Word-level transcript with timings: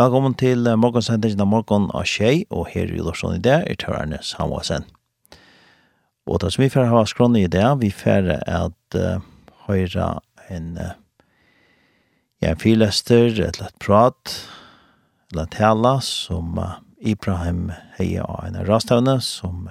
Velkommen 0.00 0.32
til 0.38 0.64
morgensendingen 0.80 1.42
av 1.44 1.48
morgen 1.50 1.90
av 1.92 2.06
Kjei, 2.08 2.46
og 2.48 2.70
her 2.72 2.88
i 2.88 3.02
Lorsson 3.04 3.34
i 3.36 3.40
det 3.44 3.56
er 3.68 3.76
Tørrerne 3.76 4.16
Samuelsen. 4.24 4.86
Og 6.24 6.38
det 6.40 6.54
som 6.54 6.62
vi 6.62 6.70
får 6.72 6.86
ha 6.88 7.02
skrån 7.10 7.34
i 7.36 7.42
det, 7.52 7.66
vi 7.82 7.90
får 7.92 8.30
at 8.38 8.96
uh, 8.96 9.18
høyre 9.66 10.06
en, 10.48 10.70
uh, 10.78 10.94
ja, 12.40 12.54
en 12.54 12.62
fyrlester, 12.62 13.42
et 13.44 13.58
lett 13.60 13.76
prat, 13.82 14.32
eller 15.34 15.50
tala, 15.52 15.98
som 16.06 16.56
uh, 16.56 16.78
Ibrahim 17.04 17.66
heier 17.98 18.24
av 18.24 18.46
en 18.46 18.56
rastavne, 18.70 19.18
som 19.20 19.68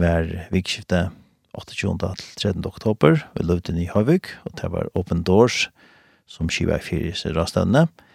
var 0.00 0.30
vikskiftet 0.54 1.12
28. 1.58 2.14
til 2.22 2.54
13. 2.54 2.64
oktober, 2.70 3.20
vi 3.36 3.44
løvde 3.50 3.76
i 3.76 3.90
Høyvig, 3.92 4.22
og 4.46 4.56
det 4.62 4.72
var 4.72 4.88
Open 4.96 5.26
Doors, 5.28 5.66
som 6.24 6.48
skiver 6.48 6.80
i 6.80 6.88
fyrlester 6.88 7.36
rastavne. 7.36 7.84
Og 7.90 8.08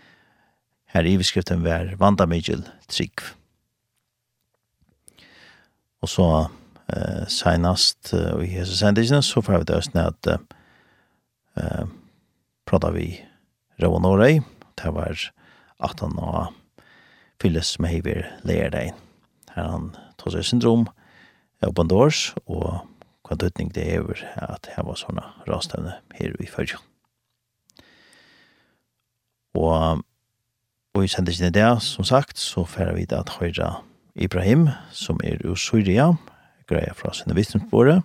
Her 0.94 1.08
i 1.08 1.18
beskriften 1.20 1.66
var 1.66 1.96
Vanda 2.00 2.26
Miguel 2.26 2.64
Trygg. 2.88 3.23
Og 6.02 6.12
så 6.12 6.28
eh, 6.94 7.26
senast 7.28 8.14
uh, 8.14 8.40
i 8.44 8.54
Jesus 8.54 8.80
sendingen 8.80 9.23
så 9.26 9.42
får 9.44 9.64
vi 9.64 9.68
det 9.68 9.80
østene 9.81 10.05
at 10.14 10.30
eh, 10.31 11.90
prater 12.70 12.95
vi 12.95 13.08
Ravon 13.81 14.08
Årøy. 14.08 14.40
Det 14.78 14.94
var 14.95 15.28
at 15.84 16.00
han 16.00 16.16
og 16.22 16.54
fylles 17.42 17.76
med 17.84 17.98
hever 17.98 18.23
leir 18.48 18.72
deg. 18.73 18.94
Her 19.56 19.72
han 19.73 19.90
tog 20.22 20.34
seg 20.34 20.45
syndrom 20.48 20.88
og 21.66 21.73
bandors 21.76 22.31
og 22.45 22.86
hva 23.28 23.36
dødning 23.36 23.73
det 23.76 23.84
er 23.98 24.06
at 24.40 24.70
her 24.72 24.86
var 24.88 25.00
sånne 25.00 25.26
rastevne 25.50 25.98
her 26.16 26.36
i 26.39 26.48
følgen. 26.48 26.80
Og 29.58 30.06
Og 30.98 31.06
i 31.06 31.09
inn 31.14 31.52
i 31.52 31.53
det, 31.53 31.81
som 31.86 32.02
sagt, 32.03 32.40
så 32.42 32.64
færer 32.66 32.95
vi 32.98 33.03
det 33.06 33.20
at 33.20 33.36
høyre 33.38 33.84
Ibrahim, 34.16 34.70
som 34.90 35.20
er 35.23 35.38
ur 35.45 35.54
Syria, 35.54 36.16
greier 36.66 36.95
fra 36.98 37.12
sinne 37.14 37.36
vittnesbordet, 37.38 38.00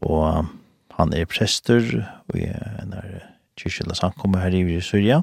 og 0.00 0.48
han 0.96 1.12
er 1.12 1.28
prester 1.28 1.84
og 2.32 2.40
er 2.40 2.80
en 2.80 2.96
av 2.96 3.12
kyrkjela 3.60 3.98
samkommet 4.00 4.40
her 4.40 4.56
i 4.56 4.80
Syria, 4.80 5.20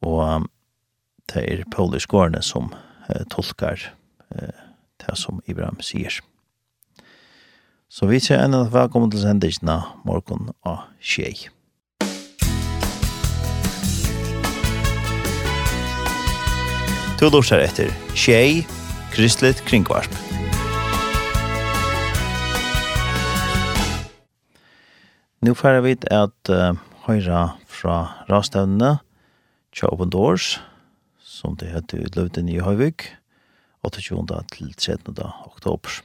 og 0.00 0.48
det 1.28 1.44
er 1.44 1.68
Paulus 1.76 2.08
Gårdene 2.08 2.40
som 2.40 2.72
eh, 3.12 3.28
tolkar 3.28 3.84
eh, 4.32 4.64
det 5.04 5.20
som 5.20 5.44
Ibrahim 5.44 5.84
sier. 5.84 6.22
Så 7.92 8.08
vi 8.08 8.16
ser 8.16 8.40
enn 8.40 8.56
at 8.56 8.72
velkommen 8.72 9.12
til 9.12 9.28
sendingen 9.28 9.76
morgen 10.08 10.54
av 10.64 10.86
Kjei. 11.04 11.50
Du 17.20 17.26
lursar 17.28 17.60
etter 17.60 17.90
Tjei, 18.16 18.62
Kristligt 19.12 19.58
Kringvarp. 19.68 20.14
Nå 25.44 25.52
færer 25.52 25.84
vi 25.84 25.92
at 26.08 26.48
uh, 26.48 26.80
høyre 27.04 27.42
fra 27.68 27.98
rastevnene 28.32 28.94
Tja 29.68 29.92
Open 29.92 30.08
Doors, 30.08 30.54
som 31.20 31.60
det 31.60 31.68
heter 31.74 32.08
utløvden 32.08 32.48
i 32.48 32.56
Høyvik, 32.64 33.10
28. 33.84 34.24
til 34.56 34.72
13. 34.72 35.12
oktober. 35.44 36.00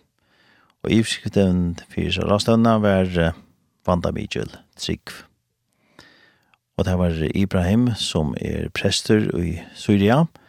Og 0.84 0.92
i 0.92 1.00
forskriften 1.00 1.78
fyrir 1.96 2.28
rastevnene 2.28 2.82
var 2.84 3.08
uh, 3.16 3.44
Vanda 3.88 4.12
Mijel 4.12 4.52
Trygg. 4.76 5.16
Og 6.76 6.84
det 6.84 7.00
var 7.00 7.30
Ibrahim 7.32 7.94
som 7.96 8.36
er 8.36 8.68
prester 8.76 9.32
i 9.40 9.62
Syria, 9.80 10.26
og 10.28 10.42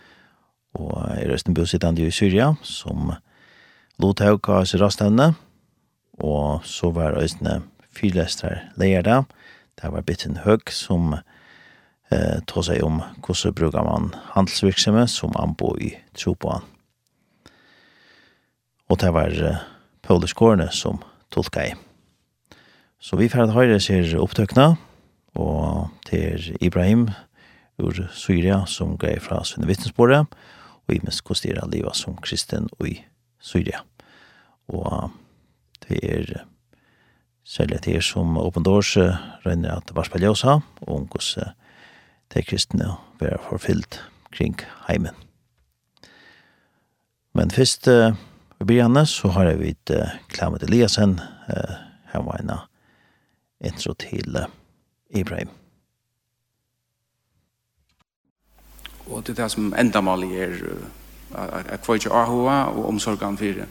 og 0.76 0.92
er 1.16 1.30
resten 1.30 1.56
bosittende 1.56 2.04
i 2.04 2.12
Syria, 2.14 2.52
som 2.62 3.14
lot 4.02 4.20
hauk 4.20 4.48
av 4.52 4.66
i 4.68 4.80
rastevne, 4.80 5.32
og 6.20 6.64
så 6.64 6.92
var 6.96 7.16
resten 7.16 7.66
fyrlestrar 7.96 8.70
leier 8.76 9.04
da. 9.04 9.24
det 9.80 9.92
var 9.92 10.04
Bitten 10.04 10.38
Høg 10.44 10.70
som 10.72 11.16
eh, 11.16 12.38
tog 12.48 12.64
seg 12.64 12.84
om 12.84 13.02
hvordan 13.24 13.56
bruker 13.56 13.84
man 13.84 14.12
handelsvirksomhet 14.34 15.12
som 15.12 15.36
anbo 15.36 15.74
i 15.80 15.94
Tropoan. 16.16 16.64
Og 18.88 19.00
det 19.00 19.12
var 19.12 19.32
eh, 19.32 19.64
Paulus 20.02 20.34
Gårdene 20.34 20.70
som 20.72 21.02
tolka 21.32 21.66
i. 21.72 21.74
Så 23.00 23.16
vi 23.20 23.28
ferdig 23.28 23.54
høyre 23.54 23.80
ser 23.80 24.16
opptøkna, 24.20 24.74
og 25.36 25.88
til 26.08 26.56
Ibrahim 26.64 27.10
ur 27.78 28.06
Syria 28.16 28.62
som 28.66 28.96
greier 28.96 29.20
fra 29.20 29.42
Svinne 29.44 29.68
Vittnesbordet, 29.68 30.24
og 30.86 30.94
i 30.94 31.00
minst 31.02 31.24
kostera 31.26 31.66
liva 31.70 31.92
som 31.94 32.16
kristen 32.22 32.68
i 32.86 32.98
Syria. 33.42 33.82
Og 34.68 35.10
det 35.86 36.00
er 36.02 36.44
særlig 37.46 37.82
det 37.84 37.96
er 37.96 38.04
som 38.04 38.38
Open 38.38 38.64
Doors 38.66 38.96
regner 39.46 39.76
at 39.76 39.86
det 39.88 39.96
varspall 39.96 40.22
jausa 40.26 40.58
og 40.86 41.08
hvordan 41.10 41.54
det 42.32 42.42
er 42.42 42.48
kristne 42.48 42.90
være 43.20 43.38
forfyllt 43.48 44.00
kring 44.34 44.58
heimen. 44.88 45.14
Men 47.36 47.50
først 47.50 47.88
uh, 47.88 48.16
i 48.60 48.64
begynnelse 48.64 49.20
så 49.20 49.28
har 49.28 49.50
jeg 49.50 49.60
vidt 49.60 49.90
uh, 49.92 50.16
Klamet 50.28 50.62
Eliasen, 50.62 51.20
uh, 51.20 51.74
her 52.12 52.24
var 52.24 52.40
en 52.40 52.50
intro 53.60 53.92
til 53.92 54.36
uh, 54.36 54.48
Ibrahim. 55.10 55.50
Og 59.06 59.26
det 59.26 59.38
er 59.38 59.42
det 59.42 59.52
som 59.52 59.74
endamålet 59.78 60.42
er 60.42 60.54
at 61.34 61.82
kvar 61.84 61.94
ikke 61.94 62.10
ahua 62.10 62.64
og 62.64 62.88
omsorgan 62.88 63.38
for 63.38 63.66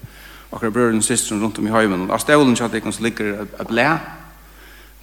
akkurat 0.53 0.73
brøren 0.73 0.97
og 0.97 1.03
systeren 1.03 1.43
rundt 1.43 1.57
om 1.59 1.67
i 1.67 1.71
heimen. 1.71 2.11
og 2.11 2.21
stålen 2.21 2.55
kjatt 2.55 2.73
ikke 2.73 2.91
som 2.91 3.03
ligger 3.03 3.41
et 3.41 3.67
blæ, 3.67 3.97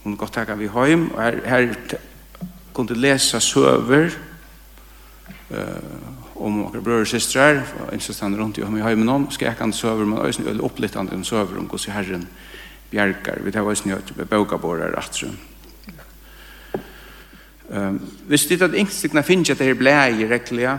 hun 0.04 0.16
godt 0.16 0.32
takka 0.32 0.54
vi 0.54 0.68
heim, 0.68 1.10
og 1.10 1.22
her, 1.22 1.40
her 1.46 1.74
kunne 2.72 2.94
lesa 2.94 3.38
søver 3.38 4.10
uh, 5.50 5.56
om 6.36 6.66
akkurat 6.66 6.84
brøren 6.84 7.00
og 7.00 7.06
systeren, 7.06 7.62
og 7.86 7.92
innstående 7.94 8.42
rundt 8.42 8.58
om 8.58 8.76
i 8.76 8.82
heimen 8.82 9.08
om, 9.08 9.30
skrekande 9.30 9.76
søver, 9.76 10.04
men 10.04 10.18
også 10.18 10.58
opplittande 10.62 11.24
søver 11.24 11.58
om 11.58 11.68
hos 11.70 11.84
herren 11.84 12.28
bjergar. 12.90 13.42
Vi 13.44 13.50
tar 13.50 13.60
også 13.60 13.88
nødt 13.88 14.06
til 14.06 14.20
å 14.20 14.24
bøka 14.24 14.56
på 14.56 14.76
Ehm 17.72 18.00
visst 18.28 18.48
det 18.48 18.62
att 18.62 18.70
at 18.70 18.76
yngstigna 18.76 19.22
finnes 19.22 19.50
at 19.50 19.58
det 19.58 19.78
blä 19.78 20.08
i 20.08 20.28
rekkelig, 20.28 20.78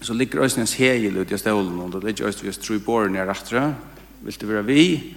så 0.00 0.14
ligger 0.14 0.42
Øysnes 0.42 0.74
hegel 0.74 1.16
ut 1.16 1.32
i 1.32 1.38
stålen, 1.38 1.80
og 1.80 1.92
det 1.92 2.04
ligger 2.04 2.26
Øysnes 2.26 2.42
hvis 2.42 2.58
true 2.58 2.78
born 2.78 3.16
er 3.16 3.26
rettere, 3.26 3.74
vill 4.20 4.40
det 4.40 4.48
vara 4.48 4.62
vi, 4.62 5.14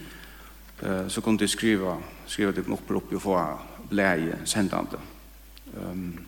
eh 0.81 1.07
så 1.07 1.21
kan 1.21 1.37
du 1.37 1.47
skriva, 1.47 1.97
skriva 2.27 2.51
det 2.51 2.67
upp 2.67 2.91
upp 2.91 3.13
och 3.13 3.21
få 3.21 3.59
blä 3.89 4.15
i 4.15 4.33
sändande. 4.45 4.97
Ehm 5.77 6.19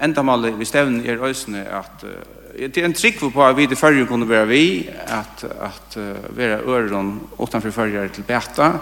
ända 0.00 0.22
mal 0.22 0.56
vi 0.58 0.64
stävn 0.64 1.06
är 1.06 1.24
ösne 1.24 1.64
at 1.64 2.04
det 2.58 2.76
er 2.78 2.84
en 2.84 2.92
trick 2.92 3.20
på 3.20 3.44
att 3.44 3.56
vi 3.56 3.66
det 3.66 3.76
förr 3.76 4.06
kunde 4.06 4.26
vara 4.26 4.44
vi, 4.44 4.90
at, 5.06 5.44
at 5.44 5.96
vara 6.36 6.60
öron 6.60 7.20
utanför 7.40 7.68
utenfor 7.68 8.08
till 8.08 8.14
til 8.14 8.22
beta, 8.22 8.78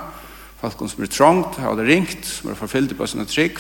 folk 0.61 0.91
som 0.91 1.03
är 1.03 1.07
trångt, 1.07 1.57
har 1.57 1.77
det 1.77 1.87
ringt, 1.87 2.25
som 2.25 2.51
er 2.51 2.55
förfyllt 2.55 2.97
på 2.97 3.07
sine 3.07 3.25
trygg, 3.25 3.59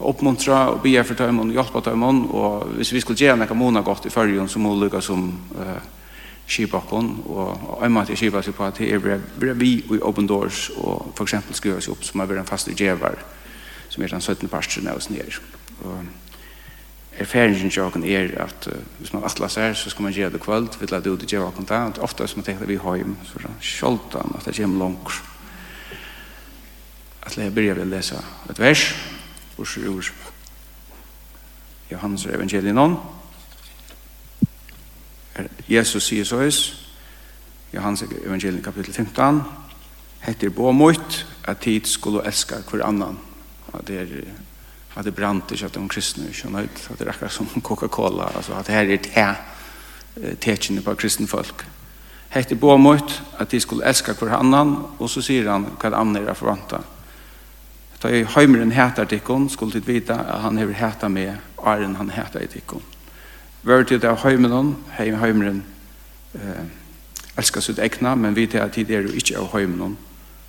uppmuntra 0.00 0.68
och 0.68 0.80
be 0.80 1.04
för 1.04 1.14
dem 1.14 1.40
och 1.40 1.52
hjälpa 1.52 1.80
dem 1.80 2.26
och 2.26 2.68
hvis 2.76 2.92
vi 2.92 3.00
skulle 3.00 3.18
göra 3.18 3.46
en 3.46 3.58
månader 3.58 3.84
gott 3.84 4.06
i 4.06 4.10
förrjun 4.10 4.48
som 4.48 4.66
olika 4.66 5.00
som 5.00 5.38
eh, 5.60 5.82
kibakon 6.46 7.20
och 7.26 7.84
en 7.84 7.92
mat 7.92 8.10
i 8.10 8.16
kiba 8.16 8.42
på 8.42 8.64
att 8.64 8.74
det 8.74 8.92
är 8.92 9.20
vi 9.38 9.68
i 9.68 9.98
open 10.00 10.26
doors 10.26 10.70
och 10.70 11.12
för 11.14 11.24
exempel 11.24 11.54
ska 11.54 11.68
upp 11.68 12.04
som 12.04 12.20
är 12.20 12.36
en 12.36 12.44
fast 12.44 12.80
gevar 12.80 13.14
som 13.88 14.02
är 14.02 14.08
den 14.08 14.20
17 14.20 14.48
parten 14.48 14.88
av 14.88 14.96
oss 14.96 15.10
ner 15.10 15.38
och 15.82 16.04
erfaringen 17.18 17.70
jag 17.72 17.92
kan 17.92 18.04
är 18.04 18.40
att 18.40 18.68
uh, 18.68 18.74
hvis 18.98 19.12
man 19.12 19.24
atlas 19.24 19.58
är 19.58 19.74
så 19.74 19.90
ska 19.90 20.02
man 20.02 20.12
ge 20.12 20.28
det 20.28 20.38
kväll 20.38 20.68
vill 20.80 20.94
att 20.94 21.04
det 21.04 21.32
geva 21.32 21.50
kontant 21.50 21.98
ofta 21.98 22.26
som 22.26 22.38
man 22.38 22.44
tänker 22.44 22.66
vi 22.66 22.76
har 22.76 22.96
hem 22.96 23.16
så 23.24 23.38
skoltan 23.60 24.36
att 24.38 24.44
det 24.44 24.62
kommer 24.62 24.78
långt 24.78 25.08
att 27.20 27.36
lära 27.36 27.50
börja 27.50 27.74
läsa 27.84 28.16
ett 28.50 28.58
vers. 28.58 28.94
Ursur 29.60 29.88
ur 29.88 30.12
Johannes 31.90 32.26
evangelinon. 32.26 32.96
Jesus 35.68 36.08
sier 36.08 36.24
så 36.24 36.40
høys, 36.40 36.60
Johannes 37.72 38.02
evangelion 38.02 38.62
kapittel 38.62 38.94
15, 38.94 39.42
heter 40.26 40.50
bo 40.50 40.72
mot 40.72 41.26
at 41.44 41.60
tid 41.60 41.86
skulle 41.86 42.24
elska 42.26 42.62
hver 42.70 42.86
annan. 42.86 43.18
At 43.74 43.86
det 43.88 44.00
er 44.00 44.14
at 44.96 45.04
det 45.04 45.14
brant 45.14 45.52
ikke 45.54 45.68
at 45.68 45.74
de 45.74 45.88
kristne 45.88 46.28
er 46.28 46.34
skjønner 46.34 46.66
ut, 46.66 46.80
at 46.90 46.98
det 46.98 47.06
er 47.06 47.12
akkurat 47.12 47.32
som 47.32 47.62
Coca-Cola, 47.62 48.32
altså 48.36 48.56
at 48.58 48.68
her 48.68 48.90
er 48.90 48.98
te, 49.04 49.26
tekjene 50.42 50.82
på 50.82 50.94
kristne 50.98 51.28
folk. 51.30 51.62
Hette 52.30 52.58
bo 52.58 52.76
mot 52.76 53.22
at 53.38 53.50
de 53.50 53.60
skulle 53.60 53.86
elska 53.86 54.12
hver 54.18 54.34
annan, 54.38 54.74
og 54.98 55.10
så 55.10 55.22
sier 55.22 55.50
han 55.50 55.68
hva 55.78 55.92
annan 55.94 56.26
er 56.26 56.34
forvanta. 56.34 56.82
Ta 58.00 58.08
i 58.08 58.24
heimeren 58.24 58.72
heter 58.72 59.04
tikkun, 59.04 59.48
skulle 59.52 59.72
tid 59.72 59.84
vita 59.86 60.14
at 60.24 60.40
han 60.40 60.58
hever 60.58 60.72
heta 60.72 61.08
med 61.08 61.36
æren 61.66 61.96
han 61.96 62.10
heter 62.10 62.40
i 62.40 62.46
tikkun. 62.46 62.82
Vør 63.62 63.82
til 63.84 64.06
av 64.06 64.22
heimeren, 64.22 64.76
heim 64.96 65.18
heimeren 65.20 65.64
eh, 66.34 66.62
elskar 67.36 67.60
sitt 67.60 67.78
egna, 67.78 68.14
men 68.14 68.36
vita 68.36 68.64
at 68.64 68.72
tid 68.72 68.90
er 68.90 69.04
jo 69.04 69.12
ikkje 69.12 69.36
av 69.38 69.50
heimeren, 69.52 69.98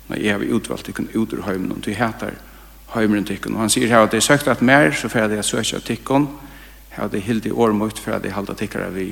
men 0.08 0.22
jeg 0.22 0.32
har 0.32 0.54
utvalgt 0.56 0.88
tikkun 0.88 1.10
ut 1.14 1.32
ur 1.32 1.44
heimeren, 1.44 1.82
til 1.84 1.98
heter 1.98 2.38
heimeren 2.94 3.28
tikkun. 3.28 3.54
Og 3.54 3.66
han 3.66 3.72
sier 3.72 3.88
her 3.88 4.06
at 4.06 4.14
det 4.14 4.22
er 4.22 4.28
søkt 4.30 4.48
at 4.48 4.62
mer, 4.62 4.92
så 4.96 5.12
fyrir 5.12 5.36
jeg 5.36 5.44
søkja 5.44 5.80
tikkun, 5.84 6.30
her 6.96 7.04
at 7.04 7.12
det 7.12 7.22
hildi 7.22 7.52
årmukt, 7.52 8.00
fyrir 8.00 8.16
at 8.16 8.24
det 8.24 8.32
halda 8.32 8.56
tikkara 8.56 8.88
vi. 8.96 9.10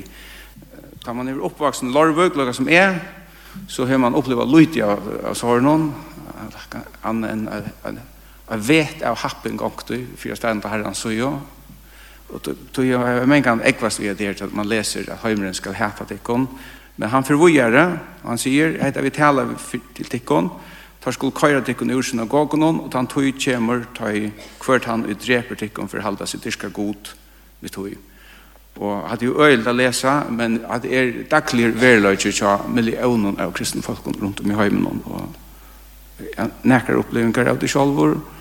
Da 1.05 1.13
man 1.13 1.29
er 1.29 1.37
oppvaksen 1.41 1.93
lorvøk, 1.93 2.35
laga 2.35 2.53
som 2.57 2.69
er, 2.69 2.97
så 3.67 3.85
har 3.85 4.01
man 4.01 4.17
opplevd 4.17 4.49
lydja 4.49 4.95
av 5.29 5.37
sorgen, 5.37 5.91
annet 7.03 7.29
enn 7.85 8.01
Jeg 8.51 8.67
vet 8.67 9.03
av 9.07 9.15
happen 9.23 9.55
gongt 9.57 9.87
du, 9.87 9.95
for 10.17 10.27
jeg 10.27 10.39
stand 10.39 10.61
på 10.61 10.69
herren 10.71 10.95
så 10.97 11.13
jo. 11.15 11.31
Og 12.31 12.41
tog 12.43 12.85
jeg 12.87 12.99
er 12.99 13.23
en 13.23 13.43
gang 13.43 13.61
ekvast 13.67 14.01
vi 14.01 14.09
er 14.11 14.17
der 14.19 14.35
til 14.35 14.49
at 14.49 14.55
man 14.55 14.67
leser 14.67 15.07
at 15.07 15.23
heimeren 15.23 15.55
skal 15.55 15.75
hapa 15.75 16.03
tikkon. 16.07 16.47
Men 16.97 17.09
han 17.09 17.23
forvågjer 17.23 17.71
det, 17.71 17.85
og 18.23 18.29
han 18.29 18.39
sier, 18.39 18.75
heter 18.83 19.01
vi 19.01 19.13
taler 19.15 19.53
til 19.95 20.09
tikkon, 20.11 20.49
tar 21.01 21.15
skulle 21.15 21.35
køyra 21.35 21.63
tikkon 21.65 21.91
ur 21.95 22.01
sin 22.01 22.19
og 22.19 22.33
og 22.33 22.93
han 22.93 23.07
tog 23.07 23.23
kjemur, 23.39 23.85
tog 23.95 24.31
hvert 24.65 24.85
han 24.85 25.05
utdreper 25.05 25.55
tikkon 25.55 25.87
for 25.87 25.97
å 25.97 26.03
halda 26.03 26.25
sitt 26.25 26.43
dyrka 26.43 26.69
god 26.69 27.15
vi 27.59 27.69
tog. 27.69 27.95
Og 28.75 29.09
hadde 29.09 29.25
jo 29.25 29.39
øyld 29.43 29.67
å 29.67 29.73
lese, 29.73 30.11
men 30.29 30.61
at 30.69 30.83
det 30.83 30.91
er 30.91 31.23
daglig 31.31 31.73
verløyde 31.81 32.31
tja 32.31 32.57
millioner 32.67 33.39
av 33.39 33.53
kristne 33.53 33.81
folk 33.81 34.05
rundt 34.05 34.39
om 34.39 34.51
i 34.51 34.55
heimen. 34.55 35.01
Og 35.05 36.61
nekker 36.63 36.99
opplevinger 36.99 37.49
av 37.49 37.59
det 37.59 37.69
sjolvor, 37.69 38.15
og 38.15 38.40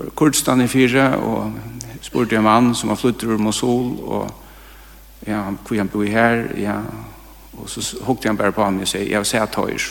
var 0.00 0.10
Kurdistan 0.16 0.64
i 0.64 0.68
fire, 0.68 1.06
og 1.16 1.52
spurte 2.00 2.36
en 2.36 2.46
mann 2.46 2.74
som 2.74 2.88
var 2.88 2.98
flyttet 3.00 3.28
ur 3.28 3.38
Mosul 3.38 3.98
og 4.00 4.30
ja, 5.26 5.42
hvor 5.52 5.76
han 5.76 5.88
bor 5.88 6.04
her, 6.08 6.46
ja, 6.56 6.78
og 7.52 7.68
så 7.68 7.96
hukte 8.04 8.28
han 8.28 8.36
bare 8.36 8.52
på 8.56 8.64
ham 8.64 8.80
og 8.80 8.88
sier, 8.88 9.04
jeg 9.04 9.20
vil 9.20 9.28
se 9.28 9.40
at 9.40 9.54
høyr. 9.54 9.90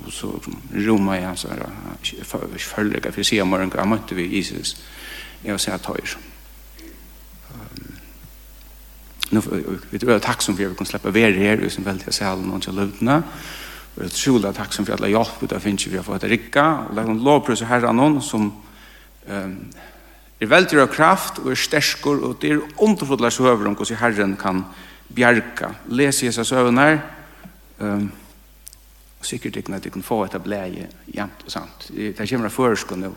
Og 0.00 0.12
så 0.14 0.30
rommet 0.86 1.20
jeg, 1.20 1.38
så 1.38 1.48
jeg 1.52 2.26
følger 2.64 2.96
ikke, 2.96 3.12
for 3.12 3.20
jeg 3.20 3.28
sier 3.28 3.44
morgen, 3.44 3.72
jeg 3.74 3.88
møtte 3.88 4.16
vi 4.16 4.28
Jesus, 4.36 4.76
jeg 5.44 5.52
vil 5.52 5.60
se 5.60 5.72
at 5.72 5.86
høyr. 5.86 6.16
Nu, 9.30 9.42
vi 9.90 9.98
tror 9.98 10.16
jeg 10.16 10.22
takk 10.24 10.42
som 10.42 10.56
for 10.56 10.64
jeg 10.64 10.74
kunne 10.78 10.90
slippe 10.90 11.12
være 11.14 11.36
her, 11.38 11.68
som 11.70 11.84
veldig 11.86 12.08
jeg 12.08 12.16
ser 12.16 12.32
alle 12.32 12.46
noen 12.46 12.64
til 12.64 12.74
løvdene, 12.74 13.20
og 13.96 14.02
jeg 14.06 14.16
tror 14.16 14.40
jeg 14.46 14.56
takk 14.56 14.72
som 14.74 14.86
for 14.88 14.96
alle 14.96 15.12
hjelp, 15.12 15.44
og 15.44 15.52
da 15.52 15.60
finnes 15.62 15.86
vi 15.86 15.92
for 15.92 16.02
å 16.02 16.08
få 16.08 16.18
et 16.18 16.30
rikka, 16.32 16.66
og 16.88 16.96
det 16.96 17.04
er 17.04 17.12
noen 17.12 17.22
lovprøs 17.26 17.62
herre 17.68 17.92
noen 17.94 18.18
som 18.24 18.48
um, 19.28 19.56
er 20.40 20.48
veldig 20.48 20.80
av 20.80 20.92
kraft 20.92 21.42
og 21.42 21.50
er 21.52 21.60
sterkur 21.60 22.22
og 22.24 22.38
det 22.42 22.54
er 22.54 22.62
underfodlar 22.80 23.32
søver 23.34 23.68
om 23.68 23.76
hvordan 23.76 24.00
Herren 24.00 24.36
kan 24.40 24.64
bjerga. 25.14 25.74
Les 25.88 26.22
Jesus 26.22 26.48
søven 26.48 26.78
her 26.78 27.00
um, 27.78 28.10
og 29.20 29.26
sikkert 29.26 29.56
ikke 29.56 29.74
at 29.74 29.84
du 29.84 29.90
kan 29.90 30.02
få 30.02 30.22
etter 30.24 30.40
bleie 30.40 30.88
jant 31.14 31.44
og 31.44 31.52
sant. 31.52 31.90
Det 31.92 32.16
kommer 32.16 32.48
av 32.48 32.56
førsko 32.56 32.96
nå. 32.96 33.12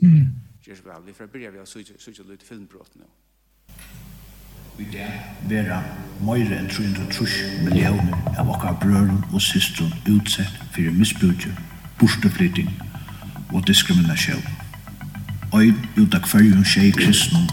Mm. 0.00 0.32
Gjør 0.64 0.76
så 0.76 0.82
vel. 0.84 1.04
Vi 1.06 1.12
får 1.16 1.28
begynne 1.32 1.52
ved 1.52 1.62
å 1.62 1.68
søke 1.68 2.24
litt 2.28 2.44
filmbrott 2.44 2.96
nå. 2.96 3.08
Vi 4.76 4.84
der 4.92 5.12
vera 5.48 5.78
meira 6.24 6.58
enn 6.58 6.68
330 6.68 7.64
millioner 7.64 8.16
av 8.36 8.50
okkar 8.52 8.76
brøren 8.82 9.22
og 9.30 9.40
systeren 9.40 9.92
utsett 10.12 10.58
fyrir 10.74 10.92
misbrukje, 10.92 11.52
borteflytting 12.00 12.68
og 13.52 13.66
diskriminasjon. 13.66 14.42
Øyn 15.54 15.76
ut 15.96 16.14
av 16.14 16.26
hverjum 16.30 16.64
tjei 16.64 16.90
kristnum 16.90 17.46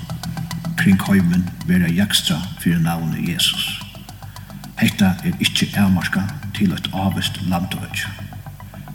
kring 0.77 1.01
heimen 1.07 1.49
vera 1.67 1.89
jakstra 1.91 2.39
fyrir 2.59 2.79
navnet 2.79 3.29
Jesus. 3.29 3.67
Hetta 4.77 5.13
er 5.23 5.37
ikkje 5.39 5.69
ermarska 5.77 6.25
til 6.55 6.73
eit 6.73 6.89
avest 6.93 7.39
landøy. 7.47 8.03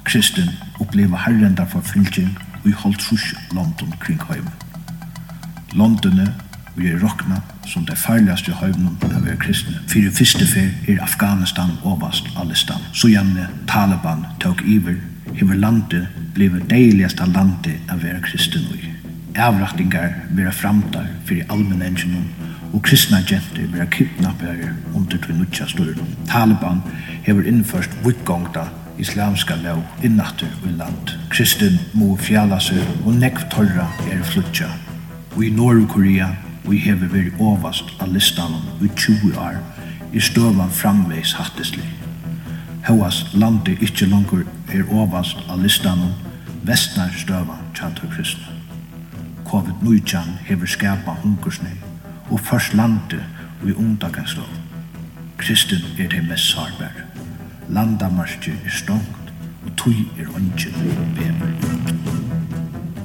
Kristin 0.05 0.51
oppleva 0.81 1.21
herrenda 1.27 1.65
forfylgjeng 1.65 2.35
og 2.63 2.69
i 2.69 2.75
holdtrus 2.83 3.35
London 3.53 3.95
kring 4.01 4.21
heimen. 4.31 4.53
Londone 5.73 6.35
vi 6.79 6.89
er 6.89 7.01
rokna 7.03 7.41
som 7.67 7.87
det 7.87 7.99
farligaste 7.99 8.53
høyvnum 8.55 8.97
av 9.03 9.27
er 9.27 9.37
kristne. 9.41 9.81
Fyrir 9.91 10.13
fyrste 10.15 10.47
fyr 10.47 10.71
er 10.89 11.03
Afghanistan 11.03 11.73
ovast 11.85 12.29
av 12.37 12.49
listan. 12.49 12.83
Så 12.93 13.11
gjerne 13.11 13.49
Taliban 13.67 14.27
tok 14.41 14.63
iver 14.65 15.01
hever 15.35 15.55
landet 15.55 16.09
blevet 16.35 16.71
deiligast 16.71 17.21
av 17.21 17.33
landet 17.35 17.93
av 17.93 18.03
vera 18.03 18.21
kristen 18.25 18.67
ui. 18.73 18.93
Avraktingar 19.39 20.15
vera 20.35 20.53
framtar 20.53 21.07
fyrir 21.29 21.47
allmennengen 21.53 22.27
og 22.73 22.83
kristna 22.83 23.21
genter 23.27 23.69
vera 23.73 23.87
kidnappare 23.87 24.73
under 24.95 25.17
til 25.17 25.39
nutja 25.39 25.69
styrnum. 25.69 26.11
Taliban 26.29 26.83
hever 27.25 27.47
innførst 27.47 27.95
vikgongta 28.05 28.69
islamska 28.99 29.55
lov 29.63 29.83
innatur 30.03 30.51
i 30.67 30.73
land. 30.79 31.15
Kristin 31.31 31.79
må 31.95 32.17
fjalla 32.17 32.59
seg 32.61 32.83
og 33.05 33.15
nekv 33.15 33.47
torra 33.53 33.87
er 34.11 34.23
flutja. 34.27 34.69
Og 35.37 35.45
i 35.45 35.51
Norr-Korea 35.55 36.33
vi 36.69 36.81
hever 36.83 37.09
veri 37.13 37.31
ovast 37.41 37.95
av 38.03 38.13
listan 38.13 38.59
i 38.83 38.91
20 38.97 39.39
år 39.39 39.61
i 40.13 40.21
støvan 40.21 40.71
framveis 40.71 41.33
hattesli. 41.39 41.85
Hóast 42.87 43.35
landi 43.35 43.75
ikkje 43.81 44.07
langur 44.09 44.45
er 44.73 44.87
ovast 44.95 45.37
av 45.49 45.61
listanum 45.63 46.15
vestnar 46.65 47.11
støva 47.17 47.59
tjantar 47.75 48.09
kristna. 48.15 48.55
Covid-19 49.49 50.39
hever 50.47 50.67
skapa 50.67 51.17
hungersnei 51.23 51.75
og 52.31 52.41
først 52.41 52.75
landi 52.75 53.21
við 53.63 53.75
i 53.75 53.79
undagaslov. 53.83 54.51
Kristin 55.39 55.85
er 55.99 56.09
det 56.09 56.25
mest 56.29 56.57
landa 56.57 56.91
Landamarskje 57.69 58.53
er 58.65 58.71
stongt 58.71 59.33
og 59.67 59.77
tui 59.77 60.07
er 60.19 60.29
ongen 60.29 61.15
bever 61.17 61.53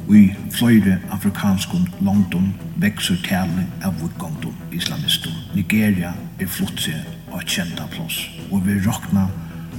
Vi 0.07 0.35
fløyre 0.51 0.99
afrikanskun 1.11 1.87
London 2.01 2.53
veksur 2.75 3.17
tale 3.25 3.65
av 3.83 3.93
vodgongdom 4.01 4.55
islamistum. 4.71 5.33
Nigeria 5.55 6.13
er 6.39 6.47
flutse 6.47 6.93
og 7.31 7.41
kjenta 7.45 7.87
plås 7.91 8.29
og 8.51 8.67
vi 8.67 8.77
rokna 8.85 9.27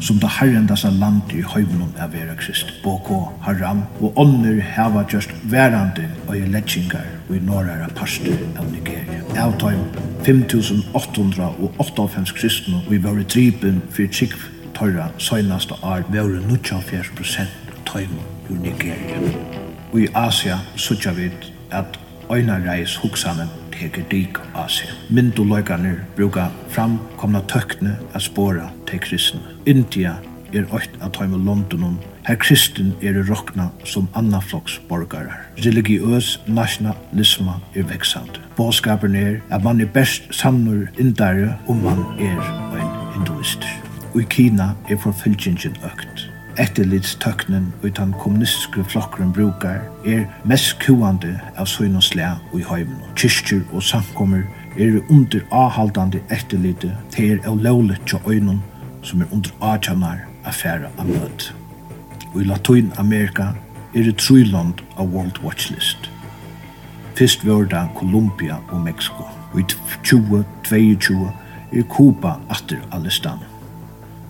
som 0.01 0.19
det 0.19 0.31
herrendasa 0.39 0.91
land 0.91 1.33
i 1.33 1.43
høyvnum 1.43 1.93
er 1.99 2.09
vera 2.13 2.35
krist. 2.39 2.73
Boko, 2.83 3.29
Haram 3.43 3.83
og 4.01 4.19
ånder 4.21 4.61
heva 4.75 5.05
just 5.13 5.31
verande 5.45 6.09
og 6.29 6.37
i 6.37 6.41
letjingar 6.41 7.07
og 7.29 7.37
i 7.37 7.41
norrara 7.45 7.89
parster 7.97 8.39
av 8.59 8.71
Nigeria. 8.73 9.23
Av 9.41 9.57
tøym 9.61 9.85
5858 10.27 12.35
kristne 12.37 12.83
og 12.87 12.95
i 12.95 13.03
våre 13.03 13.25
tripen 13.25 13.83
fyrir 13.91 14.13
tsikv 14.13 14.49
tørra 14.75 15.09
søgnasta 15.19 15.75
år 15.83 16.05
vore 16.13 16.41
94% 16.49 17.47
tøym 17.87 18.17
i 18.51 18.61
Nigeria. 18.69 19.21
Og 19.93 20.01
i 20.01 20.09
Asia 20.15 20.59
sutja 20.77 21.13
vi 21.13 21.31
at 21.71 21.99
øynareis 22.33 22.97
huksanen 22.97 23.49
teker 23.75 24.07
dik 24.11 24.39
av 24.55 24.71
seg. 24.73 24.91
Myndoløyganer 25.15 26.01
brukar 26.17 26.53
framkomna 26.75 27.43
tøkne 27.51 27.99
a 28.15 28.23
spora 28.23 28.71
til 28.89 29.03
kristne. 29.05 29.43
India 29.67 30.17
er 30.55 30.67
øyt 30.75 30.99
av 31.03 31.13
tøyme 31.15 31.39
Londonon, 31.45 31.99
her 32.27 32.37
kristen 32.41 32.95
er 33.03 33.19
rokna 33.29 33.69
som 33.85 34.09
annafloksborgarar. 34.17 35.43
Religiøs 35.67 36.41
nationalisme 36.47 37.59
er 37.75 37.89
veksande. 37.91 38.41
Båskapen 38.57 39.17
er 39.17 39.41
at 39.51 39.65
man 39.65 39.81
er 39.81 39.91
best 39.93 40.31
sannur 40.31 40.87
indare 40.99 41.59
om 41.69 41.83
man 41.85 42.05
er 42.19 42.39
en 42.81 42.95
hinduister. 43.17 43.69
Og 44.15 44.23
i 44.23 44.31
Kina 44.31 44.71
er 44.89 44.97
forfølgingen 44.97 45.77
økt 45.85 46.34
etterlidstøknen 46.59 47.73
og 47.83 47.97
den 47.97 48.13
kommunistiske 48.19 48.85
flokkeren 48.85 49.33
brukar 49.33 49.81
er 50.07 50.25
mest 50.45 50.79
kuande 50.79 51.41
av 51.57 51.67
søgn 51.67 51.97
og 51.97 52.03
slæ 52.03 52.29
og 52.53 52.61
i 52.61 52.63
høymen. 52.63 53.01
Kyrkjer 53.17 53.63
og 53.73 53.83
samkommer 53.83 54.43
er 54.79 55.01
under 55.11 55.41
avhaldande 55.51 56.21
etterlite 56.31 56.93
til 57.11 57.39
er 57.45 57.55
lovligt 57.55 58.07
til 58.07 58.19
øynene 58.27 58.61
som 59.03 59.21
er 59.21 59.33
under 59.33 59.51
avtjenar 59.61 60.25
affæra 60.45 60.91
av 60.99 61.07
møt. 61.09 61.55
Og 62.35 62.41
i 62.41 62.45
Latinamerika 62.45 63.53
er 63.95 64.03
det 64.03 64.17
truland 64.19 64.83
av 64.97 65.15
World 65.15 65.39
Watch 65.45 65.71
List. 65.71 66.11
Fyrst 67.15 67.47
var 67.47 67.65
det 67.71 67.89
Kolumbia 67.95 68.57
og 68.69 68.81
Mexico. 68.81 69.25
Og 69.53 69.61
i 69.61 69.65
2022 70.05 71.31
er 71.73 71.83
Kuba 71.83 72.35
atter 72.51 72.83
alle 72.93 73.11
stannet 73.11 73.54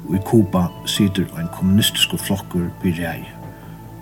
og 0.09 0.15
i 0.15 0.19
Kuba 0.25 0.67
sitter 0.87 1.25
ein 1.39 1.49
kommunistisk 1.53 2.15
flokkur 2.19 2.69
by 2.83 2.87
rei. 2.87 3.25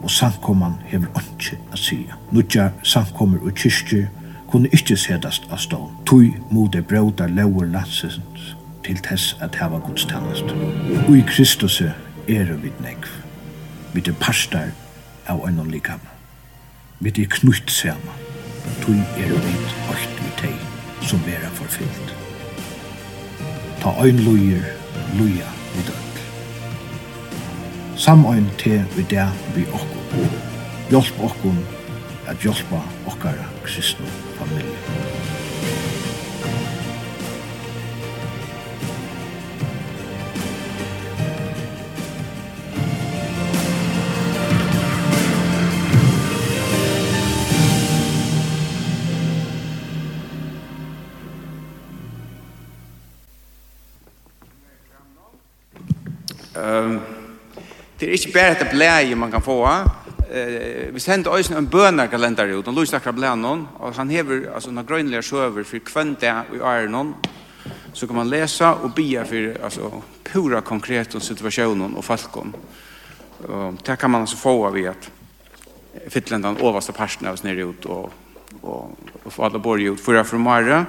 Og 0.03 0.11
samkomman 0.11 0.75
hever 0.85 1.07
ikke 1.07 1.59
a 1.73 1.77
sia. 1.77 2.15
Nudja 2.31 2.71
samkommer 2.83 3.39
og 3.43 3.55
kyrkje 3.55 4.09
kunne 4.51 4.69
ikkje 4.73 4.97
sedast 4.97 5.47
av 5.51 5.59
stål. 5.59 5.91
Tui 6.07 6.35
mode 6.51 6.83
det 7.19 7.31
lauer 7.31 7.65
landsens 7.65 8.21
til 8.85 8.99
tess 8.99 9.37
at 9.41 9.55
heva 9.55 9.79
gudstannast. 9.79 10.45
Og 11.09 11.17
i 11.17 11.25
Kristus 11.27 11.81
er 11.81 12.53
vi 12.63 12.73
nekv. 12.81 13.09
Vi 13.95 14.03
er 14.07 14.13
parstar 14.21 14.73
av 15.27 15.47
einon 15.47 15.71
likam. 15.71 16.01
Vi 17.01 17.09
er 17.09 17.29
knutt 17.31 17.71
saman. 17.71 18.19
Tui 18.83 18.99
er 19.19 19.29
vi 19.29 19.55
ocht 19.91 20.19
vi 20.19 20.31
tei 20.39 20.55
som 21.07 21.21
vera 21.27 21.49
forfyllt. 21.55 22.15
Ta 23.81 23.91
ein 24.03 24.19
luier, 24.25 24.63
lujer, 25.19 25.62
vi 25.75 25.85
døgn. 25.89 26.09
Samøyn 27.97 28.49
til 28.59 28.85
vi 28.97 29.07
der 29.11 29.31
vi 29.55 29.67
okkur. 29.73 30.35
Hjelp 30.91 31.23
okkur 31.29 31.57
at 32.29 32.37
hjelpa 32.43 32.83
okkara 33.07 33.47
kristne 33.65 34.07
familie. 34.39 35.42
Det 58.03 58.09
er 58.09 58.19
ikke 58.19 58.33
bare 58.35 58.53
et 58.59 58.71
blæje 58.71 59.15
man 59.15 59.31
kan 59.31 59.43
få. 59.43 59.63
Eh, 60.31 60.95
vi 60.95 61.01
sender 61.01 61.31
også 61.31 61.55
en 61.55 61.69
bønerkalender 61.71 62.57
ut, 62.59 62.67
og 62.67 62.75
Louis 62.75 62.95
akkurat 62.95 63.15
blæje 63.15 63.37
noen, 63.39 63.61
og 63.79 63.95
han 63.95 64.11
hever 64.11 64.49
altså, 64.55 64.73
noen 64.75 64.87
grønlige 64.87 65.23
søver 65.23 65.63
for 65.63 65.79
kvendt 65.87 66.21
det 66.21 66.33
i 66.57 66.59
æren 66.59 67.15
så 67.93 68.07
kan 68.07 68.17
man 68.17 68.31
lese 68.31 68.67
og 68.67 68.95
be 68.95 69.07
for 69.29 69.65
altså, 69.65 70.03
pura 70.25 70.61
konkrete 70.61 71.21
situasjonen 71.21 71.95
og 71.97 72.05
falken. 72.05 72.55
Um, 73.49 73.79
det 73.87 73.99
kan 73.99 74.11
man 74.11 74.21
altså 74.21 74.37
få 74.37 74.67
av 74.67 74.79
i 74.79 74.87
at 74.87 75.11
översta 76.07 76.43
den 76.43 76.61
overste 76.61 76.93
parten 76.93 77.27
av 77.27 77.35
oss 77.35 77.45
nere 77.45 77.69
ut 77.69 77.87
og, 77.87 78.13
og, 78.63 78.99
og 79.25 79.33
få 79.33 79.45
alle 79.45 79.63
borger 79.63 79.93
ut 79.93 80.01
for 80.01 80.19
å 80.19 80.25
formare. 80.25 80.87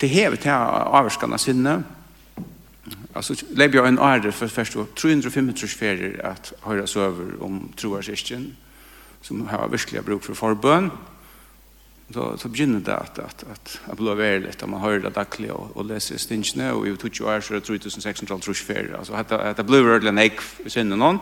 Det 0.00 0.08
hever 0.08 0.36
til 0.36 0.50
avvarskene 0.52 1.38
sinne, 1.38 1.82
Alltså 3.16 3.34
lägger 3.54 3.78
jag 3.78 3.88
en 3.88 3.98
order 3.98 4.30
för 4.30 4.48
först 4.48 4.76
335 4.94 5.52
ferier 5.54 6.26
att 6.26 6.52
höra 6.60 6.86
så 6.86 7.00
över 7.00 7.42
om 7.42 7.72
troarsisten 7.76 8.56
som 9.20 9.46
har 9.46 9.68
verkliga 9.68 10.02
bruk 10.02 10.24
för 10.24 10.34
förbön. 10.34 10.90
Då 12.08 12.36
så 12.38 12.48
begynner 12.48 12.80
det 12.80 12.96
att 12.96 13.18
att 13.18 13.44
att 13.52 13.80
att 13.86 13.98
bli 13.98 14.14
väldigt 14.14 14.62
att 14.62 14.68
man 14.68 14.80
hör 14.80 14.98
det 14.98 15.10
dagligen 15.10 15.54
och, 15.54 15.76
och 15.76 15.84
läser 15.84 16.18
stinchne 16.18 16.72
och 16.72 16.86
vi 16.86 16.96
tog 16.96 17.16
ju 17.16 17.28
är 17.28 17.40
så 17.40 17.60
3600 17.60 18.38
trus 18.38 18.60
ferier. 18.60 18.96
Alltså 18.98 19.12
att 19.12 19.32
att 19.32 19.56
det 19.56 19.64
blir 19.64 19.82
verkligen 19.82 20.18
ek 20.18 20.40
synden 20.66 20.98
någon. 20.98 21.18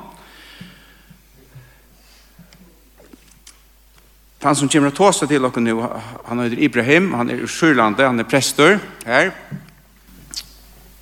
Han 4.43 4.57
som 4.57 4.69
kommer 4.69 4.89
att 4.89 4.95
ta 4.95 5.13
sig 5.13 5.29
till 5.29 5.45
oss 5.45 5.57
nu, 5.57 5.87
han 6.25 6.41
heter 6.41 6.63
Ibrahim, 6.63 7.13
han 7.15 7.31
är 7.31 7.35
ur 7.35 7.47
Sjölande, 7.47 8.07
han 8.07 8.21
är 8.21 8.25
präster 8.25 8.79
här. 9.05 9.33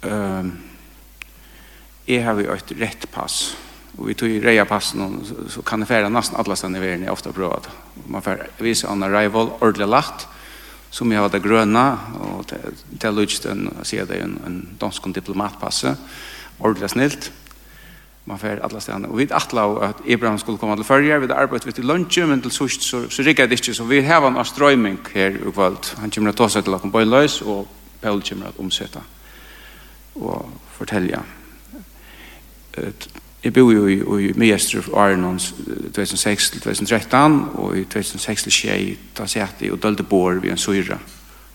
Um, 0.02 0.71
jeg 2.06 2.24
har 2.24 2.40
jo 2.40 2.54
et 2.54 2.74
rett 2.80 3.06
pass. 3.12 3.54
Og 3.98 4.08
vi 4.08 4.14
tog 4.16 4.30
i 4.32 4.40
reia 4.40 4.64
passen, 4.64 5.02
og 5.04 5.50
så 5.52 5.62
kan 5.66 5.82
jeg 5.82 5.90
fære 5.90 6.10
nesten 6.10 6.38
alle 6.40 6.56
stedene 6.56 6.80
i 6.80 6.84
verden, 6.84 7.04
jeg 7.04 7.12
ofte 7.12 7.28
har 7.28 7.36
prøvd. 7.36 7.68
Man 8.08 8.24
får 8.24 8.46
vise 8.62 8.88
an 8.88 9.04
arrival, 9.04 9.52
ordentlig 9.60 9.88
lagt, 9.90 10.26
som 10.92 11.12
jeg 11.12 11.20
har 11.20 11.28
det 11.32 11.42
grønne, 11.44 11.84
og 12.24 12.46
til 12.48 12.72
jeg 13.02 13.16
lutset 13.16 13.50
en, 13.52 13.68
sier 13.84 14.08
det, 14.08 14.22
en, 14.24 14.38
en 14.48 14.58
dansk 14.80 15.04
diplomatpasse, 15.14 15.92
ordentlig 16.60 16.90
snilt. 16.92 17.30
Man 18.24 18.38
får 18.38 18.62
alle 18.62 18.80
stedene. 18.80 19.10
Og 19.10 19.18
vi 19.18 19.26
atla 19.34 19.66
at 19.88 20.00
Ibrahim 20.06 20.38
skulle 20.38 20.58
komme 20.58 20.76
til 20.78 20.88
førje, 20.88 21.20
vi 21.20 21.28
arbeidet 21.34 21.66
vidt 21.66 21.82
i 21.82 21.86
lunsje, 21.86 22.26
men 22.26 22.42
til 22.42 22.54
sørst 22.54 22.86
så, 22.86 23.02
så 23.10 23.26
rikker 23.26 23.50
det 23.50 23.60
ikke, 23.60 23.74
så 23.74 23.84
vi 23.84 24.00
har 24.06 24.24
en 24.24 24.40
strøyming 24.44 25.00
her 25.12 25.36
i 25.36 25.52
kveld. 25.52 25.92
Han 26.00 26.10
kommer 26.10 26.32
til 26.32 26.38
å 26.38 26.40
ta 26.44 26.48
seg 26.48 26.64
til 26.64 26.78
å 26.78 26.80
komme 26.80 26.96
på 26.96 27.04
løs, 27.04 27.40
og 27.42 27.68
Paul 28.00 28.22
kommer 28.24 28.48
til 28.48 28.62
å 28.62 28.64
omsette 28.64 29.04
og 30.12 30.50
fortelle 30.76 31.22
Jeg 33.42 33.56
bor 33.56 33.72
jo 33.74 33.88
i, 33.90 33.96
i 33.98 34.30
Mjester 34.38 34.86
og 34.92 35.00
Arnon 35.02 35.38
2006-2013 35.38 37.38
og 37.58 37.74
i 37.74 37.82
2006-2006 37.90 39.16
da 39.18 39.26
satt 39.26 39.64
jeg 39.64 39.74
og 39.74 39.82
dølte 39.82 40.06
bor 40.06 40.38
ved 40.38 40.54
en 40.54 40.60
syre. 40.60 41.00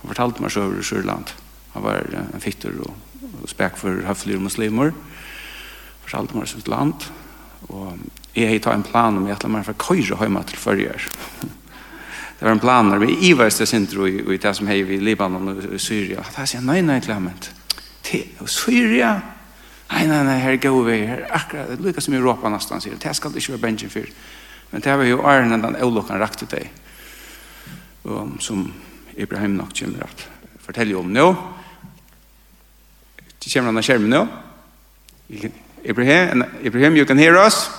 Han 0.01 0.11
fortalte 0.11 0.43
meg 0.43 0.51
søver 0.51 0.81
i 0.81 0.83
Sørland. 0.83 1.31
Han 1.73 1.85
var 1.85 2.09
en 2.11 2.43
fitter 2.43 2.75
og, 2.83 2.91
og 3.41 3.47
spek 3.49 3.79
for 3.79 4.03
høflige 4.03 4.43
muslimer. 4.43 4.91
Fortalte 6.03 6.37
meg 6.37 6.51
søver 6.51 6.73
land. 6.75 7.07
Og 7.71 7.95
jeg 8.35 8.51
har 8.51 8.59
tatt 8.61 8.77
en 8.77 8.85
plan 8.85 9.17
om 9.17 9.27
jeg 9.27 9.39
at 9.39 9.47
meg 9.49 9.65
for 9.65 9.83
køyre 9.87 10.19
hjemme 10.19 10.43
til 10.43 10.59
førjer. 10.59 11.07
det 12.37 12.45
var 12.45 12.51
en 12.51 12.63
plan 12.63 12.91
der 12.91 13.01
vi 13.01 13.15
iverste 13.31 13.65
sintro 13.65 14.05
i, 14.05 14.19
i 14.19 14.43
det 14.43 14.55
som 14.59 14.67
hei 14.67 14.83
i 14.83 14.99
Libanon 14.99 15.55
og 15.55 15.79
Syria. 15.79 16.27
Da 16.35 16.43
sier 16.43 16.59
jeg, 16.59 16.67
nei, 16.67 16.81
nei, 16.85 16.99
Clement. 17.01 17.49
Til 18.03 18.27
Syria? 18.45 19.36
Nei, 19.91 20.07
nei, 20.07 20.23
nei, 20.27 20.39
her 20.43 20.57
går 20.59 20.81
vi, 20.83 20.97
her 21.07 21.23
akkurat, 21.31 21.69
det 21.71 21.79
lykkes 21.85 22.07
som 22.07 22.13
i 22.13 22.17
Europa 22.19 22.49
nesten, 22.51 22.81
sier, 22.83 22.97
det 22.99 23.13
skal 23.15 23.35
ikke 23.35 23.55
være 23.55 23.63
bensin 23.63 23.91
for. 23.91 24.09
Men 24.71 24.83
det 24.83 24.97
var 24.99 25.07
jo 25.07 25.21
æren 25.23 25.55
enn 25.55 25.63
den 25.63 25.77
avlokken 25.79 26.19
rakte 26.19 26.47
deg, 26.51 26.67
um, 28.03 28.35
som 28.43 28.65
Ibrahim 29.15 29.55
nok 29.55 29.71
kommer 29.79 30.03
at 30.03 30.27
fortelle 30.59 30.97
om 30.99 31.07
nå. 31.07 31.27
Det 33.39 33.53
kommer 33.53 33.71
han 33.71 33.79
av 33.79 33.87
skjermen 33.87 34.11
nå. 34.11 34.25
Ibrahim, 35.87 36.43
Ibrahim, 36.63 36.95
you 36.97 37.05
can 37.05 37.17
hear 37.17 37.37
us? 37.37 37.69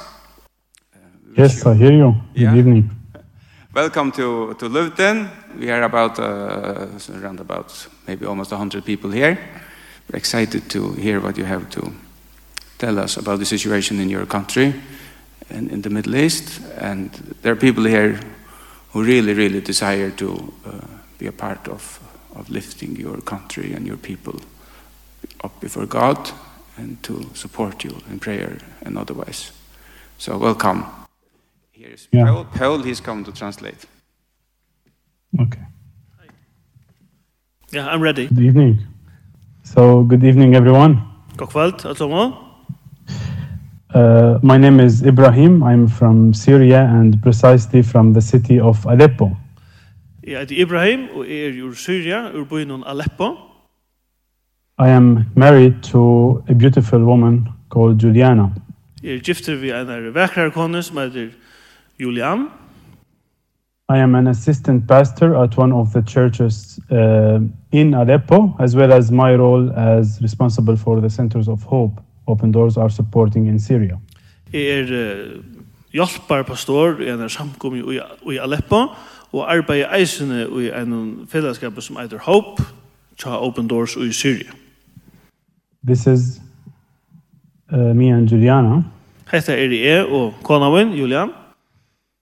Yes, 1.36 1.64
I 1.66 1.74
hear 1.74 1.92
you. 1.92 2.14
Yeah. 2.34 2.56
Evening. 2.56 2.90
Welcome 3.74 4.12
to, 4.12 4.54
to 4.54 4.66
Luton. 4.66 5.28
We 5.58 5.70
are 5.70 5.82
about, 5.82 6.18
uh, 6.18 6.88
around 7.22 7.40
about 7.40 7.86
maybe 8.06 8.26
almost 8.26 8.50
100 8.50 8.84
people 8.84 9.10
here. 9.10 9.38
We're 10.10 10.18
excited 10.18 10.70
to 10.70 10.92
hear 10.92 11.20
what 11.20 11.36
you 11.36 11.44
have 11.44 11.68
to 11.70 11.92
tell 12.78 12.98
us 12.98 13.18
about 13.18 13.40
the 13.40 13.44
situation 13.44 14.00
in 14.00 14.08
your 14.08 14.24
country 14.24 14.74
and 15.50 15.70
in 15.70 15.82
the 15.82 15.90
Middle 15.90 16.16
East. 16.16 16.60
And 16.78 17.10
there 17.42 17.52
are 17.52 17.56
people 17.56 17.84
here 17.84 18.18
who 18.92 19.02
really, 19.02 19.34
really 19.34 19.60
desire 19.60 20.10
to 20.12 20.52
uh, 20.64 20.70
be 21.18 21.26
a 21.26 21.32
part 21.32 21.68
of, 21.68 22.00
of 22.34 22.48
lifting 22.48 22.96
your 22.96 23.20
country 23.20 23.74
and 23.74 23.86
your 23.86 23.98
people 23.98 24.40
up 25.44 25.60
before 25.60 25.84
God 25.84 26.30
and 26.78 27.02
to 27.02 27.28
support 27.34 27.84
you 27.84 27.94
in 28.10 28.18
prayer 28.18 28.56
and 28.82 28.96
otherwise. 28.96 29.52
So 30.16 30.38
welcome. 30.38 30.86
Here 31.72 31.90
is 31.92 32.08
yeah. 32.12 32.24
Paul. 32.24 32.44
Paul, 32.44 32.82
he's 32.82 33.00
come 33.00 33.24
to 33.24 33.32
translate. 33.32 33.84
Okay. 35.38 35.60
Yeah, 37.70 37.86
I'm 37.86 38.00
ready. 38.00 38.26
Good 38.28 38.38
evening. 38.38 38.78
So, 39.74 40.02
good 40.02 40.24
evening, 40.24 40.54
everyone. 40.54 40.96
God 41.36 41.48
kvöld, 41.48 41.96
sammen. 41.96 42.32
Uh, 43.94 44.38
my 44.42 44.58
name 44.58 44.80
is 44.80 45.02
Ibrahim. 45.02 45.62
I'm 45.62 45.88
from 45.88 46.34
Syria 46.34 46.80
and 46.80 47.22
precisely 47.22 47.82
from 47.82 48.14
the 48.14 48.20
city 48.20 48.60
of 48.60 48.86
Aleppo. 48.86 49.36
Jeg 50.26 50.40
heter 50.40 50.62
Ibrahim 50.62 51.00
og 51.14 51.26
er 51.30 51.62
ur 51.64 51.74
Syria, 51.74 52.30
ur 52.34 52.44
byen 52.44 52.82
Aleppo. 52.86 53.36
I 54.78 54.88
am 54.88 55.26
married 55.36 55.74
to 55.82 56.32
a 56.48 56.54
beautiful 56.54 57.04
woman 57.04 57.48
called 57.70 58.02
Juliana. 58.02 58.48
Jeg 59.02 59.14
er 59.14 59.20
gifter 59.20 59.56
vi 59.56 59.70
en 59.70 60.14
vekkere 60.14 60.50
kone 60.50 60.82
som 60.82 60.96
heter 60.96 61.28
Julian. 62.00 62.48
I 63.88 63.98
am 63.98 64.14
an 64.14 64.26
assistant 64.26 64.88
pastor 64.88 65.42
at 65.42 65.58
one 65.58 65.74
of 65.74 65.88
the 65.92 66.02
churches 66.02 66.80
uh, 66.90 67.40
in 67.72 67.94
Aleppo, 67.94 68.54
as 68.58 68.74
well 68.74 68.92
as 68.92 69.10
my 69.10 69.34
role 69.34 69.70
as 69.76 70.20
responsible 70.22 70.76
for 70.76 71.00
the 71.00 71.10
Centers 71.10 71.48
of 71.48 71.62
Hope 71.62 72.00
Open 72.26 72.52
Doors 72.52 72.76
are 72.76 72.90
supporting 72.90 73.46
in 73.46 73.58
Syria. 73.58 73.98
Er 74.52 74.84
uh, 74.84 75.42
hjálpar 75.92 76.42
pastor 76.42 77.00
i 77.00 77.08
en 77.10 77.28
samkomi 77.28 77.80
i, 77.96 78.00
i 78.32 78.38
Aleppo 78.38 78.86
og 79.32 79.44
arbeiði 79.44 79.88
eisene 79.92 80.46
i 80.62 80.70
en 80.72 81.26
fellesskap 81.28 81.80
som 81.84 81.96
heter 82.00 82.18
Hope 82.24 82.64
tja 83.18 83.36
Open 83.40 83.68
Doors 83.68 83.96
i 83.96 84.12
Syria. 84.12 84.52
This 85.84 86.06
is 86.06 86.40
uh, 87.72 87.92
me 87.94 88.12
and 88.12 88.28
Juliana. 88.28 88.82
Hetta 89.30 89.52
er 89.52 89.72
jeg 89.72 90.06
og 90.06 90.34
kona 90.42 90.70
min, 90.72 90.96
Julian. 90.96 91.32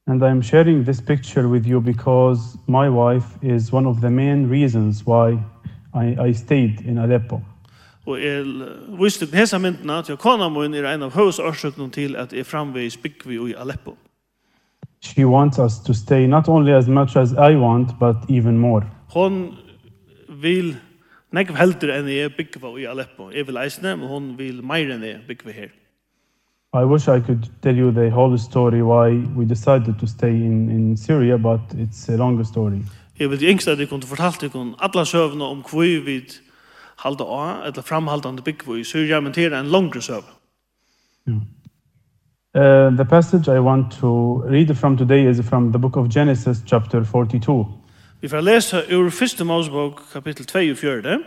And 0.08 0.22
I'm 0.22 0.40
sharing 0.40 0.84
this 0.84 1.00
picture 1.00 1.48
with 1.48 1.66
you 1.66 1.80
because 1.80 2.56
my 2.68 2.88
wife 2.88 3.26
is 3.42 3.72
one 3.72 3.86
of 3.86 4.00
the 4.00 4.10
main 4.10 4.48
reasons 4.48 5.04
why 5.04 5.38
I, 5.94 6.16
I 6.28 6.32
stayed 6.32 6.80
in 6.80 6.98
Aleppo. 6.98 7.40
Og 8.06 8.22
jeg 8.22 8.44
viste 9.00 9.26
på 9.26 9.36
hesa 9.36 9.58
myndene 9.58 10.02
til 10.06 10.16
kona 10.16 10.46
min 10.48 10.74
er 10.74 10.86
en 10.92 11.02
av 11.02 11.10
høysårsøkene 11.10 11.90
til 11.90 12.16
at 12.16 12.32
jeg 12.32 12.46
framveis 12.46 12.96
byggvi 12.96 13.40
i 13.50 13.54
Aleppo. 13.58 13.96
She 15.02 15.24
wants 15.26 15.58
us 15.58 15.78
to 15.86 15.92
stay 15.92 16.26
not 16.26 16.48
only 16.48 16.72
as 16.72 16.88
much 16.88 17.16
as 17.16 17.32
I 17.32 17.56
want, 17.56 17.98
but 17.98 18.16
even 18.28 18.58
more. 18.58 18.86
Hon 19.10 19.56
vil 20.28 20.76
nekv 21.34 21.58
heldur 21.58 21.90
enn 21.96 22.06
jeg 22.08 22.36
byggva 22.38 22.76
i 22.78 22.86
Aleppo. 22.86 23.30
Jeg 23.34 23.46
vil 23.46 23.58
eisne, 23.58 23.96
men 23.96 24.08
hon 24.08 24.30
vil 24.38 24.62
meir 24.62 24.94
enn 24.94 25.02
jeg 25.02 25.26
byggva 25.26 25.56
her. 25.56 25.74
I 26.80 26.84
wish 26.84 27.08
I 27.08 27.20
could 27.20 27.48
tell 27.62 27.76
you 27.76 27.90
the 27.90 28.10
whole 28.10 28.38
story 28.38 28.82
why 28.82 29.10
we 29.36 29.44
decided 29.44 29.98
to 29.98 30.06
stay 30.06 30.30
in 30.30 30.70
in 30.70 30.96
Syria 30.96 31.38
but 31.38 31.60
it's 31.74 32.08
a 32.08 32.16
longer 32.16 32.44
story. 32.44 32.82
Jeg 33.18 33.30
vil 33.30 33.44
yngst 33.44 33.68
at 33.68 33.78
jeg 33.78 33.88
kunne 33.88 34.02
fortalt 34.02 34.40
deg 34.40 34.50
alla 34.78 35.04
søvna 35.04 35.44
om 35.44 35.62
hvor 35.70 36.04
vi 36.04 36.22
halda 36.98 37.24
av, 37.24 37.66
eller 37.66 37.82
framhaldande 37.82 38.42
byggvo 38.42 38.74
i 38.74 38.84
Syria, 38.84 39.20
men 39.20 39.32
til 39.32 39.52
en 39.52 39.66
langre 39.66 40.02
søv. 40.02 40.22
Yeah. 41.28 41.40
Uh, 42.54 42.96
the 42.96 43.04
passage 43.04 43.48
I 43.48 43.58
want 43.58 43.92
to 43.92 44.42
read 44.50 44.74
from 44.76 44.96
today 44.96 45.30
is 45.30 45.40
from 45.48 45.72
the 45.72 45.78
book 45.78 45.96
of 45.96 46.08
Genesis 46.08 46.62
chapter 46.66 47.04
42. 47.04 47.66
Vi 48.20 48.28
får 48.28 48.40
lesa 48.40 48.76
ur 48.90 49.06
1. 49.06 49.46
Mosebok 49.46 50.02
kapitel 50.12 50.46
42. 50.46 51.24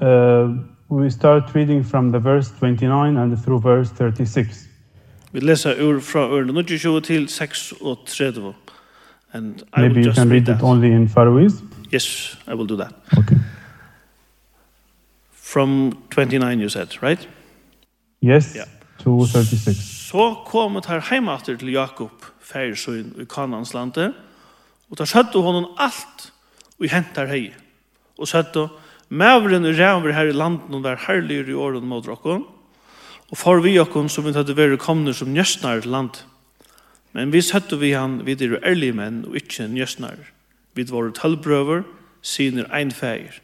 Eh 0.00 0.08
uh, 0.08 0.56
We 0.90 1.10
start 1.10 1.54
reading 1.54 1.84
from 1.84 2.10
the 2.10 2.18
verse 2.18 2.50
29 2.58 3.16
and 3.16 3.44
through 3.44 3.60
verse 3.60 3.90
36. 3.90 4.68
Vi 5.32 5.40
lesa 5.40 5.74
ur 5.78 6.00
från 6.00 6.32
ur 6.32 6.44
29 6.44 7.00
til 7.00 7.28
36. 7.28 8.54
And 9.32 9.62
I 9.76 9.80
Maybe 9.80 9.94
will 9.94 10.06
just 10.06 10.18
you 10.18 10.24
can 10.24 10.32
read, 10.32 10.48
read 10.48 10.56
it 10.56 10.62
only 10.62 10.92
in 10.92 11.08
Faroese? 11.08 11.62
Yes, 11.92 12.36
I 12.48 12.54
will 12.54 12.66
do 12.66 12.76
that. 12.76 12.92
Okay. 13.18 13.36
From 15.32 15.92
29 16.10 16.60
you 16.60 16.68
said, 16.68 17.02
right? 17.02 17.28
Yes, 18.22 18.56
yeah. 18.56 18.66
to 18.98 19.26
36. 19.26 19.76
Så 20.10 20.34
kom 20.46 20.80
tar 20.82 21.00
heimater 21.10 21.56
til 21.56 21.72
Jakob, 21.72 22.10
færsøyn 22.40 23.12
i 23.20 23.24
Kanans 23.24 23.74
lande, 23.74 24.12
og 24.90 24.96
tar 24.96 25.04
søttu 25.04 25.40
honom 25.42 25.70
alt 25.78 26.32
og 26.80 26.90
hentar 26.90 27.26
hei. 27.26 27.52
Og 28.18 28.28
søttu, 28.28 28.68
Mævren 29.10 29.64
og 29.66 29.74
ræver 29.74 30.12
her 30.12 30.28
i 30.30 30.32
landen 30.32 30.82
var 30.82 31.00
herligere 31.06 31.50
i 31.50 31.52
åren 31.52 31.86
mot 31.86 32.06
dere, 32.06 32.44
og 33.30 33.38
for 33.38 33.60
vi 33.60 33.74
dere 33.74 34.08
som 34.08 34.24
vi 34.24 34.32
hadde 34.32 34.54
vært 34.56 34.78
kommende 34.78 35.14
som 35.14 35.32
njøstnar 35.34 35.82
land. 35.86 36.22
Men 37.12 37.32
vi 37.32 37.40
søtte 37.42 37.78
vi 37.78 37.90
han, 37.90 38.20
vi 38.26 38.32
er 38.38 38.60
ærlige 38.62 38.94
menn 38.94 39.24
og 39.26 39.34
ikke 39.34 39.66
njøsnar. 39.66 40.14
Vi 40.74 40.84
var 40.90 41.10
tølbrøver, 41.10 41.82
syner 42.22 42.70
ein 42.70 42.90
feir. 42.90 43.40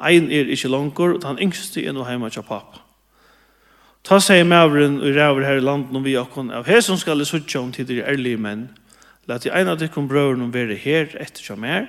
Ein 0.00 0.30
er 0.32 0.48
ikke 0.48 0.68
langer, 0.68 1.14
og 1.14 1.24
han 1.24 1.38
yngste 1.38 1.84
er 1.84 1.92
noe 1.92 2.08
heima 2.08 2.30
til 2.32 2.42
pappa. 2.42 2.80
Ta 4.04 4.18
seg 4.20 4.46
mævren 4.46 5.02
og 5.02 5.12
ræver 5.16 5.44
her 5.44 5.60
i 5.60 5.64
landen 5.64 5.96
og 5.96 6.04
vi 6.04 6.16
dere, 6.16 6.48
av 6.50 6.64
her 6.64 6.80
som 6.80 6.96
skal 6.96 7.20
jeg 7.20 7.60
om 7.60 7.72
til 7.72 7.88
dere 7.88 8.08
ærlige 8.08 8.40
menn, 8.40 8.70
la 9.28 9.38
til 9.38 9.52
ein 9.52 9.68
av 9.68 9.78
dere 9.78 10.08
brøverne 10.08 10.48
være 10.52 10.76
her 10.80 11.12
etter 11.20 11.44
som 11.44 11.64
er, 11.64 11.88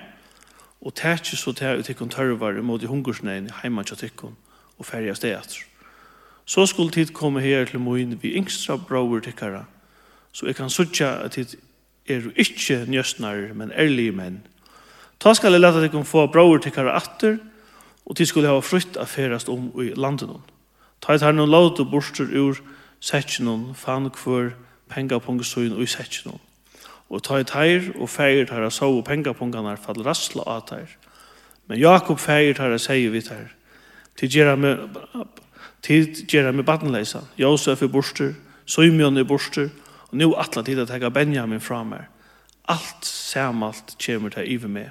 og 0.80 0.94
tætje 0.94 1.36
så 1.36 1.52
tæ 1.52 1.76
ut 1.78 1.88
ikkun 1.88 2.10
tørvar 2.10 2.58
imot 2.58 2.82
i 2.82 2.86
hungersnein 2.86 3.50
heima 3.62 3.82
tja 3.82 3.96
tikkun 3.96 4.36
og 4.78 4.86
færja 4.86 5.14
steat. 5.14 5.56
Så 6.44 6.66
skulle 6.66 6.90
tid 6.90 7.12
komme 7.12 7.40
her 7.40 7.64
til 7.64 7.80
moin 7.80 8.18
vi 8.22 8.36
yngstra 8.36 8.76
brauer 8.76 9.20
tikkara, 9.20 9.64
så 10.32 10.46
jeg 10.46 10.56
kan 10.56 10.70
sutja 10.70 11.24
at 11.24 11.32
tid 11.32 11.56
er 12.08 12.20
jo 12.20 12.30
ikkje 12.36 12.84
njøstnar, 12.86 13.54
men 13.54 13.72
ærlige 13.72 14.12
menn. 14.12 14.42
Ta 15.20 15.34
skal 15.34 15.52
jeg 15.52 15.60
leta 15.60 15.80
tikkun 15.82 16.04
få 16.04 16.26
braur 16.26 16.58
tikkara 16.58 16.96
atter, 16.96 17.38
og 18.06 18.16
tid 18.16 18.26
skulle 18.26 18.48
hava 18.48 18.60
frutt 18.60 18.96
a 18.96 19.04
ferast 19.04 19.48
om 19.48 19.72
i 19.82 19.90
landen 19.96 20.40
Ta 21.00 21.14
et 21.14 21.22
her 21.22 21.32
noen 21.32 21.54
og 21.54 21.90
borster 21.90 22.24
ur 22.24 22.56
setjen 23.00 23.46
hon, 23.46 23.74
fan 23.74 24.10
kvar, 24.10 24.54
penga 24.88 25.18
på 25.18 25.32
og 25.32 25.82
i 25.82 25.86
og 27.10 27.22
ta 27.22 27.38
i 27.38 27.46
teir 27.46 27.92
og 27.94 28.08
feir 28.10 28.46
teir 28.48 28.68
så 28.70 28.88
og 28.90 29.04
pengapungarna 29.06 29.76
fall 29.78 30.02
rassla 30.06 30.42
av 30.46 30.66
teir. 30.70 30.90
Men 31.68 31.78
Jakob 31.78 32.18
feir 32.18 32.54
teir 32.54 32.78
sier 32.82 33.10
vi 33.10 33.22
teir. 33.22 33.52
Tid 34.16 34.32
gjerra 34.32 34.56
med, 34.56 34.98
tid 35.82 36.24
gjerra 36.26 36.52
med 36.52 36.64
badenleisa. 36.64 37.26
Josef 37.38 37.82
er 37.82 37.92
borster, 37.92 38.34
Simon 38.66 39.16
er 39.16 39.24
borster, 39.24 39.68
og 40.10 40.18
nu 40.18 40.34
atla 40.34 40.62
tid 40.62 40.80
at 40.80 40.90
hega 40.90 41.08
Benjamin 41.08 41.60
fra 41.60 41.84
her. 41.84 42.08
Alt 42.68 43.04
samalt 43.06 43.96
kjemur 43.98 44.28
til 44.28 44.52
ive 44.52 44.68
med. 44.68 44.88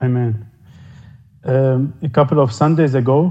Amen. 0.00 0.44
Um, 1.44 1.94
a 2.02 2.08
couple 2.08 2.40
of 2.40 2.52
Sundays 2.52 2.94
ago, 2.94 3.30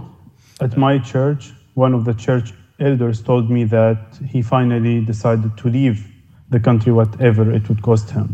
at 0.62 0.78
my 0.78 1.00
church, 1.00 1.54
one 1.76 1.96
of 1.96 2.06
the 2.06 2.14
church 2.14 2.54
elders 2.80 3.22
told 3.22 3.50
me 3.50 3.66
that 3.66 3.98
he 4.32 4.42
finally 4.42 5.06
decided 5.06 5.52
to 5.58 5.70
leave 5.70 6.09
the 6.52 6.60
country 6.60 6.92
whatever 6.92 7.56
it 7.56 7.70
would 7.70 7.82
cost 7.82 8.12
him. 8.12 8.28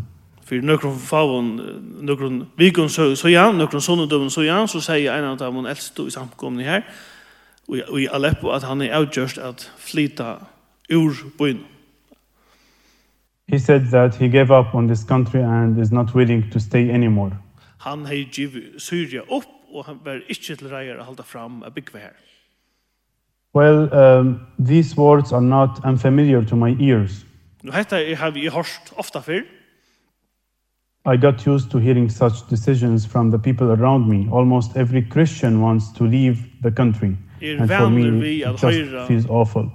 För 0.44 0.62
nokrun 0.62 0.98
favon, 1.00 1.62
nokrun 2.02 2.46
vikon 2.56 2.90
så 2.90 3.16
så 3.16 3.30
ja, 3.30 3.52
några 3.52 3.80
såna 3.80 4.30
så 4.30 4.44
ja, 4.44 4.68
så 4.68 4.82
säger 4.82 5.14
en 5.14 5.26
av 5.26 5.38
dem 5.38 5.66
äldste 5.66 6.02
i 6.02 6.12
samkomne 6.12 6.64
her. 6.64 6.82
Og 7.68 8.02
i 8.02 8.08
Aleppo 8.08 8.50
at 8.50 8.64
han 8.64 8.82
er 8.82 8.98
outjust 8.98 9.38
at 9.38 9.72
flyta 9.78 10.36
ur 10.90 11.14
byn. 11.38 11.60
He 13.48 13.60
said 13.60 13.82
that 13.92 14.16
he 14.16 14.28
gave 14.28 14.52
up 14.60 14.76
on 14.76 14.88
this 14.88 15.04
country 15.04 15.40
and 15.40 15.80
is 15.80 15.92
not 15.92 16.16
willing 16.16 16.52
to 16.52 16.60
stay 16.60 16.90
anymore. 16.90 17.32
Han 17.78 18.06
har 18.06 18.14
givit 18.32 18.64
Syria 18.78 19.22
upp 19.22 19.46
og 19.74 19.86
han 19.86 20.00
var 20.06 20.20
inte 20.30 20.56
til 20.56 20.68
rejer 20.68 21.04
halda 21.04 21.24
fram 21.24 21.64
a 21.64 21.70
big 21.70 21.84
her. 21.94 22.16
Well, 23.56 23.94
um, 23.94 24.40
these 24.66 24.98
words 24.98 25.32
are 25.32 25.42
not 25.42 25.70
unfamiliar 25.86 26.44
to 26.44 26.56
my 26.56 26.76
ears. 26.80 27.26
Nu 27.66 27.72
hetta 27.74 27.98
er 27.98 28.16
havi 28.22 28.46
eg 28.46 28.54
hørt 28.54 28.92
ofta 28.94 29.20
fyrr. 29.26 29.46
I 31.06 31.18
got 31.18 31.48
used 31.48 31.72
to 31.72 31.80
hearing 31.80 32.12
such 32.12 32.46
decisions 32.50 33.06
from 33.06 33.32
the 33.32 33.40
people 33.40 33.72
around 33.72 34.08
me. 34.08 34.28
Almost 34.32 34.76
every 34.76 35.02
Christian 35.02 35.62
wants 35.62 35.86
to 35.98 36.04
leave 36.04 36.38
the 36.62 36.72
country. 36.72 37.18
Er 37.42 37.58
and 37.60 37.70
for 37.70 37.90
me, 37.90 38.44
it 38.44 38.58
just 38.58 39.08
feels 39.08 39.26
awful. 39.30 39.72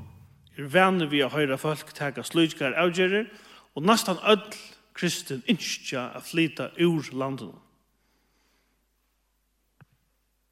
Er 0.58 0.68
vanner 0.68 1.06
vi 1.06 1.20
at 1.20 1.30
høyra 1.30 1.56
folk 1.56 1.94
teka 1.94 2.22
slujkar 2.22 2.78
avgjerir, 2.78 3.26
og 3.74 3.82
nastan 3.82 4.22
öll 4.22 4.54
kristin 4.94 5.42
innskja 5.46 6.10
a 6.14 6.20
flyta 6.20 6.70
ur 6.80 7.02
landene. 7.12 7.58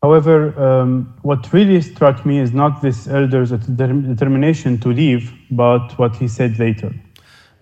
However, 0.03 0.55
um, 0.59 1.15
what 1.23 1.53
really 1.53 1.81
struck 1.81 2.27
me 2.27 2.41
is 2.41 2.53
not 2.53 2.81
this 2.83 3.07
elder's 3.09 3.51
determination 3.51 4.79
to 4.79 4.89
leave, 4.93 5.33
but 5.51 5.99
what 5.99 6.17
he 6.17 6.29
said 6.29 6.59
later. 6.59 6.93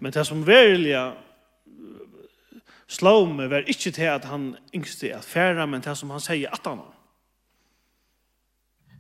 Men 0.01 0.13
det 0.13 0.27
som 0.27 0.47
verilig 0.47 0.97
slå 2.89 3.15
meg 3.27 3.51
var 3.51 3.67
ikke 3.67 3.91
til 3.91 4.11
at 4.11 4.25
han 4.25 4.55
yngste 4.75 5.15
at 5.15 5.25
færa, 5.25 5.67
men 5.67 5.81
det 5.81 5.97
som 5.99 6.11
han 6.11 6.21
sier 6.21 6.53
at 6.53 6.67
han 6.67 6.85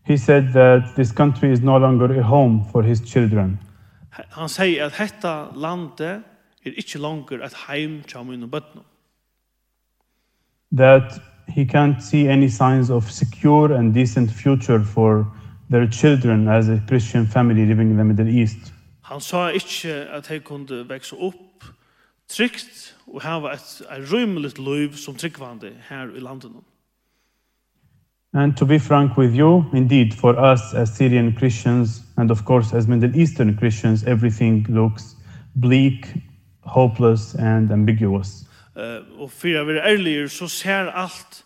He 0.06 0.18
said 0.18 0.52
that 0.52 0.94
this 0.94 1.08
country 1.10 1.52
is 1.52 1.60
no 1.60 1.78
longer 1.78 2.18
a 2.18 2.22
home 2.22 2.64
for 2.72 2.82
his 2.82 2.98
children. 2.98 3.58
Han 4.10 4.48
sier 4.48 4.86
at 4.86 4.94
dette 4.98 5.32
landet 5.58 6.22
er 6.66 6.76
ikke 6.76 6.98
langer 6.98 7.42
et 7.44 7.56
heim 7.68 8.02
til 8.06 8.24
mine 8.24 8.50
bøttene. 8.50 8.82
That 10.72 11.20
he 11.48 11.64
can't 11.64 12.00
see 12.00 12.28
any 12.28 12.48
signs 12.48 12.90
of 12.90 13.10
secure 13.10 13.78
and 13.78 13.94
decent 13.94 14.30
future 14.30 14.84
for 14.84 15.26
their 15.70 15.90
children 15.90 16.48
as 16.48 16.68
a 16.68 16.80
Christian 16.88 17.26
family 17.26 17.66
living 17.66 17.90
in 17.90 17.96
the 17.96 18.04
Middle 18.04 18.28
East. 18.28 18.72
Han 19.06 19.20
sa 19.20 19.48
ikke 19.54 19.88
at 19.88 20.30
jeg 20.30 20.42
kunne 20.44 20.82
vekse 20.88 21.16
opp 21.16 21.66
trygt 22.28 22.96
og 23.06 23.20
hava 23.22 23.52
et, 23.54 23.82
et 23.86 24.08
rymligt 24.12 24.58
liv 24.58 24.96
som 24.98 25.14
tryggvande 25.14 25.70
her 25.88 26.10
i 26.16 26.20
landet. 26.20 26.50
And 28.34 28.56
to 28.56 28.66
be 28.66 28.80
frank 28.80 29.16
with 29.16 29.38
you, 29.38 29.64
indeed, 29.74 30.12
for 30.12 30.34
us 30.52 30.74
as 30.74 30.88
Syrian 30.88 31.32
Christians 31.38 32.02
and 32.16 32.30
of 32.30 32.44
course 32.44 32.76
as 32.76 32.88
Middle 32.88 33.20
Eastern 33.20 33.56
Christians, 33.58 34.02
everything 34.02 34.66
looks 34.68 35.16
bleak, 35.60 36.14
hopeless 36.60 37.34
and 37.34 37.70
ambiguous. 37.72 38.44
Uh, 38.76 39.22
og 39.22 39.30
for 39.30 39.56
å 39.56 39.64
være 39.64 39.86
ærligere 39.86 40.28
så 40.28 40.48
ser 40.48 40.90
alt 40.90 41.44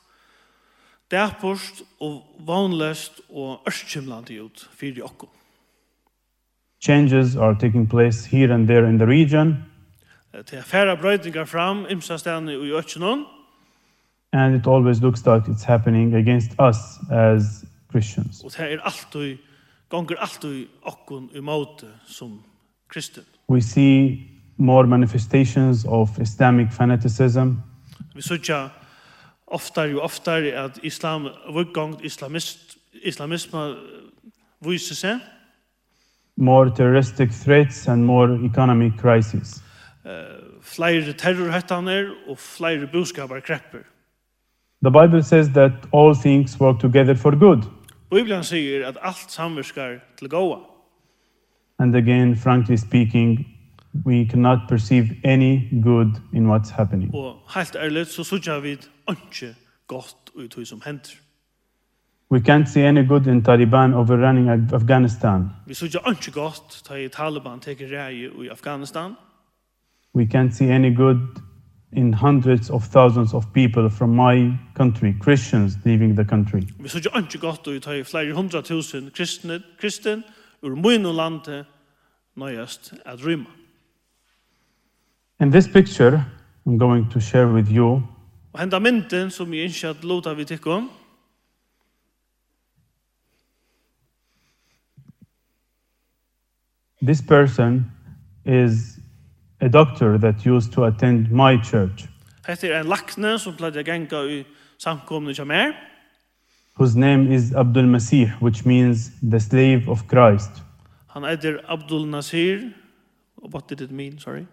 dæpost 1.12 1.84
og 2.00 2.24
vanløst 2.46 3.20
og 3.28 3.68
ørskimlande 3.68 4.40
ut 4.42 4.64
for 4.72 4.96
dere 4.96 5.28
changes 6.80 7.36
are 7.36 7.54
taking 7.54 7.88
place 7.90 8.24
here 8.24 8.54
and 8.54 8.66
there 8.66 8.88
in 8.88 8.98
the 8.98 9.06
region. 9.06 9.64
Det 10.32 10.52
är 10.52 10.62
färre 10.62 11.46
fram 11.46 11.86
imsa 11.90 12.14
og 12.36 12.66
i. 12.66 13.24
And 14.32 14.54
it 14.54 14.66
always 14.66 15.00
looks 15.00 15.26
like 15.26 15.48
it's 15.48 15.64
happening 15.64 16.14
against 16.14 16.50
us 16.60 16.76
as 17.10 17.64
Christians. 17.90 18.40
Og 18.44 18.50
det 18.50 18.72
er 18.72 18.78
alltid 18.84 19.38
gongur 19.88 20.16
alltid 20.18 20.66
okkun 20.82 21.30
emot 21.34 21.84
som 22.06 22.42
kristen. 22.88 23.22
We 23.48 23.60
see 23.60 24.26
more 24.56 24.86
manifestations 24.86 25.84
of 25.88 26.18
Islamic 26.18 26.66
fanaticism. 26.72 27.48
Vi 28.14 28.22
søkja 28.22 28.68
oftar 29.46 29.94
og 29.94 30.02
oftar 30.02 30.64
at 30.64 30.78
islam, 30.82 31.28
vår 31.52 32.00
islamist, 32.04 32.76
islamisme 33.02 33.74
viser 34.60 34.94
seg 34.94 35.18
more 36.40 36.70
terroristic 36.70 37.30
threats 37.30 37.88
and 37.88 38.04
more 38.04 38.44
economic 38.44 38.92
crises. 38.98 39.62
Uh, 40.04 40.10
flere 40.62 41.12
terrorhettaner 41.12 42.10
og 42.28 42.38
flere 42.38 42.88
budskaper 42.92 43.40
krepper. 43.40 43.84
The 44.82 44.90
Bible 44.90 45.22
says 45.22 45.48
that 45.48 45.72
all 45.92 46.14
things 46.14 46.60
work 46.60 46.80
together 46.80 47.14
for 47.14 47.30
good. 47.30 47.62
Bibelen 48.10 48.44
sier 48.44 48.86
at 48.88 48.98
alt 49.02 49.32
samverskar 49.32 49.98
til 50.18 50.28
goa. 50.28 50.58
And 51.78 51.96
again, 51.96 52.36
frankly 52.36 52.76
speaking, 52.76 53.46
we 54.06 54.24
cannot 54.30 54.58
perceive 54.68 55.06
any 55.24 55.82
good 55.82 56.10
in 56.32 56.46
what's 56.46 56.70
happening. 56.70 57.14
Og 57.14 57.36
helt 57.54 57.76
ærligt 57.76 58.08
så 58.08 58.24
sutja 58.24 58.58
vi 58.58 58.70
ikke 59.10 59.54
godt 59.86 60.30
ut 60.34 60.68
som 60.68 60.82
hender. 60.84 61.10
We 62.32 62.40
can't 62.40 62.68
see 62.68 62.82
any 62.82 63.02
good 63.02 63.26
in 63.26 63.42
Taliban 63.42 63.92
overrunning 63.92 64.48
Afghanistan. 64.72 65.50
Vi 65.66 65.74
suðja 65.74 65.98
anki 66.06 66.30
gott 66.30 66.76
ta 66.86 66.94
i 66.94 67.08
Taliban 67.10 67.58
teker 67.58 67.90
rei 67.90 68.28
i 68.30 68.50
Afghanistan. 68.50 69.16
We 70.14 70.26
can't 70.26 70.54
see 70.54 70.70
any 70.70 70.90
good 70.90 71.40
in 71.92 72.12
hundreds 72.12 72.70
of 72.70 72.86
thousands 72.86 73.34
of 73.34 73.52
people 73.52 73.90
from 73.90 74.14
my 74.14 74.56
country, 74.74 75.12
Christians 75.18 75.76
leaving 75.84 76.14
the 76.14 76.24
country. 76.24 76.62
Vi 76.78 76.88
suðja 76.88 77.10
anki 77.18 77.40
gott 77.42 77.66
i 77.66 77.80
ta 77.80 77.98
i 77.98 78.04
flere 78.06 78.30
hundra 78.32 78.62
tusen 78.62 79.10
kristne, 79.10 79.58
kristen 79.80 80.22
ur 80.62 80.78
minu 80.78 81.10
lande 81.10 81.64
nøyast 82.38 82.94
at 83.06 83.18
rymma. 83.26 83.50
In 85.40 85.50
this 85.50 85.66
picture 85.66 86.24
I'm 86.64 86.78
going 86.78 87.10
to 87.10 87.18
share 87.18 87.48
with 87.48 87.72
you. 87.72 88.02
Og 88.52 88.60
henda 88.60 88.78
mynden 88.78 89.30
som 89.30 89.52
jeg 89.54 89.84
at 89.84 90.04
lota 90.04 90.34
vi 90.34 90.44
tikkum. 90.44 90.90
this 97.02 97.20
person 97.20 97.90
is 98.44 98.98
a 99.60 99.68
doctor 99.68 100.18
that 100.18 100.44
used 100.44 100.72
to 100.72 100.84
attend 100.84 101.30
my 101.30 101.56
church. 101.56 102.08
Hetta 102.46 102.68
er 102.68 102.80
ein 102.80 102.86
lakne 102.86 103.38
sum 103.38 103.56
plagði 103.56 103.84
ganga 103.84 104.24
í 104.24 104.44
samkomnu 104.78 105.34
hjá 105.36 105.44
mér. 105.44 105.74
Whose 106.74 106.96
name 106.96 107.30
is 107.30 107.54
Abdul 107.54 107.84
Masih, 107.84 108.30
which 108.40 108.64
means 108.64 109.10
the 109.22 109.40
slave 109.40 109.88
of 109.88 110.06
Christ. 110.08 110.62
Han 111.08 111.24
eitir 111.24 111.60
Abdul 111.68 112.06
Nasir. 112.06 112.72
What 113.36 113.68
did 113.68 113.80
it 113.80 113.90
mean? 113.90 114.18
Sorry. 114.18 114.46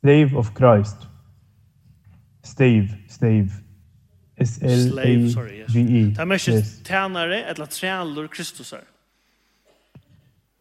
Slave 0.00 0.36
of 0.36 0.54
Christ. 0.54 1.06
Slave, 2.42 2.94
slave. 3.08 3.52
S 4.38 4.58
L 4.62 4.68
A 4.70 4.74
V 4.74 4.76
E. 4.76 4.90
Slave, 4.90 5.30
sorry. 5.30 5.58
Yes. 5.58 6.16
Ta 6.16 6.24
mestir 6.24 6.62
tænare 6.84 7.42
ella 7.48 7.66
trælur 7.66 8.26
Kristusar. 8.26 8.84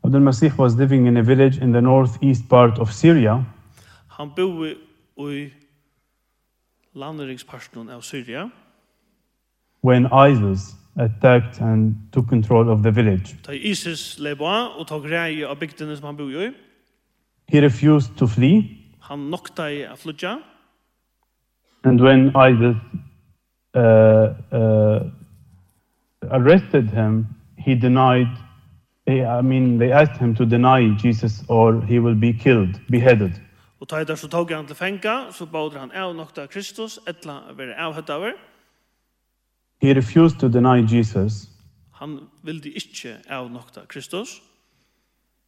Abdul 0.08 0.32
the 0.32 0.54
was 0.58 0.76
living 0.78 1.06
in 1.06 1.18
a 1.18 1.24
village 1.24 1.58
in 1.58 1.74
the 1.74 1.82
northeast 1.82 2.48
part 2.48 2.80
of 2.80 2.94
Syria. 2.94 3.46
Han 4.08 4.30
boi 4.36 4.76
i 5.18 5.52
landeringsparten 6.96 7.90
av 7.90 8.02
Syria. 8.02 8.50
When 9.82 10.06
ISIS 10.06 10.76
attacked 10.96 11.60
and 11.60 11.96
took 12.14 12.30
control 12.30 12.70
of 12.70 12.84
the 12.84 12.92
village. 12.92 13.36
Ta 13.44 13.52
ISIS 13.52 14.18
leba 14.20 14.80
og 14.80 14.88
tok 14.88 15.04
rei 15.04 15.44
av 15.44 15.60
bygdene 15.60 15.98
som 15.98 16.06
han 16.06 16.16
boi 16.16 16.48
i. 16.48 16.50
He 17.50 17.62
refused 17.62 18.16
to 18.18 18.28
flee. 18.28 18.64
Han 19.00 19.30
nokta 19.30 19.68
i 19.68 19.84
a 19.84 19.96
flutja. 19.96 20.38
And 21.84 22.00
when 22.00 22.32
ISIS 22.32 22.78
uh, 23.76 24.34
uh, 24.56 25.04
arrested 26.32 26.92
him, 26.92 27.28
he 27.58 27.76
denied 27.76 28.47
they, 29.08 29.26
I 29.26 29.42
mean, 29.42 29.78
they 29.78 29.92
asked 29.92 30.18
him 30.18 30.36
to 30.36 30.46
deny 30.46 30.96
Jesus 31.04 31.44
or 31.48 31.82
he 31.82 32.00
will 32.00 32.16
be 32.16 32.34
killed, 32.34 32.80
beheaded. 32.90 33.32
Og 33.80 33.88
ta 33.88 34.16
så 34.16 34.28
tog 34.28 34.50
han 34.50 34.68
til 34.68 34.76
fenga, 34.76 35.32
så 35.32 35.46
bauder 35.46 35.80
han 35.80 35.92
av 35.92 36.16
nokta 36.16 36.46
Kristus, 36.46 37.00
etla 37.08 37.40
vera 37.56 37.74
avhøttaver. 37.88 38.32
He 39.82 39.94
refused 39.94 40.40
to 40.40 40.48
deny 40.48 40.84
Jesus. 40.96 41.50
Han 41.92 42.20
vildi 42.44 42.70
ikkje 42.70 43.16
av 43.30 43.52
nokta 43.52 43.86
Kristus. 43.88 44.42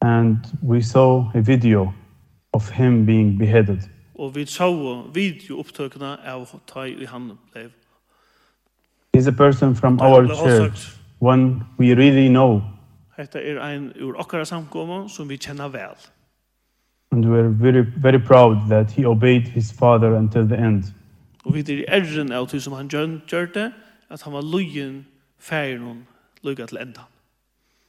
And 0.02 0.36
we 0.62 0.82
saw 0.82 1.30
a 1.34 1.40
video 1.40 1.92
of 2.52 2.70
him 2.70 3.06
being 3.06 3.38
beheaded. 3.38 3.78
Og 4.14 4.34
vi 4.34 4.46
så 4.46 5.02
videoopptøkene 5.14 6.16
av 6.26 6.46
ta 6.66 6.84
i 6.84 7.04
han 7.04 7.32
blev 7.52 7.70
He's 9.16 9.26
a 9.26 9.32
person 9.32 9.74
from 9.74 10.00
our 10.00 10.26
church, 10.26 10.96
one 11.18 11.66
we 11.78 11.94
really 11.94 12.28
know 12.28 12.62
Hetta 13.20 13.38
er 13.38 13.60
ein 13.60 13.92
ur 14.00 14.16
okkara 14.16 14.44
samkomo 14.44 15.08
som 15.08 15.28
vi 15.28 15.36
kjenner 15.36 15.68
vel. 15.68 15.96
And 17.12 17.26
we 17.26 17.38
are 17.38 17.48
very, 17.48 17.82
very 17.96 18.18
proud 18.18 18.68
that 18.68 18.90
he 18.90 19.04
obeyed 19.04 19.48
his 19.48 19.72
father 19.72 20.16
until 20.16 20.46
the 20.48 20.56
end. 20.56 20.84
Og 21.44 21.54
vi 21.54 21.60
er 21.60 21.84
erren 21.88 22.32
av 22.32 22.48
til 22.48 22.62
som 22.62 22.72
han 22.72 22.88
gjørte, 22.88 23.72
at 24.10 24.22
han 24.22 24.32
var 24.32 24.42
lojen 24.42 25.06
færen 25.38 25.82
hun 25.82 26.06
til 26.42 26.78
enda. 26.80 27.00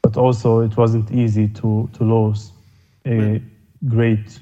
But 0.04 0.18
also 0.18 0.62
it 0.62 0.74
wasn't 0.78 1.12
easy 1.12 1.48
to, 1.62 1.90
to 1.94 2.04
lose 2.04 2.52
a 3.06 3.10
men, 3.10 3.42
great 3.90 4.42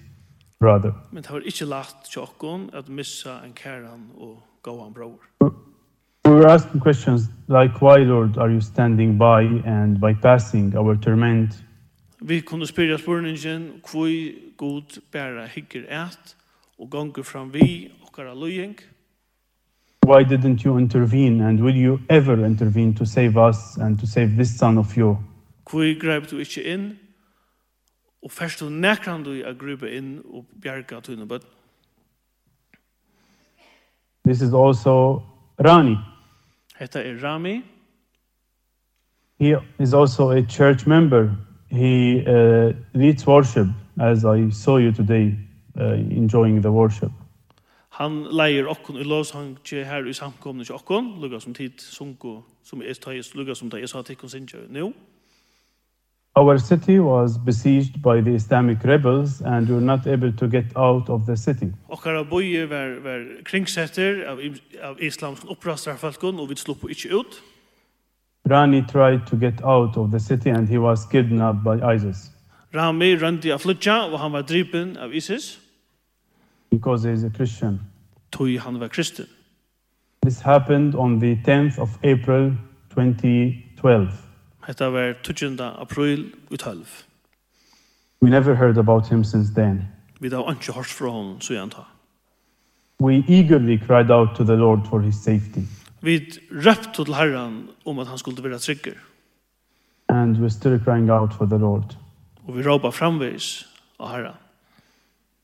brother. 0.60 0.94
Men 1.12 1.24
det 1.24 1.32
var 1.32 1.40
ikke 1.40 1.66
lagt 1.66 1.96
til 2.06 2.70
at 2.74 2.90
missa 2.90 3.30
en 3.46 3.54
kæran 3.54 4.10
og 4.18 4.44
gåan 4.64 4.94
bror. 4.94 5.20
We 6.26 6.32
were 6.32 6.48
asking 6.48 6.80
questions 6.82 7.30
like 7.48 7.82
why 7.82 7.98
Lord 7.98 8.38
are 8.38 8.52
you 8.52 8.62
standing 8.62 9.18
by 9.18 9.42
and 9.66 9.98
bypassing 9.98 10.76
our 10.76 10.96
torment? 10.96 11.64
Vi 12.22 12.42
kunde 12.42 12.68
spyrja 12.68 12.98
spurningen 12.98 13.82
kvoi 13.84 14.36
god 14.58 15.00
bæra 15.12 15.46
hygger 15.48 15.84
ät 15.90 16.36
og 16.80 16.90
gonger 16.90 17.24
fram 17.24 17.54
vi 17.54 17.92
okkara 18.02 18.34
luying. 18.36 18.80
Why 20.06 20.24
didn't 20.24 20.66
you 20.66 20.78
intervene 20.78 21.48
and 21.48 21.60
will 21.60 21.76
you 21.76 22.00
ever 22.10 22.46
intervene 22.46 22.96
to 22.96 23.06
save 23.06 23.50
us 23.50 23.78
and 23.78 24.00
to 24.00 24.06
save 24.06 24.28
this 24.28 24.50
son 24.60 24.78
of 24.78 24.98
you? 24.98 25.18
Kvoi 25.66 26.00
greip 26.00 26.32
du 26.32 26.38
ikkje 26.38 26.64
inn 26.64 27.00
og 28.24 28.32
først 28.32 28.60
du 28.60 28.70
nekran 28.70 29.24
du 29.24 29.32
a 29.46 29.54
grupe 29.54 29.92
inn 29.92 30.22
og 30.26 30.46
bjerga 30.62 31.00
tunne 31.00 31.28
bøtten. 31.28 31.50
This 34.26 34.42
is 34.42 34.54
also 34.54 35.22
Rani. 35.60 35.98
Hetta 36.76 37.00
er 37.00 37.24
Rami. 37.24 37.62
He 39.40 39.56
is 39.80 39.94
also 39.94 40.30
a 40.32 40.42
church 40.42 40.88
member. 40.88 41.36
He 41.70 42.24
uh, 42.28 42.74
leads 42.94 43.28
worship 43.28 43.68
as 44.02 44.26
I 44.26 44.50
saw 44.50 44.78
you 44.78 44.92
today 44.92 45.36
uh, 45.80 45.94
enjoying 45.94 46.62
the 46.62 46.72
worship. 46.72 47.12
Han 47.90 48.24
leier 48.32 48.68
okkon 48.68 48.96
i 48.96 49.04
lovsange 49.04 49.86
her 49.86 50.06
i 50.06 50.14
samkomne 50.14 50.64
til 50.64 50.76
okkon, 50.76 51.20
lukka 51.20 51.40
som 51.40 51.54
tid 51.54 51.80
sunko, 51.80 52.44
som 52.64 52.82
er 52.82 52.94
tøyest, 52.94 53.36
lukka 53.36 53.54
som 53.56 53.70
det 53.70 53.90
sa 53.90 54.02
tikkon 54.02 54.30
sinja 54.30 54.64
nu. 54.70 54.80
No. 54.80 54.94
Our 56.40 56.58
city 56.58 57.00
was 57.00 57.38
besieged 57.38 58.02
by 58.02 58.22
the 58.22 58.34
Islamic 58.34 58.82
rebels 58.86 59.42
and 59.42 59.68
we 59.68 59.76
were 59.76 59.82
not 59.82 60.08
able 60.08 60.32
to 60.32 60.48
get 60.48 60.66
out 60.78 61.10
of 61.10 61.26
the 61.26 61.36
city. 61.36 61.74
Okkara 61.90 62.24
boi 62.30 62.66
var, 62.68 63.00
var 63.04 63.26
kringsetter 63.44 64.24
av, 64.24 64.40
av 64.84 65.02
islamsk 65.04 65.50
opprastarfalkon 65.52 66.40
og 66.40 66.48
vi 66.50 66.56
sluppu 66.56 66.88
ikkje 66.94 67.12
ut. 67.12 67.42
Rani 68.48 68.82
tried 68.88 69.28
to 69.28 69.36
get 69.36 69.60
out 69.66 69.98
of 69.98 70.12
the 70.12 70.20
city 70.20 70.50
and 70.50 70.70
he 70.70 70.78
was 70.78 71.06
kidnapped 71.12 71.64
by 71.66 71.76
ISIS. 71.96 72.32
Rami 72.74 73.16
randi 73.20 73.52
av 73.52 73.60
flutja 73.60 73.98
og 74.08 74.20
han 74.20 74.32
var 74.32 74.48
dripen 74.48 74.96
av 74.98 75.12
ISIS. 75.12 75.60
Because 76.72 77.04
he 77.04 77.12
is 77.12 77.24
a 77.24 77.30
Christian. 77.36 77.82
Tui 78.32 78.56
han 78.58 78.80
var 78.80 78.88
kristen. 78.88 79.28
This 80.24 80.40
happened 80.40 80.96
on 80.96 81.20
the 81.20 81.36
10th 81.36 81.80
of 81.80 82.00
April 82.04 82.56
2012. 82.96 84.29
Hetta 84.70 84.90
var 84.90 85.14
20. 85.24 85.64
april 85.64 86.32
i 86.52 86.58
12. 86.58 86.86
We 88.22 88.30
never 88.30 88.56
heard 88.56 88.78
about 88.78 89.08
him 89.08 89.24
since 89.24 89.54
then. 89.56 89.88
Vi 90.20 90.30
da 90.30 90.44
ikke 90.50 90.74
hørt 90.74 90.86
fra 90.86 91.12
ham 91.12 91.42
så 91.42 91.54
igjen. 91.54 91.72
We 93.02 93.24
eagerly 93.28 93.78
cried 93.88 94.12
out 94.12 94.30
to 94.36 94.44
the 94.44 94.56
Lord 94.56 94.80
for 94.90 95.00
his 95.00 95.16
safety. 95.16 95.66
Vi 96.02 96.22
røpte 96.52 97.04
til 97.04 97.14
Herran 97.14 97.68
om 97.86 98.00
at 98.00 98.08
han 98.08 98.18
skulle 98.18 98.44
være 98.44 98.60
trygger. 98.60 98.94
And 100.10 100.38
we're 100.38 100.50
still 100.50 100.80
crying 100.84 101.12
out 101.12 101.34
for 101.34 101.46
the 101.46 101.58
Lord. 101.58 101.98
Og 102.48 102.58
vi 102.58 102.64
ropa 102.64 102.90
framvis 102.90 103.68
av 104.00 104.10
Herran. 104.10 104.38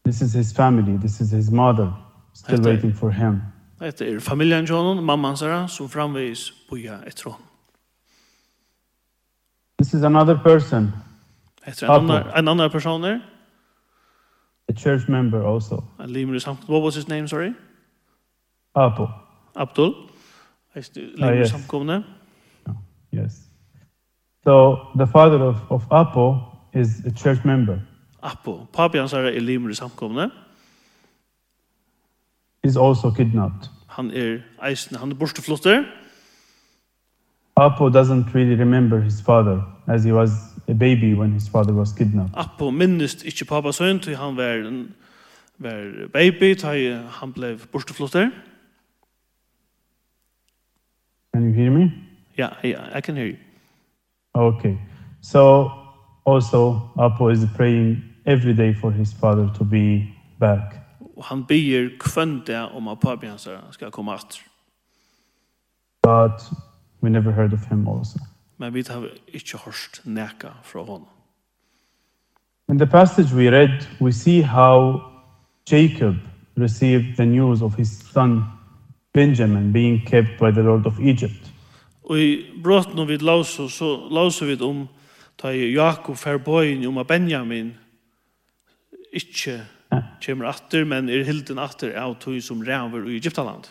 This 0.06 0.22
is 0.22 0.34
his 0.34 0.54
family, 0.54 0.98
this 0.98 1.22
is 1.22 1.32
his 1.32 1.52
mother, 1.52 1.92
still 2.34 2.58
hetta, 2.58 2.70
waiting 2.70 2.96
for 2.96 3.10
him. 3.10 3.42
Hetta 3.82 4.06
er 4.06 4.20
familien 4.20 4.66
John, 4.66 5.04
mamma 5.04 5.28
hans 5.28 5.42
herre, 5.42 5.68
som 5.68 5.90
framvis 5.90 6.54
boja 6.70 7.00
etter. 7.08 7.45
This 9.78 9.94
is 9.94 10.04
another 10.04 10.38
person. 10.38 10.94
Heter 11.64 11.88
en 11.90 11.94
annan 11.94 12.32
en 12.36 12.48
annan 12.48 12.70
person. 12.70 13.22
A 14.68 14.74
church 14.74 15.08
member 15.08 15.44
also. 15.44 15.84
A 16.00 16.08
Limer 16.08 16.36
is 16.36 16.46
What 16.46 16.82
was 16.82 16.96
his 16.96 17.08
name, 17.08 17.28
sorry? 17.28 17.54
Abdul. 18.76 19.10
Abdul. 19.56 19.96
Limer 20.76 21.42
is 21.42 21.52
samkomne. 21.52 22.04
Yes. 23.12 23.48
So 24.44 24.78
the 24.98 25.08
father 25.08 25.42
of 25.44 25.58
of 25.70 25.88
Apo 25.92 26.40
is 26.74 27.06
a 27.06 27.12
church 27.12 27.44
member. 27.46 27.80
Apo. 28.24 28.68
Papi 28.74 28.98
hans 28.98 29.14
er 29.14 29.40
Limer 29.40 29.70
is 29.70 29.80
samkomne. 29.80 30.32
Is 32.64 32.78
also 32.78 33.12
kidnapped. 33.12 33.70
Han 33.88 34.12
er 34.12 34.40
eisen, 34.62 34.96
han 34.98 35.12
er 35.12 35.16
borteflotter. 35.16 35.84
Apo 37.58 37.90
doesn't 37.90 38.34
really 38.34 38.56
remember 38.56 39.00
his 39.00 39.22
father, 39.22 39.64
as 39.88 40.04
he 40.04 40.12
was 40.12 40.32
a 40.68 40.74
baby 40.74 41.14
when 41.14 41.32
his 41.32 41.48
father 41.48 41.74
was 41.74 41.94
kidnapped. 41.94 42.34
Apo 42.36 42.70
minnist 42.70 43.24
ikkje 43.24 43.46
pappa 43.46 43.72
sønn, 43.72 44.00
til 44.00 44.16
han 44.16 44.36
var, 44.38 44.68
en, 44.68 44.96
var 45.58 46.08
baby, 46.14 46.56
til 46.56 46.98
han 47.20 47.34
ble 47.34 47.58
borteflotter. 47.72 48.30
Can 51.34 51.48
you 51.48 51.54
hear 51.54 51.72
me? 51.72 51.94
Yeah, 52.38 52.54
yeah, 52.64 52.98
I 52.98 53.02
can 53.02 53.16
hear 53.16 53.28
you. 53.28 53.38
Okay. 54.34 54.78
So 55.22 55.72
also 56.26 56.90
Apo 57.00 57.30
is 57.30 57.40
praying 57.56 58.04
every 58.26 58.54
day 58.54 58.74
for 58.74 58.92
his 58.92 59.14
father 59.14 59.50
to 59.58 59.64
be 59.64 60.14
back. 60.40 60.76
Og 61.18 61.26
han 61.26 61.46
ber 61.46 61.90
kvendt 62.00 62.50
om 62.50 62.88
at 62.88 63.00
pappa 63.00 63.28
hans 63.28 63.48
skal 63.72 63.92
komme 63.92 64.14
atter. 64.14 64.42
But 66.04 66.52
We 67.06 67.12
never 67.12 67.32
heard 67.32 67.54
of 67.54 67.68
him 67.70 67.88
also. 67.88 68.20
Men 68.58 68.74
vi 68.74 68.84
har 68.88 69.10
ikke 69.28 69.58
hørt 69.58 70.02
neka 70.04 70.48
fra 70.64 70.80
honom. 70.80 71.08
In 72.70 72.78
the 72.78 72.88
passage 72.88 73.36
we 73.36 73.52
read, 73.52 73.88
we 74.02 74.12
see 74.12 74.42
how 74.42 75.02
Jacob 75.72 76.16
received 76.58 77.16
the 77.16 77.26
news 77.26 77.62
of 77.62 77.76
his 77.76 77.88
son 78.14 78.44
Benjamin 79.14 79.74
being 79.74 80.08
kept 80.08 80.40
by 80.40 80.52
the 80.52 80.62
Lord 80.62 80.86
of 80.86 81.00
Egypt. 81.00 81.52
Og 82.04 82.20
i 82.20 82.46
bråten 82.64 83.08
vid 83.08 83.22
lausu, 83.22 83.68
så 83.68 84.08
lausu 84.12 84.46
vid 84.46 84.62
om 84.62 84.88
ta 85.38 85.54
Jakob 85.54 86.18
ferbøyen 86.18 86.88
om 86.88 86.98
at 86.98 87.08
Benjamin 87.08 87.74
ikkje 89.14 89.62
kommer 90.26 90.48
atter, 90.48 90.84
men 90.86 91.10
er 91.10 91.24
hilden 91.24 91.60
atter 91.60 91.94
av 91.94 92.16
tog 92.20 92.42
som 92.42 92.66
ræver 92.66 93.06
i 93.10 93.18
Egyptaland. 93.18 93.70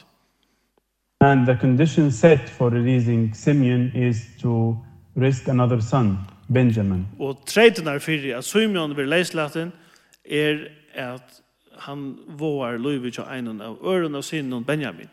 And 1.25 1.47
the 1.47 1.57
condition 1.57 2.11
set 2.11 2.51
for 2.51 2.71
releasing 2.71 3.33
Simeon 3.35 3.91
is 3.95 4.27
to 4.41 4.77
risk 5.17 5.49
another 5.49 5.81
son, 5.81 6.19
Benjamin. 6.49 7.07
Og 7.19 7.39
treitene 7.47 7.95
fyrir 8.01 8.37
at 8.37 8.45
Simeon 8.45 8.93
vil 8.97 9.09
leislaten 9.09 9.73
er 10.25 10.67
at 10.95 11.41
han 11.87 12.19
vågar 12.29 12.77
løyvi 12.77 13.11
til 13.11 13.25
einan 13.25 13.63
av 13.65 13.79
øren 13.81 14.15
av 14.15 14.23
sinnen 14.23 14.65
Benjamin. 14.65 15.09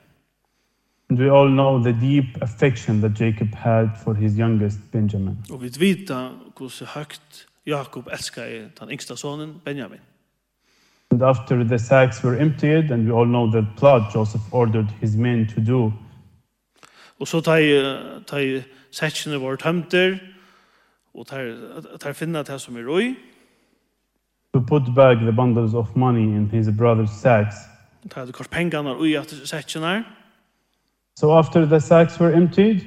And 1.10 1.19
we 1.19 1.32
all 1.32 1.47
know 1.47 1.80
the 1.84 1.93
deep 1.93 2.41
affection 2.41 3.02
that 3.02 3.19
Jacob 3.21 3.56
had 3.56 3.89
for 4.04 4.13
his 4.13 4.34
youngest 4.39 4.80
Benjamin. 4.91 5.38
Og 5.52 5.63
vi 5.63 5.71
vita 5.80 6.30
hvordan 6.58 6.88
høgt 6.88 7.47
Jakob 7.65 8.08
elskade 8.12 8.69
den 8.80 8.89
yngsta 8.91 9.15
sonen 9.15 9.62
Benjamin. 9.65 10.00
And 11.12 11.21
after 11.21 11.63
the 11.63 11.80
sacks 11.80 12.24
were 12.24 12.38
emptied, 12.39 12.91
and 12.91 13.06
we 13.06 13.12
all 13.12 13.26
know 13.26 13.52
the 13.52 13.67
plot 13.78 14.13
Joseph 14.13 14.54
ordered 14.54 14.88
his 15.02 15.15
men 15.15 15.47
to 15.47 15.60
do, 15.60 15.93
Og 17.21 17.27
så 17.27 17.41
tar 17.41 17.60
jeg, 17.62 17.97
tar 18.27 18.39
jeg 18.41 18.63
seksjene 18.91 19.38
våre 19.38 19.60
tømter, 19.62 20.15
og 21.13 21.27
tar, 21.29 21.51
tar 22.01 22.15
finne 22.17 22.41
det 22.41 22.55
som 22.62 22.77
er 22.79 22.88
røy. 22.88 23.12
To 24.53 24.60
put 24.60 24.89
back 24.95 25.21
the 25.21 25.31
bundles 25.31 25.73
of 25.73 25.95
money 25.95 26.23
in 26.23 26.49
his 26.49 26.67
brother's 26.67 27.13
sacks. 27.21 27.55
Tar 28.10 28.25
det 28.25 28.34
kort 28.34 28.49
pengene 28.49 28.95
og 28.95 29.05
i 29.07 29.13
at 29.13 29.29
seksjene. 29.45 30.03
So 31.15 31.31
after 31.38 31.65
the 31.65 31.79
sacks 31.79 32.19
were 32.19 32.34
emptied, 32.34 32.81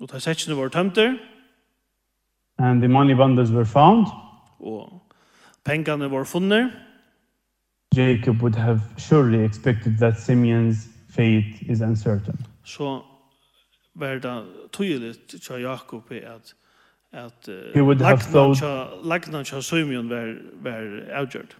og 0.00 0.08
tar 0.08 0.18
seksjene 0.18 0.56
våre 0.56 0.70
tømter, 0.70 1.18
and 2.58 2.80
the 2.80 2.88
money 2.88 3.14
bundles 3.14 3.52
were 3.52 3.66
found, 3.66 4.06
og 4.60 5.02
pengene 5.64 6.08
våre 6.08 6.24
funnet, 6.24 6.72
Jacob 7.96 8.40
would 8.42 8.54
have 8.54 8.80
surely 8.98 9.44
expected 9.44 9.98
that 9.98 10.14
Simeon's 10.14 10.88
fate 11.10 11.60
is 11.68 11.80
uncertain. 11.80 12.46
Så 12.64 13.02
var 13.94 14.18
det 14.18 14.42
tydelig 14.72 15.14
til 15.28 15.60
Jakob 15.60 16.12
at 16.12 16.54
at 17.12 17.48
uh, 17.48 19.08
lagnan 19.08 19.44
til 19.44 19.62
Simeon 19.62 20.10
var, 20.10 20.34
var 20.62 21.00
avgjørt. 21.12 21.56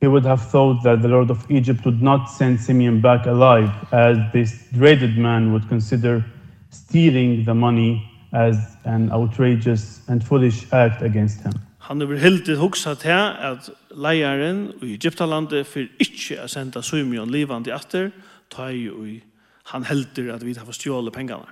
He 0.00 0.08
would 0.08 0.24
have 0.24 0.40
thought 0.50 0.84
that 0.84 0.98
the 0.98 1.08
Lord 1.08 1.30
of 1.30 1.46
Egypt 1.50 1.86
would 1.86 2.02
not 2.02 2.20
send 2.38 2.58
Simeon 2.58 3.02
back 3.02 3.26
alive, 3.26 3.70
as 3.92 4.18
this 4.32 4.50
dreaded 4.78 5.18
man 5.18 5.50
would 5.50 5.68
consider 5.68 6.22
stealing 6.70 7.44
the 7.44 7.54
money 7.54 8.00
as 8.32 8.56
an 8.84 9.10
outrageous 9.12 10.02
and 10.08 10.22
foolish 10.22 10.66
act 10.72 11.02
against 11.02 11.42
him. 11.42 11.52
Han 11.78 12.02
er 12.02 12.16
heilt 12.16 12.58
hugsa 12.58 12.94
her 13.02 13.52
at 13.52 13.70
leiaren 13.90 14.72
i 14.82 14.94
Egyptalandet 14.94 15.66
fyrir 15.66 15.88
ikkje 15.98 16.40
at 16.42 16.50
senda 16.50 16.82
Simeon 16.82 17.30
livandi 17.30 17.70
atter, 17.70 18.10
ta 18.50 18.68
i 18.68 19.22
han 19.66 19.84
helter 19.84 20.34
at 20.34 20.46
vi 20.46 20.54
har 20.54 20.72
stjåle 20.72 21.10
pengene. 21.10 21.46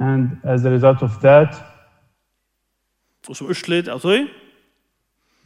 And 0.00 0.30
as 0.44 0.64
a 0.64 0.70
result 0.70 1.02
of 1.02 1.10
that, 1.22 1.54
og 3.28 3.36
som 3.36 3.46
urslit 3.46 3.88
av 3.88 4.00
tøy, 4.00 4.26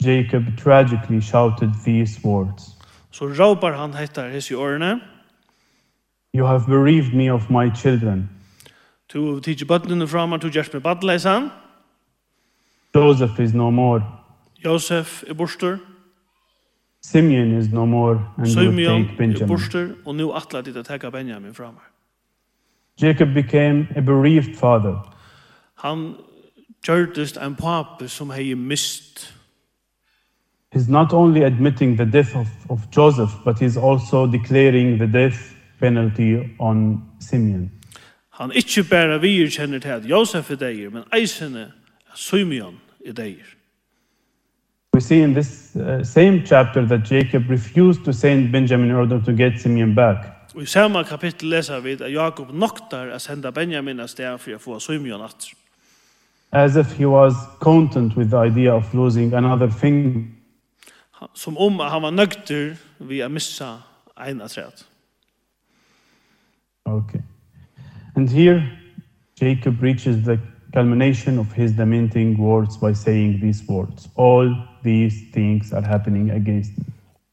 Jacob 0.03 0.43
tragically 0.57 1.21
shouted 1.21 1.69
these 1.85 2.19
words. 2.25 2.75
Så 3.11 3.25
råpar 3.25 3.77
han 3.77 3.93
hettar 3.93 4.29
hese 4.29 4.57
årene, 4.57 4.99
You 6.35 6.45
have 6.45 6.65
bereaved 6.67 7.13
me 7.13 7.33
of 7.33 7.49
my 7.49 7.75
children. 7.75 8.29
To 9.09 9.39
tidsi 9.39 9.65
bøttene 9.65 10.07
fram, 10.07 10.39
to 10.39 10.47
gjerst 10.47 10.73
med 10.73 10.81
badleisan. 10.81 11.49
Joseph 12.95 13.39
is 13.39 13.53
no 13.53 13.69
more. 13.69 14.03
Joseph 14.65 15.23
er 15.27 15.33
borster. 15.33 15.77
Simeon 17.01 17.57
is 17.57 17.71
no 17.71 17.85
more 17.85 18.33
and 18.37 18.47
Simeon 18.47 18.77
you 18.77 18.87
will 18.87 19.05
take 19.05 19.17
Benjamin. 19.17 19.47
Borster, 19.47 19.89
og 20.05 20.15
nu 20.15 20.31
attlar 20.31 20.61
dit 20.61 20.75
att 20.75 21.01
ta 21.01 21.09
Benjamin 21.09 21.53
framar. 21.53 21.89
Jacob 23.01 23.33
became 23.33 23.87
a 23.95 24.01
bereaved 24.01 24.55
father. 24.55 25.15
Han 25.75 26.15
gjordes 26.87 27.37
en 27.37 27.55
pappa 27.55 28.07
som 28.07 28.29
hei 28.29 28.53
mist. 28.53 29.35
He's 30.75 30.89
not 30.89 31.13
only 31.13 31.43
admitting 31.43 31.97
the 31.97 32.05
death 32.05 32.35
of, 32.35 32.47
of 32.69 32.79
Joseph, 32.91 33.31
but 33.45 33.59
he's 33.59 33.77
also 33.77 34.27
declaring 34.27 34.97
the 34.97 35.07
death 35.07 35.55
penalty 35.79 36.55
on 36.59 37.03
Simeon. 37.19 37.71
Han 38.29 38.51
ikkje 38.51 38.83
bæra 38.83 39.17
vi 39.17 39.47
kjenner 39.49 39.79
til 39.79 39.89
at 39.89 40.09
Josef 40.09 40.51
er 40.51 40.55
deir, 40.55 40.89
men 40.89 41.03
eisene 41.13 41.71
Simeon 42.15 42.75
er 43.05 43.13
deir. 43.13 43.58
We 44.93 45.01
see 45.01 45.21
in 45.21 45.33
this 45.33 45.75
uh, 45.75 46.03
same 46.03 46.43
chapter 46.45 46.85
that 46.85 47.03
Jacob 47.03 47.49
refused 47.49 48.03
to 48.05 48.13
send 48.13 48.51
Benjamin 48.51 48.89
in 48.89 48.95
order 48.95 49.21
to 49.21 49.33
get 49.33 49.59
Simeon 49.59 49.95
back. 49.95 50.35
Og 50.55 50.61
i 50.61 50.65
samme 50.65 51.03
kapittel 51.03 51.49
leser 51.49 51.79
vi 51.79 51.91
at 51.91 52.11
Jakob 52.11 52.49
noktar 52.51 53.11
å 53.13 53.19
senda 53.21 53.51
Benjamin 53.51 53.99
av 53.99 54.09
sted 54.09 54.39
for 54.41 54.57
å 54.57 54.59
få 54.59 54.79
Simeon 54.79 55.21
at. 55.21 55.45
As 56.51 56.75
if 56.75 56.97
he 56.97 57.05
was 57.05 57.35
content 57.61 58.17
with 58.17 58.31
the 58.31 58.37
idea 58.37 58.73
of 58.73 58.93
losing 58.93 59.33
another 59.33 59.69
thing. 59.69 60.35
Som 61.33 61.57
om 61.57 61.79
han 61.79 62.01
var 62.01 62.11
nøgter 62.11 62.75
vi 62.99 63.21
å 63.21 63.29
missa 63.29 63.77
ein 64.17 64.41
av 64.41 64.49
træet. 64.49 64.85
Okay. 66.85 67.21
And 68.15 68.29
here 68.29 68.63
Jacob 69.39 69.81
reaches 69.81 70.25
the 70.25 70.39
culmination 70.73 71.39
of 71.39 71.53
his 71.53 71.77
lamenting 71.77 72.37
words 72.37 72.77
by 72.77 72.93
saying 72.93 73.39
these 73.39 73.63
words. 73.67 74.09
All 74.15 74.55
these 74.83 75.15
things 75.33 75.73
are 75.73 75.85
happening 75.85 76.31
against 76.31 76.77
me. 76.77 76.85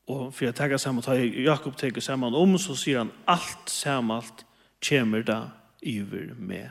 Og 0.09 0.35
for 0.35 0.45
jeg 0.45 0.55
tenker 0.55 0.77
sammen, 0.77 1.03
tar 1.03 1.15
Jakob 1.15 1.77
tenker 1.77 2.01
sammen 2.01 2.35
om, 2.35 2.59
så 2.59 2.75
sier 2.75 2.99
han, 2.99 3.11
alt 3.29 3.71
sammen, 3.71 4.17
alt 4.17 4.47
kommer 4.89 5.23
da 5.23 5.41
iver 5.83 6.35
med. 6.39 6.69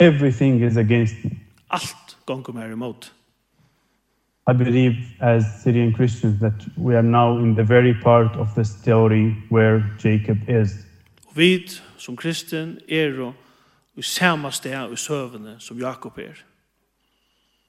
Everything 0.00 0.64
is 0.64 0.76
against 0.76 1.14
me. 1.24 1.30
Alt 1.70 2.18
gonger 2.26 2.52
meg 2.52 2.72
imot. 2.72 3.12
I 4.48 4.52
believe 4.52 4.96
as 5.20 5.44
Syrian 5.62 5.94
Christians 5.94 6.40
that 6.40 6.68
we 6.76 6.96
are 6.96 7.02
now 7.02 7.38
in 7.38 7.54
the 7.54 7.64
very 7.64 7.94
part 8.02 8.36
of 8.36 8.48
the 8.54 8.64
story 8.64 9.34
where 9.50 9.84
Jacob 10.04 10.38
is. 10.48 10.86
Og 11.26 11.36
vi 11.36 11.68
som 11.96 12.16
kristen 12.16 12.78
er 12.88 13.20
og 13.20 13.34
i 13.96 14.02
samme 14.02 14.52
sted 14.52 14.92
i 14.92 14.96
søvende 14.96 15.56
som 15.58 15.78
Jakob 15.78 16.18
er. 16.18 16.44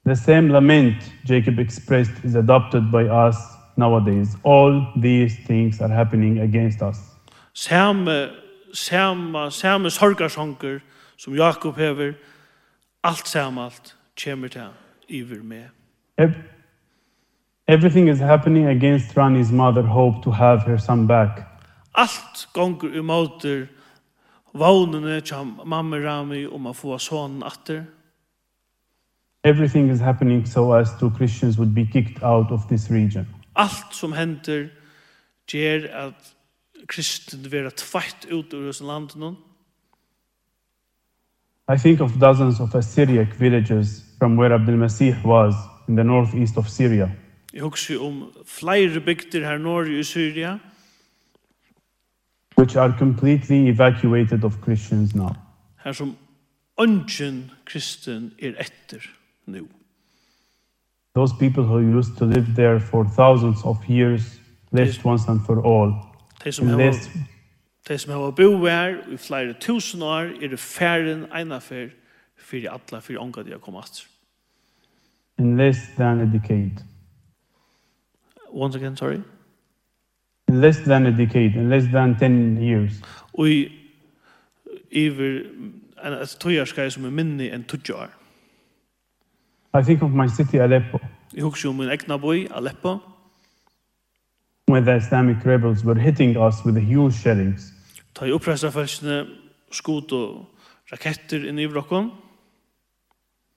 The 0.05 0.15
same 0.15 0.49
lament 0.49 0.95
Jacob 1.25 1.59
expressed 1.59 2.23
is 2.23 2.35
adopted 2.35 2.91
by 2.91 3.03
us 3.03 3.35
nowadays. 3.77 4.35
All 4.43 4.88
these 4.95 5.35
things 5.47 5.81
are 5.81 5.93
happening 5.93 6.39
against 6.39 6.81
us. 6.81 6.97
Samme, 7.53 8.29
samme, 8.73 9.51
samme 9.51 9.89
sorgarsonker 9.89 10.79
som 11.17 11.35
Jakob 11.35 11.75
hever, 11.75 12.13
alt 13.03 13.27
samme 13.27 13.62
alt, 13.62 13.95
kommer 14.23 14.47
til 14.47 14.67
iver 15.09 15.43
med. 15.43 15.63
Ev 16.17 16.33
Everything 17.67 18.09
is 18.09 18.19
happening 18.19 18.65
against 18.67 19.15
Rani's 19.15 19.51
mother 19.51 19.83
hope 19.83 20.23
to 20.23 20.31
have 20.31 20.62
her 20.63 20.77
son 20.77 21.07
back. 21.07 21.43
Alt 21.95 22.49
gonger 22.53 22.99
umoter 22.99 23.65
vånene 24.53 25.21
til 25.21 25.53
mamma 25.65 25.97
Rami 25.97 26.45
om 26.47 26.65
å 26.65 26.73
få 26.73 26.97
sonen 26.97 27.43
atter. 27.43 27.83
Everything 29.43 29.89
is 29.89 29.99
happening 29.99 30.45
so 30.45 30.73
as 30.73 30.97
to 30.99 31.10
Christians 31.10 31.58
would 31.58 31.73
be 31.73 31.86
kicked 31.86 32.23
out 32.23 32.52
of 32.52 32.67
this 32.67 32.89
region. 32.91 33.25
Allt 33.56 33.93
som 33.93 34.13
händer 34.13 34.69
ger 35.47 35.88
at 35.88 36.36
kristen 36.88 37.52
vera 37.52 37.69
tvätt 37.69 38.25
ut 38.32 38.54
ur 38.54 38.67
oss 38.69 38.82
landet 38.82 39.38
I 41.69 41.78
think 41.78 42.02
of 42.02 42.19
dozens 42.19 42.60
of 42.60 42.75
Assyriac 42.75 43.34
villages 43.39 44.04
from 44.17 44.36
where 44.38 44.54
Abdul 44.54 44.78
Masih 44.78 45.23
was 45.23 45.56
in 45.88 45.95
the 45.95 46.04
northeast 46.04 46.58
of 46.58 46.69
Syria. 46.69 47.12
Jag 47.54 47.63
husker 47.63 47.99
om 48.02 48.32
flera 48.45 48.99
bygder 48.99 49.45
her 49.45 49.58
norr 49.58 49.99
i 49.99 50.04
Syria 50.04 50.60
which 52.58 52.75
are 52.75 52.93
completely 52.97 53.69
evacuated 53.69 54.43
of 54.43 54.62
Christians 54.62 55.15
now. 55.15 55.36
Her 55.78 55.93
som 55.93 56.15
ungen 56.78 57.52
kristen 57.65 58.32
är 58.38 58.56
etter 58.60 59.18
nu. 59.51 59.67
Those 61.15 61.33
people 61.39 61.63
who 61.63 61.79
used 61.97 62.17
to 62.17 62.25
live 62.25 62.47
there 62.55 62.79
for 62.79 63.03
thousands 63.03 63.59
of 63.63 63.77
years 63.89 64.39
left 64.71 65.05
once 65.05 65.31
and 65.31 65.41
for 65.45 65.65
all. 65.65 65.93
De 66.43 66.51
som 66.51 66.67
har 66.67 66.93
de 67.88 67.97
som 67.97 68.13
har 68.13 68.31
bo 68.31 68.65
her 68.65 68.95
i 69.12 69.17
flere 69.17 69.53
tusen 69.59 70.01
år 70.01 70.43
er 70.43 70.47
det 70.47 70.59
færden 70.59 71.25
einafer 71.33 71.88
for 72.38 72.57
alle, 72.57 73.01
for 73.01 73.13
onga 73.19 73.43
de 73.43 73.51
har 73.51 73.57
kommet. 73.57 74.07
In 75.39 75.57
less 75.57 75.77
than 75.97 76.19
a 76.19 76.25
decade. 76.25 76.85
Once 78.53 78.77
again, 78.77 78.97
sorry. 78.97 79.21
In 80.47 80.62
less 80.62 80.77
than 80.77 81.05
a 81.05 81.12
decade, 81.12 81.55
in 81.55 81.69
less 81.69 81.85
than 81.91 82.15
10 82.19 82.63
years. 82.63 82.91
Og 83.33 83.49
i 83.49 83.71
iver 84.91 85.39
en 86.05 86.27
tøyarskei 86.39 86.89
som 86.89 87.05
er 87.05 87.09
minni 87.09 87.49
enn 87.53 87.63
tøyar. 87.63 88.09
I 89.73 89.84
think 89.84 90.01
of 90.01 90.12
my 90.12 90.27
city, 90.27 90.58
Aleppo. 90.58 90.97
Jeg 91.36 91.43
husker 91.43 91.69
om 91.69 91.75
min 91.75 91.89
egna 91.89 92.17
boi, 92.17 92.47
Aleppo. 92.51 92.97
When 94.67 94.84
the 94.84 94.95
Islamic 94.95 95.45
rebels 95.45 95.86
were 95.86 95.99
hitting 95.99 96.38
us 96.38 96.65
with 96.65 96.75
the 96.75 96.86
huge 96.86 97.13
shellings. 97.13 97.73
Ta 98.13 98.25
i 98.25 98.32
oppressafelsene 98.34 99.27
skot 99.71 100.12
og 100.13 100.45
raketter 100.91 101.45
inn 101.49 101.60
i 101.60 101.67
brokken. 101.67 102.10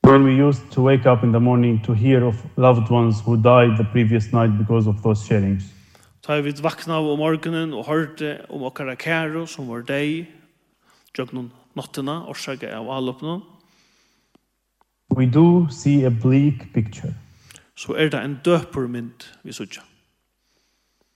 When 0.05 0.25
we 0.25 0.37
used 0.37 0.71
to 0.73 0.83
wake 0.83 1.07
up 1.07 1.25
in 1.25 1.33
the 1.33 1.41
morning 1.41 1.81
to 1.85 1.95
hear 1.95 2.25
of 2.25 2.37
loved 2.57 2.91
ones 2.91 3.21
who 3.21 3.37
died 3.37 3.79
the 3.79 3.89
previous 3.93 4.33
night 4.33 4.59
because 4.59 4.89
of 4.89 5.03
those 5.03 5.25
shellings. 5.25 5.65
Ta 6.23 6.37
i 6.37 6.45
vid 6.45 6.61
vakna 6.61 7.01
om 7.01 7.19
morgenen 7.19 7.73
og 7.73 7.87
hørte 7.87 8.45
om 8.51 8.63
okkara 8.69 8.95
kæro 8.95 9.47
som 9.47 9.69
var 9.69 9.81
deg, 9.89 10.29
jøgnon 11.17 11.53
nottina, 11.75 12.21
orsaka 12.29 12.69
av 12.77 12.91
alloppnå 12.93 13.41
we 15.17 15.27
do 15.27 15.67
see 15.71 16.05
a 16.05 16.11
bleak 16.11 16.73
picture. 16.75 17.15
So 17.77 17.93
er 17.93 18.09
det 18.09 18.25
en 18.25 18.41
døper 18.45 18.87
mynd 18.87 19.33
vi 19.43 19.53
sutja. 19.53 19.81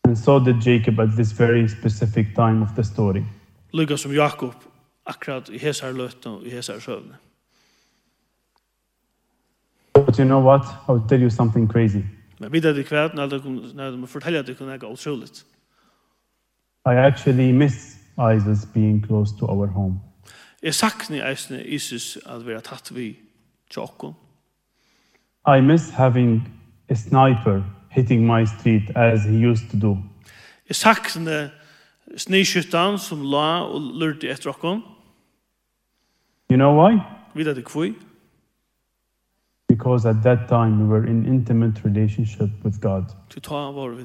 And 0.04 0.16
so 0.16 0.38
did 0.38 0.66
Jacob 0.66 1.00
at 1.00 1.08
this 1.08 1.40
very 1.40 1.68
specific 1.68 2.26
time 2.34 2.62
of 2.62 2.68
the 2.74 2.84
story. 2.84 3.22
Lukka 3.72 3.96
som 3.96 4.12
Jakob 4.12 4.54
akkurat 5.06 5.48
i 5.48 5.58
hesar 5.58 5.92
løtten 5.92 6.30
og 6.30 6.46
i 6.46 6.50
hesar 6.50 6.78
søvne. 6.78 7.16
But 9.94 10.16
you 10.18 10.24
know 10.24 10.40
what? 10.40 10.62
I'll 10.88 11.08
tell 11.08 11.22
you 11.22 11.30
something 11.30 11.72
crazy. 11.72 12.02
Men 12.40 12.52
vi 12.52 12.60
det 12.60 12.86
kvært 12.86 13.14
når 13.14 13.26
du 13.26 13.40
når 13.74 13.90
du 13.90 14.06
fortæller 14.06 14.40
at 14.40 14.46
du 14.46 14.54
kunne 14.54 14.78
gå 14.78 14.86
utroligt. 14.86 15.46
I 16.86 16.94
actually 16.94 17.52
miss 17.52 17.98
ISIS 18.36 18.66
being 18.74 19.06
close 19.06 19.36
to 19.38 19.46
our 19.46 19.66
home. 19.66 20.00
Jeg 20.62 20.74
sakner 20.74 21.28
eisne 21.28 21.64
ISIS 21.64 22.18
at 22.26 22.46
være 22.46 22.60
tatt 22.60 22.94
vi 22.94 23.16
tjokken? 23.70 24.14
I 25.46 25.60
miss 25.60 25.90
having 25.90 26.48
a 26.88 26.94
sniper 26.94 27.62
hitting 27.90 28.26
my 28.26 28.44
street 28.44 28.90
as 28.96 29.24
he 29.24 29.50
used 29.50 29.70
to 29.70 29.76
do. 29.80 29.96
Jeg 30.68 30.76
sakne 30.76 31.50
sniskyttan 32.16 32.98
som 32.98 33.22
la 33.22 33.64
og 33.64 33.80
lurte 33.80 34.28
etter 34.30 34.50
okken. 34.50 34.82
You 36.50 36.56
know 36.56 36.74
why? 36.74 37.00
Vet 37.34 37.56
det 37.56 37.64
kvui? 37.64 37.94
Because 39.68 40.08
at 40.08 40.16
that 40.22 40.48
time 40.48 40.82
we 40.82 40.88
were 40.88 41.06
in 41.06 41.26
intimate 41.26 41.84
relationship 41.84 42.50
with 42.64 42.80
God. 42.80 43.04
Du 43.34 43.40
ta 43.40 43.70
var 43.70 43.88
vi. 43.88 44.04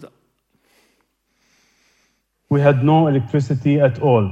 We 2.49 2.61
had 2.61 2.83
no 2.83 3.07
electricity 3.07 3.77
at 3.79 3.99
all. 3.99 4.31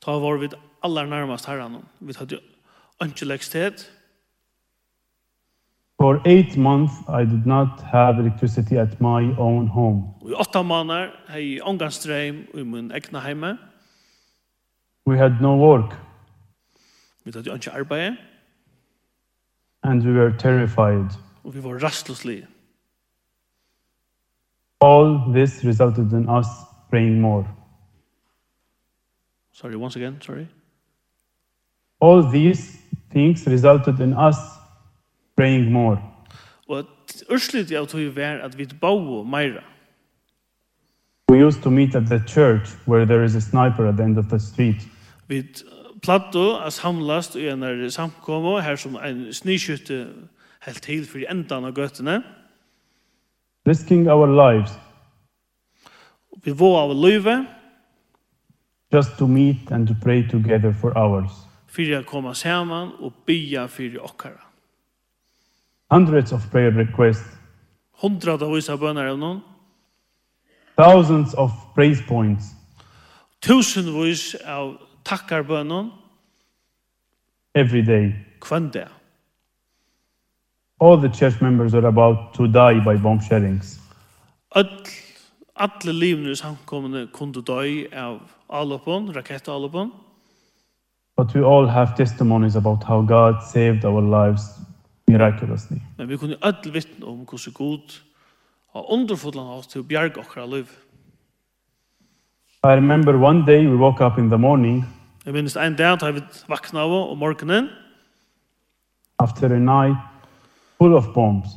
Ta 0.00 0.10
var 0.10 0.36
vi 0.36 0.48
allar 0.82 1.06
nærmast 1.06 1.46
herran. 1.46 1.76
Vi 2.00 2.12
hadde 2.18 2.38
ikke 3.02 3.22
elektrisitet. 3.22 3.92
For 6.00 6.18
eight 6.24 6.56
months 6.56 6.94
I 7.08 7.24
did 7.24 7.46
not 7.46 7.82
have 7.82 8.18
electricity 8.18 8.78
at 8.78 9.00
my 9.00 9.36
own 9.38 9.66
home. 9.66 10.14
I 10.22 10.32
åtta 10.32 10.62
månader 10.62 11.20
hade 11.26 11.40
jag 11.40 11.68
ångan 11.68 11.90
ström 11.90 12.46
i 12.54 12.64
min 12.64 12.92
egna 12.92 13.20
hemma. 13.20 13.56
We 15.04 15.18
had 15.18 15.42
no 15.42 15.56
work. 15.56 15.92
Vi 17.22 17.32
hade 17.32 17.52
inte 17.52 17.72
arbete. 17.72 18.16
And 19.82 20.02
we 20.02 20.12
were 20.12 20.38
terrified. 20.38 21.06
Och 21.42 21.56
vi 21.56 21.60
var 21.60 21.78
rastlösliga. 21.78 22.46
All 24.78 25.32
this 25.34 25.64
resulted 25.64 26.12
in 26.12 26.28
us 26.28 26.46
praying 26.90 27.20
more. 27.20 27.44
Sorry, 29.52 29.76
once 29.76 29.96
again, 29.96 30.20
sorry. 30.20 30.46
All 31.98 32.32
these 32.32 32.78
things 33.12 33.46
resulted 33.46 34.00
in 34.00 34.12
us 34.12 34.59
praying 35.40 35.72
more. 35.72 35.96
Og 36.68 36.84
urslit 37.32 37.72
av 37.72 37.86
tog 37.88 38.16
var 38.16 38.42
at 38.44 38.58
vi 38.58 38.66
bau 38.80 39.24
meira. 39.24 39.62
We 41.30 41.38
used 41.46 41.62
to 41.62 41.70
meet 41.70 41.94
at 41.94 42.06
the 42.06 42.20
church 42.26 42.68
where 42.86 43.06
there 43.06 43.24
is 43.24 43.34
a 43.34 43.40
sniper 43.40 43.88
at 43.88 43.96
the 43.96 44.04
end 44.04 44.18
of 44.18 44.28
the 44.28 44.38
street. 44.38 44.88
Vi 45.28 45.44
platto 46.02 46.60
as 46.66 46.78
hamlast 46.78 47.36
i 47.36 47.48
en 47.48 47.90
samkomo 47.90 48.58
her 48.60 48.76
som 48.76 48.96
en 48.96 49.32
snyskytte 49.32 50.06
helt 50.66 50.82
til 50.82 51.06
for 51.06 51.18
endan 51.30 51.64
av 51.64 51.72
gøttene. 51.72 52.22
Risking 53.66 54.08
our 54.08 54.26
lives. 54.26 54.72
Vi 56.44 56.50
våg 56.50 56.76
av 56.76 56.94
løyve. 56.94 57.46
Just 58.92 59.18
to 59.18 59.26
meet 59.26 59.70
and 59.70 59.88
to 59.88 59.94
pray 60.02 60.28
together 60.28 60.72
for 60.72 60.98
hours. 60.98 61.30
Fyrir 61.68 61.98
a 61.98 62.02
koma 62.02 62.34
saman 62.34 62.90
og 62.98 63.12
bya 63.26 63.66
fyrir 63.66 64.00
okkara 64.02 64.49
hundreds 65.90 66.32
of 66.32 66.50
prayer 66.50 66.70
requests, 66.70 67.38
hundrede 68.02 68.44
av 68.44 68.54
vise 68.54 68.76
bønner 68.76 69.10
av 69.12 69.18
noen, 69.18 69.40
thousands 70.76 71.34
of 71.34 71.52
praise 71.74 72.02
points, 72.08 72.54
tusenvis 73.40 74.34
av 74.46 74.76
takkar 75.04 75.42
bønner. 75.42 75.90
every 77.54 77.82
day, 77.82 78.14
kvann 78.40 78.70
det. 78.72 78.88
All 80.80 80.96
the 80.96 81.08
church 81.08 81.40
members 81.40 81.74
are 81.74 81.86
about 81.86 82.34
to 82.34 82.46
die 82.46 82.80
by 82.84 82.96
bomb 82.96 83.20
shellings. 83.20 83.80
All, 84.52 84.64
alle 85.56 85.92
livene 85.92 86.36
samkommende 86.36 87.08
kunde 87.12 87.42
døy 87.42 87.86
av 87.92 88.20
alopon, 88.48 89.12
rakettalopon. 89.12 89.92
But 91.16 91.34
we 91.34 91.42
all 91.42 91.66
have 91.66 91.94
testimonies 91.96 92.56
about 92.56 92.84
how 92.84 93.02
God 93.02 93.42
saved 93.52 93.84
our 93.84 94.00
lives 94.00 94.59
miraculously. 95.10 95.80
Men 95.98 96.08
vi 96.08 96.16
kunne 96.16 96.36
öll 96.42 96.72
vittne 96.72 97.06
om 97.06 97.24
hvordan 97.24 97.52
god 97.54 98.00
har 98.72 98.92
underfodlan 98.92 99.46
oss 99.58 99.66
til 99.66 99.82
å 99.82 99.86
bjerge 99.86 100.22
okra 100.22 100.46
liv. 100.46 100.70
I 102.62 102.76
remember 102.76 103.16
one 103.16 103.46
day 103.46 103.66
we 103.66 103.76
woke 103.76 104.04
up 104.04 104.18
in 104.18 104.28
the 104.28 104.38
morning. 104.38 104.84
Jeg 105.24 105.32
minnes 105.32 105.56
en 105.56 105.76
dag 105.76 106.00
da 106.00 106.10
vi 106.10 106.20
vakna 106.48 106.80
av 106.80 106.92
om 106.92 107.18
morgenen. 107.18 107.68
After 109.18 109.46
a 109.54 109.58
night 109.58 109.96
full 110.78 110.94
of 110.94 111.12
bombs. 111.14 111.48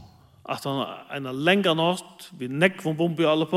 At 0.50 0.64
han 0.64 0.86
en 1.16 1.36
lenga 1.46 1.74
natt 1.74 2.30
vi 2.40 2.48
nekk 2.48 2.84
von 2.84 2.98
bombi 2.98 3.24
alle. 3.24 3.48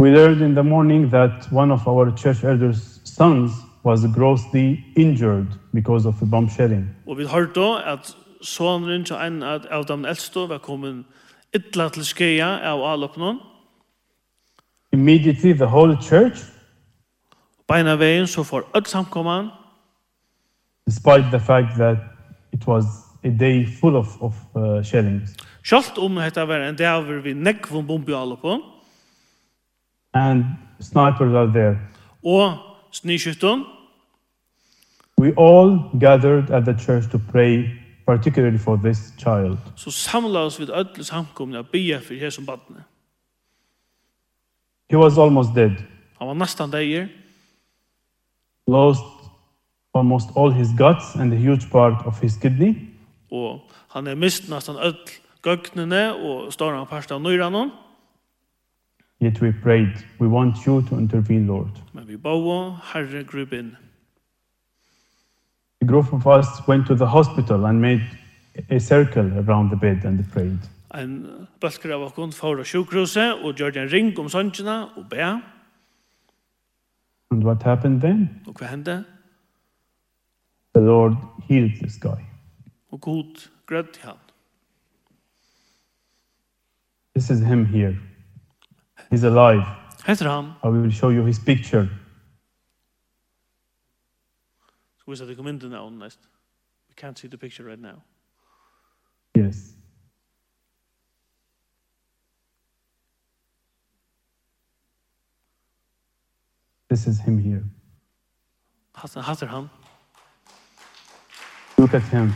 We 0.00 0.10
learned 0.10 0.42
in 0.42 0.54
the 0.54 0.62
morning 0.62 1.10
that 1.10 1.48
one 1.52 1.72
of 1.72 1.86
our 1.86 2.10
church 2.16 2.44
elders' 2.44 3.00
sons 3.04 3.52
was 3.84 4.06
grossly 4.14 4.84
injured 4.96 5.46
because 5.72 6.08
of 6.08 6.14
the 6.18 6.26
bomb 6.26 6.48
shelling. 6.48 6.88
Og 7.06 7.18
vi 7.18 7.24
har 7.24 7.44
då 7.54 7.76
at 7.76 8.16
sonen 8.42 9.04
til 9.04 9.16
en 9.16 9.42
av 9.42 9.84
de 9.88 10.04
eldste 10.04 10.38
var 10.48 10.58
kommet 10.58 11.04
ytla 11.54 11.88
til 11.88 12.04
skeia 12.04 12.58
av 12.72 12.92
alopnon. 12.92 13.38
Immediately 14.92 15.52
the 15.52 15.66
whole 15.66 15.96
church 16.02 16.38
Beina 17.70 17.94
veien 17.96 18.26
så 18.26 18.42
får 18.42 18.62
öll 18.74 18.86
samkomman. 18.86 19.50
Despite 20.86 21.30
the 21.30 21.40
fact 21.40 21.76
that 21.76 21.96
it 22.52 22.66
was 22.66 22.84
a 23.24 23.28
day 23.28 23.66
full 23.80 23.96
of, 23.96 24.22
of 24.22 24.34
uh, 24.56 24.82
shellings. 24.82 25.36
Sjalt 25.62 25.98
om 25.98 26.16
hetta 26.16 26.44
var 26.44 26.64
en 26.66 26.76
dag 26.76 27.04
við 27.04 27.22
vi 27.22 27.34
nekvun 27.34 27.86
bombi 27.86 28.12
alopon. 28.12 28.62
And 30.14 30.44
snipers 30.80 31.34
are 31.34 31.52
there. 31.52 31.78
Og 32.24 32.69
sniskytten. 32.90 33.64
We 35.20 35.32
all 35.36 35.78
gathered 36.00 36.50
at 36.50 36.64
the 36.64 36.74
church 36.86 37.10
to 37.10 37.18
pray 37.32 37.64
particularly 38.06 38.58
for 38.58 38.76
this 38.76 39.12
child. 39.18 39.58
Så 39.76 39.90
samlaus 39.90 40.60
vid 40.60 40.70
ödle 40.70 41.04
samkomna 41.04 41.58
att 41.58 41.70
be 41.72 42.00
för 42.00 42.14
här 42.14 42.30
som. 42.30 42.46
He 44.90 44.96
was 44.96 45.18
almost 45.18 45.54
dead. 45.54 45.74
Han 46.18 46.28
var 46.28 46.34
nästan 46.34 46.70
död. 46.70 47.08
Lost 48.66 49.04
almost 49.92 50.36
all 50.36 50.52
his 50.52 50.68
guts 50.78 51.16
and 51.16 51.32
a 51.32 51.36
huge 51.36 51.70
part 51.70 52.06
of 52.06 52.22
his 52.22 52.36
kidney. 52.42 52.74
Og 53.30 53.60
han 53.88 54.06
er 54.06 54.14
mist 54.14 54.48
nästan 54.48 54.76
öll 54.76 54.96
gögnene 55.44 56.12
och 56.12 56.52
stora 56.52 56.84
parten 56.86 57.14
av 57.14 57.22
nyran. 57.22 57.70
Yet 59.20 59.40
we 59.42 59.52
prayed, 59.52 60.02
we 60.18 60.28
want 60.28 60.66
you 60.66 60.80
to 60.82 60.96
intervene, 60.96 61.46
Lord. 61.46 61.70
Men 61.92 62.06
vi 62.06 62.16
boa, 62.16 62.80
Herre, 62.92 63.22
grub 63.24 63.52
inn. 63.52 63.76
A 65.82 65.84
group 65.84 66.12
of 66.12 66.26
us 66.26 66.66
went 66.66 66.86
to 66.86 66.94
the 66.94 67.06
hospital 67.06 67.66
and 67.66 67.80
made 67.80 68.02
a 68.70 68.80
circle 68.80 69.30
around 69.38 69.70
the 69.70 69.76
bed 69.76 70.04
and 70.04 70.24
prayed. 70.32 70.58
En 70.94 71.46
bølger 71.60 71.92
av 71.94 72.08
okkon 72.08 72.32
fór 72.32 72.60
á 72.60 72.64
sjúkrúsi 72.64 73.28
og 73.44 73.60
gjørði 73.60 73.84
en 73.84 73.92
ring 73.92 74.18
om 74.18 74.28
sangina 74.28 74.88
og 74.96 75.06
bæ. 75.12 75.40
And 77.30 77.44
what 77.44 77.62
happened 77.62 78.00
then? 78.00 78.40
Og 78.46 78.56
hva 78.58 78.72
hendte? 78.72 79.04
The 80.74 80.80
Lord 80.80 81.16
healed 81.48 81.76
this 81.78 81.98
guy. 82.00 82.24
Og 82.90 83.00
gut 83.00 83.50
grødd 83.66 84.00
han. 84.02 84.16
This 87.14 87.30
is 87.30 87.40
him 87.40 87.66
here. 87.66 87.96
He's 89.10 89.24
alive. 89.24 89.66
Heter 90.06 90.28
han? 90.28 90.52
I 90.62 90.68
will 90.68 90.90
show 90.90 91.10
you 91.10 91.26
his 91.26 91.38
picture. 91.38 91.88
Skal 94.98 95.10
vi 95.10 95.16
se, 95.16 95.26
det 95.26 95.36
kom 95.36 95.48
inte 95.48 95.68
now 95.68 95.90
next. 95.90 96.20
We 96.88 96.94
can't 96.94 97.18
see 97.18 97.28
the 97.28 97.36
picture 97.36 97.64
right 97.64 97.80
now. 97.80 98.02
Yes. 99.34 99.74
This 106.88 107.06
is 107.06 107.20
him 107.20 107.38
here. 107.38 107.64
Hasan 108.94 109.22
Hazarham. 109.22 109.68
Look 111.78 111.94
at 111.94 112.02
him. 112.02 112.32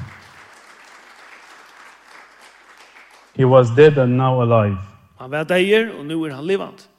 He 3.34 3.44
was 3.44 3.70
dead 3.76 3.98
and 3.98 4.16
now 4.16 4.42
alive. 4.42 4.93
Han 5.18 5.30
var 5.30 5.44
deier, 5.44 5.92
og 5.98 6.06
nu 6.06 6.22
er 6.24 6.34
han 6.34 6.46
livant. 6.46 6.90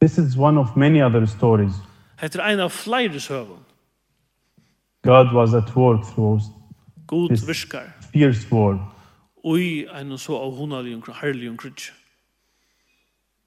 This 0.00 0.18
is 0.18 0.36
one 0.36 0.60
of 0.60 0.76
many 0.76 1.02
other 1.02 1.26
stories. 1.26 1.72
Heter 2.20 2.42
ein 2.42 2.60
av 2.60 2.70
fleiri 2.70 3.20
søvn. 3.20 3.58
God 5.02 5.34
was 5.34 5.54
at 5.54 5.76
work 5.76 6.04
through 6.04 6.40
God 7.06 7.28
this 7.28 7.48
virkar. 7.48 7.92
Fierce 8.12 8.46
war. 8.52 8.94
Oi, 9.44 9.86
ein 9.92 10.18
so 10.18 10.36
avhunali 10.36 10.94
og 10.94 11.14
herlig 11.20 11.50
og 11.50 11.56
krutch. 11.56 11.92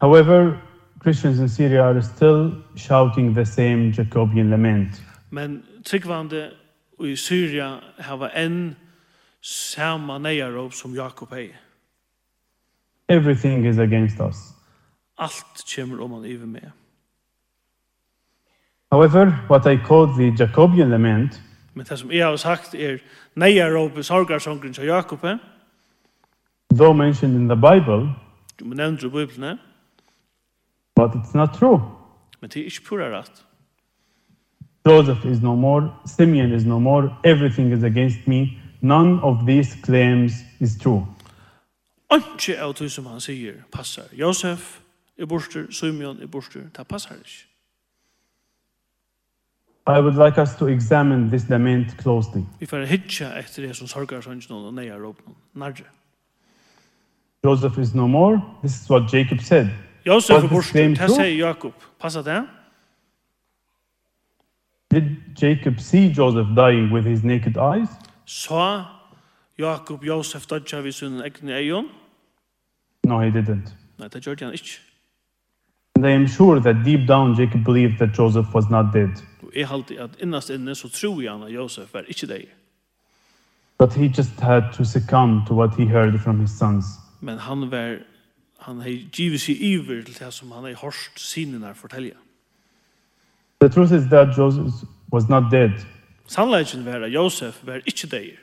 However, 0.01 0.57
Christians 1.03 1.39
in 1.39 1.49
Syria 1.49 1.81
are 1.81 2.01
still 2.01 2.51
shouting 2.75 3.35
the 3.35 3.45
same 3.45 3.93
Jacobian 3.97 4.49
lament. 4.49 5.03
Men 5.29 5.63
tryggvande 5.85 6.51
i 6.99 7.15
Syria 7.15 7.79
hava 7.99 8.29
enn 8.35 8.75
sama 9.41 10.17
neyarop 10.17 10.73
som 10.73 10.95
Jakob 10.95 11.29
hei. 11.33 11.49
Everything 13.09 13.65
is 13.65 13.77
against 13.77 14.19
us. 14.19 14.35
Alt 15.17 15.75
kommer 15.75 16.01
om 16.01 16.11
han 16.11 16.25
över 16.25 16.45
med. 16.45 16.71
However, 18.91 19.31
what 19.49 19.65
I 19.65 19.77
call 19.77 20.07
the 20.07 20.33
Jacobian 20.39 20.89
lament, 20.89 21.41
men 21.73 21.85
det 21.85 21.99
som 21.99 22.11
jeg 22.11 22.25
har 22.25 22.35
sagt 22.35 22.75
er 22.75 22.97
neja 23.35 23.67
rope 23.67 24.03
sorgarsongren 24.03 24.73
til 24.73 24.85
Jakob. 24.85 25.19
Though 26.73 26.97
mentioned 26.97 27.35
in 27.35 27.47
the 27.49 27.55
Bible, 27.55 28.13
du 28.59 28.65
nämner 28.65 29.05
i 29.05 29.09
Bibeln, 29.09 29.59
but 30.95 31.11
it's 31.15 31.33
not 31.33 31.49
true. 31.53 31.81
Men 32.41 32.49
det 32.49 32.59
er 32.59 32.65
ikke 32.65 32.85
pura 32.85 33.19
rett. 33.19 33.45
Joseph 34.85 35.25
is 35.25 35.41
no 35.41 35.55
more, 35.55 35.91
Simeon 36.05 36.51
is 36.51 36.65
no 36.65 36.79
more, 36.79 37.15
everything 37.23 37.73
is 37.73 37.83
against 37.83 38.27
me. 38.27 38.47
None 38.81 39.19
of 39.23 39.37
these 39.47 39.77
claims 39.83 40.33
is 40.59 40.75
true. 40.81 41.05
Anki 42.13 42.55
av 42.55 42.75
det 42.79 42.91
som 42.91 43.05
han 43.05 43.21
sier 43.21 43.63
passar. 43.71 44.11
Josef 44.13 44.79
er 45.17 45.25
borster, 45.25 45.65
Simeon 45.71 46.21
er 46.21 46.27
borster, 46.27 46.69
det 46.77 46.87
passar 46.87 47.15
ikke. 47.15 47.47
I 49.87 49.99
would 49.99 50.15
like 50.15 50.37
us 50.41 50.55
to 50.55 50.67
examine 50.67 51.29
this 51.29 51.49
lament 51.49 51.97
closely. 51.97 52.41
Vi 52.59 52.65
får 52.65 52.85
hitja 52.85 53.33
etter 53.39 53.67
det 53.67 53.75
som 53.75 53.87
sorgar 53.87 54.21
sannsjonen 54.21 54.65
og 54.65 54.73
neia 54.73 54.95
råpnen. 54.95 55.35
Joseph 57.43 57.79
is 57.79 57.93
no 57.93 58.07
more. 58.07 58.41
This 58.61 58.81
is 58.81 58.89
what 58.89 59.13
Jacob 59.13 59.41
said. 59.41 59.67
Joseph 60.05 60.43
er 60.43 60.47
borster, 60.47 60.87
det 60.87 61.09
sier 61.11 61.37
Jakob. 61.37 61.73
Passa 61.99 62.21
det? 62.21 62.43
Did 64.91 65.03
Jacob 65.41 65.79
see 65.79 66.13
Joseph 66.17 66.47
dying 66.55 66.93
with 66.93 67.07
his 67.07 67.23
naked 67.23 67.57
eyes? 67.57 67.89
Så 68.25 68.83
Jakob 69.57 70.03
Josef 70.03 70.45
dodja 70.45 70.81
vi 70.81 70.91
sin 70.91 71.21
egne 71.21 71.57
eion? 71.57 71.89
No, 73.03 73.19
he 73.19 73.29
didn't. 73.29 73.75
No, 73.99 74.07
that 74.07 74.39
han 74.39 74.53
ikke. 74.53 74.79
And 75.95 76.05
I 76.05 76.11
am 76.11 76.27
sure 76.27 76.59
that 76.59 76.75
deep 76.85 77.07
down 77.07 77.35
Jacob 77.35 77.63
believed 77.63 77.97
that 77.97 78.17
Joseph 78.17 78.53
was 78.53 78.69
not 78.69 78.93
dead. 78.93 79.23
Jeg 79.55 79.67
halte 79.67 80.01
at 80.01 80.09
innast 80.19 80.49
inne 80.49 80.75
så 80.75 80.89
tror 80.89 81.21
jeg 81.21 81.43
at 81.43 81.53
Josef 81.53 81.93
var 81.93 82.01
ikke 82.07 82.27
deg. 82.27 82.47
But 83.77 83.93
he 83.93 84.07
just 84.07 84.39
had 84.39 84.63
to 84.73 84.83
succumb 84.83 85.45
to 85.47 85.53
what 85.53 85.75
he 85.75 85.85
heard 85.85 86.19
from 86.19 86.39
his 86.39 86.51
sons. 86.51 86.85
Men 87.21 87.37
han 87.37 87.71
var 87.71 87.97
han 88.59 88.81
hei 88.81 89.09
givet 89.11 89.41
sig 89.41 89.61
iver 89.61 90.03
til 90.03 90.19
det 90.19 90.33
som 90.33 90.51
han 90.51 90.63
hei 90.63 90.73
hørst 90.73 91.19
sinene 91.19 91.75
fortelle. 91.75 92.11
The 93.59 93.69
truth 93.69 93.93
is 93.93 94.03
that 94.09 94.37
Joseph 94.37 94.73
was 95.13 95.29
not 95.29 95.51
dead. 95.51 95.71
Sannleggen 96.27 96.85
var 96.85 97.05
at 97.05 97.13
Josef 97.13 97.59
var 97.63 97.81
ikke 97.85 98.07
deg. 98.07 98.37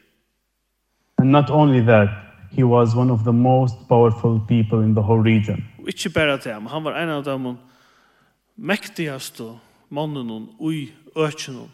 And 1.19 1.31
not 1.31 1.51
only 1.51 1.81
that, 1.81 2.09
he 2.51 2.63
was 2.63 2.95
one 2.97 3.13
of 3.13 3.25
the 3.25 3.33
most 3.33 3.75
powerful 3.89 4.41
people 4.49 4.83
in 4.83 4.95
the 4.95 5.03
whole 5.03 5.23
region. 5.23 5.65
Ikke 5.87 6.11
bare 6.11 6.39
til 6.39 6.55
men 6.55 6.67
han 6.67 6.85
var 6.85 7.03
en 7.03 7.09
av 7.09 7.25
dem 7.25 7.57
mektigaste 8.57 9.45
mannen 9.91 10.49
ui 10.59 10.91
økjenen. 11.17 11.71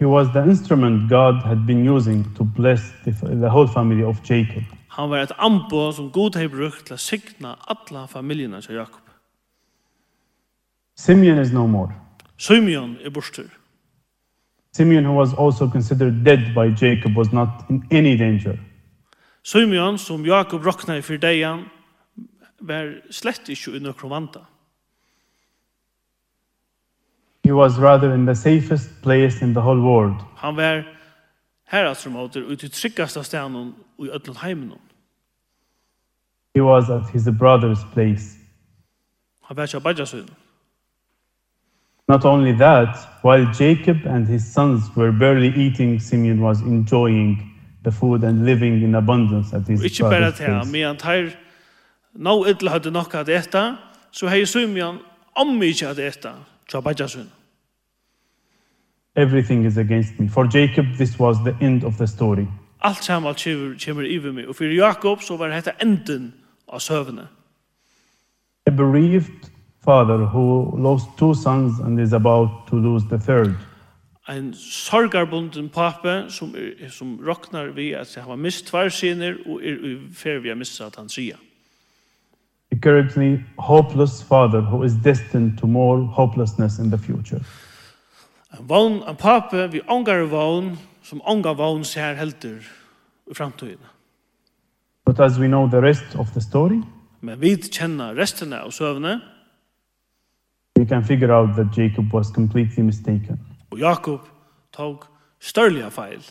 He 0.00 0.06
was 0.06 0.28
the 0.28 0.42
instrument 0.42 1.08
God 1.08 1.34
had 1.42 1.66
been 1.66 1.88
using 1.88 2.34
to 2.34 2.44
bless 2.44 2.80
the, 3.04 3.12
the 3.12 3.48
whole 3.48 3.68
family 3.68 4.02
of 4.02 4.20
Jacob. 4.30 4.62
Han 4.88 5.10
var 5.10 5.16
et 5.16 5.32
ambo 5.38 5.92
som 5.92 6.10
Gud 6.10 6.36
hei 6.36 6.48
brukt 6.48 6.86
til 6.86 6.94
å 6.94 7.00
signa 7.00 7.54
alla 7.68 8.06
familjene 8.06 8.60
til 8.60 8.74
Jakob. 8.74 9.00
Simeon 10.96 11.38
is 11.38 11.52
no 11.52 11.66
more. 11.66 11.94
Simeon 12.36 12.96
er 13.04 13.10
borster. 13.10 13.48
Simeon, 14.72 15.04
who 15.04 15.12
was 15.12 15.34
also 15.34 15.68
considered 15.68 16.24
dead 16.24 16.54
by 16.54 16.68
Jacob, 16.84 17.16
was 17.16 17.32
not 17.32 17.48
in 17.70 17.86
any 17.90 18.16
danger. 18.16 18.58
Simeon, 19.42 19.98
som 19.98 20.26
Jakob 20.26 20.64
råkna 20.64 20.96
i 20.96 21.02
fyrdejan, 21.02 21.64
var 22.60 22.94
slett 23.10 23.48
ikke 23.48 23.76
i 23.76 23.80
nøkromanta. 23.82 24.46
He 27.44 27.52
was 27.52 27.78
rather 27.78 28.14
in 28.14 28.26
the 28.26 28.34
safest 28.34 29.02
place 29.02 29.44
in 29.44 29.54
the 29.54 29.60
whole 29.60 29.80
world. 29.80 30.16
Han 30.36 30.56
var 30.56 30.84
herastromoter 31.66 32.40
ut 32.40 32.62
i 32.62 32.68
tryggasta 32.68 33.22
stenen 33.22 33.74
og 33.98 34.06
i 34.06 34.10
ötlund 34.10 34.38
heimen. 34.38 34.78
He 36.54 36.62
was 36.62 36.90
at 36.90 37.10
his 37.12 37.28
brother's 37.28 37.92
place. 37.92 38.38
Han 39.42 39.56
var 39.56 39.62
ikke 39.62 39.76
abadjasøyden. 39.76 40.34
Not 42.08 42.24
only 42.24 42.52
that, 42.52 42.96
while 43.24 43.46
Jacob 43.60 43.96
and 44.06 44.26
his 44.26 44.42
sons 44.54 44.82
were 44.96 45.12
barely 45.12 45.48
eating, 45.66 46.02
Simeon 46.02 46.40
was 46.40 46.60
enjoying 46.60 47.51
the 47.84 47.92
food 47.92 48.24
and 48.24 48.44
living 48.44 48.82
in 48.82 48.94
abundance 48.94 49.56
at 49.56 49.66
these 49.66 49.84
Ikke 49.84 50.02
bare 50.02 50.32
til 50.32 50.46
ham, 50.46 50.66
men 50.66 50.96
tar 50.96 51.30
nå 52.14 52.44
ytla 52.46 52.70
hadde 52.70 52.90
nok 52.90 53.14
at 53.14 53.28
etta, 53.28 53.76
så 54.12 54.28
hei 54.28 54.44
sumjan 54.46 54.98
om 55.36 55.62
ikke 55.62 55.88
at 55.88 55.98
etta, 55.98 56.32
tja 56.68 56.80
badja 56.80 57.08
sunn. 57.08 57.30
Everything 59.16 59.66
is 59.66 59.76
against 59.76 60.18
me. 60.18 60.28
For 60.28 60.48
Jacob, 60.54 60.86
this 60.96 61.18
was 61.18 61.36
the 61.44 61.56
end 61.60 61.84
of 61.84 61.96
the 61.96 62.06
story. 62.06 62.46
Alt 62.82 63.04
saman 63.04 63.34
kommer 63.84 64.02
iver 64.02 64.32
meg, 64.32 64.48
og 64.48 64.56
for 64.56 64.64
Jakob 64.64 65.22
så 65.22 65.36
var 65.36 65.48
dette 65.48 65.72
enden 65.82 66.34
av 66.68 66.80
søvne. 66.80 67.28
A 68.66 68.70
bereaved 68.70 69.50
father 69.84 70.16
who 70.16 70.76
lost 70.76 71.06
two 71.18 71.34
sons 71.34 71.80
and 71.80 72.00
is 72.00 72.12
about 72.12 72.48
to 72.70 72.76
lose 72.76 73.04
the 73.08 73.18
third 73.18 73.54
en 74.28 74.54
sorgarbunden 74.54 75.68
pape 75.68 76.30
som, 76.30 76.54
er, 76.54 76.90
som 76.90 77.20
roknar 77.26 77.72
vi 77.74 77.92
at 77.92 78.14
han 78.14 78.28
har 78.28 78.36
mist 78.36 78.66
tvarsiner 78.66 79.34
og 79.46 79.64
er 79.64 79.80
ufer 79.82 80.38
vi 80.38 80.48
har 80.48 80.58
missa 80.58 80.86
at 80.86 80.96
han 80.96 81.08
sier. 81.08 81.36
A 82.72 82.76
currently 82.76 83.42
hopeless 83.58 84.22
father 84.22 84.60
who 84.60 84.84
is 84.84 84.92
destined 85.04 85.58
to 85.58 85.66
more 85.66 86.06
hopelessness 86.06 86.78
in 86.78 86.90
the 86.90 86.98
future. 86.98 87.42
En 88.58 88.68
vogn, 88.68 89.02
en 89.08 89.16
pape 89.16 89.68
vi 89.72 89.80
ångar 89.88 90.24
vogn 90.30 90.78
som 91.02 91.20
ångar 91.26 91.54
vogn 91.54 91.84
ser 91.84 92.14
helter 92.14 92.62
i 93.30 93.34
framtiden. 93.34 93.86
But 95.06 95.20
as 95.20 95.38
we 95.38 95.48
know 95.48 95.68
the 95.68 95.82
rest 95.82 96.14
of 96.14 96.30
the 96.32 96.40
story, 96.40 96.82
men 97.20 97.40
vi 97.40 97.56
kjenner 97.56 98.14
resten 98.14 98.52
av 98.52 98.70
søvne, 98.70 99.20
we 100.78 100.86
can 100.86 101.04
figure 101.04 101.34
out 101.34 101.56
that 101.56 101.78
Jacob 101.78 102.14
was 102.14 102.30
completely 102.30 102.82
mistaken 102.82 103.51
Og 103.72 103.78
Jakob 103.78 104.20
tog 104.72 105.04
størlige 105.40 105.90
feil. 105.90 106.22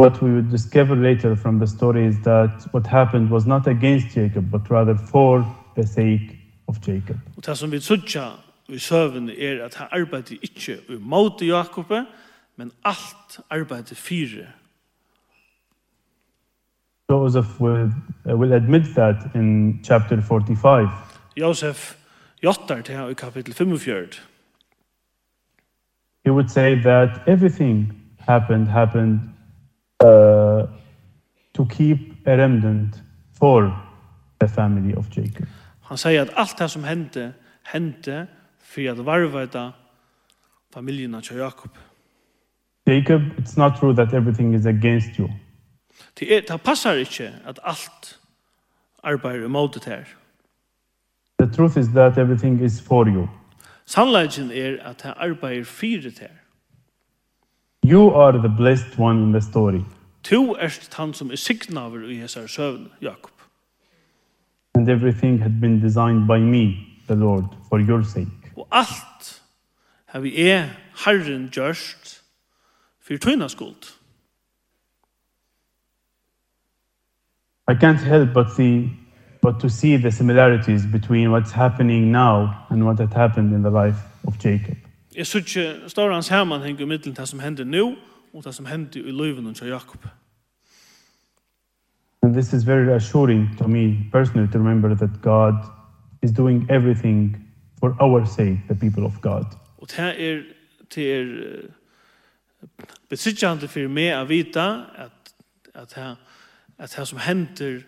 What 0.00 0.22
we 0.22 0.30
would 0.30 0.50
discover 0.50 0.94
later 0.94 1.34
from 1.34 1.56
the 1.58 1.66
story 1.66 2.08
is 2.08 2.14
that 2.22 2.50
what 2.74 2.86
happened 2.86 3.28
was 3.28 3.46
not 3.46 3.66
against 3.66 4.16
Jacob, 4.16 4.44
but 4.50 4.70
rather 4.70 4.96
for 5.10 5.44
the 5.76 5.86
sake 5.86 6.38
of 6.68 6.76
Jacob. 6.88 7.16
Og 7.36 7.46
det 7.46 7.58
som 7.58 7.72
vi 7.72 7.80
sutja 7.80 8.28
i 8.68 8.78
søvn 8.78 9.28
er 9.28 9.64
at 9.64 9.74
han 9.74 9.86
arbeidde 9.90 10.34
ikke 10.42 10.78
imot 10.88 11.42
Jakob, 11.42 11.90
men 12.56 12.72
alt 12.84 13.40
arbeidde 13.50 13.94
fire. 13.94 14.46
Joseph 17.10 17.60
will, 17.60 17.92
uh, 18.24 18.38
will 18.38 18.52
admit 18.52 18.82
that 18.94 19.16
in 19.34 19.80
chapter 19.84 20.20
45. 20.20 20.88
Joseph 21.36 21.94
jottar 22.42 22.80
til 22.80 22.94
han 22.94 23.10
i 23.10 23.14
kapitel 23.14 23.54
45 23.54 24.29
he 26.30 26.32
would 26.32 26.50
say 26.50 26.80
that 26.82 27.10
everything 27.26 27.76
happened 28.18 28.68
happened 28.68 29.18
uh, 30.04 30.66
to 31.52 31.66
keep 31.76 31.98
a 32.26 32.36
remnant 32.36 32.94
for 33.32 33.72
the 34.38 34.48
family 34.48 34.94
of 34.94 35.06
Jacob. 35.16 35.46
Han 35.82 35.98
säger 35.98 36.22
att 36.22 36.34
allt 36.34 36.58
det 36.58 36.68
som 36.68 36.84
hände 36.84 37.32
hände 37.62 38.26
för 38.62 38.88
att 38.90 38.98
varveta 38.98 39.72
familjen 40.74 41.14
av 41.14 41.22
Jakob. 41.32 41.70
Jacob, 42.86 43.22
it's 43.38 43.58
not 43.58 43.80
true 43.80 43.96
that 43.96 44.14
everything 44.14 44.54
is 44.54 44.66
against 44.66 45.18
you. 45.18 45.28
Det 46.14 46.36
är 46.36 46.42
det 46.42 46.58
passar 46.58 46.98
inte 46.98 47.32
att 47.44 47.58
allt 47.58 48.18
arbetar 49.02 49.44
emot 49.44 49.84
det 49.84 49.90
här. 49.90 50.08
The 51.38 51.46
truth 51.46 51.78
is 51.78 51.92
that 51.94 52.18
everything 52.18 52.64
is 52.64 52.80
for 52.80 53.08
you. 53.08 53.28
Sannleggen 53.90 54.50
er 54.50 54.82
at 54.90 55.02
han 55.02 55.14
arbeider 55.16 55.64
fire 55.64 56.10
til. 56.10 56.28
You 57.84 58.14
are 58.14 58.38
the 58.38 58.56
blessed 58.56 58.98
one 58.98 59.22
in 59.22 59.32
the 59.32 59.40
story. 59.40 59.80
Tu 60.22 60.56
erst 60.56 60.94
han 60.94 61.14
som 61.14 61.30
er 61.30 61.36
signaver 61.36 62.08
i 62.08 62.14
hesar 62.14 62.46
søvn, 62.46 62.88
Jakob. 63.02 63.32
And 64.74 64.88
everything 64.88 65.42
had 65.42 65.60
been 65.60 65.80
designed 65.80 66.26
by 66.26 66.38
me, 66.38 66.86
the 67.06 67.14
Lord, 67.14 67.44
for 67.68 67.78
your 67.78 68.02
sake. 68.02 68.30
Og 68.56 68.68
alt 68.72 69.42
har 70.06 70.20
vi 70.20 70.48
er 70.50 70.68
Herren 71.04 71.48
gjørst 71.48 72.22
for 73.00 73.16
tøyna 73.16 73.48
skuld. 73.48 73.96
I 77.68 77.74
can't 77.74 78.04
help 78.04 78.34
but 78.34 78.46
see 78.56 78.99
but 79.42 79.60
to 79.60 79.68
see 79.68 79.96
the 79.96 80.10
similarities 80.10 80.86
between 80.86 81.30
what's 81.30 81.52
happening 81.52 82.12
now 82.12 82.66
and 82.70 82.84
what 82.84 82.98
had 82.98 83.12
happened 83.12 83.54
in 83.54 83.62
the 83.62 83.70
life 83.70 83.98
of 84.26 84.38
Jacob. 84.38 84.76
Jeg 85.16 85.26
sykje 85.26 85.88
storans 85.88 86.26
sammanheng 86.26 86.80
i 86.80 86.84
middelen 86.84 87.16
det 87.16 87.28
som 87.28 87.40
hender 87.40 87.64
nå 87.64 87.94
og 88.32 88.44
det 88.44 88.54
som 88.54 88.66
hender 88.66 89.00
i 89.00 89.10
løyven 89.10 89.54
til 89.54 89.66
Jakob. 89.66 90.06
And 92.22 92.34
this 92.34 92.52
is 92.52 92.66
very 92.66 92.84
reassuring 92.84 93.56
to 93.58 93.68
me 93.68 94.10
personally 94.12 94.52
to 94.52 94.58
remember 94.58 94.94
that 94.94 95.10
God 95.22 95.54
is 96.22 96.32
doing 96.32 96.66
everything 96.70 97.36
for 97.80 97.96
our 98.00 98.26
sake, 98.26 98.58
the 98.68 98.74
people 98.74 99.04
of 99.04 99.20
God. 99.20 99.44
Og 99.78 99.90
det 99.90 99.98
er, 99.98 100.42
det 100.94 101.14
er 101.14 101.24
besittjande 103.08 103.68
for 103.68 103.88
meg 103.88 104.12
å 104.18 104.26
vite 104.28 104.60
at, 104.60 105.32
at, 105.74 105.96
at, 105.96 106.16
at 106.78 106.94
det 106.96 107.06
som 107.08 107.18
hender 107.18 107.80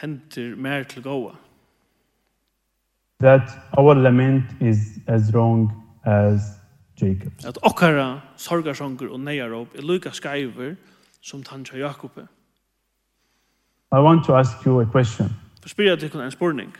hender 0.00 0.56
mer 0.56 0.82
til 0.82 1.02
gåa. 1.02 1.34
That 3.20 3.50
our 3.78 3.94
lament 3.94 4.44
is 4.60 4.76
as 5.06 5.34
wrong 5.34 5.72
as 6.04 6.40
Jacob's. 7.02 7.48
At 7.48 7.58
okkara 7.62 8.20
sorgarsongur 8.36 9.12
og 9.12 9.20
nejarop 9.20 9.68
er 9.74 9.82
lukka 9.82 10.10
skaiver 10.10 10.74
som 11.20 11.42
tanja 11.42 11.78
Jakobe. 11.78 12.26
I 13.92 13.98
want 13.98 14.24
to 14.26 14.34
ask 14.34 14.66
you 14.66 14.80
a 14.80 14.84
question. 14.84 15.28
For 15.28 15.62
Forspyrja 15.62 15.96
til 15.96 16.10
kun 16.10 16.20
en 16.20 16.30
spurning. 16.30 16.76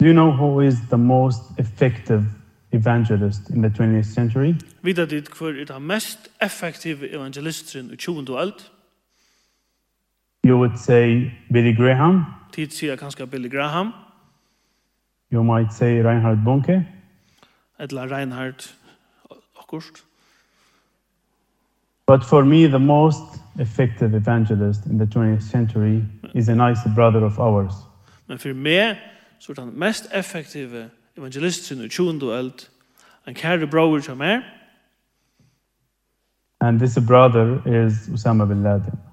Do 0.00 0.06
you 0.06 0.12
know 0.12 0.30
who 0.30 0.60
is 0.60 0.74
the 0.88 0.98
most 0.98 1.40
effective 1.58 2.24
evangelist 2.72 3.50
in 3.50 3.62
the 3.62 3.68
20th 3.68 4.14
century? 4.14 4.54
Vita 4.82 5.04
dit 5.04 5.28
hver 5.38 5.60
er 5.60 5.64
den 5.64 5.86
mest 5.86 6.30
effektive 6.42 7.14
evangelisteren 7.14 7.90
i 7.90 7.96
20. 7.96 8.38
alt? 8.38 8.71
You 10.44 10.58
would 10.58 10.78
say 10.78 11.32
Billy 11.52 11.72
Graham. 11.72 12.26
Tid 12.52 12.72
sier 12.72 12.96
kanskje 12.96 13.26
Billy 13.30 13.48
Graham. 13.48 13.92
You 15.30 15.42
might 15.42 15.72
say 15.72 16.02
Reinhard 16.02 16.38
Bonke. 16.44 16.86
Eller 17.78 18.10
Reinhard 18.10 18.70
Akkurst. 19.60 20.04
But 22.06 22.24
for 22.24 22.44
me 22.44 22.66
the 22.66 22.78
most 22.78 23.40
effective 23.58 24.14
evangelist 24.14 24.86
in 24.86 24.98
the 24.98 25.06
20th 25.06 25.42
century 25.42 26.02
is 26.34 26.48
a 26.48 26.54
nice 26.54 26.80
brother 26.94 27.24
of 27.24 27.38
ours. 27.38 27.72
Men 28.26 28.38
for 28.38 28.54
meg 28.54 28.96
så 29.38 29.52
er 29.52 29.54
den 29.54 29.78
mest 29.78 30.08
effektive 30.14 30.90
evangelisten 31.16 31.84
i 31.84 31.88
20 31.88 32.38
eld 32.38 32.68
en 33.26 33.34
kære 33.34 33.66
bror 33.66 34.00
som 34.00 34.20
er. 34.20 34.40
And 36.60 36.78
this 36.78 36.98
brother 37.06 37.62
is 37.84 38.08
Osama 38.08 38.44
bin 38.44 38.62
Laden. 38.62 39.11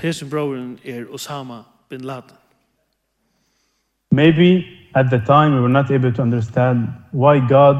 Hesen 0.00 0.30
broren 0.30 0.78
er 0.84 1.04
Osama 1.12 1.64
bin 1.90 2.00
Laden. 2.00 2.36
Maybe 4.10 4.66
at 4.94 5.10
the 5.10 5.18
time 5.18 5.54
we 5.54 5.60
were 5.60 5.72
not 5.72 5.90
able 5.90 6.12
to 6.12 6.22
understand 6.22 6.88
why 7.12 7.38
God 7.38 7.76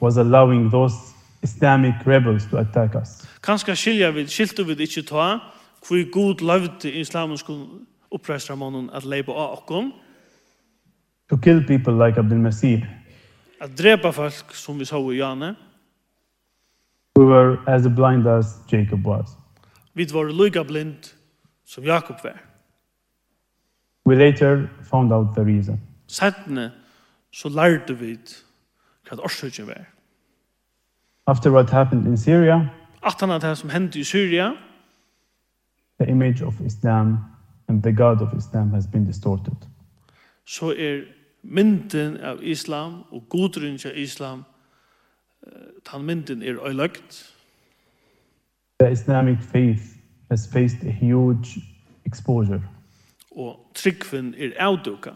was 0.00 0.16
allowing 0.16 0.70
those 0.70 0.94
Islamic 1.42 1.94
rebels 2.06 2.46
to 2.46 2.58
attack 2.58 2.94
us. 2.94 3.26
Kanska 3.40 3.76
skilja 3.76 4.10
við 4.10 4.30
skiltu 4.30 4.64
við 4.66 4.82
ikki 4.86 5.04
ta 5.06 5.26
hví 5.86 6.06
Gud 6.10 6.42
lovði 6.42 6.90
islamiskum 7.00 7.86
uppreisramunum 8.10 8.90
at 8.92 9.04
leipa 9.04 9.32
á 9.32 9.54
okkum. 9.58 9.92
To 11.28 11.36
kill 11.36 11.62
people 11.62 11.94
like 11.94 12.18
Abdul 12.18 12.38
Masih. 12.38 12.86
At 13.60 13.76
drepa 13.78 14.12
folk 14.12 14.54
sum 14.54 14.78
við 14.78 14.90
sáu 14.90 15.06
í 15.14 15.18
Jane. 15.18 15.56
We 17.16 17.24
were 17.24 17.58
as 17.66 17.86
blind 17.88 18.26
as 18.26 18.58
Jacob 18.66 19.06
was. 19.06 19.36
Vit 19.94 20.12
voru 20.12 20.34
lukka 20.34 20.66
blind 20.66 21.15
som 21.66 21.84
Jakob 21.84 22.16
var. 22.24 22.38
We 24.06 24.14
later 24.14 24.68
found 24.82 25.12
out 25.12 25.26
the 25.36 25.44
reason. 25.44 25.80
Sættene 26.06 26.72
så 27.30 27.48
lærte 27.48 27.98
vi 27.98 28.18
hva 29.08 29.16
årsøkjen 29.24 29.66
var. 29.66 29.84
After 31.26 31.50
what 31.50 31.70
happened 31.70 32.06
in 32.06 32.16
Syria, 32.16 32.68
After 33.02 33.38
det 33.38 33.58
som 33.58 33.70
hendte 33.70 33.98
i 33.98 34.04
Syria, 34.04 34.52
the 36.00 36.10
image 36.10 36.44
of 36.44 36.60
Islam 36.60 37.18
and 37.68 37.82
the 37.82 37.92
God 37.92 38.20
of 38.20 38.38
Islam 38.38 38.70
has 38.70 38.86
been 38.86 39.06
distorted. 39.06 39.56
Så 40.44 40.74
er 40.78 41.02
mynden 41.42 42.16
av 42.16 42.38
Islam 42.42 43.02
og 43.10 43.28
godrun 43.28 43.78
av 43.84 43.92
Islam, 43.94 44.44
tan 45.84 46.02
mynden 46.02 46.42
er 46.42 46.66
øylagt. 46.66 47.34
The 48.80 48.92
Islamic 48.92 49.38
faith 49.42 49.95
has 50.30 50.48
faced 50.52 50.82
a 50.82 50.90
huge 50.90 51.58
exposure. 52.06 52.62
Og 53.30 53.70
tryggven 53.74 54.34
er 54.38 54.50
avduka. 54.58 55.10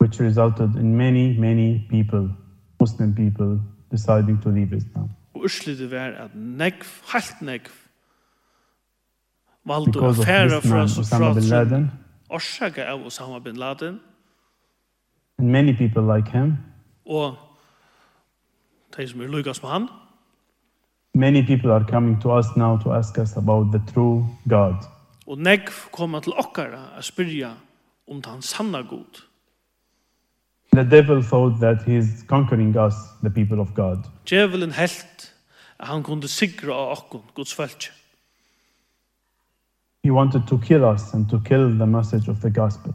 Which 0.00 0.20
resulted 0.20 0.74
in 0.74 0.96
many, 0.96 1.38
many 1.38 1.86
people, 1.90 2.30
Muslim 2.80 3.14
people, 3.14 3.60
deciding 3.90 4.42
to 4.42 4.48
leave 4.50 4.76
Islam. 4.76 5.08
Og 5.34 5.44
urslitet 5.44 5.90
var 5.90 5.98
at 6.24 6.30
nekv, 6.34 6.84
helt 7.12 7.42
nekv, 7.42 7.70
valgte 9.64 10.00
å 10.00 10.12
fære 10.12 10.60
fra 10.62 10.82
Osama 10.82 11.32
bin 11.34 11.48
Laden. 11.50 11.90
Orsaka 12.30 12.84
av 12.84 13.06
Osama 13.06 13.38
bin 13.38 13.56
Laden. 13.56 14.00
And 15.38 15.50
many 15.50 15.72
people 15.72 16.02
like 16.16 16.30
him. 16.30 16.56
Og 17.06 17.36
de 18.96 19.08
som 19.08 19.20
er 19.20 19.26
lykkes 19.26 19.62
med 19.62 19.70
han. 19.70 19.88
Many 21.14 21.42
people 21.42 21.70
are 21.70 21.84
coming 21.84 22.20
to 22.20 22.30
us 22.30 22.46
now 22.56 22.76
to 22.78 22.92
ask 22.92 23.18
us 23.18 23.36
about 23.36 23.72
the 23.72 23.92
true 23.92 24.26
God. 24.48 24.74
Og 25.26 25.38
negv 25.38 25.68
koma 25.92 26.20
til 26.20 26.32
okkara 26.32 26.96
a 26.96 27.02
spyrja 27.02 27.50
om 28.10 28.22
tan 28.22 28.42
sanna 28.42 28.82
god. 28.82 29.20
The 30.72 30.84
devil 30.90 31.22
thought 31.22 31.60
that 31.60 31.82
he 31.86 31.96
is 31.96 32.24
conquering 32.28 32.76
us, 32.76 32.94
the 33.22 33.30
people 33.30 33.60
of 33.60 33.74
God. 33.74 33.98
Djevelen 34.26 34.72
helt 34.72 35.34
at 35.78 35.88
han 35.88 36.02
kunde 36.02 36.28
sigra 36.28 36.72
okkon, 36.72 37.22
Guds 37.34 37.54
fölkje. 37.54 37.92
He 40.04 40.10
wanted 40.10 40.42
to 40.48 40.58
kill 40.58 40.84
us 40.84 41.14
and 41.14 41.30
to 41.30 41.40
kill 41.44 41.78
the 41.78 41.86
message 41.86 42.30
of 42.30 42.36
the 42.36 42.50
gospel. 42.50 42.94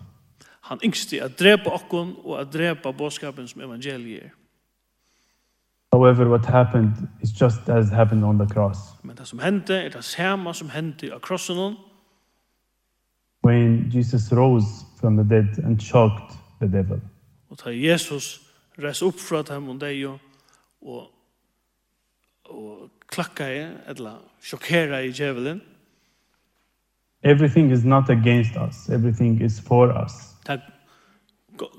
Han 0.61 0.79
yngste 0.83 1.21
at 1.23 1.39
drepa 1.39 1.69
okkon 1.69 2.15
og 2.23 2.41
at 2.41 2.53
drepa 2.53 2.91
båskapen 2.91 3.47
som 3.47 3.61
evangeliet 3.61 4.23
er. 4.23 4.29
However, 5.91 6.25
what 6.25 6.45
happened 6.45 7.07
is 7.21 7.41
just 7.41 7.69
as 7.69 7.91
happened 7.91 8.23
on 8.23 8.37
the 8.39 8.53
cross. 8.53 8.93
Men 9.01 9.15
det 9.15 9.25
som 9.25 9.39
hände 9.39 9.83
är 9.83 9.89
det 9.89 10.03
samma 10.03 10.53
som 10.53 10.69
hände 10.69 11.15
av 11.15 11.19
krossen. 11.19 11.75
When 13.41 13.89
Jesus 13.89 14.31
rose 14.31 14.85
from 14.99 15.17
the 15.17 15.23
dead 15.23 15.65
and 15.65 15.81
shocked 15.81 16.37
the 16.59 16.67
devil. 16.67 16.99
Och 17.47 17.57
ta 17.57 17.71
Jesus 17.71 18.39
res 18.75 19.01
upp 19.01 19.19
från 19.19 19.43
dem 19.43 19.69
och 19.69 19.83
og, 19.83 20.19
och 20.81 21.07
och 22.49 22.89
klacka 23.05 23.53
i 23.53 23.71
eller 23.85 24.17
chockera 24.41 25.01
i 25.01 25.09
djävulen. 25.09 25.61
Everything 27.21 27.71
is 27.71 27.83
not 27.83 28.09
against 28.09 28.55
us. 28.55 28.89
Everything 28.89 29.41
is 29.41 29.59
for 29.59 30.03
us. 30.03 30.35
Tack. 30.45 30.61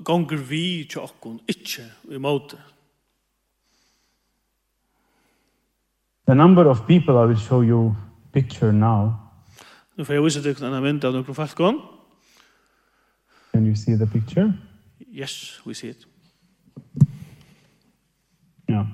Gonger 0.03 0.37
vi 0.37 0.85
tjokkun, 0.89 1.39
ikkje, 1.47 1.85
vi 2.01 2.19
måte. 2.19 2.57
The 6.29 6.35
number 6.35 6.69
of 6.69 6.85
people 6.85 7.17
I 7.17 7.25
will 7.25 7.39
show 7.39 7.63
you 7.63 7.95
picture 8.31 8.71
now. 8.71 9.13
Nu 9.95 10.05
får 10.05 10.15
jag 10.15 10.23
visa 10.23 10.41
dig 10.41 10.55
en 10.61 10.83
mynd 10.83 11.05
av 11.05 11.13
några 11.13 11.33
falkon. 11.33 11.81
Can 13.51 13.65
you 13.65 13.75
see 13.75 13.97
the 13.97 14.07
picture? 14.07 14.53
Yes, 15.11 15.61
we 15.65 15.73
see 15.73 15.89
it. 15.89 16.05
Yeah. 18.67 18.85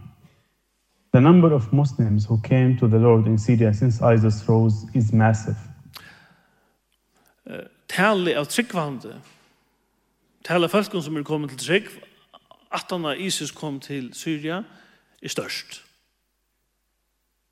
The 1.11 1.19
number 1.19 1.53
of 1.53 1.73
Muslims 1.73 2.25
who 2.25 2.41
came 2.41 2.77
to 2.79 2.87
the 2.87 2.99
Lord 2.99 3.27
in 3.27 3.37
Syria 3.37 3.73
since 3.73 4.15
ISIS 4.15 4.49
rose 4.49 4.87
is 4.93 5.13
massive. 5.13 5.57
Tali 7.87 8.35
av 8.35 8.45
tryggvande, 8.45 9.21
tali 10.43 10.63
av 10.63 10.69
falkon 10.69 11.03
som 11.03 11.17
er 11.17 11.23
kommet 11.23 11.49
til 11.49 11.59
trygg, 11.59 11.83
at 12.71 12.85
han 12.89 13.05
av 13.05 13.19
ISIS 13.19 13.51
kom 13.51 13.79
til 13.79 14.13
Syria, 14.13 14.63
er 15.21 15.29
størst. 15.29 15.84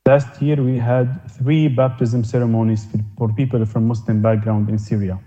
Last 0.06 0.42
year 0.42 0.62
we 0.62 0.78
had 0.78 1.08
three 1.38 1.70
baptism 1.70 2.24
ceremonies 2.24 2.88
for 3.18 3.34
people 3.38 3.66
from 3.66 3.88
Muslim 3.88 4.22
background 4.22 4.70
in 4.70 4.80
Syria. 4.80 5.18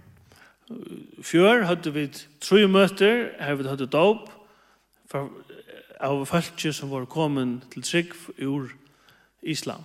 Fjør 1.22 1.64
hadde 1.64 1.92
vi 1.94 2.06
tre 2.40 2.66
møter, 2.68 3.28
her 3.40 3.54
vi 3.54 3.68
hadde 3.68 3.86
dåp, 3.86 4.28
av 6.00 6.26
folk 6.26 6.60
som 6.72 6.90
var 6.90 7.04
kommet 7.04 7.62
til 7.72 7.82
trygg 7.82 8.12
ur 8.42 8.68
Islam. 9.42 9.80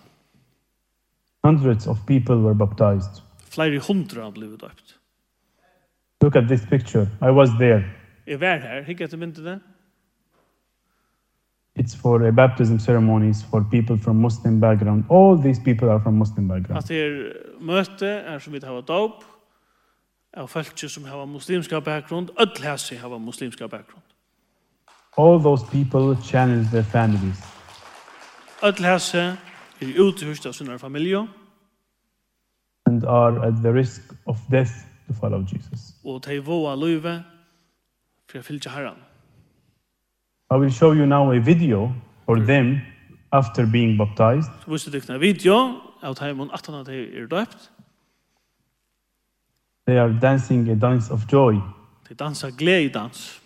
Hundreds 1.43 1.87
of 1.87 1.97
people 2.07 2.35
were 2.35 2.55
baptized. 2.55 3.23
Flere 3.49 3.79
hundra 3.79 4.29
ble 4.29 4.51
døpt. 4.57 4.97
Look 6.21 6.35
at 6.35 6.43
this 6.47 6.65
picture. 6.65 7.07
I 7.21 7.31
was 7.31 7.49
there. 7.59 7.83
Jeg 8.27 8.39
var 8.41 8.59
her. 8.59 8.83
Hikk 8.83 9.01
etter 9.01 9.17
myndene 9.17 9.59
it's 11.81 11.95
for 11.95 12.27
a 12.27 12.31
baptism 12.31 12.79
ceremonies 12.79 13.43
for 13.49 13.63
people 13.63 13.97
from 13.97 14.15
Muslim 14.21 14.59
background. 14.59 15.03
All 15.09 15.35
these 15.37 15.59
people 15.59 15.89
are 15.89 15.99
from 15.99 16.13
Muslim 16.13 16.47
background. 16.47 16.77
Att 16.77 16.91
er 16.91 17.33
møte 17.59 18.05
er 18.05 18.39
som 18.39 18.53
vi 18.53 18.59
har 18.63 18.81
dåp 18.81 19.23
av 20.37 20.47
folk 20.47 20.89
som 20.89 21.03
har 21.05 21.25
muslimska 21.25 21.79
bakgrund, 21.79 22.29
öll 22.39 22.63
häsi 22.63 22.95
har 22.95 23.17
muslimska 23.17 23.67
bakgrund. 23.67 24.03
All 25.17 25.39
those 25.43 25.65
people 25.71 26.15
challenge 26.23 26.69
their 26.71 26.83
families. 26.83 27.39
all 28.61 28.73
häsi 28.73 29.17
er 29.81 29.99
uthyrst 29.99 30.45
av 30.45 30.51
sina 30.53 30.77
familie 30.77 31.27
And 32.85 33.05
are 33.05 33.47
at 33.47 33.53
the 33.63 33.73
risk 33.73 34.01
of 34.25 34.37
death 34.51 34.71
to 35.07 35.13
follow 35.13 35.45
Jesus. 35.53 35.95
og 36.03 36.25
de 36.25 36.39
vågar 36.39 36.75
löve 36.75 37.23
för 38.29 38.39
att 38.39 38.45
fylja 38.45 38.71
herran. 38.71 38.97
I 40.51 40.57
will 40.57 40.69
show 40.69 40.91
you 40.91 41.05
now 41.05 41.31
a 41.31 41.39
video 41.39 41.93
for 42.25 42.39
them 42.39 42.81
after 43.31 43.65
being 43.65 43.97
baptized. 43.97 44.49
Så 44.63 44.71
visste 44.71 44.91
du 44.91 45.13
en 45.13 45.19
video 45.19 45.81
av 46.01 46.15
Taimon 46.15 46.49
aftan 46.51 46.75
at 46.75 46.85
de 46.85 47.21
er 47.21 47.27
døpt. 47.27 47.71
They 49.87 49.97
are 49.97 50.19
dancing 50.21 50.69
a 50.69 50.75
dance 50.75 51.13
of 51.13 51.31
joy. 51.31 51.53
De 52.09 52.13
dansar 52.13 52.49
glededans. 52.49 53.41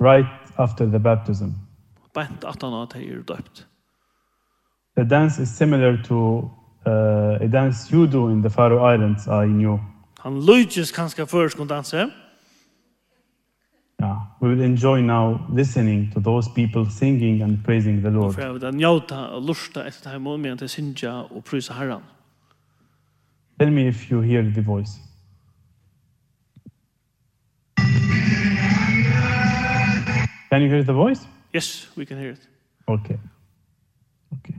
Right 0.00 0.26
after 0.58 0.86
the 0.86 0.98
baptism. 0.98 1.48
Bent 2.14 2.44
aftan 2.44 2.82
at 2.82 2.92
de 2.94 3.12
er 3.12 3.22
døpt. 3.22 3.66
The 4.96 5.04
dance 5.04 5.42
is 5.42 5.48
similar 5.48 6.02
to 6.04 6.50
uh, 6.86 7.44
a 7.44 7.46
dance 7.46 7.92
you 7.92 8.06
do 8.06 8.28
in 8.28 8.40
the 8.40 8.50
Faroe 8.50 8.94
Islands, 8.94 9.26
I 9.26 9.46
knew. 9.46 9.78
Han 10.18 10.40
lujtjes 10.40 10.92
kanska 10.92 11.26
førskund 11.26 11.68
dansa. 11.68 11.96
Ja. 11.96 12.25
Yeah, 13.98 14.20
we 14.40 14.48
will 14.48 14.60
enjoy 14.60 15.00
now 15.00 15.46
listening 15.48 16.10
to 16.12 16.20
those 16.20 16.48
people 16.48 16.84
singing 16.90 17.42
and 17.42 17.64
praising 17.64 18.02
the 18.02 18.10
Lord. 18.10 18.34
För 18.34 18.58
den 18.58 18.74
njuta 18.76 19.28
og 19.28 19.42
lusta 19.42 19.86
efter 19.86 20.04
det 20.04 20.10
här 20.10 20.18
momentet 20.18 20.62
att 20.62 20.70
synja 20.70 21.22
og 21.22 21.44
prisa 21.44 21.74
Herren. 21.74 22.02
Tell 23.58 23.70
me 23.70 23.88
if 23.88 24.10
you 24.12 24.22
hear 24.22 24.42
the 24.54 24.60
voice. 24.60 25.00
Can 30.50 30.62
you 30.62 30.70
hear 30.70 30.82
the 30.84 30.92
voice? 30.92 31.26
Yes, 31.54 31.88
we 31.96 32.04
can 32.04 32.18
hear 32.18 32.32
it. 32.32 32.48
Okay. 32.86 33.18
Okay. 34.32 34.55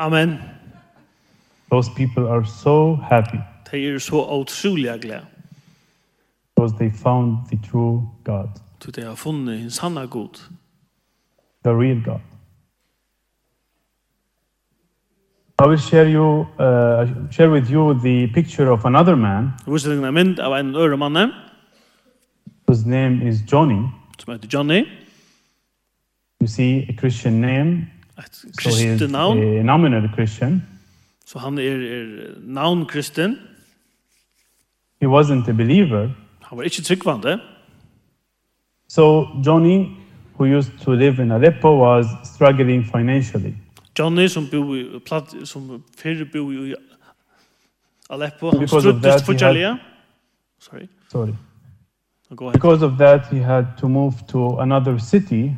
Amen. 0.00 0.38
Those 1.70 1.90
people 1.90 2.26
are 2.26 2.44
so 2.44 2.94
happy. 2.94 3.38
De 3.70 3.88
er 3.88 3.98
så 3.98 4.40
utrolig 4.40 5.00
glada. 5.00 5.26
Because 6.56 6.78
they 6.78 6.90
found 6.90 7.36
the 7.48 7.58
true 7.70 8.08
God. 8.24 8.48
Du 8.84 8.90
de 8.90 9.06
har 9.06 9.14
funnet 9.14 9.62
en 9.62 9.70
sanna 9.70 10.06
god. 10.06 10.40
The 11.64 11.70
real 11.70 12.02
God. 12.04 12.20
I 15.58 15.68
will 15.68 15.78
share 15.78 16.08
you 16.08 16.46
uh, 16.58 17.30
share 17.30 17.50
with 17.50 17.70
you 17.70 17.94
the 17.94 18.26
picture 18.34 18.70
of 18.72 18.84
another 18.84 19.16
man. 19.16 19.50
Hur 19.66 19.78
ser 19.78 19.90
den 19.90 20.14
mynd 20.14 20.38
av 20.38 20.58
en 20.58 20.74
öre 20.74 20.96
mannen? 20.96 21.30
His 22.68 22.86
name 22.86 23.28
is 23.28 23.42
Johnny. 23.52 23.88
Som 24.18 24.32
heter 24.32 24.48
Johnny. 24.48 24.84
You 26.40 26.46
see 26.46 26.86
a 26.88 26.92
Christian 27.00 27.40
name 27.40 27.86
So 28.32 28.48
kristet 28.58 29.10
namn. 29.10 29.40
Så 29.40 29.46
his, 29.46 29.64
namn 29.64 29.94
är 29.94 30.08
Christian. 30.14 30.62
Så 31.26 31.38
han 31.38 31.58
er, 31.58 31.62
er 31.62 32.06
navn 32.42 32.86
kristen. 32.86 33.38
He 35.02 35.08
wasn't 35.08 35.48
a 35.48 35.52
believer. 35.52 36.10
Han 36.40 36.58
var 36.58 36.62
ikke 36.62 36.82
tryggvande. 36.82 37.40
So 38.88 39.26
Johnny 39.46 39.86
who 40.34 40.58
used 40.58 40.72
to 40.84 40.92
live 40.92 41.22
in 41.22 41.30
Aleppo 41.30 41.68
was 41.68 42.06
struggling 42.24 42.84
financially. 42.84 43.54
Johnny 43.98 44.28
som 44.28 44.48
bo 44.50 44.74
i 44.74 44.84
platt 45.06 45.34
som 45.44 45.82
förr 45.98 46.24
bo 46.32 46.52
i 46.52 46.74
Aleppo 48.10 48.50
han 48.50 48.68
struggles 48.68 49.26
för 49.26 49.32
Jalia. 49.44 49.78
Sorry. 50.58 50.88
Sorry. 51.12 51.34
Go 52.30 52.44
ahead. 52.44 52.52
Because 52.52 52.86
of 52.86 52.98
that 52.98 53.26
he 53.32 53.38
had 53.38 53.64
to 53.78 53.88
move 53.88 54.14
to 54.28 54.58
another 54.58 54.98
city 54.98 55.56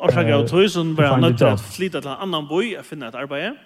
orsak 0.00 0.26
av 0.26 0.48
tog, 0.48 0.70
som 0.70 0.96
var 0.96 1.14
han 1.14 1.20
nødt 1.20 1.38
til 1.38 1.46
å 1.46 1.56
flytta 1.56 2.00
til 2.00 2.10
en 2.10 2.22
annan 2.28 2.48
boi 2.48 2.76
og 2.78 2.84
finne 2.84 3.08
et 3.08 3.14
arbeid. 3.14 3.56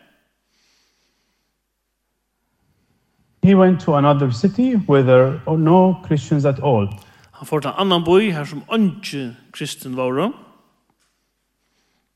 He 3.42 3.54
went 3.54 3.80
to 3.80 3.94
another 3.94 4.30
city 4.30 4.74
where 4.74 5.02
there 5.02 5.40
are 5.46 5.58
no 5.58 5.96
Christians 6.06 6.44
at 6.44 6.60
all. 6.60 6.88
Han 7.32 7.46
får 7.46 7.60
til 7.60 7.70
en 7.70 7.86
annan 7.86 8.04
boi 8.04 8.30
her 8.30 8.44
som 8.44 8.62
ikke 8.68 9.36
kristen 9.52 9.96
var. 9.96 10.32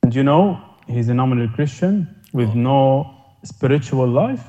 And 0.03 0.15
you 0.15 0.23
know, 0.23 0.57
he's 0.87 1.09
a 1.09 1.15
nominal 1.15 1.49
Christian 1.55 2.09
with 2.35 2.51
oh. 2.51 2.55
no 2.55 3.07
spiritual 3.45 4.09
life. 4.09 4.43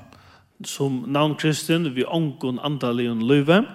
Som 0.63 1.03
navn 1.07 1.36
kristen, 1.36 1.95
vi 1.95 2.03
ångon 2.03 2.59
andalig 2.59 3.09
livet. 3.22 3.66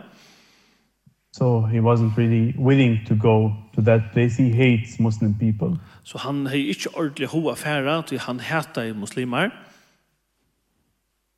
So 1.33 1.62
he 1.62 1.81
wasn't 1.81 2.16
really 2.16 2.55
willing 2.59 3.05
to 3.05 3.14
go 3.14 3.53
to 3.74 3.83
that 3.83 4.12
place. 4.12 4.37
He 4.37 4.51
hates 4.51 4.99
Muslim 4.99 5.35
people. 5.35 5.78
So 6.03 6.18
han 6.18 6.47
hei 6.47 6.68
ikkje 6.72 6.95
ordentlig 6.95 7.28
hoa 7.28 7.55
færa 7.55 8.03
til 8.07 8.18
han 8.18 8.41
hata 8.41 8.93
muslimar. 8.93 9.51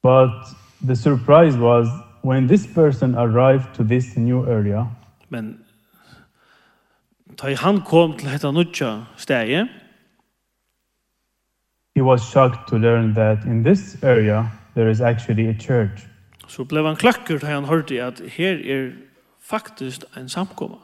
But 0.02 0.30
the 0.86 0.96
surprise 0.96 1.58
was 1.58 1.88
when 2.22 2.48
this 2.48 2.66
person 2.66 3.14
arrived 3.14 3.74
to 3.74 3.84
this 3.84 4.16
new 4.16 4.46
area. 4.46 4.86
Men 5.28 5.58
ta 7.36 7.54
han 7.54 7.80
kom 7.80 8.16
til 8.18 8.28
hetta 8.28 8.50
nutja 8.50 9.04
stæje. 9.16 9.68
He 11.94 12.02
was 12.02 12.20
shocked 12.22 12.68
to 12.68 12.78
learn 12.78 13.14
that 13.14 13.44
in 13.44 13.62
this 13.64 14.02
area 14.02 14.50
there 14.74 14.90
is 14.90 15.00
actually 15.00 15.48
a 15.48 15.54
church. 15.60 16.06
So 16.48 16.64
blev 16.64 16.86
han 16.86 16.96
klakker 16.96 17.38
da 17.38 17.46
han 17.46 17.64
hørte 17.64 18.02
at 18.02 18.22
her 18.36 18.52
er 18.52 18.90
faktisk 19.42 20.04
en 20.16 20.28
samkomma. 20.28 20.76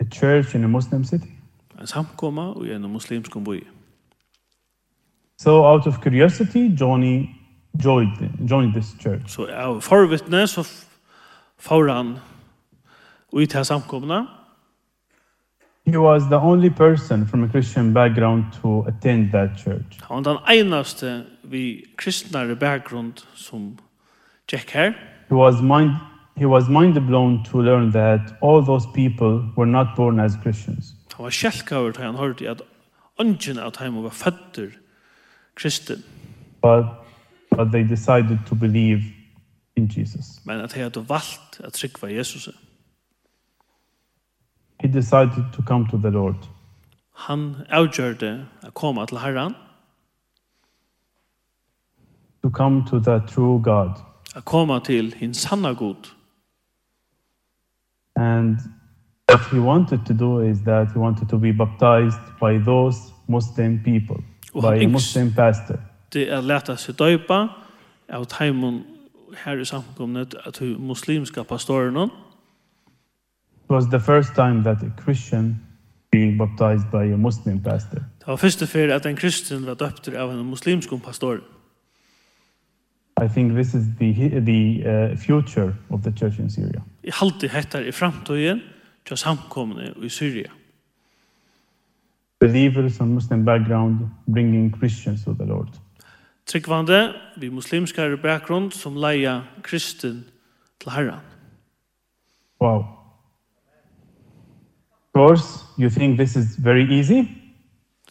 A 0.00 0.04
church 0.04 0.54
in 0.54 0.64
a 0.64 0.66
Muslim 0.66 1.04
city? 1.04 1.28
En 1.80 1.86
samkomma 1.86 2.54
i 2.64 2.72
en 2.72 2.92
muslimsk 2.92 3.32
by. 3.44 3.60
So 5.38 5.64
out 5.64 5.86
of 5.86 6.00
curiosity, 6.00 6.76
Johnny 6.80 7.28
joined, 7.84 8.48
joined 8.50 8.72
this 8.74 8.94
church. 9.02 9.30
So 9.30 9.46
av 9.46 9.80
forvittne 9.80 10.46
så 10.46 10.64
får 11.58 11.88
han 11.88 12.18
ut 13.32 13.52
här 13.52 13.62
samkomna. 13.62 14.26
He 15.86 15.98
was 15.98 16.22
the 16.22 16.36
only 16.36 16.70
person 16.70 17.26
from 17.26 17.44
a 17.44 17.48
Christian 17.48 17.94
background 17.94 18.44
to 18.62 18.82
attend 18.88 19.32
that 19.32 19.50
church. 19.64 20.00
Han 20.02 20.24
var 20.24 20.32
den 20.32 20.42
einaste 20.46 21.24
vi 21.42 21.84
kristnare 21.96 22.56
bakgrund 22.56 23.26
som 23.34 23.78
gikk 24.52 24.70
her. 24.70 24.92
He 25.28 25.36
was 25.36 25.62
mind 25.62 25.90
he 26.36 26.46
was 26.46 26.68
mind 26.68 26.94
blown 27.06 27.44
to 27.44 27.62
learn 27.62 27.90
that 27.92 28.36
all 28.40 28.62
those 28.62 28.86
people 28.94 29.52
were 29.56 29.70
not 29.70 29.96
born 29.96 30.20
as 30.20 30.36
Christians. 30.42 30.94
Han 31.16 31.24
var 31.24 31.30
sjelkaver 31.30 31.92
til 31.92 32.04
han 32.04 32.14
hørte 32.14 32.50
at 32.50 32.62
ungen 33.18 33.58
av 33.58 33.72
dem 33.78 34.02
var 34.02 34.10
føtter 34.10 34.70
kristen. 35.54 36.02
But, 36.62 36.84
but 37.50 37.72
they 37.72 37.82
decided 37.82 38.38
to 38.46 38.54
believe 38.54 39.02
in 39.76 39.90
Jesus. 39.96 40.40
Men 40.44 40.60
at 40.60 40.72
han 40.72 40.82
hadde 40.82 41.08
valgt 41.08 41.60
at 41.64 41.72
trykva 41.72 42.06
Jesus. 42.06 42.48
He 44.80 44.88
decided 44.88 45.44
to 45.52 45.62
come 45.62 45.86
to 45.90 45.96
the 45.96 46.10
Lord. 46.10 46.48
Han 47.14 47.54
avgjørte 47.70 48.46
å 48.66 48.70
komme 48.74 49.06
til 49.06 49.18
Herren. 49.18 49.54
To 52.42 52.50
come 52.50 52.82
to 52.90 52.98
the 52.98 53.20
true 53.28 53.62
God. 53.62 54.02
Å 54.36 54.42
komme 54.44 54.80
til 54.84 55.14
hin 55.14 55.34
sanna 55.34 55.72
god. 55.72 56.10
And 58.16 58.58
what 59.28 59.40
he 59.50 59.58
wanted 59.58 60.06
to 60.06 60.14
do 60.14 60.40
is 60.40 60.58
that 60.60 60.92
he 60.92 60.98
wanted 60.98 61.28
to 61.28 61.38
be 61.38 61.52
baptized 61.52 62.20
by 62.40 62.58
those 62.58 62.96
Muslim 63.28 63.80
people, 63.84 64.22
og 64.54 64.62
by 64.62 64.84
a 64.84 64.86
Muslim 64.86 65.32
pastor. 65.32 65.76
Det 66.12 66.32
er 66.32 66.40
lært 66.40 66.68
at 66.68 66.78
seg 66.78 66.98
døypa 66.98 67.48
av 68.08 68.26
taimon 68.26 68.84
her 69.44 69.58
i 69.58 69.64
samkomnet 69.64 70.34
at 70.46 70.58
hu 70.58 70.76
muslimska 70.78 71.42
pastoren. 71.42 71.96
It 71.96 73.70
was 73.70 73.86
the 73.86 74.00
first 74.00 74.34
time 74.34 74.62
that 74.62 74.82
a 74.82 75.02
Christian 75.02 75.60
being 76.12 76.38
baptized 76.38 76.90
by 76.90 77.12
a 77.12 77.16
Muslim 77.16 77.60
pastor. 77.60 77.98
Det 78.18 78.26
var 78.26 78.36
første 78.36 78.66
fyrir 78.66 78.94
at 78.94 79.06
en 79.06 79.16
kristen 79.16 79.66
var 79.66 79.74
døpt 79.74 80.08
av 80.08 80.30
en 80.30 80.46
muslimsk 80.46 80.90
pastor. 81.04 81.38
I 83.24 83.28
think 83.28 83.52
this 83.52 83.74
is 83.74 83.84
the 83.98 84.40
the 84.40 84.82
uh, 84.86 85.16
future 85.16 85.74
of 85.90 86.02
the 86.02 86.12
church 86.18 86.38
in 86.38 86.50
Syria 86.50 86.82
i 87.04 87.12
halte 87.12 87.48
hettar 87.48 87.84
i 87.84 87.92
framtøyen 87.92 88.60
til 89.06 89.16
samkomne 89.16 89.92
i 90.02 90.08
Syria. 90.08 90.50
Believers 92.40 92.96
from 92.96 93.08
Muslim 93.08 93.44
background 93.44 94.08
bringing 94.32 94.76
Christians 94.76 95.24
to 95.24 95.34
the 95.34 95.44
Lord. 95.44 95.68
Tryggvande, 96.46 97.14
vi 97.36 97.48
muslimskare 97.48 98.16
bakgrund 98.16 98.72
som 98.72 98.96
leia 98.96 99.40
kristen 99.62 100.24
til 100.80 100.92
Herren. 100.92 101.20
Wow. 102.60 102.84
Of 105.14 105.20
course, 105.20 105.64
you 105.78 105.90
think 105.90 106.18
this 106.18 106.36
is 106.36 106.64
very 106.64 106.84
easy? 106.90 107.28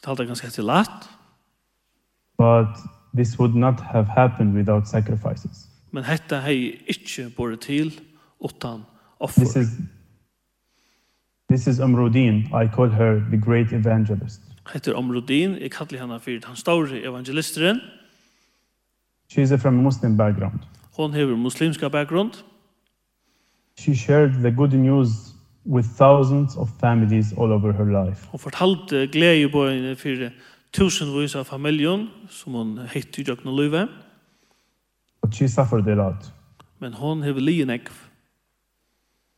Det 0.05 0.19
er 0.19 0.25
ganske 0.25 0.47
til 0.47 0.63
lat, 0.63 1.09
But 2.37 2.77
this 3.13 3.39
would 3.39 3.55
not 3.55 3.79
have 3.79 4.05
happened 4.05 4.53
without 4.53 4.87
sacrifices. 4.87 5.69
Men 5.91 6.03
hetta 6.03 6.39
hei 6.41 6.79
ikkje 6.89 7.29
bore 7.37 7.55
til 7.55 7.93
utan 8.43 8.83
offer. 9.19 9.39
This 9.39 9.55
is, 9.55 9.67
this 11.49 11.67
is 11.67 11.79
Amrudin. 11.79 12.35
I 12.53 12.67
call 12.67 12.89
her 12.89 13.19
the 13.29 13.37
great 13.37 13.71
evangelist. 13.71 14.41
Heter 14.73 14.95
Amrodin. 14.95 15.57
Jeg 15.61 15.71
kallar 15.71 15.99
henne 15.99 16.19
for 16.19 16.31
den 16.31 16.55
store 16.55 17.03
evangelisteren. 17.03 17.81
She 19.29 19.41
is 19.41 19.61
from 19.61 19.79
a 19.79 19.81
Muslim 19.81 20.17
background. 20.17 20.59
Hon 20.97 21.13
hever 21.13 21.35
muslimska 21.35 21.89
background. 21.89 22.43
She 23.79 23.95
shared 23.95 24.31
the 24.31 24.51
good 24.51 24.73
news 24.73 25.09
with 25.65 25.87
thousands 25.97 26.55
of 26.57 26.69
families 26.79 27.33
all 27.37 27.51
over 27.51 27.71
her 27.71 28.05
life. 28.05 28.27
Hon 28.31 28.39
fortalte 28.39 29.07
glädjebojene 29.07 29.95
fyrir 29.95 30.31
tusenvis 30.71 31.35
av 31.35 31.43
familjon 31.43 32.07
som 32.29 32.53
hon 32.53 32.77
hette 32.77 33.21
i 33.21 33.23
Jökna 33.23 33.87
But 35.21 35.33
she 35.33 35.47
suffered 35.47 35.87
a 35.87 35.95
lot. 35.95 36.31
Men 36.79 36.93
hon 36.93 37.21
hever 37.23 37.41
lienekv. 37.41 38.02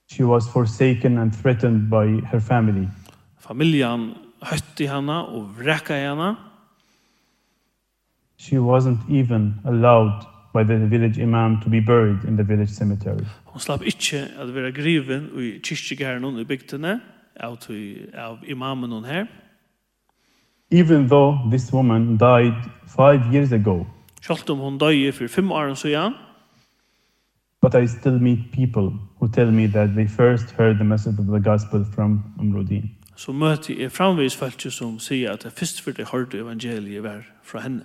She 0.08 0.24
was 0.24 0.48
forsaken 0.48 1.18
and 1.18 1.36
threatened 1.36 1.90
by 1.90 2.06
her 2.32 2.40
family. 2.40 2.88
Familjan 3.40 4.14
høtti 4.42 4.86
hana 4.86 5.24
og 5.26 5.56
vrekka 5.58 5.98
hana. 5.98 6.36
She 8.38 8.58
wasn't 8.60 9.00
even 9.10 9.56
allowed 9.66 10.26
by 10.54 10.64
the 10.64 10.78
village 10.78 11.18
imam 11.18 11.60
to 11.62 11.70
be 11.70 11.80
buried 11.80 12.24
in 12.24 12.38
the 12.38 12.44
village 12.44 12.70
cemetery. 12.70 13.26
Hon 13.46 13.60
slapp 13.60 13.82
ikkje 13.82 14.22
at 14.40 14.54
vera 14.54 14.72
griven 14.72 15.30
i 15.40 15.60
kyrkjegæren 15.60 16.40
i 16.40 16.46
bygdene, 16.46 17.02
av, 17.40 17.58
av 18.14 18.38
imamen 18.44 18.92
hon 18.92 19.04
her. 19.04 19.28
Even 20.72 21.08
though 21.08 21.38
this 21.52 21.72
woman 21.74 22.18
died 22.18 22.56
five 22.88 23.34
years 23.34 23.52
ago. 23.52 23.86
Sjalt 24.22 24.50
om 24.50 24.60
hon 24.60 24.78
døye 24.78 25.12
for 25.12 25.28
fem 25.28 25.52
år 25.52 25.74
siden, 25.76 26.14
but 27.66 27.74
I 27.74 27.88
still 27.88 28.20
meet 28.20 28.52
people 28.52 28.94
who 29.20 29.28
tell 29.28 29.52
me 29.52 29.66
that 29.68 29.96
they 29.96 30.08
first 30.08 30.52
heard 30.52 30.78
the 30.78 30.84
message 30.84 31.18
of 31.18 31.26
the 31.26 31.40
gospel 31.40 31.84
from 31.96 32.24
Umrudin. 32.40 32.90
Så 33.16 33.32
møter 33.32 33.82
jeg 33.82 33.92
framvis 33.92 34.36
folk 34.36 34.62
som 34.70 35.00
sier 35.00 35.32
at 35.32 35.44
det 35.44 35.52
først 35.52 35.82
for 35.82 35.92
det 35.92 36.08
hørte 36.12 36.38
evangeliet 36.38 37.04
var 37.04 37.22
fra 37.44 37.60
henne. 37.60 37.84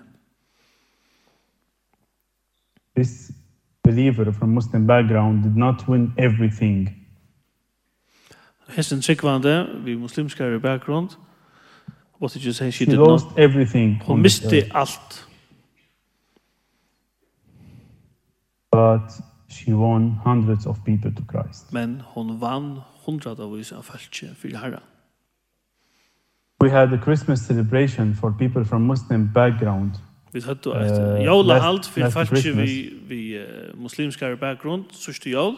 This 2.96 3.32
believer 3.84 4.32
from 4.32 4.48
Muslim 4.48 4.86
background 4.86 5.42
did 5.42 5.56
not 5.56 5.88
win 5.88 6.12
everything. 6.18 6.90
Hesten 8.68 9.00
tryggvande, 9.00 9.66
vi 9.84 9.94
muslimskare 9.94 10.60
background, 10.60 11.08
what 12.20 12.34
did 12.34 12.44
you 12.44 12.52
say 12.52 12.70
she, 12.70 12.84
she 12.84 12.90
did 12.90 12.98
not? 12.98 13.22
Everything. 13.36 14.02
Hun 14.06 14.22
miste 14.22 14.56
alt. 14.74 15.28
But 18.72 19.29
She 19.50 19.72
won 19.72 20.20
hundreds 20.24 20.66
of 20.66 20.84
people 20.84 21.10
to 21.14 21.22
Christ. 21.30 21.72
Men 21.72 22.02
hon 22.04 22.40
vann 22.40 22.78
hundradavis 23.06 23.72
av 23.72 23.82
falske 23.82 24.28
fyrir 24.38 24.58
herra. 24.58 24.80
We 26.62 26.70
had 26.70 26.92
a 26.92 26.98
Christmas 27.04 27.40
celebration 27.40 28.14
for 28.14 28.30
people 28.38 28.64
from 28.64 28.82
Muslim 28.82 29.30
background. 29.34 29.90
Vi 30.32 30.40
hatt 30.40 30.62
då 30.62 30.74
ett 30.74 31.24
jólahald 31.24 31.84
fyrir 31.84 32.10
falske 32.10 32.52
vi, 32.52 32.94
vi 33.08 33.38
uh, 33.38 33.80
muslimskare 33.82 34.36
background, 34.36 34.84
sørste 34.90 35.30
jól. 35.30 35.56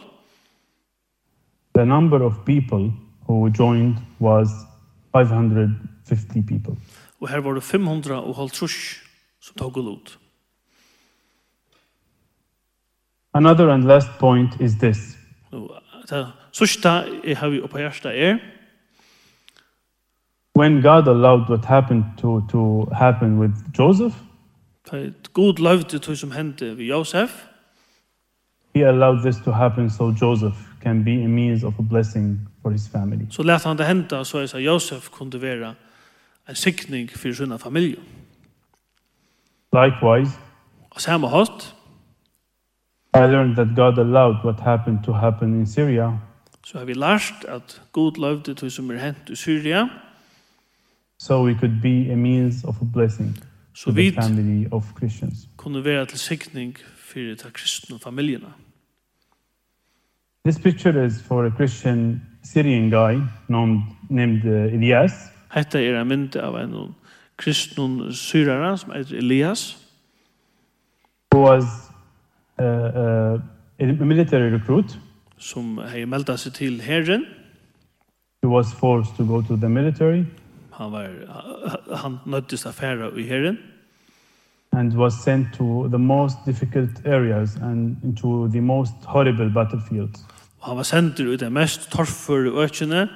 The 1.75 1.85
number 1.85 2.21
of 2.21 2.33
people 2.45 2.91
who 3.27 3.49
joined 3.59 3.95
was 4.19 4.49
550 5.11 6.41
people. 6.47 6.75
Og 7.19 7.29
her 7.29 7.39
var 7.39 7.53
det 7.53 7.63
500 7.63 8.23
og 8.23 8.35
halvtrus 8.35 9.01
som 9.41 9.55
tog 9.57 9.77
ut. 9.77 10.19
Another 13.33 13.69
and 13.69 13.83
last 13.83 14.07
point 14.19 14.61
is 14.61 14.75
this. 14.75 15.17
Det 16.09 16.27
sista 16.51 17.03
jeg 17.23 17.37
har 17.37 17.49
vi 17.49 17.61
oppe 17.61 17.77
hjertet 17.77 18.23
er 18.23 18.37
When 20.55 20.81
God 20.81 21.07
allowed 21.07 21.49
what 21.49 21.65
happened 21.65 22.03
to, 22.17 22.41
to 22.51 22.85
happen 22.91 23.39
with 23.39 23.53
Joseph 23.79 24.15
God 25.33 25.59
loved 25.59 25.99
to 25.99 26.15
som 26.15 26.31
hendte 26.31 26.77
ved 26.77 26.85
Joseph 26.85 27.31
He 28.75 28.87
allowed 28.87 29.21
this 29.21 29.35
to 29.45 29.51
happen 29.51 29.89
so 29.89 30.11
Joseph 30.21 30.55
can 30.81 31.03
be 31.03 31.23
a 31.23 31.27
means 31.27 31.63
of 31.63 31.73
a 31.79 31.81
blessing 31.81 32.39
for 32.61 32.71
his 32.71 32.89
family. 32.89 33.25
Så 33.29 33.43
lät 33.43 33.63
han 33.63 33.77
det 33.77 33.85
hända 33.85 34.25
så 34.25 34.37
att 34.37 34.61
Josef 34.61 35.09
kunde 35.09 35.37
vara 35.37 35.75
en 36.47 36.55
sikning 36.55 37.07
för 37.07 37.33
sina 37.33 37.57
familjer. 37.57 37.99
Likewise. 39.71 40.37
Och 40.89 41.01
samma 41.01 41.27
host. 41.27 41.72
I 43.15 43.27
learned 43.27 43.55
that 43.55 43.75
God 43.75 43.97
allowed 43.97 44.43
what 44.43 44.59
happened 44.59 45.03
to 45.03 45.13
happen 45.13 45.53
in 45.53 45.65
Syria. 45.67 46.19
So 46.65 46.77
har 46.77 46.85
vi 46.85 46.93
lært 46.93 47.45
at 47.47 47.81
Gud 47.91 48.17
lovde 48.17 48.53
det 48.53 48.71
som 48.71 48.91
er 48.91 48.97
hent 48.97 49.29
i 49.29 49.35
Syria. 49.35 49.89
So 51.19 51.45
we 51.45 51.53
could 51.53 51.81
be 51.81 52.11
a 52.13 52.15
means 52.15 52.63
of 52.63 52.81
a 52.81 52.85
blessing 52.93 53.37
so 53.73 53.91
to 53.91 53.95
the 53.95 54.11
family 54.11 54.67
of 54.71 54.83
Christians. 54.97 55.49
Kunne 55.57 55.85
være 55.85 56.05
til 56.05 56.19
sikning 56.19 56.77
for 56.95 57.19
de 57.19 57.51
kristne 57.53 57.99
familiene. 58.03 58.53
This 60.45 60.59
picture 60.59 61.05
is 61.05 61.23
for 61.27 61.45
a 61.45 61.49
Christian 61.49 62.21
Syrian 62.43 62.89
guy 62.89 63.21
named, 63.47 63.81
named 64.09 64.45
uh, 64.45 64.73
Elias. 64.73 65.11
Hetta 65.53 65.79
er 65.79 65.99
ein 65.99 66.07
mynd 66.07 66.35
av 66.35 66.55
ein 66.55 66.73
kristnun 67.37 68.13
syrara 68.13 68.77
som 68.77 68.91
heter 68.91 69.17
Elias. 69.17 69.77
Who 71.33 71.41
was 71.41 71.92
eh 72.59 73.39
en 73.79 74.07
military 74.07 74.53
recruit 74.53 74.99
som 75.37 75.77
hade 75.77 76.05
meldt 76.05 76.39
sig 76.39 76.53
til 76.53 76.81
herren. 76.81 77.25
He 78.43 78.49
was 78.49 78.73
forced 78.73 79.15
to 79.17 79.25
go 79.25 79.41
to 79.41 79.55
the 79.55 79.69
military. 79.69 80.23
Han 80.73 80.91
var 80.91 81.07
han 81.95 82.17
nöddes 82.25 82.65
att 82.65 82.75
i 83.17 83.23
herren. 83.23 83.57
And 84.71 84.93
was 84.97 85.13
sent 85.13 85.47
to 85.53 85.87
the 85.87 85.97
most 85.97 86.37
difficult 86.45 87.05
areas 87.05 87.55
and 87.55 87.97
into 88.03 88.47
the 88.47 88.61
most 88.61 88.93
horrible 89.05 89.49
battlefields. 89.53 90.25
Han 90.61 90.77
var 90.77 90.83
sendt 90.83 91.19
ut 91.19 91.39
de 91.39 91.49
mest 91.49 91.91
torføre 91.91 92.63
økene 92.63 93.09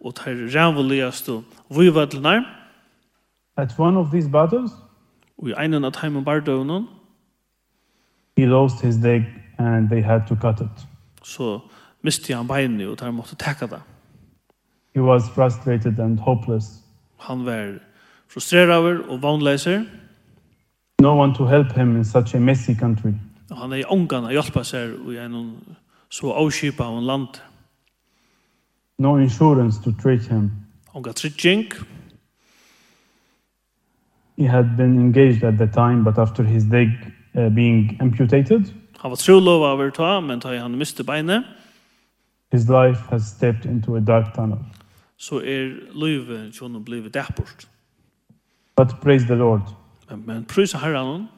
og 0.00 0.14
tar 0.14 0.30
rævligaste 0.30 1.32
vivadlene. 1.70 2.44
At 3.56 3.74
one 3.78 3.98
of 3.98 4.06
these 4.12 4.30
battles, 4.30 4.70
og 5.38 5.48
i 5.48 5.52
at 5.52 5.84
av 5.84 5.92
timen 5.92 6.24
bardøvnen, 6.24 6.86
he 8.36 8.46
lost 8.46 8.80
his 8.80 8.96
leg 8.96 9.22
and 9.58 9.88
they 9.88 10.02
had 10.02 10.20
to 10.28 10.34
cut 10.36 10.60
it. 10.60 10.86
Så 11.22 11.60
miste 12.02 12.34
han 12.34 12.48
beinet 12.48 12.88
og 12.88 13.00
der 13.00 13.10
måtte 13.10 13.36
takke 13.36 13.66
det. 13.66 13.82
He 14.94 15.02
was 15.02 15.22
frustrated 15.34 15.98
and 15.98 16.18
hopeless. 16.18 16.66
Han 17.18 17.44
var 17.46 17.72
frustrerad 18.28 19.00
og 19.08 19.22
vanleiser. 19.22 19.84
No 21.00 21.20
one 21.20 21.34
to 21.34 21.46
help 21.46 21.72
him 21.72 21.96
in 21.96 22.04
such 22.04 22.34
a 22.34 22.38
messy 22.38 22.74
country. 22.78 23.12
Og 23.50 23.56
han 23.56 23.72
er 23.72 23.76
i 23.76 23.84
ångan 23.84 24.24
å 24.24 24.34
hjelpe 24.34 24.64
seg 24.64 24.92
i 25.10 25.16
en 25.18 25.36
så 26.10 26.32
avskipa 26.32 26.84
av 26.84 26.98
en 26.98 27.06
land. 27.06 27.40
No 28.98 29.16
insurance 29.16 29.82
to 29.82 29.92
treat 30.02 30.28
him. 30.28 30.50
Ångan 30.94 31.14
trygging. 31.14 31.72
He 34.36 34.46
had 34.48 34.76
been 34.76 34.98
engaged 35.00 35.44
at 35.44 35.58
the 35.58 35.66
time, 35.66 36.04
but 36.04 36.18
after 36.18 36.42
his 36.42 36.64
leg 36.64 36.88
uh, 37.34 37.54
being 37.54 38.02
amputated. 38.02 38.64
Han 39.00 39.10
var 39.10 39.16
trolov 39.16 39.62
over 39.62 39.90
ta, 39.90 40.20
men 40.20 40.40
ta 40.40 40.56
han 40.58 40.78
miste 40.78 41.04
beinet. 41.04 41.44
His 42.52 42.68
life 42.68 43.00
has 43.10 43.22
stepped 43.22 43.64
into 43.64 43.96
a 43.96 44.00
dark 44.00 44.34
tunnel. 44.34 44.58
Så 45.16 45.36
er 45.36 45.68
livet 45.94 46.52
believe 46.60 46.84
blivet 46.84 47.14
dæport. 47.14 47.68
But 48.76 48.88
praise 49.02 49.24
the 49.24 49.34
Lord. 49.34 49.60
Men, 50.10 50.22
men 50.26 50.44
prøys 50.44 50.72
herren. 50.72 51.28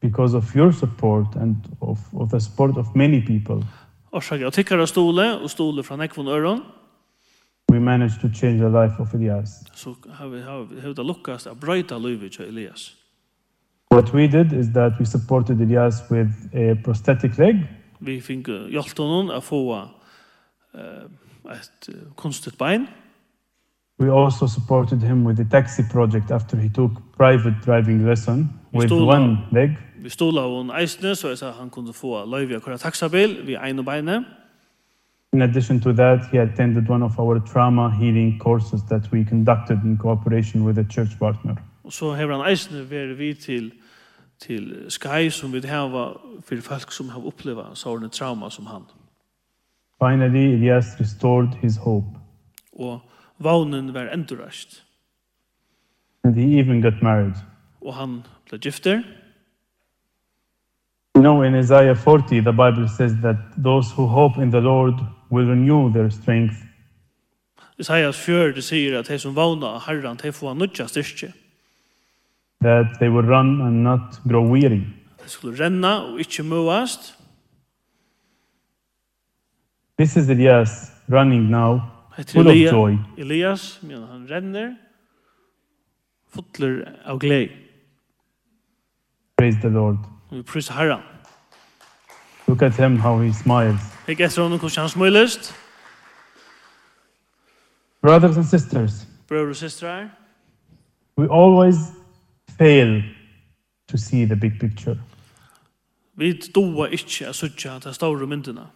Because 0.00 0.36
of 0.36 0.56
your 0.56 0.70
support 0.72 1.26
and 1.36 1.56
of, 1.80 1.98
of 2.14 2.30
the 2.30 2.40
support 2.40 2.76
of 2.76 2.86
many 2.94 3.26
people. 3.26 3.66
Orsaker, 4.12 4.46
og 4.46 4.52
tikkara 4.52 4.86
stole, 4.86 5.38
og 5.40 5.50
stole 5.50 5.82
fra 5.82 5.96
nekvon 5.96 6.28
øron. 6.28 6.60
We 7.72 7.80
managed 7.80 8.20
to 8.20 8.28
change 8.34 8.58
the 8.58 8.68
life 8.68 8.94
of 8.98 9.14
Elias. 9.14 9.48
Så 9.74 9.94
har 10.12 10.28
vi, 10.28 10.40
har 10.40 10.62
vi, 10.62 10.80
har 10.80 10.88
vi 10.88 10.94
lukkast 11.02 11.46
a 11.46 11.54
brøyta 11.54 11.98
livet 11.98 12.32
til 12.32 12.44
Elias. 12.44 12.52
Elias. 12.52 13.01
What 13.92 14.14
we 14.14 14.26
did 14.26 14.52
is 14.52 14.72
that 14.72 14.92
we 14.98 15.04
supported 15.04 15.60
Elias 15.60 16.02
with 16.10 16.30
a 16.54 16.74
prosthetic 16.84 17.38
leg. 17.38 17.56
Vi 17.98 18.20
fick 18.20 18.48
hjälpt 18.48 18.98
honom 18.98 19.30
att 19.30 19.44
få 19.44 19.88
ett 21.50 21.88
kunstigt 22.16 22.58
bein. 22.58 22.86
We 23.98 24.10
also 24.10 24.46
supported 24.46 25.02
him 25.02 25.26
with 25.28 25.36
the 25.36 25.50
taxi 25.50 25.82
project 25.92 26.30
after 26.30 26.56
he 26.56 26.70
took 26.70 26.92
private 27.16 27.54
driving 27.64 28.06
lesson 28.06 28.48
with 28.70 28.92
one 28.92 29.38
leg. 29.50 29.76
Vi 30.02 30.10
stod 30.10 30.38
av 30.38 30.60
en 30.60 30.70
eisne 30.70 31.16
så 31.16 31.28
jag 31.28 31.52
han 31.52 31.70
kunde 31.70 31.92
få 31.92 32.24
löjviga 32.24 32.60
köra 32.60 32.78
taxabil 32.78 33.42
vid 33.44 33.56
en 33.56 33.78
och 33.78 33.84
beine. 33.84 34.24
In 35.32 35.42
addition 35.42 35.80
to 35.80 35.92
that, 35.92 36.20
he 36.32 36.42
attended 36.42 36.90
one 36.90 37.04
of 37.04 37.18
our 37.18 37.40
trauma 37.40 37.88
healing 37.88 38.38
courses 38.38 38.82
that 38.88 39.12
we 39.12 39.24
conducted 39.24 39.84
in 39.84 39.98
cooperation 39.98 40.66
with 40.66 40.78
a 40.78 40.84
church 40.90 41.18
partner. 41.18 41.56
Og 41.84 41.92
så 41.92 42.14
hever 42.14 42.36
han 42.36 42.50
eisne 42.50 42.84
vært 42.90 43.18
vi 43.18 43.34
til, 43.34 43.72
til 44.38 44.86
Sky 44.88 45.30
som 45.30 45.52
vil 45.52 45.66
hava 45.66 46.12
for 46.42 46.62
folk 46.62 46.92
som 46.92 47.08
har 47.08 47.26
opplevd 47.26 47.76
sårene 47.78 48.08
trauma 48.08 48.50
som 48.50 48.66
han. 48.66 48.86
Finally, 49.98 50.54
Elias 50.54 50.96
restored 51.00 51.54
his 51.62 51.76
hope. 51.76 52.18
Og 52.72 53.00
vagnen 53.38 53.94
var 53.94 54.12
endurasht. 54.12 54.82
And 56.24 56.34
he 56.34 56.58
even 56.60 56.82
got 56.82 57.02
married. 57.02 57.34
Og 57.80 57.94
han 57.94 58.22
ble 58.48 58.58
gifter. 58.58 59.02
You 61.16 61.22
know, 61.22 61.42
in 61.42 61.54
Isaiah 61.54 61.96
40, 61.96 62.40
the 62.40 62.52
Bible 62.52 62.88
says 62.88 63.12
that 63.22 63.36
those 63.64 63.92
who 63.96 64.06
hope 64.06 64.42
in 64.42 64.50
the 64.50 64.60
Lord 64.60 64.94
will 65.30 65.46
renew 65.50 65.92
their 65.92 66.10
strength. 66.10 66.56
Isaiah 67.80 68.12
40 68.12 68.62
sier 68.62 68.98
at 68.98 69.08
de 69.08 69.18
som 69.18 69.36
vagnar 69.36 69.82
herran, 69.86 70.16
de 70.16 70.32
får 70.32 70.48
han 70.48 70.56
nødja 70.56 70.86
styrke 70.86 71.32
that 72.62 72.98
they 72.98 73.08
would 73.08 73.28
run 73.28 73.60
and 73.60 73.82
not 73.82 74.20
grow 74.28 74.42
weary. 74.42 74.82
De 75.24 75.28
skulle 75.28 75.64
renna 75.64 75.88
og 75.88 76.20
ikkje 76.20 76.42
møast. 76.42 77.14
This 79.98 80.16
is 80.16 80.28
Elias 80.28 80.92
running 81.08 81.50
now, 81.50 81.80
full 82.28 82.48
of 82.48 82.54
joy. 82.54 82.96
Elias, 83.18 83.78
men 83.82 84.02
han 84.02 84.26
renner, 84.30 84.74
fotler 86.34 86.84
av 87.04 87.18
glei. 87.18 87.48
Praise 89.38 89.58
the 89.60 89.68
Lord. 89.68 89.98
Vi 90.30 90.42
prys 90.42 90.68
herran. 90.68 91.02
Look 92.48 92.62
at 92.62 92.76
him 92.76 92.98
how 92.98 93.18
he 93.18 93.32
smiles. 93.32 93.80
Jeg 94.08 94.20
etter 94.20 94.42
honom 94.42 94.58
hvordan 94.58 94.80
han 94.80 94.88
smilest. 94.88 95.54
Brothers 98.02 98.36
and 98.36 98.44
sisters. 98.44 99.08
Brothers 99.28 99.62
og 99.62 99.70
systrar. 99.70 100.08
We 101.16 101.28
always 101.30 101.76
fail 102.58 103.02
to 103.88 103.98
see 103.98 104.24
the 104.24 104.36
big 104.36 104.60
picture. 104.60 104.98
Vi 106.14 106.32
doa 106.54 106.88
ikkje 106.88 107.28
a 107.28 107.32
sutja 107.32 107.80
ta 107.80 107.92
stauru 107.92 108.26
myndina. 108.26 108.66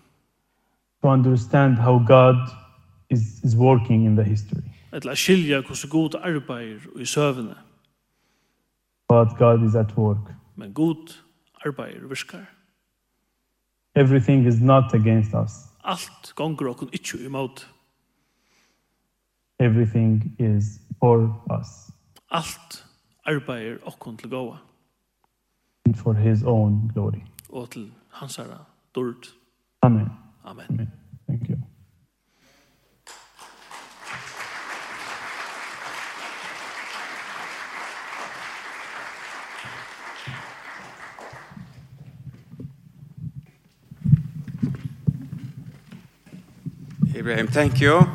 To 1.03 1.09
understand 1.09 1.79
how 1.79 1.99
God 1.99 2.37
is, 3.11 3.45
is 3.45 3.57
working 3.57 4.05
in 4.05 4.17
the 4.17 4.25
history. 4.25 4.63
Etla 4.93 5.15
skilja 5.15 5.61
hvordan 5.61 5.91
god 5.91 6.15
arbeider 6.15 7.01
i 7.01 7.05
søvne. 7.05 7.55
But 9.09 9.39
God 9.39 9.63
is 9.63 9.75
at 9.75 9.97
work. 9.97 10.33
Men 10.57 10.73
god 10.73 11.15
arbeider 11.65 12.09
virkar. 12.09 12.47
Everything 13.95 14.47
is 14.47 14.61
not 14.61 14.95
against 14.95 15.35
us. 15.35 15.53
Alt 15.85 16.33
gonger 16.35 16.69
okkur 16.69 16.89
ikkje 16.93 17.25
imot. 17.25 17.69
Everything 19.59 20.35
is 20.39 20.81
for 21.01 21.43
us. 21.61 21.91
Alt 22.31 22.86
arbeider 23.27 23.77
okkon 23.83 24.17
til 24.17 24.31
gåa. 24.31 24.57
For 25.95 26.13
his 26.13 26.43
own 26.43 26.91
glory. 26.95 27.21
Og 27.49 27.71
til 27.71 27.93
hans 28.11 28.41
dord. 28.95 29.27
Amen. 29.83 30.09
Amen. 30.45 30.67
Amen. 30.69 30.93
Thank 31.29 31.49
you. 31.51 31.57
Abraham, 47.17 47.49
thank 47.49 47.81
you. 47.81 48.07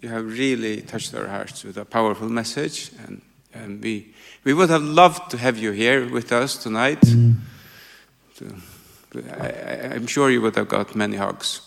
You 0.00 0.08
have 0.08 0.38
really 0.38 0.80
touched 0.80 1.14
our 1.14 1.28
hearts 1.28 1.64
with 1.64 1.76
a 1.76 1.84
powerful 1.84 2.28
message 2.28 2.90
and 3.06 3.22
and 3.64 3.82
we 3.82 4.14
we 4.44 4.52
would 4.52 4.70
have 4.70 4.82
loved 4.82 5.30
to 5.30 5.38
have 5.38 5.58
you 5.58 5.72
here 5.72 6.08
with 6.08 6.32
us 6.32 6.56
tonight. 6.56 7.00
Mm. 7.00 7.36
I, 9.40 9.94
I'm 9.94 10.06
sure 10.06 10.30
you 10.30 10.42
would 10.42 10.56
have 10.56 10.68
got 10.68 10.94
many 10.94 11.16
hugs. 11.16 11.60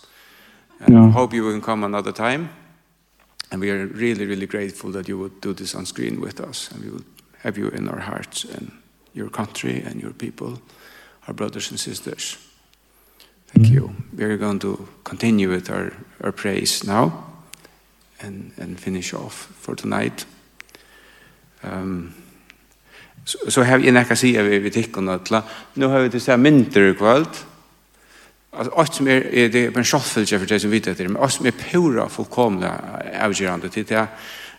And 0.79 0.93
yeah. 0.93 1.11
hope 1.11 1.33
you 1.33 1.43
will 1.43 1.59
come 1.61 1.83
another 1.83 2.11
time. 2.11 2.49
And 3.51 3.61
we 3.61 3.71
are 3.71 3.87
really, 3.87 4.25
really 4.25 4.45
grateful 4.45 4.91
that 4.91 5.07
you 5.07 5.17
would 5.17 5.41
do 5.41 5.53
this 5.53 5.73
on 5.73 5.85
screen 5.85 6.21
with 6.21 6.39
us. 6.39 6.69
And 6.71 6.83
we 6.83 6.91
will 6.91 7.05
have 7.39 7.57
you 7.57 7.69
in 7.69 7.87
our 7.87 7.99
hearts 7.99 8.43
and 8.43 8.71
your 9.13 9.29
country 9.29 9.81
and 9.81 10.01
your 10.01 10.11
people, 10.13 10.61
our 11.27 11.33
brothers 11.33 11.71
and 11.71 11.79
sisters. 11.79 12.37
Thank 13.47 13.67
mm. 13.67 13.71
you. 13.71 13.95
We 14.15 14.25
are 14.25 14.37
going 14.37 14.59
to 14.59 14.87
continue 15.03 15.49
with 15.49 15.69
our, 15.69 15.93
our 16.21 16.31
praise 16.31 16.83
now 16.83 17.25
and, 18.19 18.51
and 18.57 18.79
finish 18.79 19.13
off 19.13 19.33
for 19.33 19.75
tonight. 19.75 20.25
Um, 21.63 22.13
så, 23.25 23.37
så 23.51 23.63
har 23.67 23.83
jeg 23.83 23.95
nekka 23.95 24.15
sier 24.15 24.45
vi 24.47 24.59
vi 24.63 24.71
tikkene 24.71 25.19
til. 25.25 25.41
Nå 25.75 25.91
har 25.91 26.05
vi 26.05 26.13
til 26.13 26.23
seg 26.23 26.39
mindre 26.39 26.93
kvöld. 26.95 27.43
Altså, 28.57 28.73
alt 28.77 28.95
som 28.95 29.07
er, 29.11 29.27
er 29.31 29.49
det 29.53 29.63
er 29.67 29.77
en 29.77 29.85
sjottfølge 29.85 30.39
for 30.39 30.49
det 30.49 30.61
som 30.63 30.71
vet 30.71 30.87
etter, 30.87 31.09
men 31.09 31.21
alt 31.21 31.35
som 31.35 31.45
er 31.45 31.57
pura 31.57 32.07
fullkomne 32.09 32.71
avgjørende 33.21 33.69
til 33.69 33.85
det 33.89 34.07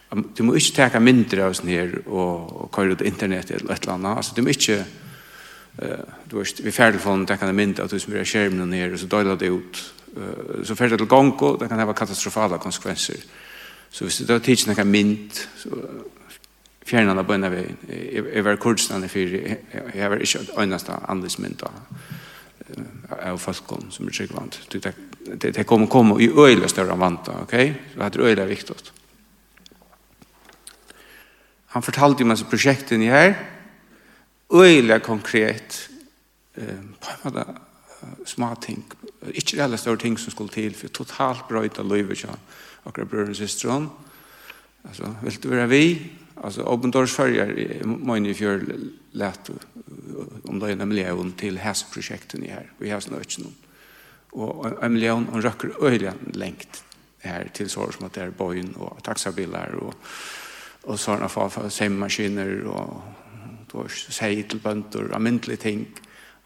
du 0.09 0.45
må 0.47 0.55
ikke 0.57 0.77
teka 0.79 1.01
mindre 1.05 1.45
av 1.45 1.55
sånn 1.57 1.69
her 1.69 1.91
og, 2.07 2.53
og 2.63 2.69
køyre 2.73 2.97
ut 2.97 3.05
internettet 3.05 3.59
eller 3.59 3.75
et 3.75 3.83
eller 3.83 3.99
annet. 3.99 4.21
Altså, 4.21 4.37
du 4.37 4.41
må 4.45 4.55
ikke 4.55 4.79
uh, 4.81 6.15
du 6.31 6.39
vet, 6.39 6.63
vi 6.65 6.73
ferdelefonen 6.73 7.27
teka 7.29 7.49
det 7.49 7.57
mindre 7.59 7.85
av 7.85 7.93
du 7.93 7.99
som 8.01 8.17
er 8.17 8.29
skjermen 8.29 8.73
her 8.73 8.95
og 8.95 9.03
så 9.03 9.11
døyla 9.13 9.37
det 9.37 9.51
ut. 9.53 9.83
Uh, 10.17 10.63
så 10.65 10.79
ferdel 10.79 11.03
til 11.03 11.11
gongo, 11.11 11.57
det 11.61 11.69
kan 11.69 11.83
ha 11.83 11.93
katastrofale 11.93 12.61
konsekvenser. 12.63 13.21
Så 13.93 14.07
hvis 14.07 14.23
du 14.23 14.29
da 14.29 14.39
tids 14.41 14.65
nekka 14.69 14.85
mynd, 14.89 15.43
så 15.61 15.77
fjernene 16.89 17.25
på 17.25 17.37
ene 17.37 17.51
veien. 17.53 17.77
Jeg 17.89 18.45
var 18.47 18.61
kurdstande 18.61 19.11
for 19.13 19.19
jeg 19.19 20.11
var 20.11 20.25
ikke 20.25 20.45
øynast 20.59 20.89
av 20.93 21.05
andres 21.13 21.39
mynd 21.43 21.63
av 21.69 23.41
folkene 23.41 23.93
som 23.93 24.09
er 24.09 24.17
tryggvand. 24.17 24.59
Det 25.41 25.67
kommer 25.67 25.91
komme 25.93 26.19
i 26.23 26.29
øyla 26.29 26.69
større 26.69 26.97
enn 26.97 27.03
vant, 27.03 27.29
ok? 27.45 27.55
Det 27.95 28.09
er 28.09 28.25
øyla 28.25 28.49
viktig. 28.49 28.77
Han 31.75 31.85
fortalte 31.85 32.25
meg 32.25 32.39
så 32.41 32.49
prosjekten 32.49 33.05
her, 33.05 33.35
øyla 34.49 34.99
konkret, 35.05 35.91
på 36.57 36.65
en 36.65 37.25
måte 37.25 37.45
små 38.27 38.55
ting, 38.63 38.85
ikke 39.35 39.63
alle 39.63 39.77
større 39.77 40.01
ting 40.01 40.17
som 40.19 40.33
skulle 40.33 40.55
til, 40.55 40.75
for 40.75 40.89
totalt 40.89 41.45
brøyta 41.49 41.83
løyve 41.83 42.17
ikke 42.17 42.37
akkurat 42.87 43.11
brøyre 43.11 43.35
og 43.35 43.37
søsteren. 43.37 43.89
Altså, 44.89 45.13
vil 45.23 45.43
du 45.43 45.49
være 45.49 45.69
vi? 45.69 45.85
Alltså 46.43 46.63
Open 46.63 46.91
Doors 46.91 47.11
Sverige 47.11 47.85
måste 47.85 48.29
i 48.29 48.35
för 48.35 48.65
lätt 49.13 49.51
om 50.45 50.59
det 50.59 50.67
är 50.67 50.73
en 50.73 50.89
miljon 50.89 51.33
till 51.33 51.59
hästprojekten 51.59 52.43
här. 52.43 52.73
Vi 52.79 52.91
har 52.91 53.01
snöt 53.01 53.39
någon. 53.39 53.55
Och 54.31 54.85
en 54.85 54.93
miljon 54.93 55.27
hon 55.33 55.43
röker 55.43 55.85
öjligen 55.85 56.19
längt 56.33 56.85
här 57.19 57.51
till 57.53 57.69
så 57.69 57.93
som 57.93 58.07
att 58.07 58.13
det 58.13 58.23
är 58.23 58.31
bojen 58.31 58.75
och 58.75 59.03
taxabilar 59.03 59.75
och 59.75 59.95
och 60.89 61.01
sådana 61.01 61.29
för 61.29 61.69
semmaskiner 61.69 62.65
och 62.65 63.03
då 63.73 63.89
säger 63.89 64.43
till 64.43 64.59
böntor, 64.59 65.15
amintliga 65.15 65.57
ting. 65.57 65.87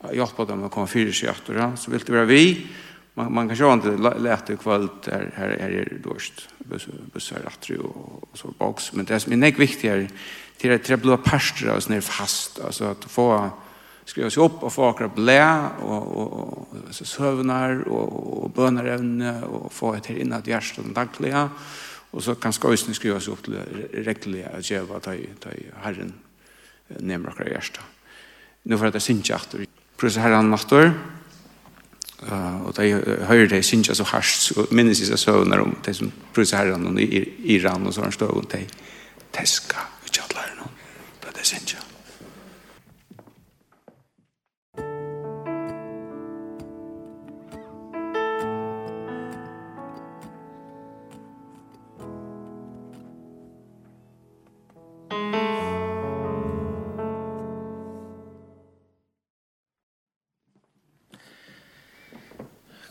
Jag 0.03 0.16
hjälper 0.16 0.47
dem 0.47 0.64
att 0.64 0.72
komma 0.72 0.86
fyra 0.86 1.12
sig 1.12 1.28
efter 1.28 1.76
så 1.76 1.90
vill 1.90 2.01
det 2.01 2.12
vara 2.12 2.24
vi 2.24 2.66
man, 3.14 3.32
man 3.32 3.48
kan 3.48 3.56
köra 3.56 3.72
inte 3.72 3.90
lätt 4.18 4.50
och 4.50 4.60
kvalt 4.60 5.06
her 5.06 5.32
her 5.36 5.56
her 5.60 5.70
er 5.70 5.84
det 5.84 6.04
dårst 6.04 6.48
bussar 7.12 7.46
attri 7.46 7.76
og 7.76 8.22
och 8.22 8.38
så 8.38 8.48
box 8.58 8.92
men 8.92 9.04
det 9.04 9.20
som 9.20 9.32
är 9.32 9.36
näck 9.36 9.58
viktigare 9.58 10.08
till 10.56 10.72
att 10.72 11.02
blå 11.02 11.16
pastor 11.16 11.76
och 11.76 11.82
sån 11.82 12.02
fast. 12.02 12.60
Altså 12.60 12.90
at 12.90 13.04
få 13.04 13.50
skriva 14.04 14.30
seg 14.30 14.42
opp 14.42 14.62
og 14.62 14.72
få 14.72 14.88
akra 14.88 15.08
blæ 15.08 15.42
og 15.82 16.16
og 16.16 16.32
och, 16.32 16.68
och 16.88 16.94
sövnar 16.94 17.88
og 17.88 18.44
och 18.44 18.50
bönarevne 18.50 19.44
og 19.44 19.72
få 19.72 19.94
et 19.94 20.06
her 20.06 20.16
innan 20.16 20.38
ett 20.38 20.46
hjärtstan 20.46 20.94
dagliga 20.94 21.48
og 22.12 22.22
så 22.22 22.34
kan 22.34 22.52
skojsen 22.52 22.94
skriva 22.94 23.20
seg 23.20 23.32
opp 23.32 23.42
til 23.44 23.58
regliga 24.04 24.48
at 24.52 24.64
geva 24.64 25.00
ta 25.00 25.12
i, 25.14 25.28
ta 25.40 25.50
i 25.50 25.70
herren 25.82 26.14
nämra 27.00 27.30
akra 27.30 27.48
hjärtstan 27.48 27.84
nu 28.62 28.78
för 28.78 28.86
att 28.86 28.92
det 28.92 29.00
syns 29.00 29.18
inte 29.18 29.34
aktor 29.34 29.66
herren 30.20 30.50
nattor 30.50 30.92
Uh, 32.22 32.66
og 32.66 32.76
de 32.76 32.92
hører 33.26 33.48
det 33.50 33.64
synes 33.64 33.90
så 33.96 34.04
hardt, 34.04 34.26
så 34.26 34.66
minnes 34.70 35.00
jeg 35.10 35.18
søvner 35.18 35.58
om 35.58 35.76
de 35.86 35.94
som 35.94 36.12
bruser 36.34 36.56
herren 36.56 36.98
i 36.98 37.24
Iran 37.56 37.86
og 37.86 37.96
sånn 37.96 38.14
støv, 38.14 38.44
de 38.52 38.62
teska 39.34 39.88
ut 40.04 40.12
kjattlæren, 40.12 40.70
det 41.18 41.32
er 41.32 41.40
det 41.40 41.46
synes 41.46 41.82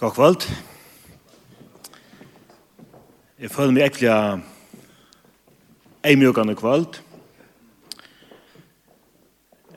God 0.02 0.12
kvöld. 0.12 0.46
Jeg 3.38 3.52
føler 3.54 3.74
meg 3.76 3.84
ekkert 3.86 4.42
eimjøkende 6.02 6.56
kvöld. 6.58 6.98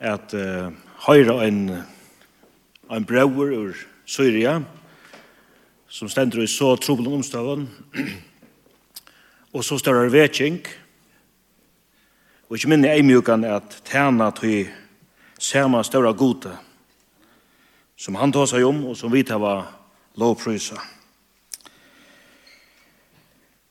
At 0.01 0.33
uh, 0.33 0.73
høyre 1.05 1.35
en, 1.45 1.59
en 2.89 3.05
brauer 3.05 3.53
ur 3.53 3.77
Syria, 4.09 4.55
som 5.85 6.09
stender 6.09 6.41
i 6.41 6.49
så 6.49 6.73
trobelen 6.81 7.19
omstaven, 7.19 7.69
og 9.53 9.61
så 9.61 9.77
større 9.77 10.09
vetsing, 10.09 10.57
og 12.49 12.57
ikke 12.57 12.73
minne 12.73 12.97
eimjøkende 12.97 13.53
at 13.61 13.81
tjena 13.85 14.33
til 14.41 14.73
samme 15.37 15.85
større 15.85 16.17
gode, 16.17 16.57
som 17.93 18.17
han 18.17 18.33
tar 18.33 18.49
seg 18.49 18.65
om, 18.65 18.87
og 18.89 18.97
som 18.97 19.13
vi 19.13 19.21
tar 19.21 19.37
var 19.37 19.84
lovprysa. 20.17 20.75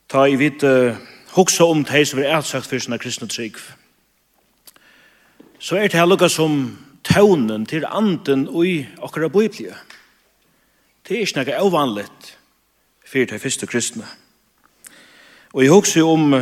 Ta 0.08 0.24
i 0.26 0.36
vidt 0.36 0.62
uh, 0.62 0.96
hoksa 1.34 1.64
om 1.64 1.84
det 1.84 2.08
som 2.08 2.20
er 2.20 2.38
ætsagt 2.38 2.68
for 2.70 2.78
sinne 2.78 2.98
kristne 2.98 3.28
trygg. 3.28 3.58
Så 5.58 5.76
er 5.76 5.88
det 5.88 5.98
her 5.98 6.06
lukka 6.06 6.28
som 6.28 6.78
tøvnen 7.04 7.66
til 7.66 7.86
anden 7.88 8.48
i 8.66 8.86
akkurat 9.02 9.32
biblia. 9.32 9.74
Det 11.08 11.16
er 11.16 11.20
ikke 11.20 11.44
noe 11.44 11.56
avvanligt 11.56 12.36
for 13.04 13.24
de 13.24 13.38
første 13.38 13.66
kristne. 13.66 14.06
Og 15.54 15.62
jeg 15.62 15.70
hoksa 15.70 16.02
om 16.02 16.32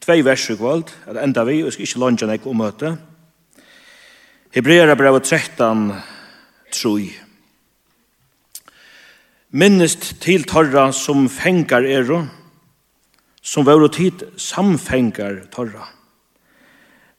tvei 0.00 0.20
vers 0.24 0.50
i 0.50 0.56
kvalt, 0.56 0.92
at 1.06 1.16
enda 1.24 1.44
vi, 1.44 1.62
og 1.62 1.66
jeg 1.66 1.72
skal 1.72 1.86
ikke 1.86 2.00
langt 2.00 2.26
nek 2.28 2.46
om 2.46 2.56
møte. 2.56 2.96
Hebreerbrevet 4.54 5.22
13, 5.22 5.92
3 6.72 7.23
minnest 9.54 10.16
til 10.22 10.42
torra 10.50 10.88
som 10.92 11.28
fengar 11.30 11.86
ero, 11.86 12.24
som 13.42 13.66
vore 13.66 13.86
tid 13.92 14.24
samfengar 14.40 15.44
torra. 15.54 15.86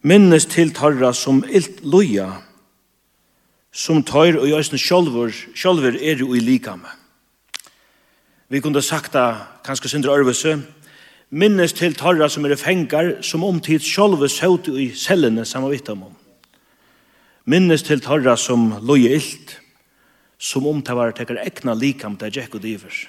Minnest 0.04 0.52
til 0.52 0.74
torra 0.76 1.14
som 1.16 1.44
ilt 1.48 1.80
loja, 1.88 2.28
som 3.72 4.04
tøyr 4.04 4.42
og 4.42 4.50
jøsne 4.52 4.80
sjolver, 4.80 5.32
sjolver 5.56 5.96
er 5.96 6.20
jo 6.20 6.36
i 6.36 6.44
likame. 6.44 6.92
Vi 8.52 8.60
kunde 8.60 8.84
sagt 8.84 9.16
det, 9.16 9.26
kanskje 9.66 9.96
sindre 9.96 10.20
ørvese, 10.20 10.60
minnes 11.32 11.74
til 11.74 11.96
torra 11.96 12.28
som 12.30 12.46
er 12.46 12.60
fengar, 12.60 13.22
som 13.24 13.44
omtid 13.44 13.80
sjolver 13.84 14.28
søvde 14.28 14.76
i 14.84 14.92
cellene 14.92 15.48
samme 15.48 15.72
vittam 15.72 16.04
om. 16.04 16.16
Minnes 17.46 17.84
til 17.84 18.04
torra 18.04 18.36
som 18.38 18.74
loje 18.84 19.16
ilt, 19.18 19.62
som 20.38 20.68
om 20.68 20.82
det 20.84 20.96
var 20.96 21.14
tekker 21.16 21.40
ekna 21.42 21.74
likam 21.74 22.18
til 22.20 22.34
Jack 22.34 22.56
og 22.56 22.64
Divers. 22.64 23.06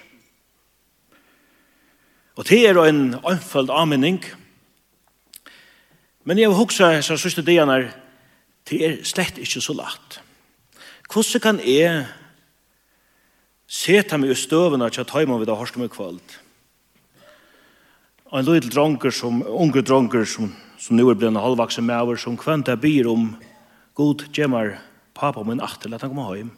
Og 2.37 2.45
det 2.49 2.59
er 2.68 2.79
en 2.85 3.16
anfølt 3.24 3.70
anmenning, 3.70 4.24
Men 6.27 6.39
jeg 6.39 6.51
husker 6.51 7.01
så 7.07 7.14
sørste 7.14 7.43
delen 7.47 7.70
er 7.70 7.85
det 8.66 8.79
er 8.83 8.97
slett 9.07 9.39
ikke 9.39 9.61
så 9.62 9.77
lagt. 9.79 10.18
Hvordan 11.07 11.41
kan 11.41 11.61
jeg 11.62 12.07
seta 13.70 14.18
meg 14.18 14.33
i 14.35 14.35
støven 14.35 14.83
at 14.83 14.99
jeg 14.99 15.07
tar 15.07 15.29
meg 15.31 15.39
ved 15.45 15.53
å 15.55 15.59
harske 15.61 15.79
meg 15.79 15.93
kvalt? 15.95 16.41
Og 18.27 18.41
en 18.41 18.49
liten 18.49 18.74
dronker 18.74 19.14
som, 19.14 19.39
unge 19.47 19.85
dronker 19.87 20.27
som, 20.27 20.51
som 20.83 20.99
nå 20.99 21.07
er 21.07 21.14
blevet 21.14 21.39
halvvaksen 21.39 21.87
med 21.87 21.95
over, 21.95 22.18
som 22.18 22.35
kvendt 22.35 22.72
jeg 22.72 22.83
byr 22.83 23.07
om 23.12 23.29
god 23.95 24.27
gjemmer 24.35 24.81
pappa 25.14 25.47
min 25.47 25.62
atter, 25.62 25.95
at 25.95 26.03
han 26.03 26.11
kommer 26.11 26.35
hjem. 26.35 26.51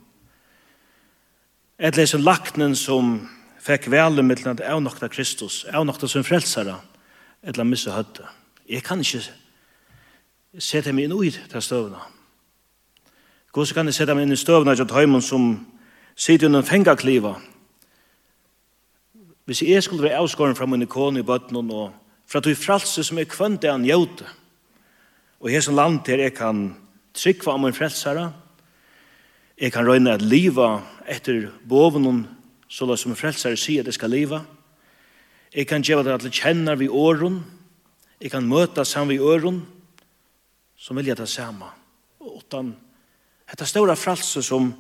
Eller 1.79 2.07
så 2.07 2.19
laknen 2.19 2.77
som 2.77 3.29
fikk 3.63 3.87
vele 3.93 4.23
mittlen 4.23 4.57
at 4.57 4.65
jeg 4.65 4.83
nokta 4.83 5.09
Kristus, 5.09 5.65
jeg 5.65 5.85
nokta 5.87 6.09
som 6.09 6.25
frelsere, 6.27 6.79
eller 7.43 7.65
missa 7.65 7.95
høtte. 7.95 8.27
Jeg 8.69 8.83
kan 8.83 9.01
ikke 9.01 9.23
sette 10.59 10.93
meg 10.93 11.07
inn 11.07 11.15
i 11.25 11.31
til 11.31 11.63
støvna. 11.63 12.01
Hvordan 13.53 13.75
kan 13.75 13.87
jeg 13.87 13.95
sette 13.95 14.15
meg 14.15 14.27
inn 14.27 14.35
i 14.35 14.39
støvna 14.39 14.75
til 14.75 14.91
Høymon 14.91 15.23
som 15.23 15.53
sitter 16.19 16.47
under 16.47 16.63
fengakliva. 16.63 17.35
Hvis 19.45 19.63
jeg 19.63 19.83
skulle 19.83 20.03
være 20.03 20.19
avskåren 20.19 20.57
fra 20.57 20.67
min 20.67 20.83
ikon 20.83 21.17
i 21.17 21.23
bøtten 21.23 21.71
og 21.71 21.93
fra 22.27 22.41
du 22.41 22.51
fralse 22.55 23.05
som 23.05 23.19
er 23.19 23.31
kvønt 23.31 23.65
er 23.65 23.73
han 23.73 23.87
jøte, 23.87 24.27
og 25.41 25.53
jeg 25.53 25.63
som 25.63 25.79
land 25.79 26.01
her 26.07 26.19
jeg 26.19 26.35
kan 26.35 26.75
trykva 27.15 27.55
om 27.55 27.61
min 27.61 27.75
frelsere, 27.75 28.27
og 28.27 28.33
Jeg 29.59 29.73
kan 29.75 29.87
røyne 29.89 30.13
at 30.15 30.23
liva 30.23 30.79
etter 31.11 31.49
bovenon, 31.67 32.23
så 32.69 32.87
la 32.87 32.95
som 32.97 33.17
frelsare 33.19 33.59
sier 33.59 33.83
at 33.83 33.91
jeg 33.91 33.97
skal 33.97 34.13
liva. 34.13 34.43
Jeg 35.55 35.67
kan 35.67 35.83
gjøre 35.83 36.05
det 36.07 36.13
at 36.15 36.27
jeg 36.29 36.37
kjenner 36.43 36.77
vi 36.79 36.87
åren. 36.89 37.41
Jeg 38.21 38.31
kan 38.31 38.47
møte 38.47 38.85
sammen 38.85 39.17
vi 39.17 39.19
åren, 39.19 39.63
som 40.77 40.99
jeg 40.99 41.17
ta 41.17 41.27
samme. 41.27 41.73
Og 42.21 42.43
utan 42.43 42.75
dette 43.49 43.67
store 43.67 43.97
frelse 43.97 44.43
som 44.47 44.71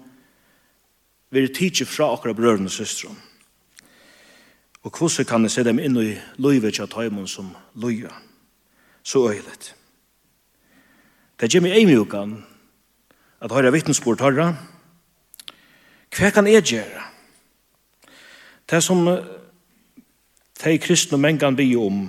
vi 1.30 1.42
er 1.42 1.50
tidsi 1.54 1.84
fra 1.84 2.12
akkurat 2.14 2.36
brøren 2.36 2.68
og 2.68 2.72
søstron. 2.72 3.16
Og 4.82 4.94
hvordan 4.94 5.26
kan 5.26 5.42
jeg 5.42 5.50
se 5.50 5.64
dem 5.64 5.80
inn 5.82 5.96
i 5.98 6.14
løyvet 6.38 6.74
til 6.78 6.88
tøymon 6.88 7.26
som 7.28 7.50
løyja? 7.74 8.12
Så 9.02 9.26
øyelig. 9.26 9.74
Det 11.40 11.50
gjør 11.50 11.64
meg 11.64 11.76
eimjukan, 11.78 12.44
at 13.40 13.52
høyre 13.54 13.72
vittnesbord 13.72 14.18
tørre. 14.18 14.52
Hva 16.14 16.30
kan 16.34 16.48
jeg 16.50 16.64
gjøre? 16.66 17.04
Det 18.68 18.80
som 18.84 19.04
de 20.64 20.78
kristne 20.82 21.18
menn 21.20 21.38
kan 21.40 21.56
bi 21.56 21.70
om, 21.78 22.08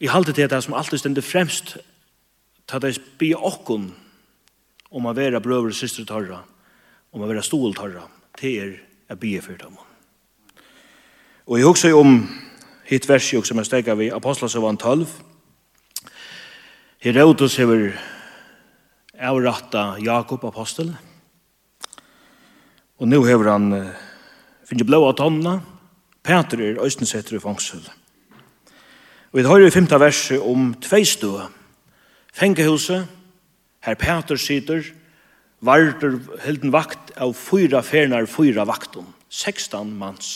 i 0.00 0.10
halte 0.12 0.34
til 0.36 0.50
det 0.50 0.60
som 0.62 0.76
alltid 0.76 1.00
stender 1.00 1.24
fremst, 1.24 1.78
ta 2.68 2.78
de 2.82 2.92
bi 3.18 3.32
okken 3.34 3.88
om 4.90 5.06
å 5.08 5.14
være 5.16 5.40
brøver 5.40 5.72
og 5.72 5.78
syster 5.78 6.04
tørre, 6.04 6.42
om 7.12 7.24
å 7.24 7.30
være 7.30 7.44
stol 7.46 7.74
tørre, 7.74 8.04
til 8.36 8.58
er 8.60 9.14
å 9.14 9.16
bli 9.18 9.38
for 9.40 9.56
dem. 9.58 9.78
Og 11.46 11.58
jeg 11.58 11.66
husker 11.66 11.96
om 11.96 12.20
hitt 12.86 13.08
vers 13.08 13.30
som 13.30 13.58
jeg 13.58 13.70
stekker 13.70 13.96
ved 13.98 14.12
Apostelsøvann 14.12 14.76
12. 14.76 15.06
Herodes 17.06 17.56
hever 17.56 17.96
avratta 19.18 19.96
Jakob 20.02 20.44
apostel. 20.44 20.92
Og 22.96 23.08
nu 23.08 23.22
hever 23.24 23.50
han 23.52 23.72
uh, 23.72 23.92
finnet 24.68 24.88
blå 24.88 25.02
av 25.08 25.16
tonna, 25.20 25.58
Peter 26.26 26.60
er 26.60 26.82
øystensetter 26.82 27.36
i 27.36 27.42
fangsel. 27.42 27.84
Og 29.30 29.38
vi 29.40 29.44
har 29.46 29.62
i 29.62 29.70
femte 29.70 29.98
verset 30.00 30.42
om 30.42 30.72
tveistue, 30.82 31.44
fengehuset, 32.34 33.06
her 33.86 33.94
Peter 33.94 34.36
sitter, 34.40 34.82
varter 35.62 36.18
helden 36.42 36.72
vakt 36.74 37.12
av 37.20 37.36
fyra 37.38 37.82
fernar 37.86 38.26
fyra 38.26 38.66
vaktum, 38.66 39.06
16 39.30 39.92
mans. 39.98 40.30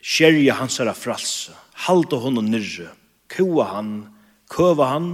Sjerje 0.00 0.52
hans 0.56 0.80
er 0.80 0.92
fralse, 0.96 1.54
halte 1.86 2.18
hon 2.20 2.40
og 2.40 2.46
nyrre, 2.50 2.90
kua 3.30 3.70
han, 3.76 3.92
køva 4.50 4.90
han, 4.90 5.10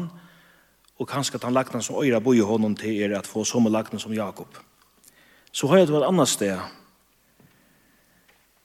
og 0.99 1.09
kanskje 1.09 1.37
at 1.37 1.45
han 1.45 1.55
lagten 1.57 1.83
som 1.83 1.99
øyre 2.01 2.21
bor 2.21 2.35
i 2.35 2.45
hånden 2.45 2.77
til 2.77 3.03
er 3.03 3.19
at 3.19 3.27
få 3.29 3.45
som 3.45 3.67
lagten 3.67 3.99
som 3.99 4.15
Jakob. 4.15 4.49
Så 5.53 5.67
har 5.67 5.79
jeg 5.79 5.89
det 5.89 5.97
et 5.97 6.09
annet 6.09 6.29
sted 6.29 6.59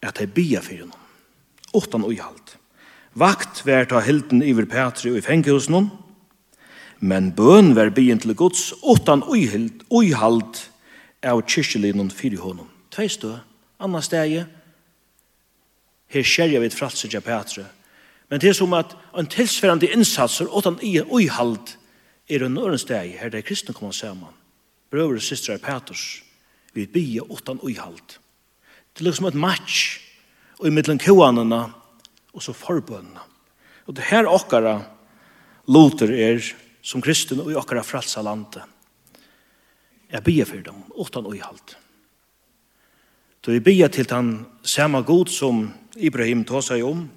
at 0.02 0.20
jeg 0.20 0.34
bia 0.34 0.60
for 0.60 0.74
henne. 0.74 0.98
Åttan 1.74 2.04
uihalt. 2.04 2.58
Vakt 3.16 3.66
vær 3.66 3.86
ta 3.86 4.00
helten 4.00 4.42
iver 4.44 4.66
Petri 4.66 5.12
og 5.12 5.18
i 5.20 5.26
fengehusen 5.26 5.76
hon, 5.76 5.90
men 7.00 7.32
bøn 7.36 7.76
vær 7.76 7.90
bien 7.90 8.20
til 8.20 8.36
gods 8.36 8.72
åttan 8.84 9.24
uihalt, 9.24 9.84
uihalt 9.92 10.70
av 11.24 11.44
kyrkjelinjen 11.44 12.12
fyrir 12.12 12.42
hånden. 12.42 12.68
Tvei 12.92 13.08
stå, 13.12 13.36
annet 13.80 14.08
sted 14.08 14.46
her 16.12 16.24
skjer 16.28 16.52
jeg 16.52 16.64
vidt 16.64 16.76
fratser 16.76 17.12
til 17.12 17.24
Petri, 17.24 17.64
men 18.30 18.40
det 18.40 18.52
er 18.52 18.56
som 18.56 18.74
at 18.76 18.96
en 19.18 19.28
tilsverande 19.28 19.92
innsatser 19.92 20.48
åttan 20.48 20.80
uihalt 20.82 21.78
er 22.32 22.46
en 22.46 22.58
øren 22.58 22.80
steg 22.80 23.18
her 23.20 23.30
der 23.30 23.42
kristne 23.42 23.74
kommer 23.74 23.92
sammen. 23.92 24.34
Brøver 24.92 25.16
og 25.16 25.22
systrar 25.22 25.58
Petrus 25.58 26.24
vi 26.74 26.88
bia 26.88 27.22
åttan 27.22 27.60
uihalt. 27.62 28.20
Det 28.94 29.04
er 29.04 29.10
liksom 29.10 29.28
et 29.28 29.40
match, 29.40 30.00
og 30.60 30.68
i 30.68 30.74
middelen 30.74 31.00
kjoanene, 31.00 31.62
og 32.32 32.44
så 32.44 32.54
forbønene. 32.56 33.20
Og 33.88 33.96
det 33.96 34.08
her 34.08 34.28
okkara 34.30 34.78
loter 35.68 36.12
er 36.16 36.44
som 36.82 37.02
kristen 37.04 37.42
og 37.44 37.52
i 37.52 37.58
okkara 37.60 37.84
fralsa 37.84 38.24
landet. 38.24 38.64
Jeg 40.12 40.24
bia 40.24 40.46
for 40.46 40.64
dem, 40.64 40.84
åttan 40.92 41.28
uihalt. 41.28 41.78
Då 43.42 43.52
vi 43.52 43.60
bia 43.60 43.88
til 43.88 44.10
den 44.10 44.46
samme 44.64 45.02
god 45.02 45.28
som 45.28 45.74
Ibrahim 45.98 46.46
tåsa 46.46 46.76
seg 46.76 46.86
om, 46.86 47.10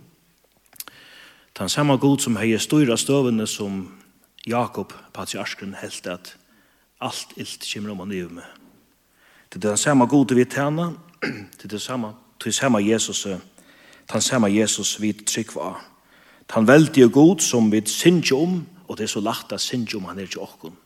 den 1.59 1.69
samme 1.69 1.97
god 1.97 2.21
som 2.21 2.37
heier 2.37 2.59
styra 2.59 2.97
støvende 2.97 3.47
som 3.47 4.04
Jakob, 4.47 4.93
patriarskren, 5.15 5.75
helt 5.81 6.07
at 6.07 6.37
alt 7.01 7.33
ilt 7.37 7.65
kommer 7.73 7.91
om 7.91 8.05
han 8.05 8.13
i 8.13 8.23
med. 8.23 8.45
Det 9.53 9.65
er 9.65 9.69
den 9.69 9.77
samme 9.77 10.07
gode 10.07 10.35
vi 10.35 10.45
tjener, 10.45 10.93
det 11.23 11.65
er 11.65 11.69
den 11.69 11.81
samme, 11.81 12.15
det 12.39 12.47
er 12.47 12.53
samme 12.53 12.79
Jesus, 12.79 13.27
den 14.13 14.21
samme 14.21 14.49
Jesus 14.49 15.01
vi 15.01 15.13
trygg 15.13 15.55
var. 15.55 15.85
Den 16.55 16.67
veldige 16.67 17.09
god 17.09 17.41
som 17.41 17.73
vi 17.73 17.87
synger 17.87 18.37
om, 18.37 18.67
og 18.89 18.99
det 18.99 19.05
er 19.05 19.09
så 19.09 19.21
lagt 19.21 19.53
at 19.53 19.61
synger 19.61 19.97
om 19.97 20.05
han 20.05 20.19
er 20.19 20.27
til 20.27 20.41
åkken. 20.41 20.77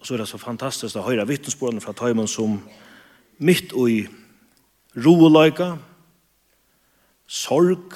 Og 0.00 0.06
så 0.06 0.14
er 0.14 0.18
det 0.18 0.28
så 0.28 0.38
fantastisk 0.38 0.96
å 0.96 1.04
høre 1.04 1.26
vittnesbordene 1.28 1.80
fra 1.80 1.92
Tøymon 1.92 2.28
som 2.28 2.60
midt 3.38 3.72
i 3.88 4.06
roeløyga, 4.96 5.74
sorg, 7.26 7.94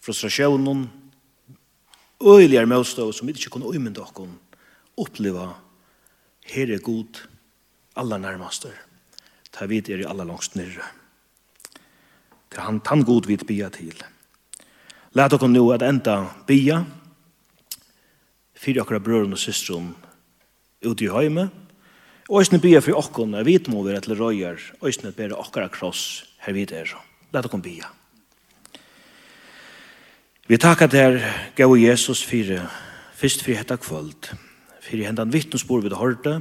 frustrasjonen, 0.00 0.86
øyligere 2.20 2.68
møtstøv 2.68 3.12
som 3.12 3.26
vi 3.26 3.34
ikke 3.36 3.50
kunne 3.56 3.70
umynda 3.70 4.04
okken 4.04 4.36
oppleva 5.00 5.54
her 6.50 6.72
er 6.72 6.82
god 6.84 7.26
aller 7.96 8.18
nærmeste. 8.18 8.72
ta 9.52 9.66
vid 9.66 9.88
er 9.90 10.04
i 10.04 10.06
aller 10.06 10.24
langst 10.24 10.54
nyrre. 10.54 10.86
Til 12.50 12.62
han 12.62 12.80
tann 12.80 13.04
god 13.04 13.26
vid 13.26 13.44
bia 13.46 13.68
til. 13.68 13.94
Let 15.14 15.34
okken 15.34 15.52
nå 15.52 15.64
at 15.74 15.82
enda 15.82 16.30
bia 16.46 16.84
fyrir 18.54 18.84
okra 18.84 19.00
brøren 19.02 19.34
og 19.34 19.42
systrum 19.42 19.94
ute 20.84 21.04
i 21.04 21.10
høyme 21.10 21.48
og 22.28 22.40
eisne 22.40 22.60
bia 22.62 22.80
fyrir 22.80 23.00
okkur 23.00 23.34
er 23.34 23.46
vit 23.46 23.68
må 23.68 23.82
vi 23.82 23.94
rett 23.94 24.06
til 24.06 24.18
røyer 24.18 24.60
og 24.80 25.14
bera 25.16 25.38
okkara 25.40 25.68
kross 25.68 26.24
her 26.46 26.54
vid 26.54 26.72
er 26.72 26.94
let 27.32 27.46
okken 27.46 27.62
bia. 27.62 27.90
Vi 30.50 30.56
takkar 30.58 30.88
der 30.90 31.20
gau 31.54 31.76
Jesus 31.78 32.24
fyrir, 32.26 32.64
fyrst 33.14 33.44
fyrir 33.46 33.60
hetta 33.60 33.76
kvöld, 33.78 34.32
fyrir 34.82 35.06
hendan 35.06 35.30
vittnesbord 35.30 35.84
við 35.86 35.94
hørte, 35.94 36.32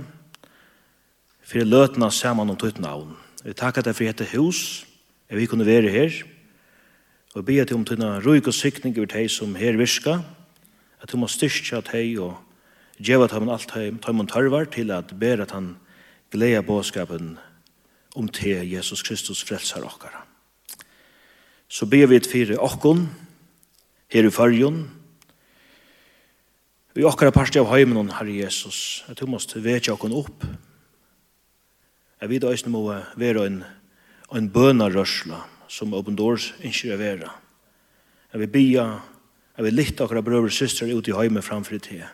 fyrir 1.46 1.70
løtna 1.70 2.10
saman 2.10 2.50
om 2.50 2.58
tutt 2.58 2.80
navn. 2.82 3.12
Vi 3.46 3.54
takkar 3.54 3.86
der 3.86 3.94
fyrir 3.94 4.10
hetta 4.10 4.26
hus, 4.32 4.88
er 5.30 5.38
vi 5.38 5.46
kunne 5.46 5.70
være 5.70 5.94
her, 5.94 6.18
og 7.36 7.46
bia 7.46 7.68
til 7.70 7.78
om 7.78 7.86
tunna 7.86 8.16
ruik 8.26 8.50
og 8.50 8.58
sykning 8.58 8.98
over 8.98 9.14
teg 9.14 9.30
som 9.30 9.54
her 9.54 9.78
virka, 9.78 10.18
at 11.06 11.14
du 11.14 11.22
må 11.22 11.30
styrkja 11.30 11.86
teg 11.86 12.18
og 12.18 12.34
djeva 12.98 13.30
teg 13.30 13.46
alt 13.46 13.70
teg, 13.70 13.94
om 13.94 14.26
tarvar 14.26 14.74
til 14.74 14.90
at 14.90 15.14
bera 15.22 15.46
at 15.46 15.54
han 15.54 15.76
gleda 16.34 16.66
båskapen 16.66 17.36
om 18.18 18.26
te 18.26 18.58
Jesus 18.74 19.06
Kristus 19.06 19.46
frelsar 19.46 19.86
okkara. 19.86 20.26
Så 21.70 21.86
bia 21.86 22.10
vi 22.10 22.18
et 22.18 22.26
fyrir 22.26 22.58
okkon, 22.58 23.12
her 24.10 24.26
i 24.26 24.32
fyrjon. 24.34 24.82
Vi 26.98 27.06
okkara 27.06 27.32
parti 27.32 27.62
av 27.62 27.70
heimen, 27.70 28.10
Herre 28.18 28.34
Jesus, 28.34 29.04
at 29.08 29.22
du 29.22 29.30
måst 29.30 29.54
vetja 29.56 29.94
okkon 29.94 30.16
opp. 30.18 30.46
Jeg 32.20 32.32
vet 32.34 32.48
også 32.50 32.72
må 32.74 32.82
være 32.90 33.46
en, 33.46 33.62
en 34.36 34.50
bønarrørsla 34.52 35.44
som 35.70 35.94
Open 35.94 36.18
Doors 36.18 36.50
ikke 36.66 36.96
er 36.96 37.00
være. 37.00 37.30
Jeg 38.34 38.42
vil 38.42 38.52
bia, 38.54 38.88
jeg 39.56 39.68
vil 39.70 39.78
lytte 39.78 40.04
okkara 40.04 40.26
brøver 40.26 40.50
og 40.50 40.58
søstre 40.58 40.90
ut 40.90 41.08
i 41.08 41.16
heimen 41.16 41.46
framfor 41.46 41.78
i 41.78 41.84
tida. 41.86 42.10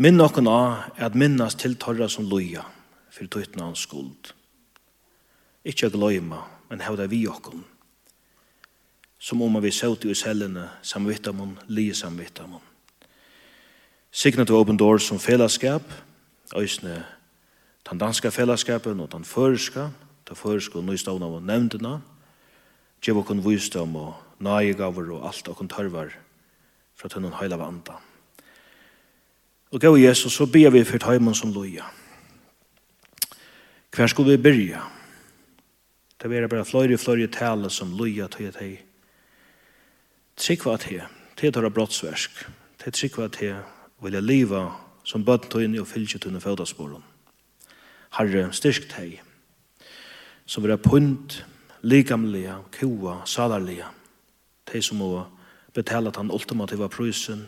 Minn 0.00 0.20
okkon 0.20 0.48
av 0.50 0.96
er 0.96 1.06
at 1.10 1.18
minnas 1.18 1.58
tiltorra 1.60 2.08
som 2.10 2.26
loja 2.28 2.64
for 3.12 3.30
tøytna 3.30 3.68
hans 3.68 3.84
skuld. 3.86 4.32
Ikkje 5.66 5.92
gløyma, 5.92 6.42
men 6.70 6.82
hevda 6.82 7.06
vi 7.10 7.26
okkon 7.28 7.62
som 9.20 9.42
om 9.42 9.62
vi 9.62 9.70
søt 9.70 10.04
i 10.04 10.14
cellene, 10.14 10.68
samvittamon, 10.82 11.58
lie 11.68 11.94
samvittamon. 11.94 12.62
Signet 14.10 14.48
til 14.48 14.56
Open 14.56 14.78
Doors 14.80 15.04
som 15.06 15.20
fellesskap, 15.20 15.82
øysene 16.56 17.04
den 17.90 17.98
danske 17.98 18.30
fellesskapen 18.30 19.00
og 19.00 19.12
den 19.12 19.24
føreska, 19.24 19.90
den 20.28 20.36
føreska 20.36 20.78
og 20.78 20.84
nøystavna 20.88 21.28
av 21.28 21.44
nevndina, 21.44 21.98
gjev 23.04 23.20
okon 23.20 23.44
vysdom 23.44 23.96
og 23.96 24.14
nægavur 24.40 25.12
og 25.18 25.28
alt 25.28 25.48
okon 25.52 25.68
tørvar 25.68 26.16
fra 26.96 27.08
tønnen 27.08 27.36
heila 27.40 27.60
vanda. 27.60 28.00
Og 29.70 29.80
gav 29.80 29.98
Jesus, 29.98 30.32
så 30.32 30.46
ber 30.46 30.70
vi 30.70 30.84
fyrt 30.84 31.06
heimen 31.06 31.34
som 31.34 31.52
loja. 31.52 31.84
Hver 33.94 34.06
skulle 34.06 34.32
vi 34.36 34.42
byrja? 34.42 34.80
Det 36.20 36.32
er 36.36 36.46
bare 36.48 36.64
fløyre, 36.64 36.98
fløyre 36.98 37.28
tale 37.28 37.70
som 37.70 37.92
loja 37.96 38.26
til 38.28 38.48
at 38.48 38.58
hei 38.60 38.78
trykva 40.40 40.76
til, 40.80 41.02
til 41.36 41.52
tåra 41.52 41.68
brottsversk, 41.72 42.44
til 42.80 42.94
trykva 42.96 43.28
til 43.34 43.58
vilja 44.00 44.22
liva 44.24 44.64
som 45.04 45.24
bøttøyne 45.24 45.80
og 45.82 45.88
fylgjetøyne 45.88 46.40
fødasporen. 46.40 47.04
Herre, 48.16 48.48
styrk 48.56 48.88
teg, 48.90 49.20
som 50.46 50.64
vil 50.64 50.74
ha 50.74 50.80
punt, 50.80 51.42
likamlige, 51.82 52.56
kua, 52.74 53.20
salarlige, 53.26 53.86
de 54.72 54.82
som 54.82 55.00
må 55.00 55.10
betala 55.74 56.10
den 56.14 56.32
ultimativa 56.32 56.88
prysen, 56.90 57.46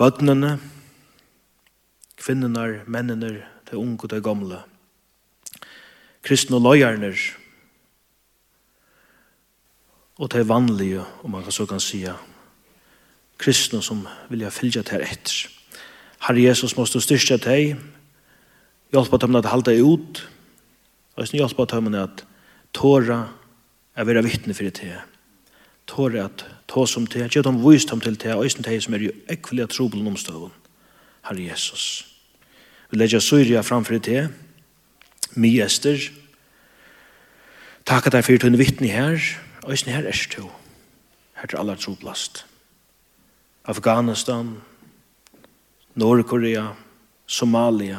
bøttene, 0.00 0.56
kvinnerne, 2.20 2.82
mennene, 2.86 3.30
de 3.70 3.78
unge 3.78 4.04
og 4.04 4.10
de 4.10 4.20
gamle, 4.24 4.64
kristne 6.26 6.58
løyerne, 6.60 7.12
og 10.20 10.28
det 10.32 10.48
vanlige, 10.48 11.00
om 11.24 11.30
man 11.30 11.52
så 11.52 11.66
kan 11.66 11.80
säga, 11.80 12.14
kristna 13.38 13.80
som 13.80 14.06
vilja 14.28 14.50
fylgja 14.50 14.82
til 14.82 15.00
etter. 15.00 15.48
Herre 16.20 16.42
Jesus 16.42 16.76
måste 16.76 17.00
styrke 17.00 17.38
deg, 17.40 17.78
hjelpe 18.92 19.16
dem 19.16 19.38
at 19.40 19.48
halda 19.48 19.72
ut, 19.80 20.20
og 21.16 21.28
sin 21.28 21.40
hjálpa 21.40 21.64
dem 21.72 21.94
at 21.94 22.24
tåra 22.76 23.30
er 23.96 24.04
vera 24.04 24.20
vittne 24.20 24.54
fyrir 24.54 24.76
til. 24.76 25.00
Tåra 25.88 26.28
at 26.28 26.44
tå 26.68 26.86
som 26.86 27.06
til, 27.06 27.28
gjør 27.28 27.48
dem 27.48 27.64
vist 27.64 27.90
dem 27.90 28.00
til 28.00 28.16
til, 28.16 28.36
og 28.36 28.50
sin 28.50 28.62
til 28.62 28.82
som 28.82 28.94
er 28.94 29.08
jo 29.08 29.16
ekvelige 29.28 29.72
trobelen 29.72 30.06
omstøvun. 30.06 30.52
Herre 31.24 31.48
Jesus. 31.48 32.06
Vi 32.90 32.98
legger 32.98 33.20
Syria 33.20 33.60
framfor 33.60 33.98
til, 33.98 34.28
mi 35.32 35.60
ester, 35.60 35.96
takk 37.86 38.06
at 38.06 38.14
jeg 38.14 38.24
fyrir 38.24 38.38
tunne 38.38 38.58
vittne 38.58 38.88
her, 38.88 39.16
Øysen 39.68 39.92
her 39.92 40.08
er 40.08 40.26
to. 40.30 40.50
Her 41.34 41.46
er 41.52 41.58
aller 41.58 41.74
troblast. 41.74 42.46
Afghanistan, 43.64 44.56
Nordkorea, 45.94 46.66
Somalia, 47.26 47.98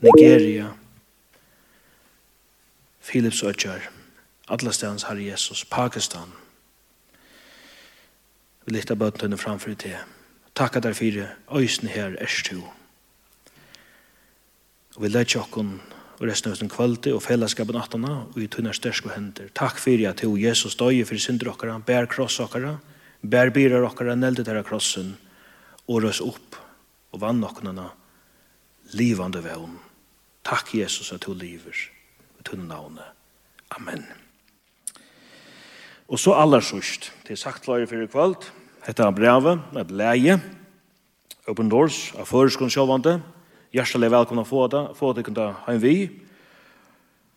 Nigeria, 0.00 0.72
Philips 3.02 3.42
Øtjar, 3.42 3.80
Atlastans 4.48 5.02
Herre 5.02 5.24
Jesus, 5.24 5.64
Pakistan. 5.64 6.32
Vi 8.64 8.72
lytter 8.76 8.94
bøttene 8.94 9.38
framfor 9.38 9.74
til. 9.74 9.96
Takk 10.54 10.76
at 10.76 10.82
der 10.82 10.92
fire, 10.92 11.28
øysen 11.56 11.88
her 11.88 12.16
er 12.18 12.42
to. 12.44 12.60
Og 14.96 15.02
vi 15.02 15.08
lett 15.08 15.34
jokken 15.34 15.80
og 16.20 16.28
resten 16.28 16.52
av 16.52 16.60
den 16.60 16.68
kvalitet 16.68 17.14
og 17.16 17.22
fellesskapen 17.24 17.78
attana 17.80 18.12
og 18.26 18.38
i 18.44 18.48
tunna 18.52 18.74
størske 18.76 19.08
hender. 19.14 19.48
Takk 19.56 19.80
for 19.80 20.04
at 20.04 20.20
du, 20.20 20.34
Jesus, 20.36 20.76
døye 20.76 21.06
for 21.08 21.16
synder 21.16 21.48
okkara, 21.54 21.78
bær 21.80 22.08
kross 22.12 22.36
okkara, 22.44 22.76
bær 23.24 23.52
byrar 23.56 23.86
okkara, 23.88 24.18
neldet 24.20 24.44
dere 24.46 24.62
krossen, 24.66 25.14
og 25.88 26.04
røs 26.04 26.20
opp 26.20 26.58
og 27.14 27.22
vann 27.24 27.40
okkara, 27.44 27.88
livande 28.92 29.40
vevn. 29.44 29.78
Takk, 30.44 30.74
Jesus, 30.76 31.08
at 31.12 31.24
du 31.24 31.32
lever, 31.32 31.88
i 32.36 32.44
tunna 32.44 32.68
navnet. 32.68 33.16
Amen. 33.72 34.04
Og 36.10 36.18
så 36.20 36.34
aller 36.36 36.60
sørst, 36.60 37.12
det 37.24 37.36
er 37.36 37.40
sagt 37.40 37.64
klare 37.64 37.86
for 37.86 37.96
i 37.96 38.04
hette 38.04 38.52
Hetta 38.84 39.10
brevet, 39.10 39.60
et 39.76 39.90
leie, 39.90 40.40
Open 41.48 41.68
Doors, 41.68 42.10
av 42.18 42.26
føreskånd 42.28 42.72
sjåvande, 42.72 43.20
Hjertelig 43.70 44.08
velkomna 44.10 44.42
få 44.42 44.64
det, 44.66 44.80
få 44.98 45.12
det 45.14 45.22
kunne 45.28 45.44
ha 45.54 45.70
en 45.70 45.78
vi. 45.78 46.08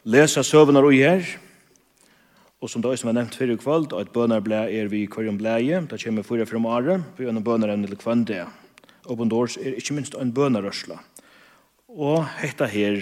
Lese 0.10 0.42
søvner 0.42 0.82
og 0.82 0.96
her. 0.98 1.22
Og 2.58 2.70
som 2.72 2.82
det 2.82 2.90
også 2.90 3.06
var 3.06 3.14
nevnt 3.14 3.36
før 3.38 3.52
i 3.54 3.58
kveld, 3.62 3.92
at 3.94 4.10
bønner 4.10 4.42
ble 4.42 4.64
er 4.66 4.88
vi 4.90 5.04
i 5.04 5.10
kvarjon 5.12 5.38
bleie, 5.38 5.84
da 5.86 6.00
kommer 6.02 6.26
fyra 6.26 6.48
frem 6.50 6.66
året, 6.66 7.04
for 7.14 7.28
gjennom 7.28 7.44
bønner 7.46 7.70
enn 7.70 7.86
til 7.86 8.00
kvende. 8.02 8.48
Open 9.06 9.30
Doors 9.30 9.60
er 9.62 9.76
ikke 9.78 9.94
minst 9.94 10.16
en 10.18 10.32
bønnerørsla. 10.34 10.98
Og 11.94 12.24
hetta 12.40 12.66
her, 12.66 12.98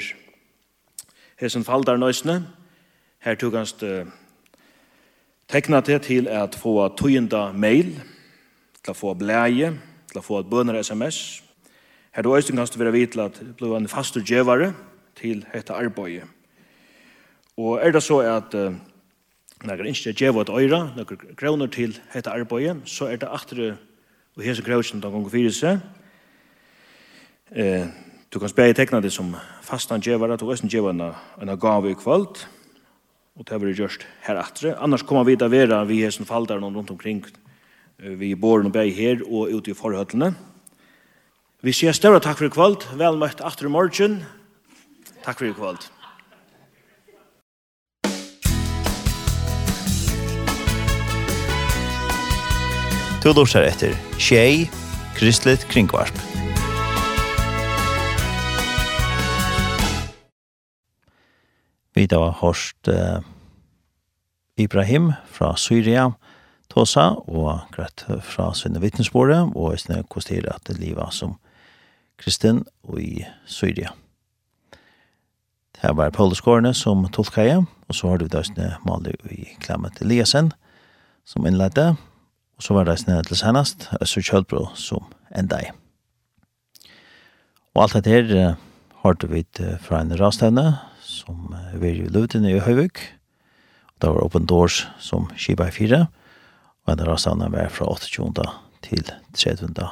her 1.39 1.53
som 1.53 1.63
faldar 1.63 2.01
nøysene, 2.01 2.41
her 3.23 3.37
tog 3.39 3.55
hans 3.55 3.77
uh, 3.79 4.09
tekna 5.47 5.79
det 5.79 6.01
til 6.09 6.27
at 6.27 6.57
få 6.59 6.75
tøyenda 6.99 7.53
mail, 7.53 7.93
til 8.81 8.91
å 8.91 8.97
få 8.97 9.15
bleie, 9.15 9.71
til 10.11 10.19
å 10.19 10.25
få 10.25 10.41
et 10.41 10.51
bønner 10.51 10.81
sms, 10.83 11.21
Her 12.11 12.23
du 12.23 12.35
øysten 12.35 12.57
kanst 12.57 12.73
du 12.73 12.79
være 12.79 12.91
vidt 12.91 13.17
at 13.19 13.39
det 13.39 13.55
ble 13.55 13.75
en 13.77 13.87
fastur 13.87 14.21
djevare 14.21 14.73
til 15.15 15.45
hetta 15.53 15.73
arbeidet. 15.73 16.27
Og 17.57 17.79
er 17.79 17.91
det 17.91 18.03
så 18.03 18.19
at 18.19 18.55
uh, 18.55 18.73
når 19.63 19.75
jeg 19.75 19.87
ikke 19.87 20.13
djevar 20.17 20.41
et 20.41 20.49
øyra, 20.49 20.79
noen 20.95 21.35
kroner 21.37 21.67
til 21.67 21.99
hetta 22.13 22.33
arbeidet, 22.33 22.81
så 22.85 23.07
er 23.07 23.21
det 23.21 23.29
atre 23.29 23.75
og 24.35 24.43
hese 24.43 24.63
krautsen 24.65 25.01
den 25.01 25.11
gong 25.11 25.27
fyrir 25.29 25.53
seg. 25.53 25.79
Eh, 27.51 27.87
du 28.33 28.39
kan 28.39 28.49
spela 28.49 28.73
tekna 28.73 29.01
det 29.03 29.11
som 29.13 29.35
fastan 29.61 30.01
djevare, 30.01 30.37
du 30.37 30.49
øysten 30.51 30.71
djevare 30.71 31.13
en 31.41 31.57
gave 31.59 31.91
i 31.91 31.99
kvalt, 31.99 32.47
og 33.35 33.45
det 33.47 33.59
blir 33.59 33.75
gjørst 33.75 34.07
her 34.25 34.39
atre. 34.39 34.75
Annars 34.79 35.03
kommer 35.03 35.27
vi 35.27 35.35
til 35.35 35.47
å 35.47 35.53
være 35.53 35.85
vi 35.87 36.01
hesen 36.01 36.25
noen 36.25 36.75
rundt 36.75 36.91
omkring 36.91 37.23
vi 37.97 38.33
bor 38.33 38.57
båren 38.57 38.65
og 38.65 38.73
bæg 38.73 38.95
her 38.95 39.21
og 39.27 39.51
ute 39.53 39.71
i 39.71 39.73
forhøttene. 39.77 40.33
Vi 41.61 41.69
sier 41.77 41.93
større 41.93 42.17
takk 42.17 42.39
for 42.39 42.47
i 42.47 42.49
kvöld. 42.49 42.87
Vel 42.97 43.19
møtt 43.21 43.41
Atre 43.45 43.69
morgen. 43.69 44.23
Takk 45.21 45.37
for 45.37 45.45
i 45.45 45.53
kvöld. 45.53 45.83
Du 53.21 53.29
lortar 53.29 53.67
etter 53.67 53.93
Tjei, 54.17 54.71
Kristelig 55.13 55.61
Kringvarp. 55.69 56.17
Vi 61.93 62.07
da 62.09 62.23
har 62.23 62.41
hørt 62.41 62.89
Ibrahim 64.57 65.11
fra 65.29 65.53
Syria, 65.61 66.09
Tosa, 66.73 67.11
og 67.29 67.69
greit 67.77 68.07
fra 68.25 68.49
sinne 68.57 68.81
Vittnesbordet, 68.81 69.43
og 69.53 69.77
i 69.77 69.85
stedet 69.85 70.09
kosterer 70.09 70.55
at 70.55 70.65
det 70.65 70.81
livet 70.81 71.13
som 71.13 71.37
kristen 72.21 72.63
i 72.97 73.25
Syria. 73.49 73.91
Det 75.81 75.95
var 75.97 76.13
Paulus 76.13 76.41
Gårdene 76.45 76.73
som 76.77 77.07
tolka 77.09 77.43
jeg, 77.47 77.63
og 77.89 77.97
så 77.97 78.11
har 78.11 78.21
du 78.21 78.29
døsne 78.29 78.75
maler 78.85 79.17
i 79.33 79.55
Klemmet 79.63 79.97
Eliasen 80.03 80.51
som 81.25 81.45
innledde, 81.49 81.95
og 82.57 82.65
så 82.65 82.75
var 82.75 82.85
det 82.85 82.93
døsne 82.93 83.21
til 83.25 83.39
senest 83.39 83.87
Øster 83.97 84.25
Kjølbro 84.25 84.67
som 84.77 85.07
enda 85.33 85.63
i. 85.65 85.71
Og 87.73 87.85
alt 87.85 87.95
dette 87.97 88.13
her 88.13 88.57
har 89.01 89.17
du 89.17 89.25
vidt 89.31 89.61
fra 89.81 90.03
en 90.03 90.13
rastevne 90.19 90.75
som 91.01 91.55
er 91.55 91.81
i 91.87 92.09
Løvdene 92.11 92.51
i 92.51 92.61
Høyvik, 92.61 93.01
og 93.95 94.03
det 94.03 94.11
var 94.11 94.25
Open 94.25 94.45
Doors 94.45 94.83
som 95.01 95.31
skipa 95.33 95.69
i 95.71 95.73
fire, 95.73 96.03
og 96.85 96.93
en 96.93 97.07
rastevne 97.07 97.49
var 97.53 97.73
fra 97.73 97.89
28. 97.89 98.45
til 98.85 99.09
30. 99.33 99.89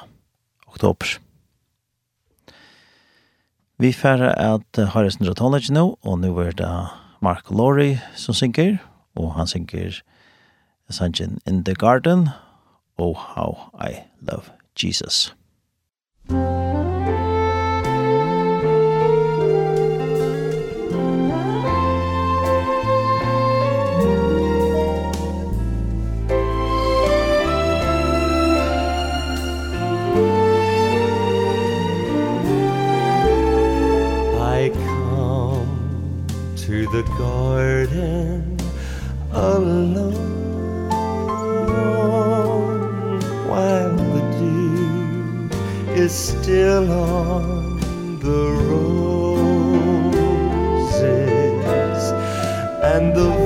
oktober. 0.67 1.17
Vi 3.79 3.93
færre 3.95 4.33
at 4.35 4.79
Harris 4.91 5.19
Nidra 5.19 5.33
Tonledge 5.39 5.73
nå, 5.73 5.97
og 6.03 6.19
nå 6.19 6.33
er 6.43 6.51
det 6.51 6.71
Mark 7.23 7.47
Laurie 7.51 8.01
som 8.15 8.35
synker, 8.35 8.75
og 9.15 9.33
han 9.39 9.47
synker 9.47 10.01
sangen 10.91 11.39
In 11.47 11.63
the 11.63 11.75
Garden, 11.75 12.29
Oh 12.97 13.15
How 13.15 13.55
I 13.79 14.03
Love 14.19 14.51
Jesus. 14.83 15.35
Musik 16.29 16.68
the 37.01 37.07
garden 37.17 38.57
alone. 39.31 40.15
While 43.47 43.95
the 43.95 44.23
dew 44.39 45.49
is 45.93 46.11
still 46.11 46.91
on 46.91 47.79
the 48.19 48.43
roses 48.69 49.63
And 52.83 53.15
the 53.15 53.38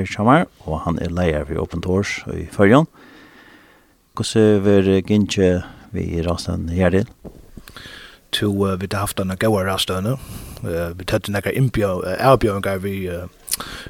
her 0.00 0.08
Shamar, 0.08 0.46
og 0.66 0.82
han 0.86 0.98
er 1.02 1.12
leier 1.12 1.44
for 1.48 1.60
Open 1.62 1.84
Doors 1.84 2.20
i 2.32 2.46
Førjon. 2.52 2.88
Hvordan 4.16 4.64
vil 4.64 5.02
Gintje 5.06 5.62
vi 5.92 6.06
i 6.18 6.22
rasten 6.26 6.68
her 6.72 6.90
til? 6.90 7.08
To, 8.32 8.50
uh, 8.66 8.76
vi 8.80 8.88
har 8.92 9.06
haft 9.06 9.20
en 9.20 9.32
gode 9.36 9.66
rastene. 9.66 10.16
Uh, 10.62 10.90
vi 10.96 11.04
tatt 11.04 11.26
denne 11.26 11.42
avbjørnger 12.18 12.82
vi 12.84 12.94
uh, 13.10 13.26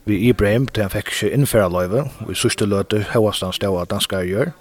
vi 0.04 0.28
Ibrahim, 0.28 0.66
til 0.66 0.84
han 0.86 0.92
fikk 0.92 1.10
ikke 1.12 1.32
innfæra 1.34 1.68
løyve, 1.70 2.06
Vi 2.28 2.34
sørste 2.34 2.66
løte 2.66 3.04
høyastan 3.12 3.52
han 3.52 3.82
at 3.82 3.92
han 3.92 4.26
gjør. 4.26 4.52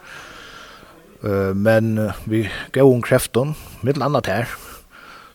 Uh, 1.23 1.55
men 1.55 1.97
uh, 1.97 2.13
vi 2.25 2.47
gav 2.71 2.87
om 2.87 3.01
kreften, 3.01 3.55
mitt 3.83 4.01
annet 4.01 4.27
her, 4.27 4.47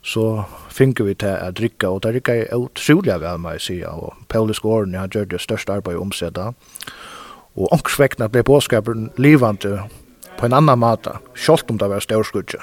så 0.02 0.44
finke 0.74 1.06
vi 1.06 1.14
til 1.18 1.36
å 1.38 1.50
drikka, 1.54 1.92
og 1.94 2.02
det 2.04 2.14
rikka 2.16 2.36
er 2.42 2.54
utrolig 2.58 3.14
vel, 3.22 3.40
må 3.40 3.54
jeg 3.56 3.64
si, 3.64 3.76
og 3.86 4.14
Paulus 4.28 4.60
Gården, 4.62 4.96
han 4.98 5.12
gjør 5.14 5.28
det 5.30 5.42
største 5.44 5.78
arbeid 5.78 5.98
i 5.98 6.02
omsetta, 6.02 6.50
og 7.54 7.74
ångsvekna 7.76 8.28
ble 8.32 8.42
påskaperen 8.46 9.12
livande 9.20 9.84
på 10.38 10.48
en 10.48 10.56
annan 10.56 10.82
måte, 10.82 11.18
selv 11.38 11.70
om 11.70 11.78
det 11.78 11.90
var 11.90 12.02
størskudje. 12.02 12.58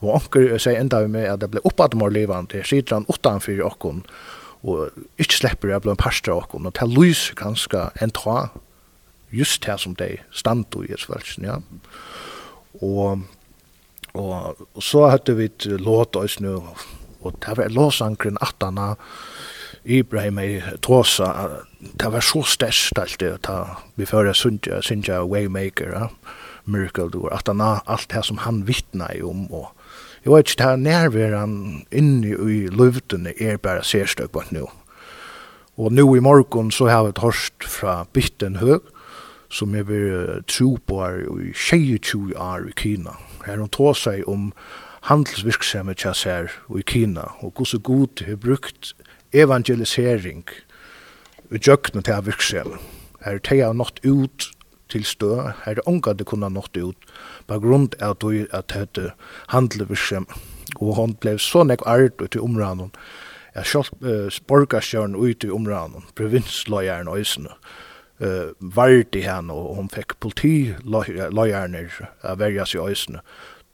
Og 0.00 0.16
ånger 0.16 0.58
sier 0.60 0.80
enda 0.80 1.02
vi 1.04 1.12
med 1.12 1.28
at 1.28 1.40
det 1.42 1.50
ble 1.52 1.64
oppad 1.68 1.96
mor 1.96 2.12
livande, 2.12 2.62
sitter 2.64 2.98
han 2.98 3.08
utanfyr 3.08 3.64
okkon, 3.64 4.04
og 4.60 4.92
ikke 5.20 5.38
slipper 5.38 5.72
jeg 5.72 5.84
ble 5.84 5.94
en 5.94 6.00
parster 6.00 6.36
åkken, 6.36 6.68
og 6.68 6.76
til 6.76 6.92
lys 6.92 7.30
ganske 7.36 7.88
en 8.00 8.12
tra, 8.16 8.50
just 9.32 9.64
her 9.64 9.80
som 9.80 9.94
de 9.96 10.18
stand 10.32 10.66
i 10.84 10.92
et 10.92 11.00
svelsen, 11.00 11.46
ja. 11.46 11.60
Og, 12.80 13.22
og, 14.12 14.60
og 14.74 14.82
så 14.84 15.06
hadde 15.12 15.36
vi 15.38 15.48
et 15.48 15.66
låt 15.80 16.16
oss 16.16 16.40
nu, 16.40 16.58
og 17.20 17.36
det 17.44 17.56
var 17.58 17.74
låsankren 17.74 18.38
attana, 18.40 18.94
Ibrahim 19.84 20.38
i 20.38 20.62
Tåsa, 20.84 21.48
det 21.80 22.12
var 22.12 22.20
så 22.20 22.42
størst 22.44 22.98
alt 23.00 23.20
det, 23.20 23.32
ta, 23.46 23.80
vi 23.96 24.04
fører 24.04 24.36
Sundja, 24.36 24.82
Sundja 24.84 25.22
Waymaker, 25.24 25.94
ja, 25.94 26.08
Miracle 26.64 27.08
Door, 27.10 27.30
at 27.32 27.48
han 27.48 27.62
alt 27.64 28.10
det 28.12 28.24
som 28.28 28.42
han 28.44 28.66
vittna 28.68 29.08
i 29.16 29.22
om, 29.24 29.46
og 29.52 29.70
jeg 30.24 30.32
vet 30.32 30.50
ikke, 30.50 30.58
det 30.60 30.68
er 30.68 30.76
nærværen 30.76 31.54
inni 31.92 32.34
i 32.36 32.66
luftene 32.68 33.32
er 33.40 33.56
bare 33.56 33.80
sérstøk 33.80 34.34
på 34.34 34.42
nå. 34.52 34.66
Og 35.80 35.92
nå 35.92 36.04
i 36.14 36.20
morgen 36.20 36.68
så 36.70 36.90
har 36.92 37.06
vi 37.06 37.14
et 37.14 37.22
hørst 37.22 37.64
fra 37.64 38.04
Bitten 38.12 38.58
Høg, 38.60 38.84
som 39.50 39.74
jeg 39.74 39.88
vil 39.88 40.42
tro 40.46 40.74
på 40.86 41.00
er 41.06 41.24
i 41.40 41.52
22 41.56 42.36
år 42.36 42.68
i 42.68 42.74
Kina. 42.76 43.16
Her 43.46 43.62
hun 43.64 43.72
tåsa 43.72 44.12
i 44.18 44.26
om 44.28 44.52
handelsvirksomhet 45.08 46.02
tja 46.02 46.12
sær 46.16 46.50
i 46.76 46.84
Kina, 46.86 47.30
og 47.40 47.54
gos 47.54 47.74
og 47.74 47.82
god 47.88 48.24
har 48.26 48.36
brukt 48.40 48.92
evangelisering 49.32 50.44
i 51.50 51.58
djøkna 51.58 52.02
til 52.04 52.24
virksomhet. 52.26 52.80
Her 53.24 53.38
teg 53.44 53.64
har 53.64 53.76
nått 53.76 54.00
ut 54.04 54.50
til 54.90 55.04
stø, 55.04 55.36
her 55.64 55.78
er 55.78 55.88
unga 55.88 56.12
det 56.16 56.26
kunne 56.26 56.50
nått 56.50 56.76
ut, 56.76 57.10
på 57.46 57.58
grunn 57.62 57.88
av 58.00 58.16
at 58.16 58.24
det 58.26 58.46
at 58.52 59.16
handelsvirksomhet. 59.48 60.48
Og 60.78 60.94
hon 60.94 61.16
blei 61.18 61.34
så 61.38 61.64
nek 61.66 61.82
art 61.86 62.20
ut 62.22 62.36
i 62.36 62.42
områden, 62.42 62.92
at 63.54 63.66
sjálf 63.66 63.90
uh, 64.04 64.30
borgarstjørn 64.46 65.16
ut 65.18 65.44
i 65.44 65.50
områden, 65.50 66.06
provinsløyeren 66.14 67.08
og 67.10 67.20
isene, 67.20 67.50
uh, 68.22 68.52
vardi 68.60 69.24
henne, 69.26 69.52
og 69.52 69.80
hon 69.80 69.90
fikk 69.90 70.14
politiløyerne 70.22 71.82
a 72.22 72.36
verja 72.38 72.68
seg 72.68 72.80
i 72.80 72.94
øysene 72.94 73.24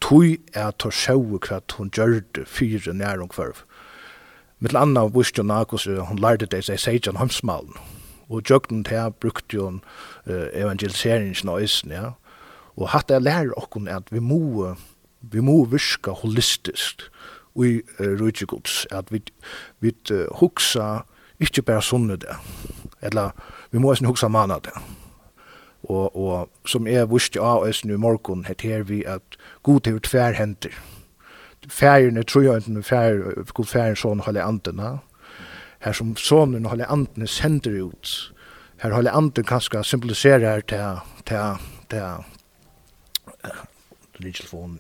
tui 0.01 0.39
er 0.55 0.71
at 0.71 0.83
hun 0.83 0.93
sjau 0.93 1.39
hva 1.39 1.61
hun 1.77 1.91
gjør 1.91 2.21
det 2.35 2.47
fyre 2.49 2.95
nær 2.95 3.21
hun 3.23 3.33
kvarv. 3.33 3.63
Mitt 4.61 4.73
landa 4.73 5.05
viste 5.13 5.43
hun 5.43 5.53
akos, 5.53 5.85
hun 5.85 6.21
lærte 6.21 6.49
det 6.49 6.65
seg 6.65 6.81
seg 6.81 7.09
an 7.09 7.21
hamsmalen. 7.21 7.77
Og 8.29 8.43
jøgnen 8.51 8.85
til 8.85 9.13
brukte 9.21 9.57
jo 9.57 9.67
uh, 9.69 10.47
evangeliseringen 10.53 11.49
av 11.49 11.63
isen, 11.63 11.93
ja. 11.93 12.15
Og 12.77 12.91
hatt 12.93 13.11
jeg 13.11 13.23
lærer 13.23 13.55
okkon 13.57 13.89
at 13.89 14.11
vi 14.13 14.21
må, 14.21 14.75
vi 15.21 15.41
må 15.41 15.65
virka 15.71 16.17
holistisk 16.23 17.07
i 17.57 17.79
uh, 18.01 18.17
rujtjegods, 18.21 18.87
at 18.91 19.13
vi, 19.13 19.23
vi 19.81 19.95
uh, 20.11 20.27
huksa 20.41 21.07
ikke 21.41 21.63
bare 21.63 21.85
sunne 21.85 22.17
det, 22.17 22.37
eller 23.03 23.37
vi 23.71 23.79
må 23.79 23.93
ikke 23.93 24.11
hugsa 24.11 24.29
manna 24.29 24.59
det 24.65 24.75
og, 25.91 26.17
og 26.17 26.69
som 26.69 26.87
jeg 26.87 27.11
visste 27.11 27.41
av 27.41 27.67
oss 27.67 27.85
nu 27.85 27.97
morgon, 27.97 28.45
het 28.49 28.63
her 28.67 28.83
vi 28.83 29.03
at 29.05 29.39
god 29.63 29.81
til 29.87 30.01
tvær 30.01 30.33
henter. 30.39 30.75
Færgerne 31.69 32.23
tror 32.23 32.43
jeg 32.43 32.57
ikke, 32.57 32.83
færgerne, 32.83 33.45
god 33.55 33.71
færgerne 33.71 34.01
sånn 34.01 34.25
holde 34.27 34.43
antena, 34.43 34.99
her 35.85 35.93
som 35.97 36.15
sonen 36.17 36.67
holde 36.67 36.87
antene 36.91 37.27
sender 37.31 37.79
ut, 37.89 38.33
her 38.83 38.95
holde 38.95 39.15
antene 39.15 39.47
kanskje 39.47 39.85
symbolisere 39.85 40.45
her 40.47 40.61
til, 40.61 41.01
til, 41.25 41.65
til, 41.91 42.25
til, 44.19 44.79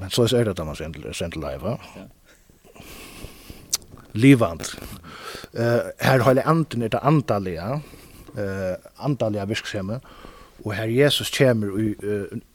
Men 0.00 0.10
så 0.10 0.24
er 0.36 0.44
det 0.48 0.56
da 0.56 0.64
man 0.64 0.76
sender 0.76 1.12
sender 1.12 1.40
live, 1.40 1.62
va? 1.62 1.76
Ja 1.96 2.08
livand. 4.12 4.62
Eh 5.52 5.74
uh, 5.74 5.80
här 5.98 6.18
håller 6.18 6.42
anten 6.42 6.80
det 6.80 6.94
andaliga 6.94 7.80
eh 8.36 8.76
andaliga 8.98 9.44
virksomhet 9.44 10.04
og 10.64 10.74
her 10.76 10.90
Jesus 10.92 11.30
kommer 11.32 11.72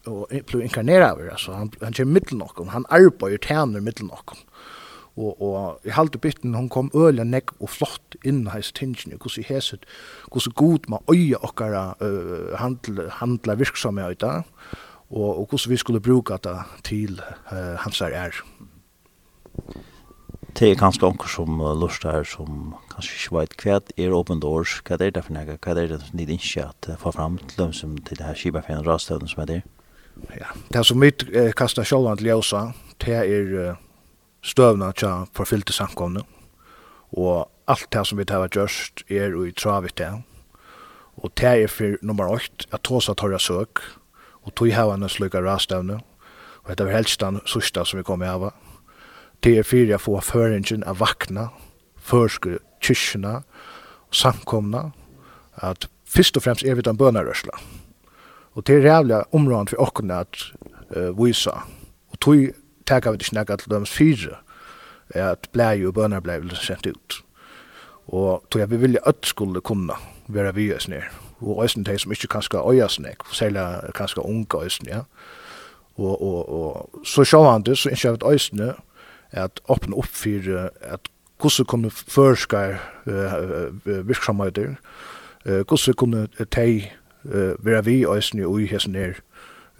og 0.06 0.27
blir 0.30 0.61
inkarneret 0.61 1.11
over, 1.11 1.31
altså 1.31 1.53
han, 1.53 1.72
han 1.81 1.93
kommer 1.93 2.14
middel 2.19 2.38
noen, 2.38 2.69
han 2.69 2.85
arbeider 2.93 3.41
tjener 3.41 3.81
middel 3.81 4.10
noen. 4.10 4.43
Og, 5.15 5.41
og 5.41 5.88
i 5.88 5.93
halte 5.95 6.19
bytten, 6.19 6.57
hun 6.57 6.68
kom 6.69 6.89
øle 6.95 7.23
nekk 7.23 7.53
og 7.64 7.72
flott 7.72 8.18
inn 8.27 8.49
hans 8.52 8.73
tingene, 8.76 9.15
hvordan 9.15 9.47
heset, 9.47 9.85
hvordan 10.27 10.56
god 10.60 10.89
man 10.91 11.06
øye 11.11 11.39
okkara 11.39 11.85
uh, 12.03 12.52
handla, 12.60 13.07
handla 13.22 13.56
virksomhet 13.56 14.18
ut 14.18 14.26
og, 14.26 14.43
og 15.10 15.45
hvordan 15.47 15.72
vi 15.72 15.77
skulle 15.80 16.03
bruka 16.03 16.38
det 16.43 16.57
til 16.84 17.22
uh, 17.52 17.77
hans 17.80 18.03
her 18.03 18.11
er. 18.27 18.41
Det 20.60 20.72
er 20.72 20.80
kanskje 20.80 21.07
onker 21.07 21.31
som 21.31 21.61
uh, 21.61 21.72
lustar 21.80 22.27
som 22.27 22.76
kanskje 22.95 23.15
ikke 23.19 23.35
vet 23.35 23.55
hva 23.63 23.80
er 24.05 24.13
Open 24.15 24.41
doors, 24.43 24.80
hva 24.88 24.97
er 24.99 25.11
det 25.11 25.23
for 25.26 25.35
noe, 25.35 25.57
hva 25.59 25.76
er 25.76 25.89
det 25.91 26.01
som 26.01 26.19
de 26.19 26.38
ikke 26.38 26.67
at 26.69 26.91
få 27.01 27.11
fram 27.15 27.38
til 27.41 27.65
dem 27.65 27.73
som 27.76 27.97
til 27.97 28.19
det 28.19 28.26
her 28.26 28.38
skibafen 28.39 28.85
rastøvden 28.85 29.31
som 29.31 29.43
er 29.43 29.51
der? 29.51 29.65
Ja, 30.35 30.53
det 30.72 30.85
som 30.88 30.99
mitt 30.99 31.26
eh, 31.34 31.51
kastar 31.51 31.84
sjålan 31.84 32.17
til 32.17 32.31
Ljøsa, 32.31 32.69
det 33.03 33.17
er 33.19 33.51
uh, 33.51 33.81
støvna 34.43 34.93
til 34.95 35.27
forfyllte 35.35 35.76
samkomne, 35.76 36.23
og 37.11 37.49
alt 37.67 37.88
det 37.91 38.05
som 38.07 38.19
vi 38.19 38.26
tar 38.26 38.47
gjørst 38.47 39.03
er 39.11 39.35
i 39.43 39.51
travet 39.51 39.97
det, 39.99 40.11
og 41.17 41.31
det 41.35 41.51
er 41.63 41.72
for 41.72 41.97
nummer 42.01 42.31
8, 42.31 42.69
at 42.72 42.84
tåsa 42.84 43.13
torra 43.13 43.39
søk, 43.39 43.81
og 44.45 44.55
tog 44.55 44.72
hevane 44.72 45.09
slukka 45.09 45.41
rastøvne, 45.43 45.99
og 46.63 46.77
det 46.77 46.85
var 46.85 46.95
helst 46.95 47.19
den 47.22 47.41
sørste 47.45 47.85
som 47.85 47.99
vi 47.99 48.07
kom 48.07 48.23
i 48.23 48.30
hava. 48.30 48.53
Det 49.43 49.57
er 49.59 49.67
for 49.67 49.91
å 49.91 49.99
få 50.01 50.19
føringen 50.23 50.85
av 50.88 50.99
vakna, 51.01 51.49
førsku 51.99 52.57
kyrkjene, 52.86 53.40
samkomna, 54.12 54.90
at 55.66 55.88
først 56.06 56.38
og 56.38 56.45
fremst 56.45 56.66
er 56.66 56.78
vi 56.78 56.86
den 56.86 56.98
bønarørsla. 56.98 57.57
Og 58.56 58.68
det 58.68 58.78
er 58.78 58.88
jævlig 58.88 59.22
områden 59.36 59.68
for 59.68 59.82
åkken 59.84 60.12
at 60.12 60.52
uh, 60.95 61.12
vise. 61.26 61.52
Og 62.10 62.20
tog 62.22 62.48
tager 62.86 63.12
vi 63.12 63.18
ikke 63.22 63.36
nægget 63.36 63.60
til 63.60 63.72
dømes 63.72 63.91
fire, 63.91 64.38
at 65.10 65.49
blei 65.52 65.86
og 65.86 65.94
bønar 65.94 66.20
blei 66.20 66.40
vel 66.40 66.56
sendt 66.56 66.88
ut. 66.88 67.22
Og 68.07 68.45
tog 68.52 68.60
jeg 68.60 68.72
vi 68.72 68.78
vilja 68.78 68.99
at 69.06 69.26
skulle 69.26 69.62
kunne 69.62 69.94
være 70.28 70.56
vi 70.56 70.74
oss 70.74 70.88
ned. 70.88 71.02
Og 71.40 71.57
også 71.57 71.84
de 71.84 71.98
som 71.99 72.12
ikke 72.12 72.28
kanskje 72.28 72.62
øye 72.72 72.86
oss 72.86 72.99
ned, 72.99 73.18
særlig 73.32 73.94
kanskje 73.95 74.26
unge 74.26 74.56
oss 74.56 74.82
ned. 74.84 74.94
Ja. 74.94 75.02
Og, 75.98 76.22
og, 76.22 76.49
og 76.49 77.06
så 77.06 77.24
sjåvande 77.24 77.76
så 77.76 77.90
ikke 77.90 78.07
jeg 78.07 78.14
vet 78.14 78.24
øye 78.62 78.74
at 79.32 79.60
åpne 79.68 79.95
opp 79.95 80.06
for 80.06 80.70
at 80.82 81.10
hvordan 81.41 81.66
kunne 81.68 81.91
førskar 81.91 82.80
uh, 83.06 84.07
virksomheter, 84.07 84.76
uh, 85.45 85.62
hvordan 85.68 85.98
kunne 85.98 86.28
teg 86.52 86.91
uh, 87.26 87.53
være 87.66 87.84
vi 87.86 88.06
øyne 88.06 88.48
og 88.48 88.62
i 88.62 88.70
hessen 88.72 88.95
her 88.95 89.20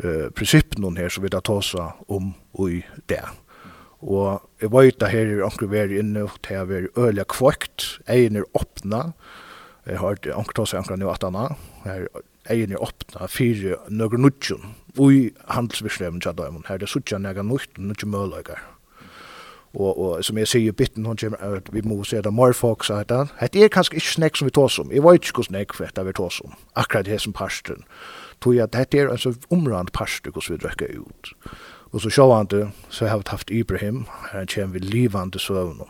uh, 0.04 0.30
prinsippen 0.36 0.98
her 0.98 1.10
som 1.10 1.24
vi 1.24 1.32
da 1.32 1.40
tåsa 1.40 1.94
om 2.10 2.34
og 2.54 2.72
i 2.72 2.84
det. 3.10 3.24
Og 4.06 4.42
jeg 4.62 4.72
vet 4.72 5.04
at 5.04 5.12
her 5.12 5.32
er 5.32 5.46
anker 5.46 5.68
veri 5.72 6.00
inne 6.00 6.28
til 6.44 6.56
jeg 6.56 6.70
er 6.70 6.88
øyla 6.98 7.24
kvøkt, 7.24 8.00
egen 8.08 8.36
er 8.36 8.46
åpna, 8.54 9.14
jeg 9.86 10.00
har 10.00 10.20
anker 10.36 10.54
tåsa 10.54 10.78
anker 10.78 10.96
nu 10.96 11.10
at 11.10 11.24
anna, 11.24 11.56
her 11.86 12.08
egen 12.50 12.72
er 12.76 12.84
åpna 12.84 13.28
fire 13.32 13.80
nøkker 13.90 14.22
nudjon, 14.22 14.76
og 14.98 15.14
i 15.14 15.32
handelsvirksomheten 15.50 16.22
her 16.68 16.76
er 16.76 16.84
det 16.84 16.90
suttja 16.90 17.18
nøkker 17.18 17.44
nudjon, 17.44 17.88
nudjon 17.90 18.12
møløyker 18.12 18.75
og 19.76 19.98
og 20.00 20.24
som 20.24 20.38
jeg 20.38 20.48
sier 20.48 20.72
bitten 20.72 21.06
hon 21.06 21.18
kommer 21.18 21.62
vi 21.72 21.82
må 21.82 22.04
se 22.04 22.22
det 22.22 22.34
mer 22.34 22.54
folk 22.54 22.84
sa 22.84 23.04
där. 23.04 23.28
Det 23.54 23.64
er 23.64 23.68
kanskje 23.68 23.96
ikke 23.96 24.12
snakk 24.12 24.38
som 24.38 24.46
vi 24.46 24.52
tås 24.52 24.80
om. 24.80 24.92
Jeg 24.92 25.04
vet 25.04 25.14
ikke 25.14 25.34
hvordan 25.34 25.44
snack 25.44 25.74
för 25.74 25.92
det 25.96 26.06
vi 26.06 26.14
tås 26.14 26.42
om. 26.42 26.54
Akkurat 26.76 27.06
det 27.06 27.22
som 27.22 27.34
parsten. 27.34 27.76
pasten. 27.76 27.86
Tror 28.42 28.56
jag 28.56 28.72
det 28.72 29.00
en 29.00 29.18
sånn 29.18 29.38
omrand 29.50 29.92
parsten 29.92 30.32
hvordan 30.32 30.58
vi 30.58 30.62
drar 30.64 30.98
ut. 31.00 31.32
Og 31.94 32.02
så 32.02 32.10
sjå 32.10 32.28
han 32.34 32.50
det 32.52 32.66
så 32.90 33.08
har 33.08 33.18
vi 33.18 33.30
haft 33.32 33.52
Ibrahim 33.52 34.06
her 34.32 34.40
han 34.40 34.48
kommer 34.48 34.80
vi 34.80 34.80
livande 34.80 35.40
søvn. 35.40 35.82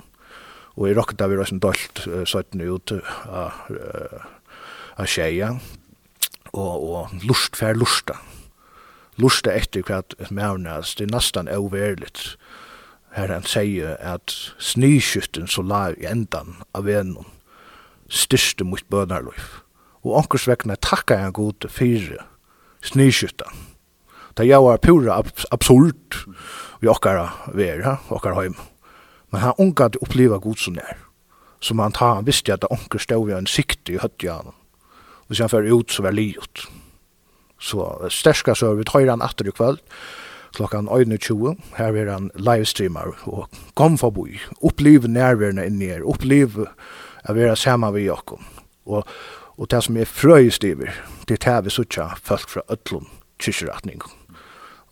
Og 0.76 0.90
i 0.90 0.94
rocket 0.94 1.20
da 1.20 1.28
vi 1.28 1.38
har 1.38 1.46
sån 1.46 1.64
uh, 2.08 2.26
sådant 2.26 2.62
ut 2.62 2.92
av, 2.92 3.52
uh, 3.70 4.26
av 4.98 5.06
tjeja 5.06 5.58
Og, 6.54 6.84
og 6.84 7.10
lust 7.24 7.56
fær 7.56 7.76
lusta. 7.76 8.16
Lusta 9.18 9.52
etter 9.52 9.84
hva 9.84 9.98
at 10.04 10.14
nästan 10.32 10.96
det 10.98 11.04
är 11.04 11.08
nästan 11.08 11.48
överligt 11.48 12.38
her 13.16 13.32
han 13.32 13.48
sier 13.48 13.96
at 14.04 14.34
snyskytten 14.60 15.48
så 15.48 15.64
la 15.64 15.88
i 15.96 16.08
endan 16.10 16.60
av 16.76 16.86
venon 16.90 17.28
styrste 18.12 18.66
mot 18.68 18.84
bønarløyf. 18.92 19.62
Og 20.06 20.20
onkers 20.20 20.46
vekkene 20.50 20.78
takka 20.78 21.18
han 21.18 21.34
god 21.34 21.66
fire 21.72 22.22
snyskytten. 22.86 23.50
Det 24.36 24.46
jeg 24.46 24.62
var 24.62 24.82
pura 24.84 25.22
absurd 25.56 26.20
vi 26.82 26.92
okkara 26.92 27.30
vera, 27.56 27.98
okkara 28.12 28.42
heim. 28.42 28.58
Men 29.32 29.42
han 29.42 29.58
unga 29.58 29.88
at 29.88 29.98
oppleva 30.04 30.38
god 30.44 30.60
som 30.62 30.78
er. 30.78 31.00
Som 31.64 31.80
han 31.80 31.96
tar, 31.96 32.20
han 32.20 32.28
visste 32.28 32.54
at 32.54 32.68
onker 32.70 33.00
stod 33.02 33.26
vi 33.30 33.34
en 33.34 33.50
sikte 33.50 33.96
i 33.96 34.02
høttjan. 34.02 34.52
Og 35.26 35.40
han 35.40 35.50
fyrir 35.50 35.74
ut 35.74 35.92
så 35.92 36.04
var 36.06 36.14
liot. 36.14 36.68
Så 37.58 37.88
sterska 38.12 38.54
så 38.56 38.76
vi 38.76 38.86
tar 38.86 39.08
han 39.10 39.24
atter 39.24 39.48
i 39.48 39.56
kvöld 39.56 39.80
klokkan 40.56 40.88
21. 40.88 41.56
Her 41.78 41.96
er 41.96 42.12
han 42.12 42.32
livestreamer 42.36 43.14
og 43.26 43.50
kom 43.76 43.98
forbi. 43.98 44.40
Opplev 44.62 45.08
nærværende 45.08 45.66
inni 45.68 45.92
her. 45.92 46.06
Opplev 46.08 46.62
å 46.64 47.36
være 47.36 47.56
sammen 47.60 47.94
med 47.94 48.08
Jakob. 48.08 48.42
Og, 48.86 49.04
og 49.58 49.72
det 49.72 49.84
som 49.84 49.98
er 49.98 50.10
frøyest 50.10 50.66
over, 50.68 50.92
det 51.28 51.40
er 51.40 51.62
det 51.62 51.66
vi 51.66 51.76
sitter 51.78 52.18
folk 52.24 52.50
fra 52.50 52.66
Øtlund 52.72 53.12
kyrkjeretning. 53.40 54.02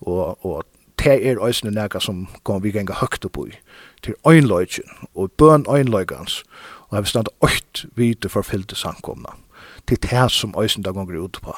Og, 0.04 0.46
og 0.46 0.64
det 1.00 1.28
er 1.28 1.42
øyne 1.44 1.72
nægge 1.72 2.02
som 2.02 2.28
kom 2.44 2.64
vi 2.64 2.72
gjenga 2.72 3.00
høgt 3.00 3.26
opp 3.26 3.40
i. 3.48 3.56
Til 4.04 4.16
øynløyken 4.28 5.08
og 5.16 5.32
bøn 5.32 5.66
øynløykens. 5.70 6.44
Og 6.90 6.98
har 6.98 7.02
vil 7.02 7.10
stand 7.14 7.32
øyt 7.44 7.86
vidt 7.96 8.32
forfyllte 8.32 8.76
samkomna. 8.76 9.36
Til 9.88 9.98
det 10.04 10.32
som 10.32 10.56
øyne 10.58 10.84
da 10.84 10.92
gonger 10.92 11.24
ut 11.24 11.40
på 11.42 11.56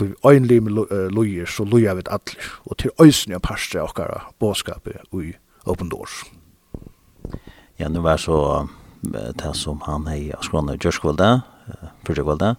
til 0.00 0.16
øynlig 0.26 0.62
med 0.64 0.72
lojer, 1.12 1.46
så 1.46 1.64
lojer 1.68 1.94
vi 2.00 2.08
atler, 2.10 2.50
og 2.66 2.80
til 2.80 2.90
øysene 3.00 3.36
av 3.38 3.44
parstre 3.44 3.82
av 3.82 3.92
okkara 3.92 4.20
båskapet 4.40 5.04
i 5.20 5.34
Open 5.68 5.92
Doors. 5.92 6.24
Ja, 7.78 7.88
nu 7.88 8.00
var 8.00 8.16
så 8.16 8.66
det 9.02 9.54
som 9.56 9.80
han 9.86 10.08
hei 10.08 10.32
av 10.36 10.44
skrånne 10.44 10.76
Gjørskvalda, 10.76 11.30
Fyrtjøkvalda, 12.06 12.54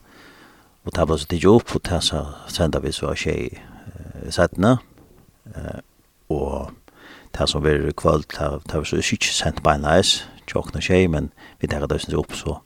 og 0.86 0.94
det 0.96 1.08
var 1.10 1.18
så 1.18 1.28
tidlig 1.30 1.50
opp, 1.52 1.76
og 1.76 1.84
det 1.86 2.00
så 2.06 2.24
senda 2.50 2.80
vi 2.82 2.94
så 2.96 3.14
tjej 3.14 3.52
settene, 4.34 4.78
og 6.30 6.72
det 7.38 7.50
som 7.50 7.64
var 7.64 7.92
kvöld, 7.98 8.26
det 8.32 8.74
var 8.74 8.84
så 8.88 9.02
ikke 9.02 9.34
sendt 9.34 9.64
beinleis, 9.64 10.24
tjokkna 10.48 10.82
tjej, 10.82 11.08
men 11.08 11.32
vi 11.62 11.68
tar 11.68 11.86
det 11.88 12.02
opp, 12.18 12.34
så 12.34 12.58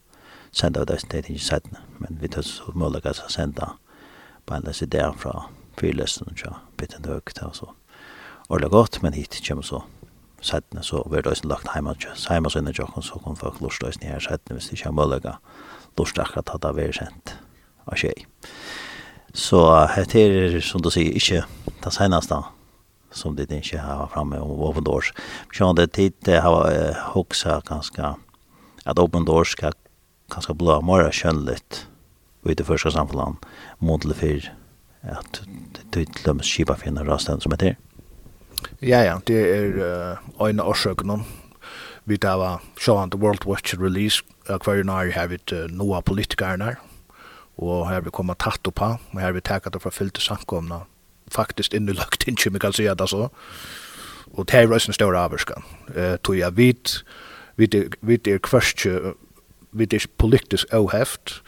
senda 0.52 0.84
vi 0.84 0.96
det 1.10 1.26
ikke 1.26 1.44
settene, 1.44 1.84
men 1.98 2.18
vi 2.20 2.28
tar 2.28 2.42
så 2.42 2.72
mulig 2.74 3.04
å 3.04 3.28
senda 3.28 3.74
på 4.46 4.54
en 4.54 4.68
i 4.68 4.74
idé 4.84 5.02
fra 5.18 5.48
fyrlesen 5.80 6.28
og 6.30 6.56
bytte 6.78 7.00
en 7.00 7.10
høy 7.10 7.20
til 7.34 7.52
så 7.52 7.72
ordentlig 8.48 8.70
godt, 8.70 9.02
men 9.02 9.14
hit 9.14 9.40
kommer 9.46 9.62
så 9.66 9.82
settene, 10.42 10.82
så 10.82 11.02
blir 11.08 11.22
det 11.22 11.32
også 11.32 11.48
lagt 11.48 11.72
hjemme 11.74 11.94
tja, 11.98 12.14
hjemme 12.14 12.50
så 12.50 12.60
inne 12.60 12.74
jokken, 12.76 13.02
så 13.02 13.18
kan 13.24 13.36
folk 13.36 13.60
lort 13.60 13.74
oss 13.74 13.82
løsne 13.82 14.12
her 14.12 14.22
settene 14.22 14.58
hvis 14.58 14.70
det 14.70 14.78
ikke 14.78 14.92
er 14.92 14.98
mulig 14.98 15.22
lort 15.96 16.18
akkurat 16.18 16.52
at 16.54 16.62
det 16.62 16.84
er 16.84 16.92
sent 16.92 17.34
av 17.86 17.96
tjei. 17.96 18.14
Så 19.36 19.60
det 19.96 20.22
er, 20.22 20.60
som 20.64 20.82
du 20.82 20.90
sier, 20.90 21.12
ikke 21.12 21.44
det 21.84 21.92
seneste 21.92 22.38
som 23.16 23.36
det 23.36 23.48
ikke 23.52 23.80
har 23.80 24.08
framme 24.12 24.38
om 24.40 24.60
Open 24.60 24.84
Doors. 24.84 25.12
Så 25.52 25.72
det 25.76 25.92
tid 25.96 26.14
det 26.24 26.42
har 26.42 26.96
hoksa 27.14 27.60
ganske 27.64 28.14
at 28.86 28.98
Open 28.98 29.24
Doors 29.24 29.54
skal 29.56 29.74
ganske 30.32 30.54
blå 30.54 30.80
mer 30.84 31.08
kjønn 31.10 31.44
litt 31.46 31.86
og 32.46 32.52
i 32.52 32.54
det 32.54 32.66
første 32.66 32.92
samfunnet 32.94 33.42
månedlig 33.82 34.16
for 34.20 34.50
at 35.18 35.40
det 35.94 36.02
er 36.02 36.12
til 36.14 36.26
dem 36.26 36.42
skipa 36.42 36.76
finner 36.78 37.06
rasten 37.06 37.42
som 37.42 37.52
heter. 37.54 37.74
Ja, 38.82 39.02
ja, 39.02 39.18
det 39.26 39.40
er 39.50 40.18
uh, 40.38 40.48
en 40.48 40.62
årsøkene. 40.62 41.18
Vi 42.06 42.18
tar 42.22 42.38
var 42.38 42.62
sjåan 42.78 43.10
The 43.10 43.18
World 43.18 43.46
Watch 43.46 43.74
Release, 43.80 44.22
uh, 44.48 44.58
hver 44.62 44.84
nær 44.86 45.10
har 45.14 45.26
vi 45.32 45.40
uh, 45.52 45.66
noen 45.70 46.02
politikerne 46.06 46.76
og 47.56 47.86
her 47.88 48.02
vi 48.04 48.12
kommer 48.12 48.36
tatt 48.36 48.68
opp 48.68 48.82
her, 48.84 48.98
og 49.14 49.20
her 49.20 49.32
vi 49.32 49.40
takker 49.40 49.72
det 49.72 49.80
fra 49.80 49.90
fyllte 49.90 50.20
samkomne, 50.20 50.82
faktisk 51.32 51.74
innelagt 51.74 52.26
ikke, 52.30 52.52
vi 52.52 52.62
kan 52.62 52.72
si 52.76 52.86
det 52.86 53.08
så. 53.10 53.28
Og 54.36 54.46
det 54.46 54.54
er 54.54 54.72
også 54.72 54.92
en 54.92 54.98
stor 54.98 55.16
avvarskan. 55.16 55.64
Uh, 55.96 56.16
tog 56.22 56.38
jeg 56.38 56.56
vidt, 56.56 57.00
vidt 57.56 57.74
er, 58.28 58.38
kvørst, 58.38 58.86
vidt 59.72 59.94
er 59.94 60.06
politisk 60.18 60.70
avheft, 60.72 61.40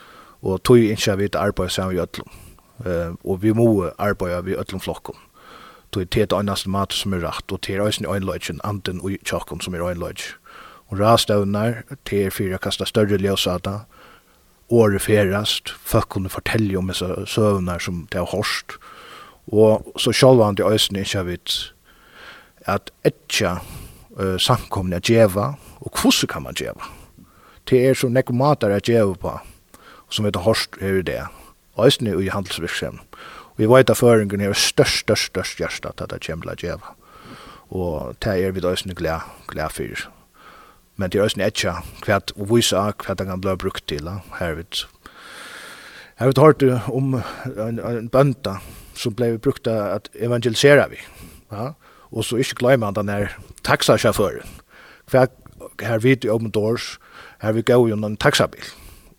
og 0.43 0.63
tog 0.63 0.79
ikke 0.79 1.17
vi 1.17 1.29
til 1.29 1.39
arbeid 1.39 1.69
sammen 1.69 1.97
vi 1.97 2.01
ødlom. 2.01 2.31
Uh, 2.79 3.15
og 3.25 3.43
vi 3.43 3.53
må 3.53 3.91
arbeide 3.99 4.45
vi 4.45 4.57
ødlom 4.57 4.81
flokken. 4.81 5.15
Tog 5.93 6.11
til 6.11 6.23
et 6.23 6.33
annet 6.33 6.67
mat 6.67 6.93
som 6.93 7.15
er 7.17 7.25
rett, 7.25 7.53
og 7.53 7.63
til 7.63 7.81
øyne 7.81 8.13
øynløgjen, 8.15 8.61
anden 8.65 9.01
og 9.01 9.17
tjokken 9.25 9.61
som 9.61 9.75
er 9.75 9.89
øynløgjen. 9.89 10.37
Og 10.89 11.01
rastøvner 11.01 11.83
til 12.07 12.31
fire 12.31 12.59
kasta 12.59 12.85
større 12.85 13.19
ljøsata, 13.19 13.79
året 14.71 15.03
ferast, 15.03 15.69
folk 15.85 16.09
kunne 16.09 16.29
fortelle 16.29 16.79
om 16.79 16.89
disse 16.89 17.07
søvner 17.27 17.79
som 17.79 18.07
det 18.13 18.21
har 18.21 18.29
hårst. 18.29 18.79
Og 19.53 19.93
så 19.97 20.13
selv 20.13 20.41
om 20.45 20.57
det 20.57 20.65
øyne 20.65 21.01
ikke 21.01 21.25
vi 21.25 21.39
at 22.69 22.91
etja 23.05 23.59
uh, 24.11 24.37
samkomne 24.39 25.01
djeva, 25.01 25.55
og 25.81 25.93
hvordan 25.93 26.29
kan 26.29 26.43
man 26.43 26.55
djeva? 26.55 26.91
Det 27.69 27.87
er 27.87 27.95
så 27.95 28.09
nekkomater 28.09 28.69
at 28.69 28.87
djeva 28.87 29.15
på, 29.15 29.39
som 30.09 30.25
vi 30.25 30.29
heter 30.29 30.47
Horst 30.47 30.77
i 30.81 31.03
det. 31.03 31.27
Øysene 31.79 32.17
i 32.25 32.29
handelsvirksomheten. 32.29 33.01
Vi 33.59 33.67
vet 33.67 33.91
at 33.91 33.97
føringen 33.97 34.41
er 34.41 34.53
størst, 34.53 35.05
størst, 35.05 35.33
størst 35.33 35.59
hjertet 35.59 36.01
at 36.01 36.11
det 36.11 36.23
kommer 36.27 36.55
til 36.55 36.79
å 36.79 36.95
Og 37.71 38.17
det 38.25 38.45
er 38.45 38.53
vi 38.53 38.61
øysene 38.65 38.95
glede, 38.95 39.21
glede 39.49 39.71
for. 39.71 40.11
Men 40.97 41.11
det 41.11 41.19
er 41.19 41.25
øysene 41.25 41.47
ikke 41.47 41.75
hva 42.07 42.21
å 42.35 42.47
vise 42.49 42.77
hva 42.77 43.15
det 43.15 43.27
kan 43.27 43.41
bli 43.41 43.57
brukt 43.57 43.87
til 43.87 44.09
her 44.39 44.55
vidt. 44.55 44.87
Her 46.19 46.27
vet 46.27 46.39
hørt 46.39 46.63
om 46.89 47.15
en, 47.15 47.79
en 47.79 48.09
bønta 48.09 48.57
som 48.95 49.15
ble 49.15 49.37
brukt 49.39 49.65
til 49.65 49.77
at 49.77 50.09
evangelisera 50.15 50.89
vi. 50.89 50.99
Ja? 51.53 51.73
Og 52.11 52.25
så 52.25 52.41
ikke 52.41 52.65
glemme 52.65 52.89
at 52.89 52.97
han 52.97 53.09
er 53.09 53.37
taxasjåføren. 53.63 54.49
Hva 55.11 55.29
her 55.83 55.99
vidt 56.03 56.25
i 56.25 56.33
åpen 56.33 56.51
dårs, 56.51 56.97
her 57.43 57.53
vi 57.53 57.63
går 57.63 57.89
jo 57.89 57.97
en 57.97 58.17
taxabil 58.17 58.65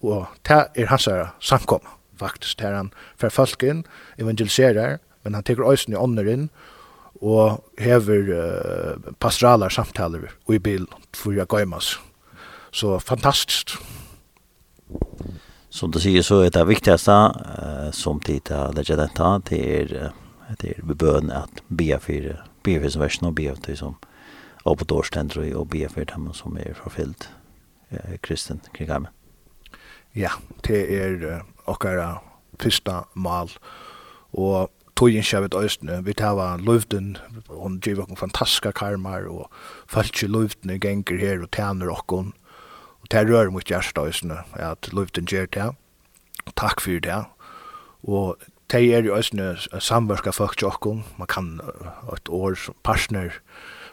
og 0.02 0.28
det 0.48 0.66
er 0.76 0.92
hans 0.92 1.06
her 1.06 1.34
samkom, 1.40 1.84
faktisk, 2.20 2.60
der 2.60 2.76
han 2.76 2.92
fer 3.20 3.32
folk 3.34 3.64
inn, 3.64 3.86
evangeliserer, 4.20 5.00
men 5.24 5.36
han 5.36 5.44
teker 5.44 5.68
øysen 5.68 5.94
i 5.94 6.00
ånder 6.00 6.28
inn, 6.32 6.50
og 7.22 7.64
hever 7.80 8.30
uh, 8.32 9.14
pastoraler 9.20 9.70
samtaler 9.70 10.30
i 10.50 10.60
bil 10.60 10.86
for 11.16 11.36
jeg 11.36 11.48
gøymas. 11.52 11.98
Så 12.72 13.00
fantastisk. 13.00 13.76
Som 15.70 15.92
du 15.92 16.00
sier 16.00 16.24
så 16.26 16.40
er 16.46 16.54
det 16.54 16.68
viktigste 16.70 17.12
uh, 17.12 17.90
som 17.92 18.22
tid 18.24 18.48
til 18.48 18.56
å 18.56 18.70
av 18.72 18.80
dette, 18.80 19.34
det 19.50 19.60
er, 19.60 20.14
det 20.62 20.78
er 20.78 20.96
bøn 20.96 21.32
at 21.32 21.62
be 21.68 21.92
for, 22.00 22.32
be 22.64 22.80
for 22.80 22.90
som 22.90 23.04
versen 23.04 23.28
og 23.28 23.36
be 23.36 23.52
for 23.52 23.76
som 23.76 24.00
oppe 24.64 24.86
på 24.86 25.02
og 25.02 25.70
be 25.70 25.88
for 25.90 26.06
dem 26.06 26.34
som 26.34 26.58
er 26.58 26.74
forfyllt 26.74 27.30
uh, 27.92 28.16
kristen 28.24 28.62
kring 28.72 28.88
krigammen. 28.88 29.19
Ja, 30.20 30.34
det 30.68 30.80
er 30.92 31.46
okkara 31.64 32.18
fyrsta 32.60 33.06
mal 33.16 33.54
og 34.36 34.68
togin 35.00 35.24
skjavet 35.24 35.56
østene, 35.56 36.02
vi 36.04 36.12
tava 36.12 36.58
luften 36.60 37.14
hon 37.48 37.78
giv 37.80 38.02
okkur 38.04 38.20
fantastiska 38.20 38.74
karmar, 38.76 39.30
og 39.32 39.48
falski 39.88 40.28
luften 40.28 40.74
genger 40.84 41.22
her 41.22 41.46
og 41.46 41.48
tæner 41.56 41.94
okkur 41.94 42.34
og 43.00 43.08
det 43.14 43.22
rører 43.30 43.54
mot 43.56 43.64
hjersta 43.64 44.04
østene, 44.04 44.42
at 44.60 44.92
luften 44.92 45.24
gjer 45.24 45.48
det, 45.56 45.70
takk 46.60 46.84
fyrir 46.84 47.06
det, 47.08 47.22
og 48.04 48.36
det 48.74 48.84
er 48.92 49.08
jo 49.08 49.16
østene 49.16 49.54
samverka 49.80 50.36
folk 50.36 50.60
til 50.60 50.68
okkur 50.68 51.00
man 51.16 51.32
kan 51.32 51.62
et 52.12 52.28
år 52.28 52.60
partner, 52.84 53.40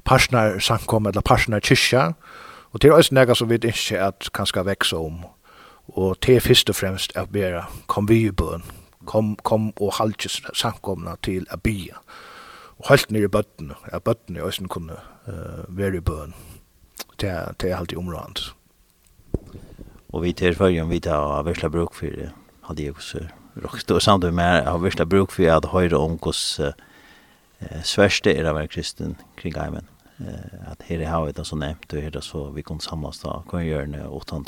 partner 0.03 0.59
samkom, 0.59 1.07
eller 1.07 1.23
partner 1.23 1.62
kyrkja, 1.62 2.11
og 2.74 2.82
det 2.82 2.90
er 2.90 2.98
østene 2.98 3.23
nega 3.23 3.39
som 3.39 3.47
vi 3.47 3.62
ikke 3.62 4.03
at 4.11 4.32
kan 4.35 4.51
skal 4.51 4.66
veksa 4.66 4.98
om, 4.98 5.23
og 5.97 6.20
te 6.20 6.36
fyrst 6.40 6.70
og 6.70 6.77
fremst 6.77 7.14
at 7.16 7.32
bæra 7.32 7.64
kom 7.89 8.09
vi 8.09 8.27
i 8.27 8.31
bøn, 8.32 8.64
kom, 9.09 9.36
kom 9.36 9.70
og 9.81 9.94
halkes 9.97 10.43
samkomna 10.52 11.16
til 11.24 11.47
a 11.51 11.56
bia. 11.56 12.02
Og 12.78 12.90
helt 12.90 13.10
nere 13.10 13.31
i 13.31 13.32
bøttene, 13.32 13.78
at 13.89 14.05
bøttene 14.05 14.43
i 14.43 14.44
Østen 14.44 14.68
kunne 14.68 14.98
uh, 15.28 15.64
være 15.68 15.97
i 15.97 16.05
bøn. 16.05 16.35
Det 17.20 17.31
er, 17.31 17.52
det 17.60 17.70
er 17.70 17.78
alltid 17.78 17.98
områdant. 17.98 18.52
Og 20.12 20.23
vi 20.23 20.32
til 20.32 20.55
følgen, 20.55 20.90
vi 20.90 21.01
tar 21.01 21.43
versla 21.47 21.68
bruk 21.73 21.94
for 21.97 22.12
det, 22.12 22.31
hadde 22.68 22.85
jeg 22.85 22.97
også 22.97 23.24
råkst. 23.64 23.90
Og 23.90 24.02
samtidig 24.02 24.35
med 24.36 24.68
av 24.68 24.85
versla 24.85 25.09
bruk 25.09 25.32
for 25.32 25.48
at 25.48 25.70
høyre 25.73 25.97
om 25.97 26.18
hos 26.23 26.60
uh, 26.60 26.77
sverste 27.82 28.36
er 28.36 28.51
av 28.52 28.60
kristen 28.68 29.16
kring 29.40 29.56
heimen. 29.56 29.89
Uh, 30.20 30.68
at 30.70 30.85
her 30.90 31.01
er 31.01 31.14
havet, 31.14 31.40
som 31.47 31.64
nevnt, 31.64 31.89
og 31.93 32.05
her 32.05 32.12
er 32.20 32.24
så 32.24 32.51
vi 32.52 32.62
kunne 32.62 32.85
samlas 32.85 33.24
da, 33.24 33.40
kan 33.48 33.64
gjøre 33.64 33.89
det, 33.97 34.05
og 34.05 34.28
ta 34.28 34.36
en 34.36 34.44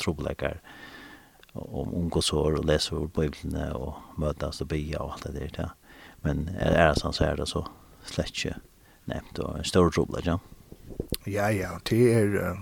om 1.53 1.93
ungdomsår 1.93 2.53
och 2.53 2.65
läser 2.65 2.95
ur 2.95 3.07
Bibeln 3.07 3.71
och 3.73 3.93
mötas 4.17 4.61
och 4.61 4.67
bya 4.67 4.99
och 4.99 5.13
allt 5.13 5.23
det 5.23 5.31
där. 5.31 5.51
Ja. 5.57 5.69
Men 6.21 6.49
är 6.59 6.89
det 6.89 6.99
sånn 6.99 7.13
så 7.13 7.23
är 7.23 7.35
det 7.35 7.45
så 7.45 7.67
slett 8.05 8.29
ikke 8.29 8.55
nevnt 9.05 9.39
og 9.39 9.57
en 9.57 9.63
stor 9.67 9.89
trobla, 9.89 10.21
ja? 10.25 10.39
Ja, 11.25 11.49
ja, 11.51 11.77
det 11.89 12.13
er... 12.13 12.57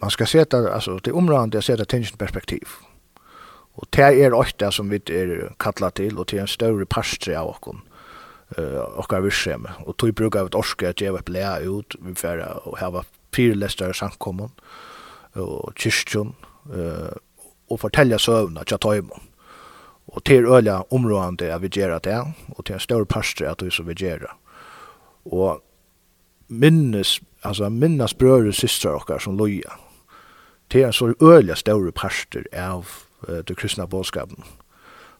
Man 0.00 0.10
skal 0.10 0.26
seta, 0.26 0.58
altså, 0.74 0.98
det 0.98 1.12
er 1.12 1.16
områdende 1.16 1.60
å 1.62 1.64
seta 1.64 1.84
tingene 1.86 2.18
perspektiv. 2.18 2.80
Og 3.78 3.86
det 3.94 4.08
er 4.22 4.34
det 4.58 4.70
som 4.74 4.90
vi 4.90 5.00
er 5.10 5.54
kallat 5.58 5.94
til, 5.94 6.18
og 6.18 6.30
det 6.30 6.38
er 6.38 6.42
en 6.42 6.50
større 6.50 6.86
parstre 6.86 7.36
av 7.38 7.52
oss 7.52 7.78
uh, 8.58 8.98
okkar 8.98 9.22
virksemi. 9.22 9.70
Og 9.86 9.96
tog 9.96 10.14
brukar 10.14 10.44
vi 10.44 10.52
et 10.52 10.58
orske 10.58 10.88
at 10.88 11.00
djeva 11.00 11.22
et 11.22 11.28
lea 11.28 11.60
ut, 11.62 11.96
vi 12.00 12.14
fyrir 12.14 12.44
og 12.66 12.78
hava 12.78 13.04
fyrlestar 13.34 13.94
samkommun, 13.94 14.52
og 15.34 15.74
kyrstjon, 15.74 16.34
uh, 16.70 17.14
og 17.70 17.80
fortälja 17.80 18.18
sövna 18.18 18.64
tja 18.64 18.76
Tøymon. 18.76 19.22
Og 20.06 20.24
til 20.24 20.46
öliga 20.46 20.82
områdande 20.90 21.44
er 21.44 21.58
vi 21.58 21.68
gör 21.68 21.98
det 21.98 22.34
og 22.56 22.64
til 22.64 22.74
en 22.74 22.80
stor 22.80 23.04
parstre 23.04 23.50
att 23.50 23.62
vi 23.62 23.70
så 23.70 23.82
vi 23.82 23.94
gör 23.94 24.18
det. 24.18 25.60
Minnes, 26.48 27.20
altså 27.42 27.68
minnas 27.68 28.14
bröder 28.18 28.48
och 28.48 28.54
systrar 28.54 28.94
och 28.94 29.22
som 29.22 29.36
loja. 29.36 29.70
til 30.70 30.84
en 30.84 30.92
så 30.92 31.14
öliga 31.20 31.54
større 31.54 31.92
parstre 31.92 32.42
av 32.52 32.86
uh, 33.28 33.38
det 33.38 33.56
kristna 33.56 33.86
bådskapen. 33.86 34.44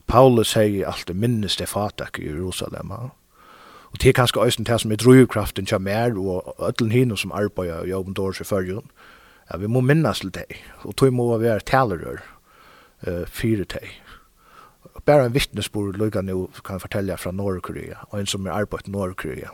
Paulus 0.06 0.52
sier 0.52 0.86
alltid 0.86 1.14
minnes 1.14 1.56
det 1.56 1.68
fatak 1.68 2.18
i 2.18 2.26
Jerusalem. 2.26 2.90
Og 2.90 4.02
det 4.02 4.08
er 4.08 4.12
kanskje 4.12 4.40
også 4.40 4.64
det 4.66 4.80
som 4.80 4.92
er 4.92 4.96
drivkraften 4.96 5.66
til 5.66 5.80
mer 5.80 6.18
og 6.18 6.56
ødelen 6.58 6.92
hinne 6.92 7.16
som 7.16 7.32
arbeider 7.32 7.80
og 7.80 7.88
jobben 7.88 8.14
dårlig 8.14 8.40
i 8.40 8.44
følgen. 8.44 8.90
Ja, 9.50 9.56
vi 9.56 9.66
må 9.66 9.80
minnes 9.80 10.20
til 10.20 10.34
det, 10.34 10.44
og 10.82 10.96
tog 10.96 11.12
må 11.12 11.38
være 11.38 11.60
talerør 11.60 12.33
eh 13.06 13.26
fyrir 13.26 13.64
tei. 13.64 13.90
Bara 15.04 15.24
en 15.24 15.32
vittnesbord 15.32 15.96
lukka 15.96 16.22
nu 16.22 16.46
kan 16.64 16.80
fortälja 16.80 17.16
från 17.16 17.36
Nordkorea 17.36 17.98
och 18.08 18.18
en 18.18 18.26
som 18.26 18.46
är 18.46 18.50
arbetat 18.50 18.88
i 18.88 18.90
Nordkorea. 18.90 19.50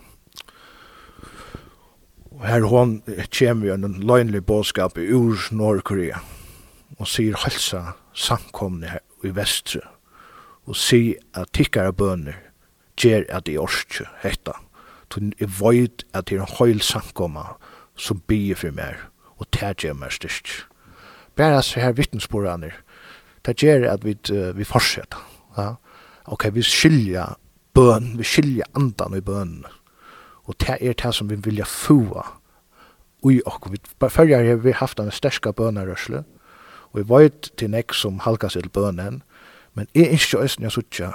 Och 2.31 2.47
här 2.47 2.60
hon 2.60 3.02
kommer 3.39 3.66
ju 3.66 3.72
en 3.72 3.93
lögnlig 3.93 4.43
bådskap 4.43 4.98
i 4.98 5.01
ur 5.01 5.48
Nordkorea 5.51 6.20
och 6.97 7.09
säger 7.09 7.36
hälsa 7.36 7.94
samkomna 8.14 8.86
här 8.86 9.01
i 9.22 9.28
västra 9.28 9.89
och 10.64 10.77
säger 10.77 11.14
att 11.32 11.52
tickare 11.52 11.93
böner 11.93 12.51
ger 12.97 13.31
att 13.31 13.44
det 13.44 13.55
är 13.55 13.59
orske 13.59 14.09
hetta. 14.20 14.56
Tun 15.09 15.32
är 15.39 15.47
void 15.47 16.05
att 16.12 16.27
det 16.27 16.36
är 16.36 16.40
en 16.40 16.47
höjl 16.59 16.81
samkomma 16.81 17.47
som 17.97 18.22
bier 18.27 18.55
för 18.55 18.70
mer 18.70 18.98
och 19.39 19.51
tärger 19.51 19.94
mer 19.94 20.09
styrst. 20.09 20.47
Bara 21.35 21.62
så 21.62 21.81
här 21.81 21.93
vittnesbordaner 21.93 22.81
det 23.47 23.57
gjør 23.62 23.89
at 23.93 24.05
vi, 24.05 24.17
uh, 24.33 24.51
vi 24.57 24.65
fortsetter. 24.65 25.21
Ja? 25.57 25.75
Ok, 26.31 26.49
vi 26.55 26.62
skiljer 26.62 27.37
bøn, 27.75 28.15
vi 28.19 28.27
skiljer 28.27 28.69
andan 28.77 29.17
i 29.17 29.23
bøn. 29.25 29.62
Og 30.45 30.57
det 30.61 30.77
er 30.81 30.95
det 30.99 31.15
som 31.15 31.31
vi 31.31 31.39
vilja 31.39 31.65
få 31.65 32.25
ui 33.23 33.41
okko. 33.47 33.71
Vi 33.71 34.09
fyrir 34.09 34.45
har 34.45 34.62
vi 34.65 34.73
haft 34.73 35.01
en 35.01 35.11
sterska 35.11 35.53
bønarørsle, 35.53 36.25
og 36.91 36.99
vi 36.99 37.05
vet 37.09 37.51
til 37.57 37.71
nek 37.71 37.95
som 37.95 38.23
halka 38.25 38.49
seg 38.49 38.67
til 38.67 38.75
bønen, 38.75 39.23
men 39.75 39.87
jeg 39.95 40.17
ikke 40.17 40.41
øyne 40.43 40.67
jeg 40.67 40.73
sutja, 40.73 41.12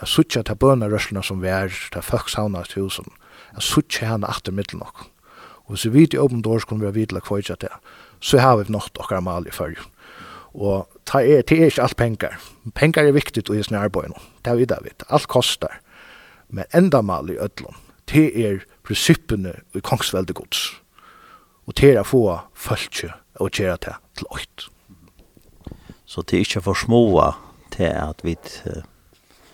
jeg 0.00 0.08
sutja 0.08 0.42
til 0.42 0.56
bønarørsle 0.56 1.22
som 1.22 1.42
vi 1.42 1.48
er, 1.48 1.72
til 1.92 2.02
folk 2.02 2.28
sauna 2.28 2.62
til 2.62 2.86
husen, 2.86 3.08
jeg 3.54 3.62
sutja 3.62 4.12
henne 4.12 4.28
atter 4.28 4.52
middel 4.52 4.78
nok. 4.78 5.08
Og 5.64 5.74
hvis 5.74 5.86
vi 5.86 5.90
vidt 5.90 6.14
i 6.14 6.18
åpen 6.18 6.42
dår 6.42 6.62
skulle 6.62 6.80
vi 6.80 6.90
ha 6.90 6.94
vidla 6.94 7.20
kvaitja 7.20 7.56
til, 7.56 7.72
så 8.20 8.38
har 8.38 8.56
vi 8.56 8.72
nått 8.72 8.98
okkar 8.98 9.22
mal 9.22 9.46
i 9.46 9.54
fyrir. 9.54 9.82
Og 10.54 10.86
ta 11.06 11.22
er, 11.22 11.42
det 11.42 11.58
er 11.58 11.70
ikke 11.70 11.82
alt 11.82 11.96
penger. 11.96 12.36
Penger 12.74 13.08
er 13.08 13.16
viktig 13.16 13.44
i 13.50 13.62
sin 13.62 13.78
arbeid 13.78 14.12
nå. 14.12 14.20
Det 14.44 14.52
er 14.52 14.60
vi 14.60 14.68
det 14.68 14.78
vet. 14.84 15.04
Alt 15.08 15.28
kostar. 15.28 15.80
Men 16.48 16.68
enda 16.74 17.00
mal 17.02 17.30
i 17.30 17.38
ødlom, 17.40 17.76
det 18.12 18.28
er 18.36 18.62
prinsippene 18.84 19.54
i 19.74 19.80
kongsveldet 19.80 20.36
gods. 20.36 20.68
Og 21.66 21.76
det 21.78 21.94
er 21.94 22.02
å 22.02 22.06
få 22.06 22.22
følge 22.54 23.12
og 23.40 23.50
gjøre 23.56 23.78
det 23.86 23.94
til 24.18 24.28
åkt. 24.30 24.68
Så 26.06 26.22
det 26.22 26.36
er 26.36 26.46
ikke 26.46 26.66
for 26.66 26.76
små 26.76 27.02
til 27.72 27.88
at 27.88 28.20
vi 28.24 28.36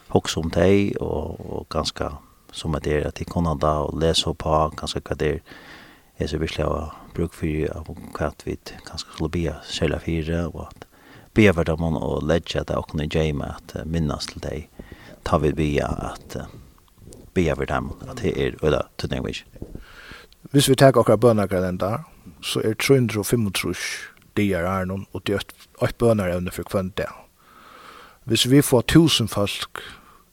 hokser 0.09 0.43
om 0.43 0.51
deg 0.51 0.97
og, 1.01 1.39
og 1.39 1.69
ganske 1.71 2.09
som 2.53 2.75
at 2.75 2.85
det 2.85 2.97
er 2.97 3.11
at 3.11 3.19
de 3.21 3.27
kunne 3.29 3.53
da 3.61 3.85
og 3.85 3.99
lese 4.01 4.33
på 4.35 4.55
ganske 4.75 5.05
hva 5.05 5.17
det 5.21 5.35
er 5.37 5.43
er 6.19 6.27
så 6.27 6.39
virkelig 6.41 6.67
å 6.67 6.79
bruke 7.15 7.37
for 7.39 8.25
at 8.27 8.43
vi 8.47 8.57
ganske 8.87 9.15
skulle 9.15 9.31
bli 9.31 9.47
særlig 9.63 10.01
fire 10.03 10.45
og 10.49 10.65
at 10.67 10.88
bever 11.39 11.65
dem 11.65 11.83
og 11.87 12.27
ledja 12.27 12.65
det 12.67 12.77
og 12.77 12.91
kunne 12.91 13.07
gjøre 13.07 13.31
gjemme 13.31 13.53
at 13.55 13.77
minnes 13.87 14.27
til 14.27 14.43
deg 14.43 14.87
ta 15.25 15.39
vi 15.39 15.53
bia 15.55 15.87
at 16.11 16.37
bever 17.35 17.67
dem 17.71 17.93
at 18.09 18.19
det 18.23 18.35
er 18.35 18.57
øyla 18.65 18.83
tøtningvis. 18.99 19.45
Hvis 20.51 20.69
vi 20.69 20.75
tar 20.75 20.89
akkurat 20.89 21.21
bønakalendar, 21.21 22.09
så 22.43 22.61
er 22.65 22.75
335 22.75 23.75
dier 24.37 24.65
er 24.65 24.87
noen, 24.87 25.07
og 25.13 25.27
det 25.27 25.35
er 25.35 25.45
et 25.85 25.99
bønar 25.99 26.51
for 26.51 26.63
kvann 26.63 26.93
det. 26.97 27.11
Hvis 28.25 28.51
vi 28.51 28.63
får 28.63 28.83
tusen 28.83 29.29
folk 29.29 29.83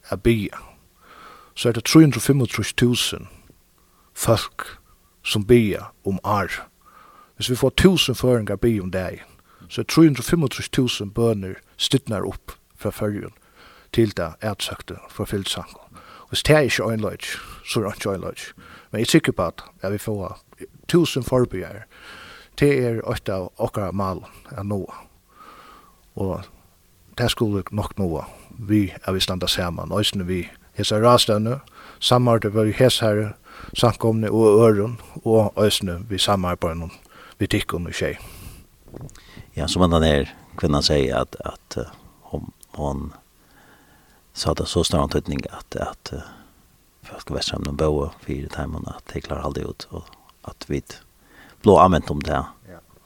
a 0.10 0.15
bia, 0.15 0.57
så 1.56 1.69
er 1.69 1.73
det 1.73 1.90
335.000 1.90 3.26
folk 4.14 4.80
som 5.23 5.45
bia 5.45 5.91
om 6.06 6.19
ar. 6.23 6.68
Hvis 7.36 7.49
vi 7.49 7.56
får 7.56 7.69
tusen 7.69 8.15
føringar 8.15 8.56
bia 8.56 8.82
om 8.82 8.91
det, 8.91 9.19
så 9.70 9.82
er 9.82 9.86
335.000 9.92 11.12
bøner 11.14 11.56
stytnar 11.78 12.26
opp 12.28 12.52
fra 12.78 12.92
fyrjun 12.92 13.34
til 13.94 14.12
det 14.18 14.34
ætsøkte 14.44 14.98
for 15.10 15.26
sangen. 15.26 15.82
Hvis 16.30 16.44
det 16.44 16.56
er 16.56 16.60
ikke 16.60 16.92
øynløyt, 16.92 17.26
så 17.66 17.80
er 17.80 17.84
det 17.84 17.96
ikke 17.96 18.12
øynløyt. 18.12 18.54
Men 18.92 19.00
jeg 19.00 19.06
er 19.08 19.12
sikker 19.12 19.32
på 19.32 19.46
at 19.46 19.64
jeg 19.82 19.92
vil 19.92 20.00
få 20.00 20.36
tusen 20.88 21.24
forbygjer 21.24 21.84
Det 22.60 22.86
er 22.86 23.02
åtta 23.04 23.34
av 23.34 23.52
okkara 23.58 23.92
mal 23.92 24.22
er 24.52 24.64
noe. 24.64 24.94
Og 26.16 26.44
det 27.18 27.32
skulle 27.32 27.64
nok 27.72 27.98
noe 28.00 28.24
vi 28.50 28.94
er 29.04 29.14
vi 29.14 29.20
standa 29.20 29.48
saman, 29.48 29.92
Øysene 29.92 30.28
vi 30.28 30.50
hesa 30.74 31.00
rastane, 31.00 31.60
samarbeid 32.00 32.66
vi 32.66 32.72
hesa 32.72 33.06
her 33.06 33.34
samkomne 33.74 34.32
og 34.32 34.62
øren, 34.64 35.00
og 35.26 35.54
øysene 35.58 36.06
vi 36.10 36.18
samarbeid 36.18 36.90
vi 37.40 37.48
tikkun 37.48 37.88
og 37.88 37.94
tjei 37.94 38.16
ja, 39.56 39.68
som 39.68 39.91
den 39.91 40.03
här 40.03 40.36
kvinnan 40.57 40.84
sier 40.84 41.15
at, 41.15 41.36
at, 41.36 41.77
att 41.77 41.88
hon, 42.22 42.52
hon 42.68 43.14
sa 44.34 44.53
det 44.53 44.65
så 44.65 44.84
stor 44.84 44.99
antydning 44.99 45.40
at, 45.52 45.76
att 45.76 46.14
för 47.02 47.19
ska 47.19 47.34
västra 47.34 47.57
om 47.57 47.76
boa 47.76 48.11
fire 48.19 48.49
timmen 48.49 48.84
at 48.88 49.14
de 49.14 49.22
klarer 49.22 49.41
aldri 49.48 49.64
ut 49.64 49.88
og 49.91 50.03
at 50.44 50.65
vi 50.68 50.82
blå 51.64 51.77
anvendt 51.80 52.11
om 52.11 52.22
det 52.22 52.44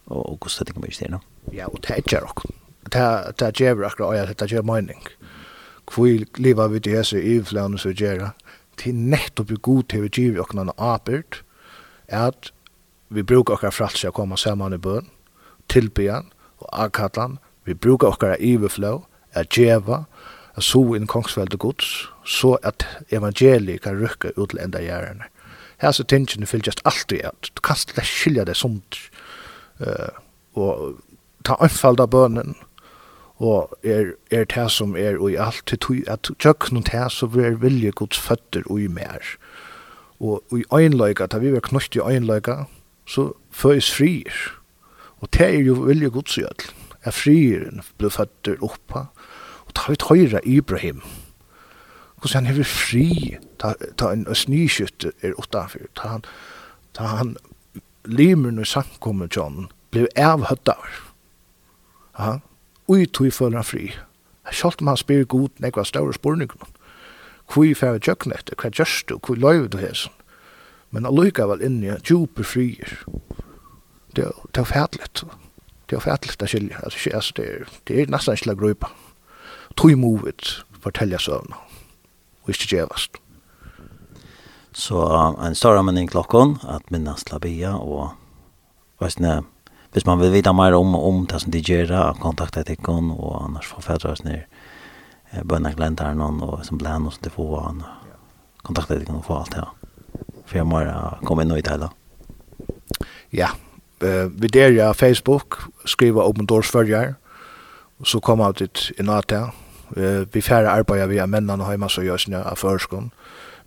og, 0.09 0.25
og 0.31 0.37
hvordan 0.41 0.65
det 0.65 0.77
mycket 0.77 0.99
det. 0.99 1.19
Ja, 1.53 1.65
og 1.67 1.79
det 1.81 2.13
är 2.13 2.23
också. 2.23 2.47
Det 2.81 3.33
det 3.37 3.59
är 3.59 3.75
ju 3.75 3.85
också 3.85 4.15
ja, 4.15 4.25
det 4.25 4.41
är 4.41 4.47
ju 4.47 4.61
mening. 4.61 5.03
Hvor 5.95 6.25
livet 6.37 6.71
vi 6.71 6.79
til 6.79 7.05
så 7.05 7.17
i 7.17 7.43
flan 7.43 7.77
så 7.77 7.89
gjør 7.89 8.29
til 8.77 8.95
nettopp 8.95 9.51
god 9.61 9.83
til 9.83 10.01
vi 10.01 10.39
och 10.39 10.55
noen 10.55 10.71
apert 10.77 11.43
at 12.07 12.51
vi 13.09 13.23
brukar 13.23 13.53
också 13.53 14.07
å 14.07 14.11
komme 14.11 14.37
samman 14.37 14.73
i 14.73 14.77
bøn 14.77 15.09
tillbyan 15.67 16.31
og 16.59 16.83
akkallan, 16.85 17.37
vi 17.65 17.73
brukar 17.73 18.07
okkara 18.07 18.37
iverflå, 18.39 19.05
at 19.33 19.49
djeva, 19.49 20.03
at 20.55 20.63
so 20.63 20.81
inn 20.95 21.07
kongsvelde 21.07 21.57
gods, 21.57 22.09
så 22.25 22.57
at 22.63 22.85
evangeliet 23.11 23.81
kan 23.81 23.99
rykka 23.99 24.33
ut 24.37 24.49
til 24.49 24.59
enda 24.63 24.81
gjerne. 24.83 25.29
Her 25.79 25.91
så 25.91 26.03
tingene 26.03 26.47
fylgjast 26.47 26.81
alltid 26.85 27.23
at 27.23 27.51
du 27.55 27.61
kan 27.63 27.77
slett 27.79 28.07
skilja 28.07 28.43
det 28.43 28.57
sunt 28.59 28.97
uh, 29.79 30.11
og 30.59 30.99
ta 31.47 31.55
anfalda 31.63 32.07
bønnen 32.07 32.57
og 33.39 33.71
er, 33.83 34.11
er 34.31 34.43
det 34.51 34.65
som 34.75 34.97
er 34.99 35.15
og 35.15 35.31
i 35.31 35.37
alt 35.39 35.63
til 35.71 35.79
tog 35.79 36.09
at 36.11 36.27
tjøkken 36.39 36.83
det 36.83 37.05
så 37.15 37.29
vil 37.31 37.61
vilje 37.61 37.95
gods 37.95 38.19
føtter 38.19 38.67
og 38.67 38.81
i 38.81 38.87
mer 38.91 39.23
og 40.19 40.43
og 40.51 40.59
i 40.59 40.65
øynløyga, 40.73 41.25
da 41.25 41.37
vi 41.37 41.53
var 41.53 41.63
knust 41.63 41.95
i 41.95 42.03
øynløyga 42.03 42.65
så 43.07 43.31
føys 43.51 43.91
frier 43.95 44.58
Og 45.19 45.27
det 45.33 45.45
er 45.45 45.63
jo 45.63 45.73
veldig 45.73 46.11
godt 46.11 46.29
så 46.29 46.41
gjødel. 46.41 46.75
Jeg 47.05 47.13
frieren 47.13 47.81
ble 47.97 48.11
født 48.11 48.49
oppa, 48.59 49.07
og 49.65 49.75
da 49.75 49.85
har 49.85 49.93
vi 49.93 49.99
tøyre 50.03 50.41
Ibrahim. 50.43 51.01
Hvordan 52.19 52.45
han 52.45 52.51
hever 52.51 52.67
fri, 52.67 53.37
ta, 53.59 53.73
ta 53.97 54.11
en 54.11 54.25
snyskytte 54.35 55.13
er 55.21 55.37
utenfor, 55.39 55.87
ta 55.95 56.15
han, 56.15 56.25
ta 56.93 57.11
han 57.15 57.37
limer 58.03 58.51
når 58.51 58.67
samkommet 58.67 59.35
John, 59.35 59.69
ble 59.91 60.07
avhøttet. 60.19 60.99
Ja, 62.19 62.39
og 62.87 62.99
i 62.99 63.05
tog 63.05 63.31
føler 63.33 63.61
han 63.61 63.67
fri. 63.67 63.93
Selv 64.51 64.81
om 64.81 64.91
han 64.91 64.99
spyr 64.99 65.23
god, 65.23 65.49
nekva 65.63 65.85
større 65.87 66.13
spørninger. 66.13 66.67
Hvor 67.53 67.65
er 67.65 67.75
færre 67.75 67.99
kjøkken 68.03 68.33
etter, 68.35 68.59
hva 68.59 68.71
gjørs 68.73 69.03
du, 69.07 69.15
hvor 69.23 69.39
løyver 69.39 69.69
du 69.71 69.77
hesen? 69.79 70.11
Men 70.91 71.05
han 71.05 71.15
lykker 71.15 71.47
vel 71.47 71.63
inn 71.63 71.83
i 71.85 71.93
djuper 72.03 72.43
frier. 72.43 72.97
Ja 73.07 73.48
det 74.15 74.31
det 74.51 74.59
är 74.59 74.65
färdigt. 74.65 75.23
Det 75.85 75.95
är 75.95 75.99
färdigt 75.99 76.41
att 76.41 76.49
skilja. 76.49 76.77
Alltså 76.83 77.09
alltså 77.15 77.33
det 77.35 77.65
det 77.83 78.01
är 78.01 78.07
nästan 78.07 78.33
inte 78.33 78.55
grupp. 78.55 78.85
Tror 79.75 79.91
ju 79.91 80.31
fortälja 80.81 81.19
sövna. 81.19 81.55
Och 82.41 82.49
inte 82.49 82.75
jävast. 82.75 83.11
Så 84.71 85.35
en 85.41 85.55
stor 85.55 85.77
anmenning 85.77 86.07
klokken, 86.07 86.57
at 86.63 86.89
minnes 86.89 87.31
labia 87.31 87.75
och 87.75 88.09
vet 88.99 89.19
ni 89.19 89.41
hvis 89.91 90.05
man 90.05 90.19
vil 90.19 90.31
vite 90.31 90.53
mer 90.53 90.73
om 90.73 90.95
om 90.95 91.25
det 91.25 91.39
som 91.39 91.51
de 91.51 91.59
gjør, 91.59 91.91
att 91.91 92.19
kontakta 92.19 92.63
tekon 92.63 93.11
og 93.11 93.43
annars 93.43 93.67
får 93.67 93.81
fædre 93.81 94.11
oss 94.11 94.23
ner 94.23 94.47
bönna 95.43 95.73
gläntar 95.73 96.13
någon 96.13 96.43
og 96.43 96.65
som 96.65 96.77
bland 96.77 97.07
oss 97.07 97.17
det 97.17 97.29
får 97.29 97.61
han 97.61 97.83
kontakta 98.63 98.99
tekon 98.99 99.15
og 99.15 99.25
få 99.25 99.33
alt 99.33 99.51
det 99.51 99.57
här 99.57 99.69
för 100.49 100.57
jag 100.57 100.67
må 100.67 100.81
komme 101.25 101.43
inn 101.45 101.51
og 101.51 101.59
i 101.59 101.61
det 101.61 101.71
hele. 101.71 101.89
Ja, 103.29 103.49
eh 104.01 104.27
videra 104.41 104.93
Facebook, 104.93 105.57
skriva 105.85 106.23
Open 106.23 106.45
Doors 106.45 106.71
Følger, 106.71 107.13
Så 108.05 108.19
kom 108.19 108.39
ut 108.39 108.61
ett 108.61 108.91
i 108.99 109.03
natta. 109.03 109.51
Eh 109.97 110.25
vi 110.33 110.41
færre 110.41 110.69
arbeider 110.69 111.07
via 111.07 111.25
männen 111.25 111.61
hjemme, 111.69 111.89
så 111.89 112.01
görs 112.01 112.27
nu 112.27 112.37
av 112.37 112.55
förskon. 112.55 113.11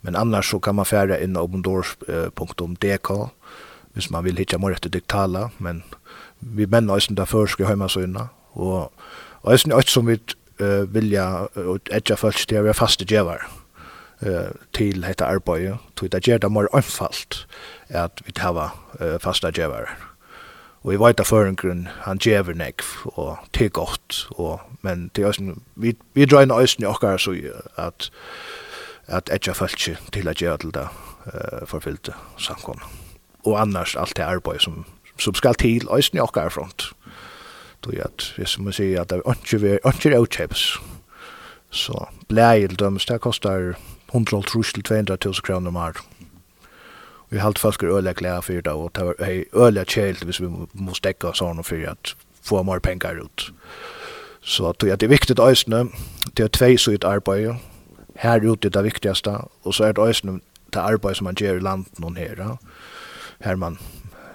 Men 0.01 0.15
annars 0.15 0.49
så 0.49 0.59
kan 0.59 0.75
man 0.75 0.85
færre 0.85 1.23
inn 1.23 1.37
opendoors.dk 1.37 3.29
hvis 3.93 4.09
man 4.11 4.23
vil 4.23 4.37
hitta 4.37 4.57
mer 4.57 4.73
etter 4.73 4.89
digitala, 4.89 5.49
men 5.59 5.83
vi 6.39 6.65
män 6.65 6.89
også 6.89 7.13
der 7.15 7.25
där 7.25 7.67
hjemme, 7.67 7.89
så 7.89 7.99
inne 7.99 8.29
Og 8.53 8.91
også 9.43 9.71
är 9.77 9.81
som 9.81 10.07
vi 10.07 10.19
eh 10.59 10.93
vilja 10.93 11.47
och 11.55 11.89
edge 11.91 12.15
först 12.15 12.49
det 12.49 12.57
är 12.57 12.73
fasta 12.73 13.05
gevare 13.05 13.43
eh 14.21 14.51
till 14.73 15.03
hetta 15.03 15.25
arbeiði, 15.25 15.77
det 16.01 16.27
gjør 16.27 16.37
det 16.37 16.51
mer 16.51 16.67
anfalt 16.73 17.47
at 17.89 18.21
vit 18.25 18.37
hava 18.37 18.69
faste 19.19 19.51
gevarar. 19.51 20.12
Og 20.83 20.91
jeg 20.91 20.99
vet 20.99 21.19
at 21.19 21.27
føringren, 21.27 21.87
han 22.03 22.17
djever 22.17 22.53
nekv, 22.53 22.83
og 23.05 23.37
det 23.55 23.65
er 23.65 23.69
godt. 23.69 24.27
Og, 24.31 24.59
men 24.81 25.11
det 25.15 25.23
er 25.23 25.27
også, 25.27 25.53
vi, 25.75 25.93
vi 26.13 26.25
drar 26.25 26.43
inn 26.43 26.51
øyne 26.51 26.83
i 26.83 26.85
okkar, 26.85 27.17
så 27.17 27.35
at, 27.77 28.09
at 29.07 29.29
etja 29.31 29.55
følt 29.55 29.99
til 30.13 30.27
at 30.27 30.35
gjøre 30.35 30.57
til 30.57 30.73
det 30.75 30.87
uh, 31.25 31.67
forfyllte 31.67 32.13
samkomne. 32.37 32.83
Og 33.45 33.61
annars 33.61 33.95
alt 33.95 34.17
det 34.17 34.23
arbeid 34.27 34.59
som, 34.59 34.85
som 35.19 35.35
skal 35.35 35.55
til 35.55 35.87
øyne 35.87 36.19
i 36.19 36.19
okkar 36.19 36.49
front. 36.49 36.91
Då 37.85 37.91
at, 37.99 38.33
hvis 38.37 38.59
man 38.59 38.73
sier 38.73 39.01
at 39.01 39.09
det 39.09 39.21
er 39.25 40.05
ikke 40.05 40.19
utkjeps, 40.19 40.79
så 41.69 42.05
blægildøms, 42.27 43.05
det 43.05 43.21
kostar 43.21 43.75
100 44.13 44.43
til 44.73 44.83
200 44.83 45.17
000 45.25 45.33
kroner 45.43 45.67
om 45.67 45.75
året 45.75 45.97
vi 47.29 47.39
halt 47.39 47.59
folk 47.59 47.83
är 47.83 47.87
öliga 47.87 48.13
glada 48.13 48.41
för 48.41 48.61
det 48.61 48.71
och 48.71 48.91
det 48.93 49.03
var 49.03 49.15
öliga 49.65 49.85
kjält 49.85 50.23
hvis 50.23 50.39
vi 50.39 50.67
måste 50.71 51.07
täcka 51.07 51.27
oss 51.27 51.39
honom 51.39 51.63
för 51.63 51.87
att 51.87 52.15
få 52.41 52.63
mer 52.63 52.79
pengar 52.79 53.25
ut. 53.25 53.51
Så 54.41 54.69
att 54.69 54.79
det 54.79 55.03
är 55.03 55.07
viktigt 55.07 55.39
ösne, 55.39 55.87
det 56.33 56.43
är 56.43 56.47
två 56.47 56.77
så 56.77 56.91
ett 56.91 57.03
arbete. 57.03 57.55
Här 58.15 58.53
ute 58.53 58.69
det 58.69 58.81
viktigaste 58.81 59.41
och 59.61 59.75
så 59.75 59.83
är 59.83 59.93
det 59.93 60.01
ösne 60.01 60.39
det 60.69 60.81
arbete 60.81 61.15
som 61.15 61.23
man 61.23 61.35
gör 61.37 61.55
i 61.55 61.59
landet 61.59 61.99
någon 61.99 62.15
här. 62.15 62.57
Här 63.39 63.55
man 63.55 63.77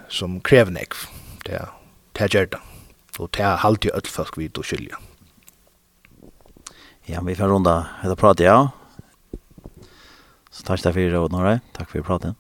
som 0.09 0.41
kräver 0.41 0.71
nek. 0.71 0.93
Det 1.45 1.69
det 2.13 2.35
gör 2.35 2.47
det. 2.47 2.59
Och 3.19 3.31
det 3.31 3.43
är 3.43 3.57
alltid 3.57 3.91
öll 3.91 4.07
folk 4.07 4.39
vid 4.39 4.59
och 4.59 4.67
skilja. 4.67 4.99
Ja, 7.05 7.21
vi 7.21 7.35
får 7.35 7.49
runda. 7.49 7.87
Det 8.03 8.17
pratar 8.17 8.45
ja. 8.45 8.71
Så 10.51 10.63
tack 10.63 10.81
för 10.81 10.93
det, 10.93 11.29
Norre. 11.29 11.61
Tack 11.73 11.91
för 11.91 12.01
pratet. 12.03 12.35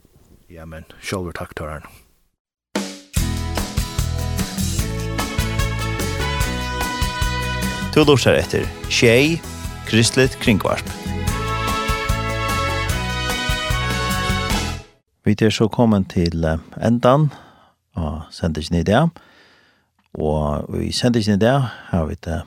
Ja, 0.49 0.65
men 0.65 0.87
sjálfur 1.05 1.35
takk 1.37 1.51
tørren. 1.59 1.83
Du 7.93 8.01
lursar 8.09 8.39
etter 8.39 8.65
Tjei, 8.89 9.37
Kristelig 9.91 10.39
Kringvarp. 10.41 10.89
Vi 15.29 15.37
er 15.37 15.53
så 15.53 15.69
kommet 15.69 16.09
til 16.17 16.41
endan 16.81 17.29
av 17.93 18.25
sendingen 18.33 18.81
i 18.81 18.89
dag. 18.89 19.13
Og 20.17 20.65
i 20.81 20.95
sendingen 20.97 21.37
i 21.37 21.45
dag 21.45 21.69
har 21.93 22.09
vi 22.09 22.17
det 22.25 22.41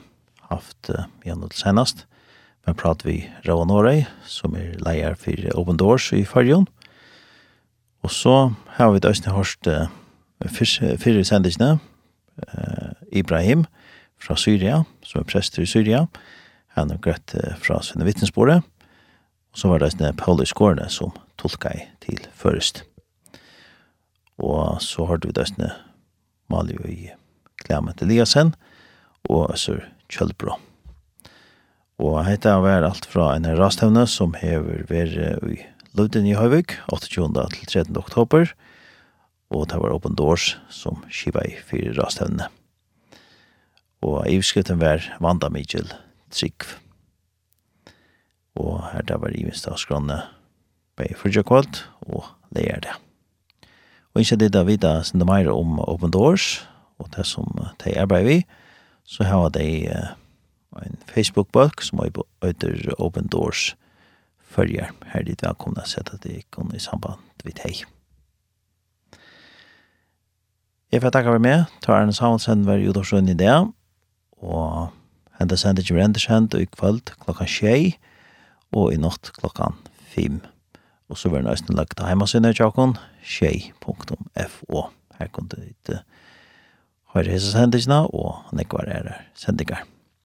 haft 0.50 0.90
igjen 1.22 1.46
til 1.46 1.58
senast. 1.68 2.08
Men 2.66 2.74
prater 2.74 3.12
vi 3.12 3.20
Rauan 3.46 3.70
Årøy, 3.70 4.08
som 4.26 4.58
er 4.58 4.74
leier 4.82 5.14
for 5.14 5.54
Open 5.54 5.78
Doors 5.78 6.10
i 6.18 6.26
Farjon. 6.26 6.66
Og 6.66 6.81
Og 8.02 8.10
så 8.10 8.52
har 8.76 8.90
vi 8.92 9.02
døsne 9.02 9.34
hørt 9.34 9.68
uh, 9.70 9.86
fyrre 10.50 11.24
sendisene, 11.24 11.78
uh, 12.42 12.92
Ibrahim 13.12 13.64
fra 14.22 14.36
Syria, 14.36 14.82
som 15.02 15.22
er 15.22 15.28
prester 15.30 15.62
i 15.62 15.70
Syria, 15.70 16.06
han 16.74 16.90
er 16.90 17.00
grøtt 17.02 17.34
uh, 17.38 17.54
fra 17.62 17.82
Svenna 17.82 18.08
Vittnesbordet, 18.08 18.62
og 19.52 19.58
så 19.58 19.68
var 19.68 19.78
det 19.78 19.92
døsne 19.92 20.14
Pauli 20.18 20.46
Skårene 20.48 20.88
som 20.90 21.14
tolka 21.38 21.74
i 21.76 21.86
til 22.02 22.26
først. 22.34 22.84
Og 24.42 24.80
så 24.82 25.06
hørte 25.06 25.28
vi 25.28 25.36
døsne 25.36 25.70
Malio 26.50 26.82
i 26.88 27.12
Klemet 27.62 28.02
Eliasen 28.02 28.54
og 29.30 29.52
Øssur 29.54 29.84
Kjølbro. 30.10 30.56
Og 32.02 32.24
hette 32.26 32.50
vært 32.64 32.88
alt 32.88 33.06
fra 33.06 33.28
en 33.36 33.46
rastevne 33.58 34.06
som 34.10 34.34
hever 34.34 34.82
vært 34.88 35.44
i 35.52 35.60
Løvden 35.92 36.24
i 36.24 36.32
Høyvig, 36.32 36.78
28. 36.88 37.26
til 37.52 37.66
13. 37.68 37.96
oktober, 38.00 38.54
og 39.52 39.66
det 39.68 39.76
var 39.76 39.92
Open 39.92 40.14
Doors 40.16 40.54
som 40.72 41.02
skiva 41.12 41.42
i 41.44 41.58
fire 41.68 41.92
rastevne. 41.98 42.46
Og 44.00 44.24
ivskriften 44.24 44.80
var 44.80 45.04
Vanda 45.20 45.50
Mitchell 45.52 45.90
Trygg. 46.32 46.64
Og 48.56 48.80
her 48.88 49.04
det 49.04 49.18
var 49.20 49.36
ivinst 49.36 49.68
av 49.68 49.76
skranne 49.82 50.16
på 50.96 51.10
Fyrtjakvalt 51.20 51.82
og 52.08 52.24
leir 52.56 52.80
det. 52.88 52.96
Og 54.16 54.24
ikke 54.24 54.40
det 54.40 54.54
da 54.56 54.64
vita 54.64 54.94
sinne 55.04 55.28
meir 55.28 55.52
om 55.52 55.76
Open 55.84 56.16
Doors, 56.16 56.62
og 56.96 57.12
det 57.18 57.28
som 57.28 57.52
de 57.84 57.92
arbeider 58.00 58.30
vi, 58.30 58.40
så 59.04 59.28
har 59.28 59.52
de 59.52 59.68
en 59.92 60.98
Facebook-bok 61.12 61.84
som 61.84 62.00
heter 62.00 62.94
Open 62.96 63.28
Doors 63.28 63.74
följer. 64.52 64.90
Här 65.06 65.22
dit 65.22 65.42
välkomna 65.42 65.84
sätt 65.84 66.14
att 66.14 66.22
det 66.22 66.42
kom 66.50 66.74
i 66.74 66.78
samband 66.78 67.20
vid 67.44 67.58
hej. 67.58 67.84
Jeg 70.92 71.00
får 71.00 71.10
takke 71.10 71.32
for 71.32 71.40
meg. 71.40 71.70
Tar 71.80 72.02
en 72.04 72.12
soundsend 72.12 72.66
hver 72.68 72.82
jordagsrønn 72.82 73.30
i 73.32 73.36
det. 73.40 73.54
Og 74.44 74.90
hendet 75.38 75.60
sendet 75.62 75.86
ikke 75.86 75.96
rendersendt 75.96 76.52
i 76.58 76.66
kvöld 76.68 77.14
klokka 77.22 77.46
6 77.48 77.96
og 78.76 78.92
i 78.92 78.98
natt 79.00 79.30
klokka 79.38 79.70
5. 80.12 80.42
Og 81.08 81.16
så 81.16 81.32
var 81.32 81.40
det 81.40 81.48
nøysen 81.48 81.76
lagt 81.76 81.96
til 81.96 82.08
heimasynet 82.08 82.52
i 82.52 82.60
tjokken, 82.60 82.98
tjei.fo. 83.24 84.84
Her 85.16 85.32
kunne 85.32 85.48
du 85.48 85.64
ikke 85.64 86.02
høre 87.14 87.32
hese 87.32 87.52
sendingene, 87.52 88.04
og 88.12 88.52
nekvar 88.56 88.88
er 88.88 89.12
sendinger. 89.36 89.84